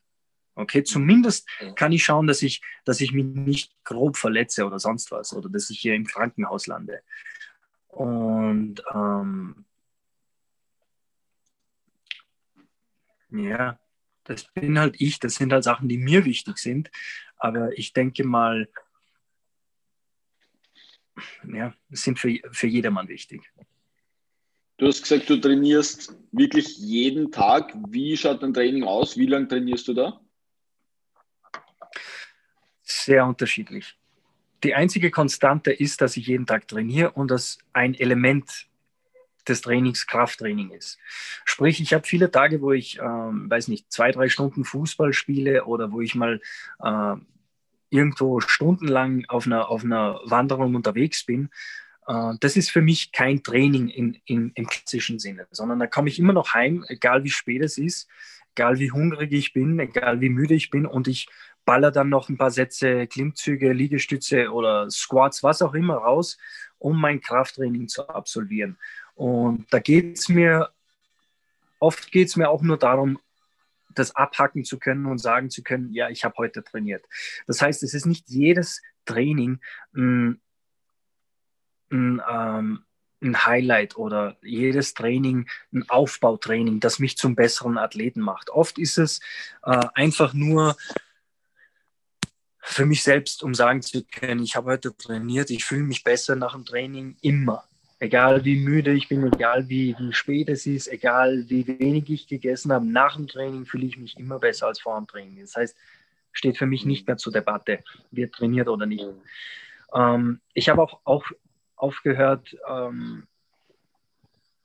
Okay, 0.54 0.82
zumindest 0.82 1.48
kann 1.76 1.92
ich 1.92 2.02
schauen, 2.02 2.26
dass 2.26 2.42
ich, 2.42 2.62
dass 2.84 3.00
ich 3.00 3.12
mich 3.12 3.24
nicht 3.24 3.72
grob 3.84 4.16
verletze 4.16 4.66
oder 4.66 4.80
sonst 4.80 5.12
was 5.12 5.32
oder 5.32 5.48
dass 5.48 5.70
ich 5.70 5.78
hier 5.78 5.94
im 5.94 6.04
Krankenhaus 6.04 6.66
lande. 6.66 7.02
Und 7.86 8.82
ähm, 8.92 9.64
ja, 13.30 13.78
das 14.24 14.48
bin 14.52 14.78
halt 14.80 15.00
ich, 15.00 15.20
das 15.20 15.36
sind 15.36 15.52
halt 15.52 15.62
Sachen, 15.62 15.88
die 15.88 15.98
mir 15.98 16.24
wichtig 16.24 16.58
sind. 16.58 16.90
Aber 17.36 17.76
ich 17.78 17.92
denke 17.92 18.24
mal, 18.24 18.68
ja, 21.52 21.74
sind 21.90 22.18
für, 22.18 22.38
für 22.52 22.66
jedermann 22.66 23.08
wichtig. 23.08 23.42
Du 24.78 24.86
hast 24.86 25.02
gesagt, 25.02 25.28
du 25.28 25.36
trainierst 25.36 26.16
wirklich 26.30 26.78
jeden 26.78 27.32
Tag. 27.32 27.74
Wie 27.88 28.16
schaut 28.16 28.42
dein 28.42 28.54
Training 28.54 28.84
aus? 28.84 29.16
Wie 29.16 29.26
lange 29.26 29.48
trainierst 29.48 29.88
du 29.88 29.94
da? 29.94 30.20
Sehr 32.82 33.26
unterschiedlich. 33.26 33.98
Die 34.62 34.74
einzige 34.74 35.10
Konstante 35.10 35.72
ist, 35.72 36.00
dass 36.00 36.16
ich 36.16 36.26
jeden 36.26 36.46
Tag 36.46 36.68
trainiere 36.68 37.12
und 37.12 37.30
dass 37.30 37.58
ein 37.72 37.94
Element 37.94 38.68
des 39.48 39.62
Trainings 39.62 40.06
Krafttraining 40.06 40.70
ist. 40.70 40.98
Sprich, 41.44 41.80
ich 41.80 41.92
habe 41.94 42.06
viele 42.06 42.30
Tage, 42.30 42.60
wo 42.60 42.72
ich, 42.72 42.98
ähm, 42.98 43.50
weiß 43.50 43.68
nicht, 43.68 43.90
zwei, 43.90 44.12
drei 44.12 44.28
Stunden 44.28 44.64
Fußball 44.64 45.12
spiele 45.12 45.64
oder 45.64 45.90
wo 45.90 46.00
ich 46.00 46.14
mal 46.14 46.40
äh, 46.82 47.14
irgendwo 47.90 48.40
stundenlang 48.40 49.24
auf 49.28 49.46
einer, 49.46 49.68
auf 49.68 49.84
einer 49.84 50.20
Wanderung 50.24 50.74
unterwegs 50.74 51.24
bin, 51.24 51.50
äh, 52.06 52.32
das 52.40 52.56
ist 52.56 52.70
für 52.70 52.82
mich 52.82 53.12
kein 53.12 53.42
Training 53.42 53.88
in, 53.88 54.18
in, 54.24 54.52
im 54.54 54.66
klassischen 54.66 55.18
Sinne, 55.18 55.46
sondern 55.50 55.78
da 55.78 55.86
komme 55.86 56.08
ich 56.08 56.18
immer 56.18 56.32
noch 56.32 56.54
heim, 56.54 56.84
egal 56.88 57.24
wie 57.24 57.30
spät 57.30 57.62
es 57.62 57.78
ist, 57.78 58.08
egal 58.54 58.78
wie 58.78 58.90
hungrig 58.90 59.32
ich 59.32 59.52
bin, 59.52 59.78
egal 59.78 60.20
wie 60.20 60.30
müde 60.30 60.54
ich 60.54 60.70
bin 60.70 60.86
und 60.86 61.08
ich 61.08 61.28
baller 61.64 61.90
dann 61.90 62.08
noch 62.08 62.30
ein 62.30 62.38
paar 62.38 62.50
Sätze 62.50 63.06
Klimmzüge, 63.06 63.72
Liegestütze 63.72 64.50
oder 64.50 64.90
Squats, 64.90 65.42
was 65.42 65.60
auch 65.60 65.74
immer 65.74 65.96
raus, 65.96 66.38
um 66.78 66.98
mein 66.98 67.20
Krafttraining 67.20 67.88
zu 67.88 68.08
absolvieren. 68.08 68.78
Und 69.14 69.66
da 69.70 69.78
geht 69.78 70.16
es 70.16 70.28
mir, 70.30 70.70
oft 71.78 72.10
geht 72.10 72.28
es 72.28 72.36
mir 72.36 72.48
auch 72.48 72.62
nur 72.62 72.78
darum, 72.78 73.18
das 73.98 74.14
abhacken 74.14 74.64
zu 74.64 74.78
können 74.78 75.06
und 75.06 75.18
sagen 75.18 75.50
zu 75.50 75.62
können, 75.62 75.92
ja, 75.92 76.08
ich 76.08 76.24
habe 76.24 76.36
heute 76.38 76.62
trainiert. 76.62 77.04
Das 77.46 77.62
heißt, 77.62 77.82
es 77.82 77.94
ist 77.94 78.06
nicht 78.06 78.28
jedes 78.28 78.82
Training 79.04 79.60
ein, 79.94 80.40
ein, 81.90 82.22
ähm, 82.30 82.84
ein 83.20 83.44
Highlight 83.44 83.96
oder 83.96 84.36
jedes 84.42 84.94
Training 84.94 85.48
ein 85.72 85.88
Aufbautraining, 85.88 86.80
das 86.80 86.98
mich 86.98 87.16
zum 87.16 87.34
besseren 87.34 87.78
Athleten 87.78 88.20
macht. 88.20 88.50
Oft 88.50 88.78
ist 88.78 88.98
es 88.98 89.20
äh, 89.64 89.86
einfach 89.94 90.34
nur 90.34 90.76
für 92.60 92.84
mich 92.84 93.02
selbst, 93.02 93.42
um 93.42 93.54
sagen 93.54 93.82
zu 93.82 94.04
können, 94.04 94.42
ich 94.42 94.54
habe 94.54 94.70
heute 94.70 94.94
trainiert, 94.96 95.50
ich 95.50 95.64
fühle 95.64 95.84
mich 95.84 96.04
besser 96.04 96.36
nach 96.36 96.52
dem 96.52 96.64
Training 96.64 97.16
immer 97.22 97.64
egal 97.98 98.44
wie 98.44 98.56
müde 98.56 98.92
ich 98.92 99.08
bin, 99.08 99.24
egal 99.26 99.68
wie, 99.68 99.96
wie 99.98 100.12
spät 100.12 100.48
es 100.48 100.66
ist, 100.66 100.88
egal 100.88 101.44
wie 101.48 101.66
wenig 101.66 102.08
ich 102.10 102.26
gegessen 102.26 102.72
habe, 102.72 102.86
nach 102.86 103.16
dem 103.16 103.26
Training 103.26 103.66
fühle 103.66 103.86
ich 103.86 103.98
mich 103.98 104.18
immer 104.18 104.38
besser 104.38 104.66
als 104.66 104.80
vor 104.80 104.96
dem 104.96 105.06
Training. 105.06 105.40
Das 105.40 105.56
heißt, 105.56 105.76
steht 106.32 106.58
für 106.58 106.66
mich 106.66 106.84
nicht 106.84 107.06
mehr 107.06 107.16
zur 107.16 107.32
Debatte, 107.32 107.82
wird 108.10 108.34
trainiert 108.34 108.68
oder 108.68 108.86
nicht. 108.86 109.06
Ähm, 109.94 110.40
ich 110.54 110.68
habe 110.68 110.82
auch, 110.82 111.00
auch 111.04 111.24
aufgehört, 111.76 112.56
ähm, 112.68 113.26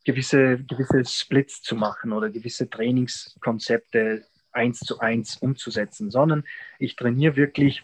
gewisse, 0.03 0.57
gewisse 0.63 1.05
Splits 1.05 1.61
zu 1.61 1.75
machen 1.75 2.11
oder 2.11 2.29
gewisse 2.29 2.69
Trainingskonzepte 2.69 4.25
eins 4.51 4.79
zu 4.79 4.99
eins 4.99 5.37
umzusetzen, 5.37 6.11
sondern 6.11 6.43
ich 6.77 6.95
trainiere 6.95 7.35
wirklich 7.35 7.83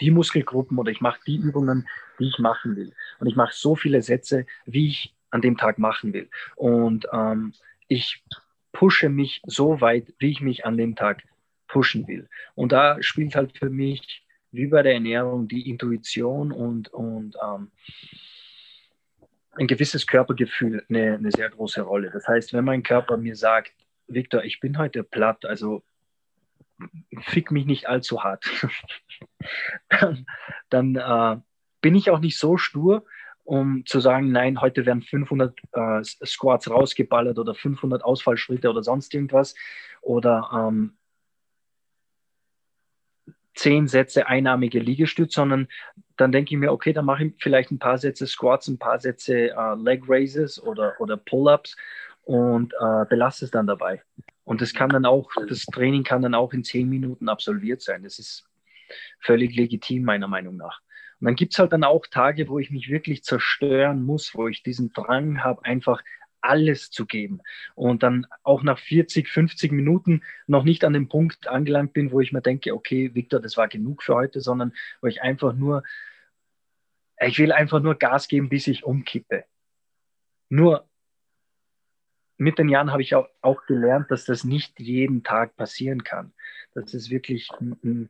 die 0.00 0.10
Muskelgruppen 0.10 0.78
oder 0.78 0.90
ich 0.90 1.00
mache 1.00 1.20
die 1.26 1.36
Übungen, 1.36 1.88
die 2.18 2.28
ich 2.28 2.38
machen 2.38 2.76
will. 2.76 2.92
Und 3.18 3.26
ich 3.26 3.36
mache 3.36 3.54
so 3.54 3.74
viele 3.76 4.02
Sätze, 4.02 4.46
wie 4.64 4.88
ich 4.88 5.14
an 5.30 5.42
dem 5.42 5.56
Tag 5.56 5.78
machen 5.78 6.12
will. 6.12 6.28
Und 6.56 7.06
ähm, 7.12 7.52
ich 7.88 8.22
pushe 8.72 9.08
mich 9.08 9.42
so 9.46 9.80
weit, 9.80 10.14
wie 10.18 10.30
ich 10.30 10.40
mich 10.40 10.64
an 10.64 10.76
dem 10.76 10.94
Tag 10.94 11.22
pushen 11.66 12.06
will. 12.06 12.28
Und 12.54 12.72
da 12.72 13.02
spielt 13.02 13.34
halt 13.34 13.56
für 13.56 13.70
mich, 13.70 14.24
wie 14.50 14.66
bei 14.68 14.82
der 14.82 14.94
Ernährung, 14.94 15.48
die 15.48 15.68
Intuition 15.68 16.52
und, 16.52 16.88
und 16.88 17.36
ähm, 17.42 17.70
ein 19.56 19.66
gewisses 19.66 20.06
Körpergefühl 20.06 20.84
eine, 20.88 21.14
eine 21.14 21.30
sehr 21.30 21.50
große 21.50 21.82
Rolle. 21.82 22.10
Das 22.10 22.26
heißt, 22.26 22.52
wenn 22.52 22.64
mein 22.64 22.82
Körper 22.82 23.16
mir 23.16 23.36
sagt, 23.36 23.72
Victor, 24.06 24.44
ich 24.44 24.60
bin 24.60 24.78
heute 24.78 25.02
platt, 25.02 25.44
also 25.44 25.82
fick 27.20 27.50
mich 27.50 27.66
nicht 27.66 27.88
allzu 27.88 28.22
hart, 28.22 28.44
dann, 29.88 30.26
dann 30.70 30.96
äh, 30.96 31.40
bin 31.80 31.94
ich 31.94 32.10
auch 32.10 32.20
nicht 32.20 32.38
so 32.38 32.56
stur, 32.56 33.04
um 33.44 33.86
zu 33.86 34.00
sagen, 34.00 34.30
nein, 34.30 34.60
heute 34.60 34.84
werden 34.84 35.02
500 35.02 35.58
äh, 35.72 36.02
Squats 36.04 36.70
rausgeballert 36.70 37.38
oder 37.38 37.54
500 37.54 38.04
Ausfallschritte 38.04 38.68
oder 38.68 38.82
sonst 38.82 39.14
irgendwas 39.14 39.54
oder 40.02 40.50
ähm, 40.52 40.98
10 43.54 43.88
Sätze 43.88 44.26
einarmige 44.26 44.78
Liegestütz, 44.78 45.34
sondern 45.34 45.68
dann 46.16 46.30
denke 46.30 46.54
ich 46.54 46.60
mir, 46.60 46.72
okay, 46.72 46.92
dann 46.92 47.04
mache 47.04 47.24
ich 47.24 47.34
vielleicht 47.38 47.70
ein 47.70 47.78
paar 47.78 47.98
Sätze 47.98 48.26
Squats, 48.26 48.68
ein 48.68 48.78
paar 48.78 49.00
Sätze 49.00 49.50
äh, 49.50 49.74
Leg 49.76 50.04
Raises 50.06 50.62
oder, 50.62 50.94
oder 51.00 51.16
Pull-Ups 51.16 51.76
und 52.22 52.74
äh, 52.74 53.04
belasse 53.08 53.46
es 53.46 53.50
dann 53.50 53.66
dabei. 53.66 54.02
Und 54.48 54.62
das 54.62 54.72
kann 54.72 54.88
dann 54.88 55.04
auch, 55.04 55.30
das 55.46 55.66
Training 55.66 56.04
kann 56.04 56.22
dann 56.22 56.34
auch 56.34 56.54
in 56.54 56.64
zehn 56.64 56.88
Minuten 56.88 57.28
absolviert 57.28 57.82
sein. 57.82 58.02
Das 58.02 58.18
ist 58.18 58.48
völlig 59.20 59.54
legitim, 59.54 60.04
meiner 60.04 60.26
Meinung 60.26 60.56
nach. 60.56 60.80
Und 61.20 61.26
dann 61.26 61.34
gibt 61.34 61.52
es 61.52 61.58
halt 61.58 61.74
dann 61.74 61.84
auch 61.84 62.06
Tage, 62.06 62.48
wo 62.48 62.58
ich 62.58 62.70
mich 62.70 62.88
wirklich 62.88 63.22
zerstören 63.24 64.02
muss, 64.02 64.34
wo 64.34 64.48
ich 64.48 64.62
diesen 64.62 64.90
Drang 64.94 65.44
habe, 65.44 65.66
einfach 65.66 66.02
alles 66.40 66.90
zu 66.90 67.04
geben. 67.04 67.42
Und 67.74 68.02
dann 68.02 68.26
auch 68.42 68.62
nach 68.62 68.78
40, 68.78 69.28
50 69.28 69.70
Minuten 69.70 70.22
noch 70.46 70.64
nicht 70.64 70.82
an 70.82 70.94
dem 70.94 71.10
Punkt 71.10 71.46
angelangt 71.46 71.92
bin, 71.92 72.10
wo 72.10 72.20
ich 72.20 72.32
mir 72.32 72.40
denke, 72.40 72.74
okay, 72.74 73.14
Victor, 73.14 73.40
das 73.40 73.58
war 73.58 73.68
genug 73.68 74.02
für 74.02 74.14
heute, 74.14 74.40
sondern 74.40 74.72
wo 75.02 75.08
ich 75.08 75.20
einfach 75.20 75.52
nur, 75.52 75.82
ich 77.20 77.38
will 77.38 77.52
einfach 77.52 77.82
nur 77.82 77.96
Gas 77.96 78.28
geben, 78.28 78.48
bis 78.48 78.66
ich 78.66 78.84
umkippe. 78.84 79.44
Nur 80.48 80.87
mit 82.38 82.58
den 82.58 82.68
Jahren 82.68 82.92
habe 82.92 83.02
ich 83.02 83.14
auch, 83.14 83.28
auch 83.42 83.66
gelernt, 83.66 84.10
dass 84.10 84.24
das 84.24 84.44
nicht 84.44 84.80
jeden 84.80 85.22
Tag 85.22 85.56
passieren 85.56 86.04
kann. 86.04 86.32
Dass 86.74 86.94
es 86.94 87.10
wirklich 87.10 87.50
ein, 87.60 88.08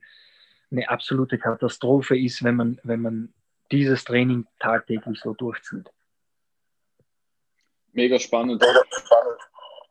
eine 0.71 0.89
absolute 0.89 1.39
Katastrophe 1.39 2.17
ist, 2.17 2.45
wenn 2.45 2.57
man, 2.57 2.81
wenn 2.85 3.03
man 3.03 3.33
dieses 3.73 4.05
Training 4.05 4.47
tagtäglich 4.59 5.21
so 5.21 5.35
durchzieht. 5.35 5.91
Mega 7.93 8.19
spannend. 8.19 8.65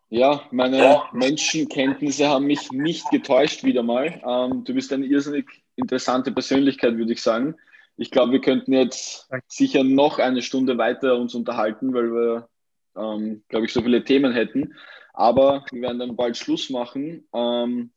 Ja, 0.10 0.48
meine 0.52 1.02
Menschenkenntnisse 1.12 2.30
haben 2.30 2.46
mich 2.46 2.72
nicht 2.72 3.10
getäuscht 3.10 3.66
wieder 3.66 3.84
mal. 3.84 4.22
Ähm, 4.26 4.64
du 4.64 4.74
bist 4.74 4.94
eine 4.94 5.06
irrsinnig 5.06 5.46
interessante 5.76 6.32
Persönlichkeit, 6.32 6.96
würde 6.98 7.12
ich 7.12 7.22
sagen. 7.22 7.56
Ich 7.98 8.12
glaube, 8.12 8.32
wir 8.32 8.42
könnten 8.42 8.72
jetzt 8.72 9.30
sicher 9.48 9.84
noch 9.84 10.20
eine 10.20 10.42
Stunde 10.42 10.78
weiter 10.78 11.18
uns 11.18 11.36
unterhalten, 11.36 11.94
weil 11.94 12.12
wir, 12.14 12.50
ähm, 12.98 13.44
glaube 13.50 13.66
ich, 13.66 13.74
so 13.74 13.82
viele 13.82 14.04
Themen 14.04 14.34
hätten. 14.34 14.76
Aber 15.14 15.66
wir 15.72 15.82
werden 15.82 16.00
dann 16.00 16.16
bald 16.16 16.38
Schluss 16.38 16.70
machen. 16.70 17.28
Ähm, 17.34 17.92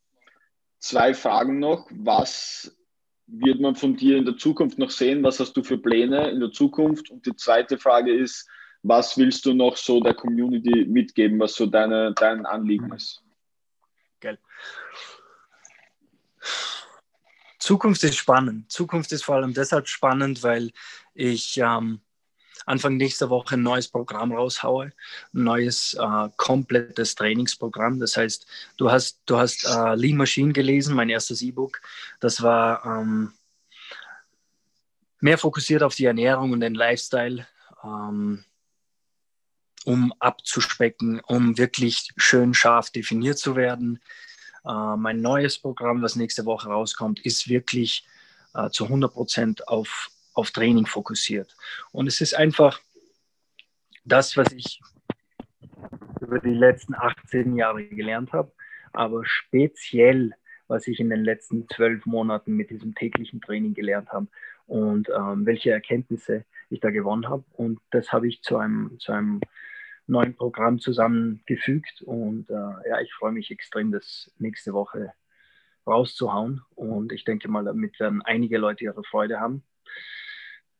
zwei 0.78 1.14
Fragen 1.14 1.58
noch. 1.58 1.88
Was 1.90 2.76
wird 3.26 3.60
man 3.60 3.76
von 3.76 3.96
dir 3.96 4.16
in 4.16 4.24
der 4.24 4.36
Zukunft 4.36 4.78
noch 4.78 4.90
sehen? 4.90 5.22
Was 5.22 5.40
hast 5.40 5.56
du 5.56 5.62
für 5.62 5.78
Pläne 5.78 6.30
in 6.30 6.40
der 6.40 6.50
Zukunft? 6.50 7.10
Und 7.10 7.26
die 7.26 7.36
zweite 7.36 7.78
Frage 7.78 8.12
ist, 8.12 8.48
was 8.82 9.18
willst 9.18 9.44
du 9.44 9.54
noch 9.54 9.76
so 9.76 10.00
der 10.00 10.14
Community 10.14 10.86
mitgeben, 10.86 11.38
was 11.38 11.54
so 11.54 11.66
deine, 11.66 12.14
dein 12.14 12.46
Anliegen 12.46 12.92
ist? 12.92 13.22
Geil. 14.20 14.38
Zukunft 17.58 18.02
ist 18.04 18.16
spannend. 18.16 18.72
Zukunft 18.72 19.12
ist 19.12 19.22
vor 19.22 19.36
allem 19.36 19.52
deshalb 19.52 19.86
spannend, 19.86 20.42
weil 20.42 20.72
ich 21.14 21.58
ähm, 21.58 22.00
Anfang 22.66 22.96
nächster 22.96 23.30
Woche 23.30 23.54
ein 23.54 23.62
neues 23.62 23.88
Programm 23.88 24.32
raushaue, 24.32 24.92
ein 25.34 25.44
neues 25.44 25.94
äh, 25.94 26.28
komplettes 26.36 27.14
Trainingsprogramm. 27.14 27.98
Das 27.98 28.16
heißt, 28.16 28.46
du 28.76 28.90
hast, 28.90 29.20
du 29.26 29.38
hast 29.38 29.64
äh, 29.64 29.94
Lean 29.94 30.16
Machine 30.16 30.52
gelesen, 30.52 30.94
mein 30.94 31.08
erstes 31.08 31.42
E-Book. 31.42 31.80
Das 32.20 32.42
war 32.42 32.84
ähm, 32.84 33.32
mehr 35.20 35.38
fokussiert 35.38 35.82
auf 35.82 35.94
die 35.94 36.04
Ernährung 36.06 36.52
und 36.52 36.60
den 36.60 36.74
Lifestyle, 36.74 37.46
ähm, 37.84 38.44
um 39.84 40.12
abzuspecken, 40.18 41.20
um 41.20 41.56
wirklich 41.56 42.10
schön 42.16 42.54
scharf 42.54 42.90
definiert 42.90 43.38
zu 43.38 43.56
werden. 43.56 44.00
Äh, 44.64 44.96
mein 44.96 45.20
neues 45.20 45.58
Programm, 45.58 46.02
was 46.02 46.16
nächste 46.16 46.44
Woche 46.44 46.68
rauskommt, 46.68 47.20
ist 47.20 47.48
wirklich 47.48 48.06
äh, 48.54 48.70
zu 48.70 48.84
100 48.84 49.12
Prozent 49.12 49.68
auf 49.68 50.10
auf 50.40 50.50
Training 50.50 50.86
fokussiert. 50.86 51.54
Und 51.92 52.06
es 52.06 52.20
ist 52.20 52.34
einfach 52.34 52.80
das, 54.04 54.36
was 54.36 54.52
ich 54.52 54.80
über 56.20 56.38
die 56.38 56.54
letzten 56.54 56.94
18 56.94 57.56
Jahre 57.56 57.84
gelernt 57.84 58.32
habe, 58.32 58.52
aber 58.92 59.24
speziell, 59.24 60.32
was 60.66 60.86
ich 60.86 60.98
in 60.98 61.10
den 61.10 61.24
letzten 61.24 61.68
zwölf 61.68 62.06
Monaten 62.06 62.54
mit 62.54 62.70
diesem 62.70 62.94
täglichen 62.94 63.40
Training 63.40 63.74
gelernt 63.74 64.10
habe 64.10 64.28
und 64.66 65.08
ähm, 65.10 65.44
welche 65.44 65.72
Erkenntnisse 65.72 66.44
ich 66.70 66.80
da 66.80 66.90
gewonnen 66.90 67.28
habe. 67.28 67.44
Und 67.52 67.80
das 67.90 68.12
habe 68.12 68.28
ich 68.28 68.42
zu 68.42 68.56
einem, 68.56 68.98
zu 68.98 69.12
einem 69.12 69.40
neuen 70.06 70.34
Programm 70.34 70.78
zusammengefügt. 70.78 72.02
Und 72.02 72.48
äh, 72.50 72.88
ja, 72.88 73.00
ich 73.02 73.12
freue 73.12 73.32
mich 73.32 73.50
extrem, 73.50 73.92
das 73.92 74.32
nächste 74.38 74.72
Woche 74.72 75.12
rauszuhauen. 75.86 76.62
Und 76.74 77.12
ich 77.12 77.24
denke 77.24 77.48
mal, 77.48 77.64
damit 77.64 77.98
werden 78.00 78.22
einige 78.22 78.58
Leute 78.58 78.84
ihre 78.84 79.04
Freude 79.04 79.40
haben. 79.40 79.62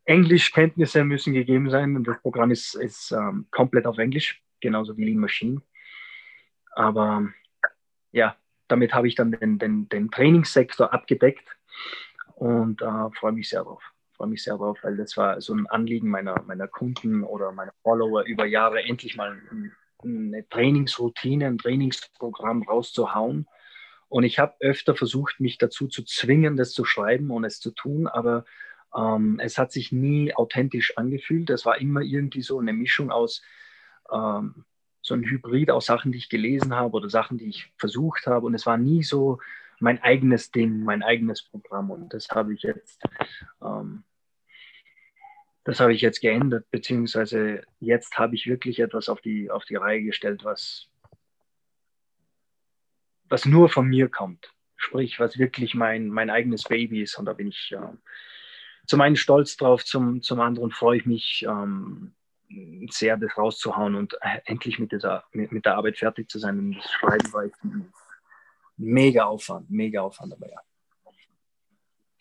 Englischkenntnisse 0.05 1.05
müssen 1.05 1.33
gegeben 1.33 1.71
sein 1.71 1.97
und 1.97 2.07
das 2.07 2.21
Programm 2.21 2.51
ist, 2.51 2.75
ist 2.75 3.13
ähm, 3.13 3.47
komplett 3.51 3.87
auf 3.87 3.99
Englisch, 3.99 4.43
genauso 4.61 4.97
wie 4.97 5.05
Lean 5.05 5.19
Machine. 5.19 5.63
Aber 6.73 7.29
ja, 8.13 8.37
damit 8.69 8.95
habe 8.95 9.09
ich 9.09 9.15
dann 9.15 9.33
den, 9.33 9.59
den, 9.59 9.89
den 9.89 10.11
Trainingssektor 10.11 10.93
abgedeckt 10.93 11.57
und 12.37 12.83
äh, 12.83 13.11
freue 13.19 13.33
mich 13.33 13.49
sehr 13.49 13.63
drauf. 13.63 13.83
Freue 14.17 14.29
mich 14.29 14.43
sehr 14.43 14.57
drauf, 14.57 14.79
weil 14.83 14.97
das 14.97 15.17
war 15.17 15.41
so 15.41 15.55
ein 15.55 15.67
Anliegen 15.67 16.09
meiner, 16.09 16.43
meiner 16.43 16.69
Kunden 16.69 17.25
oder 17.25 17.53
meiner 17.53 17.73
Follower 17.83 18.25
über 18.25 18.47
Jahre, 18.47 18.83
endlich 18.83 19.17
mal 19.17 19.41
eine 20.03 20.49
Trainingsroutine, 20.49 21.47
ein 21.47 21.59
Trainingsprogramm 21.59 22.63
rauszuhauen. 22.63 23.47
Und 24.09 24.25
ich 24.25 24.39
habe 24.39 24.55
öfter 24.61 24.95
versucht, 24.97 25.41
mich 25.41 25.59
dazu 25.59 25.87
zu 25.87 26.05
zwingen, 26.05 26.57
das 26.57 26.73
zu 26.73 26.85
schreiben 26.85 27.31
und 27.31 27.45
es 27.45 27.61
zu 27.61 27.71
tun, 27.71 28.09
aber 28.09 28.45
ähm, 28.97 29.41
es 29.43 29.59
hat 29.59 29.73
sich 29.73 29.93
nie 29.93 30.35
authentisch 30.35 30.97
angefühlt. 30.97 31.51
Es 31.51 31.65
war 31.65 31.79
immer 31.81 32.01
irgendwie 32.01 32.43
so 32.43 32.59
eine 32.59 32.73
Mischung 32.73 33.11
aus, 33.11 33.43
ähm, 34.13 34.65
so 35.03 35.15
ein 35.15 35.25
Hybrid 35.25 35.71
aus 35.71 35.87
Sachen, 35.87 36.13
die 36.13 36.19
ich 36.19 36.29
gelesen 36.29 36.75
habe 36.75 36.95
oder 36.95 37.09
Sachen, 37.09 37.39
die 37.39 37.47
ich 37.47 37.73
versucht 37.79 38.27
habe. 38.27 38.47
Und 38.47 38.55
es 38.55 38.67
war 38.67 38.77
nie 38.77 39.03
so 39.03 39.39
mein 39.79 40.03
eigenes 40.03 40.51
Ding, 40.51 40.85
mein 40.85 41.03
eigenes 41.03 41.43
Programm. 41.43 41.91
Und 41.91 42.13
das 42.13 42.29
habe 42.31 42.53
ich 42.55 42.63
jetzt, 42.63 43.03
ähm, 43.63 44.05
das 45.65 45.81
habe 45.81 45.95
ich 45.95 46.01
jetzt 46.01 46.21
geändert, 46.21 46.71
beziehungsweise 46.71 47.63
jetzt 47.79 48.19
habe 48.19 48.35
ich 48.35 48.47
wirklich 48.47 48.81
etwas 48.81 49.09
auf 49.09 49.21
die, 49.21 49.51
auf 49.51 49.65
die 49.65 49.77
Reihe 49.77 50.03
gestellt, 50.03 50.45
was, 50.45 50.89
was 53.29 53.47
nur 53.47 53.69
von 53.69 53.87
mir 53.87 54.09
kommt. 54.09 54.53
Sprich, 54.77 55.21
was 55.21 55.39
wirklich 55.39 55.75
mein, 55.75 56.09
mein 56.09 56.31
eigenes 56.31 56.65
Baby 56.65 57.03
ist. 57.03 57.19
Und 57.19 57.27
da 57.27 57.35
bin 57.35 57.49
ich, 57.49 57.73
äh, 57.73 57.97
zum 58.91 59.01
einen 59.03 59.15
stolz 59.15 59.57
drauf, 59.57 59.85
zum, 59.85 60.21
zum 60.21 60.41
anderen 60.41 60.73
freue 60.73 60.99
ich 60.99 61.07
mich 61.07 61.47
ähm, 61.49 62.13
sehr, 62.91 63.17
das 63.17 63.39
rauszuhauen 63.39 63.95
und 63.95 64.15
äh, 64.15 64.41
endlich 64.47 64.81
mit, 64.81 64.91
dieser, 64.91 65.23
mit, 65.31 65.53
mit, 65.53 65.65
der 65.65 65.77
Arbeit 65.77 65.97
fertig 65.97 66.29
zu 66.29 66.41
sein. 66.41 66.59
Und 66.59 66.77
das 66.77 66.91
Schreiben 66.91 67.33
war 67.33 67.45
mega 68.77 69.27
Aufwand, 69.27 69.71
mega 69.71 70.01
Aufwand, 70.01 70.33
aber 70.33 70.51
ja. 70.51 70.61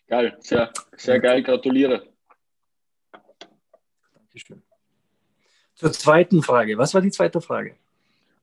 Geil, 0.06 0.36
sehr, 0.38 0.72
sehr 0.96 1.18
geil, 1.18 1.42
gratuliere. 1.42 2.06
Dankeschön. 4.14 4.62
Zur 5.74 5.90
zweiten 5.90 6.40
Frage. 6.40 6.78
Was 6.78 6.94
war 6.94 7.00
die 7.00 7.10
zweite 7.10 7.40
Frage? 7.40 7.74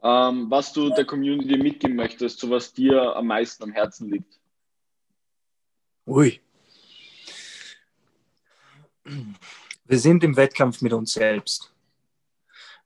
Ähm, 0.04 0.48
was 0.52 0.74
du 0.74 0.90
der 0.90 1.06
Community 1.06 1.56
mitgeben 1.56 1.96
möchtest, 1.96 2.42
so 2.42 2.50
was 2.50 2.74
dir 2.74 3.16
am 3.16 3.28
meisten 3.28 3.64
am 3.64 3.72
Herzen 3.72 4.12
liegt. 4.12 4.38
Ui, 6.06 6.42
wir 9.86 10.00
sind 10.00 10.24
im 10.24 10.36
Wettkampf 10.36 10.82
mit 10.82 10.94
uns 10.94 11.14
selbst. 11.14 11.72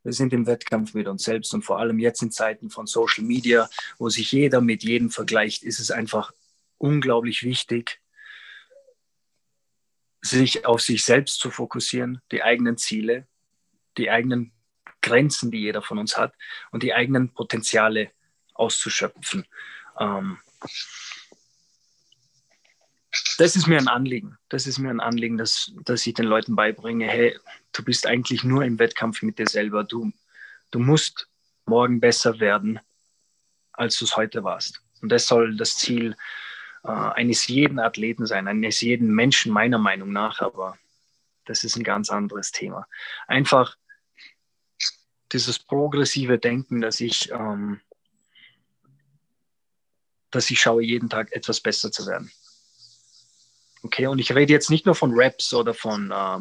Wir 0.02 0.12
sind 0.12 0.32
im 0.32 0.46
Wettkampf 0.46 0.94
mit 0.94 1.06
uns 1.06 1.22
selbst 1.22 1.54
und 1.54 1.62
vor 1.62 1.78
allem 1.78 1.98
jetzt 1.98 2.22
in 2.22 2.32
Zeiten 2.32 2.70
von 2.70 2.86
Social 2.86 3.24
Media, 3.24 3.68
wo 3.98 4.08
sich 4.08 4.32
jeder 4.32 4.60
mit 4.60 4.82
jedem 4.82 5.10
vergleicht, 5.10 5.62
ist 5.62 5.78
es 5.78 5.90
einfach 5.90 6.32
unglaublich 6.78 7.44
wichtig, 7.44 8.00
sich 10.20 10.66
auf 10.66 10.80
sich 10.80 11.04
selbst 11.04 11.38
zu 11.38 11.50
fokussieren, 11.50 12.20
die 12.32 12.42
eigenen 12.42 12.78
Ziele, 12.78 13.26
die 13.96 14.10
eigenen 14.10 14.52
Grenzen, 15.02 15.50
die 15.50 15.58
jeder 15.58 15.82
von 15.82 15.98
uns 15.98 16.16
hat 16.16 16.34
und 16.70 16.82
die 16.82 16.94
eigenen 16.94 17.32
Potenziale 17.32 18.10
auszuschöpfen. 18.54 19.46
Ähm, 19.98 20.38
das 23.38 23.56
ist 23.56 23.66
mir 23.66 23.78
ein 23.78 23.88
Anliegen. 23.88 24.38
Das 24.48 24.66
ist 24.66 24.78
mir 24.78 24.90
ein 24.90 25.00
Anliegen, 25.00 25.36
dass, 25.36 25.72
dass 25.84 26.06
ich 26.06 26.14
den 26.14 26.26
Leuten 26.26 26.56
beibringe, 26.56 27.06
hey, 27.06 27.38
du 27.72 27.84
bist 27.84 28.06
eigentlich 28.06 28.44
nur 28.44 28.64
im 28.64 28.78
Wettkampf 28.78 29.22
mit 29.22 29.38
dir 29.38 29.46
selber. 29.46 29.84
Du, 29.84 30.12
du 30.70 30.78
musst 30.78 31.28
morgen 31.66 32.00
besser 32.00 32.40
werden, 32.40 32.80
als 33.72 33.98
du 33.98 34.04
es 34.04 34.16
heute 34.16 34.44
warst. 34.44 34.82
Und 35.00 35.10
das 35.10 35.26
soll 35.26 35.56
das 35.56 35.76
Ziel 35.76 36.16
äh, 36.84 36.88
eines 36.88 37.46
jeden 37.46 37.78
Athleten 37.78 38.26
sein, 38.26 38.48
eines 38.48 38.80
jeden 38.80 39.12
Menschen 39.14 39.52
meiner 39.52 39.78
Meinung 39.78 40.12
nach, 40.12 40.40
aber 40.40 40.78
das 41.44 41.64
ist 41.64 41.76
ein 41.76 41.84
ganz 41.84 42.10
anderes 42.10 42.52
Thema. 42.52 42.86
Einfach 43.26 43.76
dieses 45.32 45.58
progressive 45.58 46.38
Denken, 46.38 46.80
dass 46.80 47.00
ich, 47.00 47.30
ähm, 47.32 47.80
dass 50.30 50.50
ich 50.50 50.60
schaue, 50.60 50.82
jeden 50.82 51.08
Tag 51.08 51.32
etwas 51.32 51.60
besser 51.60 51.90
zu 51.90 52.06
werden. 52.06 52.30
Okay, 53.82 54.06
und 54.06 54.18
ich 54.18 54.34
rede 54.34 54.52
jetzt 54.52 54.70
nicht 54.70 54.86
nur 54.86 54.94
von 54.94 55.12
Raps 55.14 55.52
oder 55.52 55.74
von, 55.74 56.10
äh, 56.10 56.38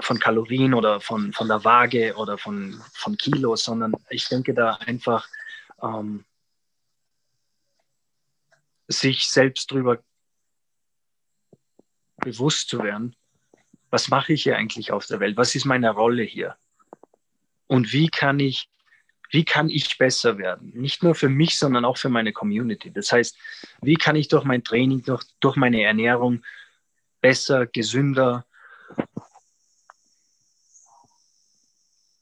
von 0.00 0.18
Kalorien 0.18 0.74
oder 0.74 1.00
von, 1.00 1.32
von 1.32 1.48
der 1.48 1.64
Waage 1.64 2.14
oder 2.16 2.38
von, 2.38 2.80
von 2.94 3.16
Kilos, 3.16 3.64
sondern 3.64 3.92
ich 4.08 4.28
denke 4.28 4.54
da 4.54 4.74
einfach, 4.74 5.28
ähm, 5.82 6.24
sich 8.88 9.28
selbst 9.28 9.70
darüber 9.70 10.02
bewusst 12.16 12.68
zu 12.68 12.82
werden, 12.82 13.14
was 13.90 14.08
mache 14.08 14.32
ich 14.32 14.42
hier 14.42 14.56
eigentlich 14.56 14.92
auf 14.92 15.06
der 15.06 15.20
Welt? 15.20 15.36
Was 15.36 15.54
ist 15.54 15.64
meine 15.64 15.90
Rolle 15.90 16.22
hier? 16.22 16.56
Und 17.66 17.92
wie 17.92 18.08
kann 18.08 18.40
ich 18.40 18.68
wie 19.30 19.44
kann 19.44 19.68
ich 19.68 19.98
besser 19.98 20.38
werden? 20.38 20.72
Nicht 20.74 21.02
nur 21.02 21.14
für 21.14 21.28
mich, 21.28 21.58
sondern 21.58 21.84
auch 21.84 21.98
für 21.98 22.08
meine 22.08 22.32
Community. 22.32 22.90
Das 22.90 23.12
heißt, 23.12 23.36
wie 23.82 23.96
kann 23.96 24.16
ich 24.16 24.28
durch 24.28 24.44
mein 24.44 24.64
Training, 24.64 25.02
durch, 25.04 25.24
durch 25.40 25.56
meine 25.56 25.82
Ernährung 25.82 26.42
besser, 27.20 27.66
gesünder 27.66 28.46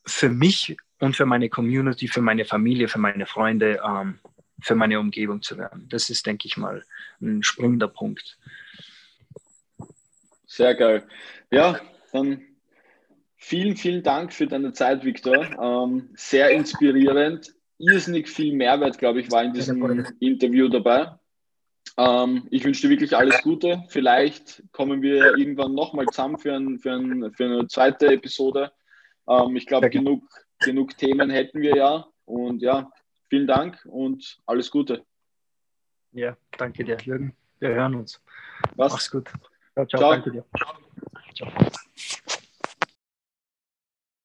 für 0.07 0.29
mich 0.29 0.77
und 0.99 1.17
für 1.17 1.27
meine 1.27 1.49
Community, 1.49 2.09
für 2.09 2.23
meine 2.23 2.45
Familie, 2.45 2.89
für 2.89 2.99
meine 2.99 3.27
Freunde, 3.27 3.81
ähm, 3.85 4.19
für 4.61 4.75
meine 4.75 4.99
Umgebung 4.99 5.43
zu 5.43 5.59
werden. 5.59 5.89
Das 5.89 6.09
ist, 6.09 6.27
denke 6.27 6.47
ich 6.47 6.57
mal, 6.57 6.85
ein 7.21 7.43
springender 7.43 7.89
Punkt. 7.89 8.39
Sehr 10.47 10.75
geil. 10.75 11.07
Ja, 11.51 11.81
dann 12.13 12.46
vielen, 13.47 13.77
vielen 13.77 14.03
Dank 14.03 14.33
für 14.33 14.47
deine 14.47 14.73
Zeit, 14.73 15.05
Viktor. 15.05 15.47
Ähm, 15.61 16.11
sehr 16.15 16.51
inspirierend. 16.51 17.55
Irrsinnig 17.79 18.29
viel 18.29 18.55
Mehrwert, 18.55 18.99
glaube 18.99 19.21
ich, 19.21 19.31
war 19.31 19.45
in 19.45 19.53
diesem 19.53 20.05
Interview 20.19 20.69
dabei. 20.69 21.13
Ähm, 21.97 22.49
ich 22.51 22.65
wünsche 22.65 22.83
dir 22.83 22.91
wirklich 22.91 23.17
alles 23.17 23.43
Gute. 23.43 23.85
Vielleicht 23.89 24.65
kommen 24.73 25.01
wir 25.01 25.37
irgendwann 25.39 25.75
nochmal 25.75 26.07
zusammen 26.07 26.39
für, 26.39 26.55
ein, 26.55 26.79
für, 26.79 26.93
ein, 26.93 27.33
für, 27.33 27.45
eine 27.45 27.69
zweite 27.69 28.09
Episode. 28.09 28.73
Ähm, 29.29 29.55
ich 29.57 29.67
glaube, 29.67 29.91
genug, 29.91 30.25
genug 30.61 30.97
Themen 30.97 31.31
hätten 31.31 31.61
wir 31.61 31.77
ja. 31.77 32.07
Und 32.25 32.63
ja, 32.63 32.91
vielen 33.29 33.47
Dank 33.47 33.79
und 33.85 34.39
alles 34.47 34.71
Gute. 34.71 35.05
Ja, 36.13 36.37
danke 36.59 36.83
dir, 36.83 36.97
Jürgen. 36.97 37.37
Wir 37.61 37.69
hören 37.69 37.95
uns. 37.95 38.21
Was? 38.75 38.93
Mach's 38.93 39.11
gut. 39.11 39.29
Ciao, 39.75 39.87
ciao. 39.87 40.01
ciao. 40.01 40.11
Danke 40.13 40.31
dir. 40.33 40.45
Ciao. 41.35 41.51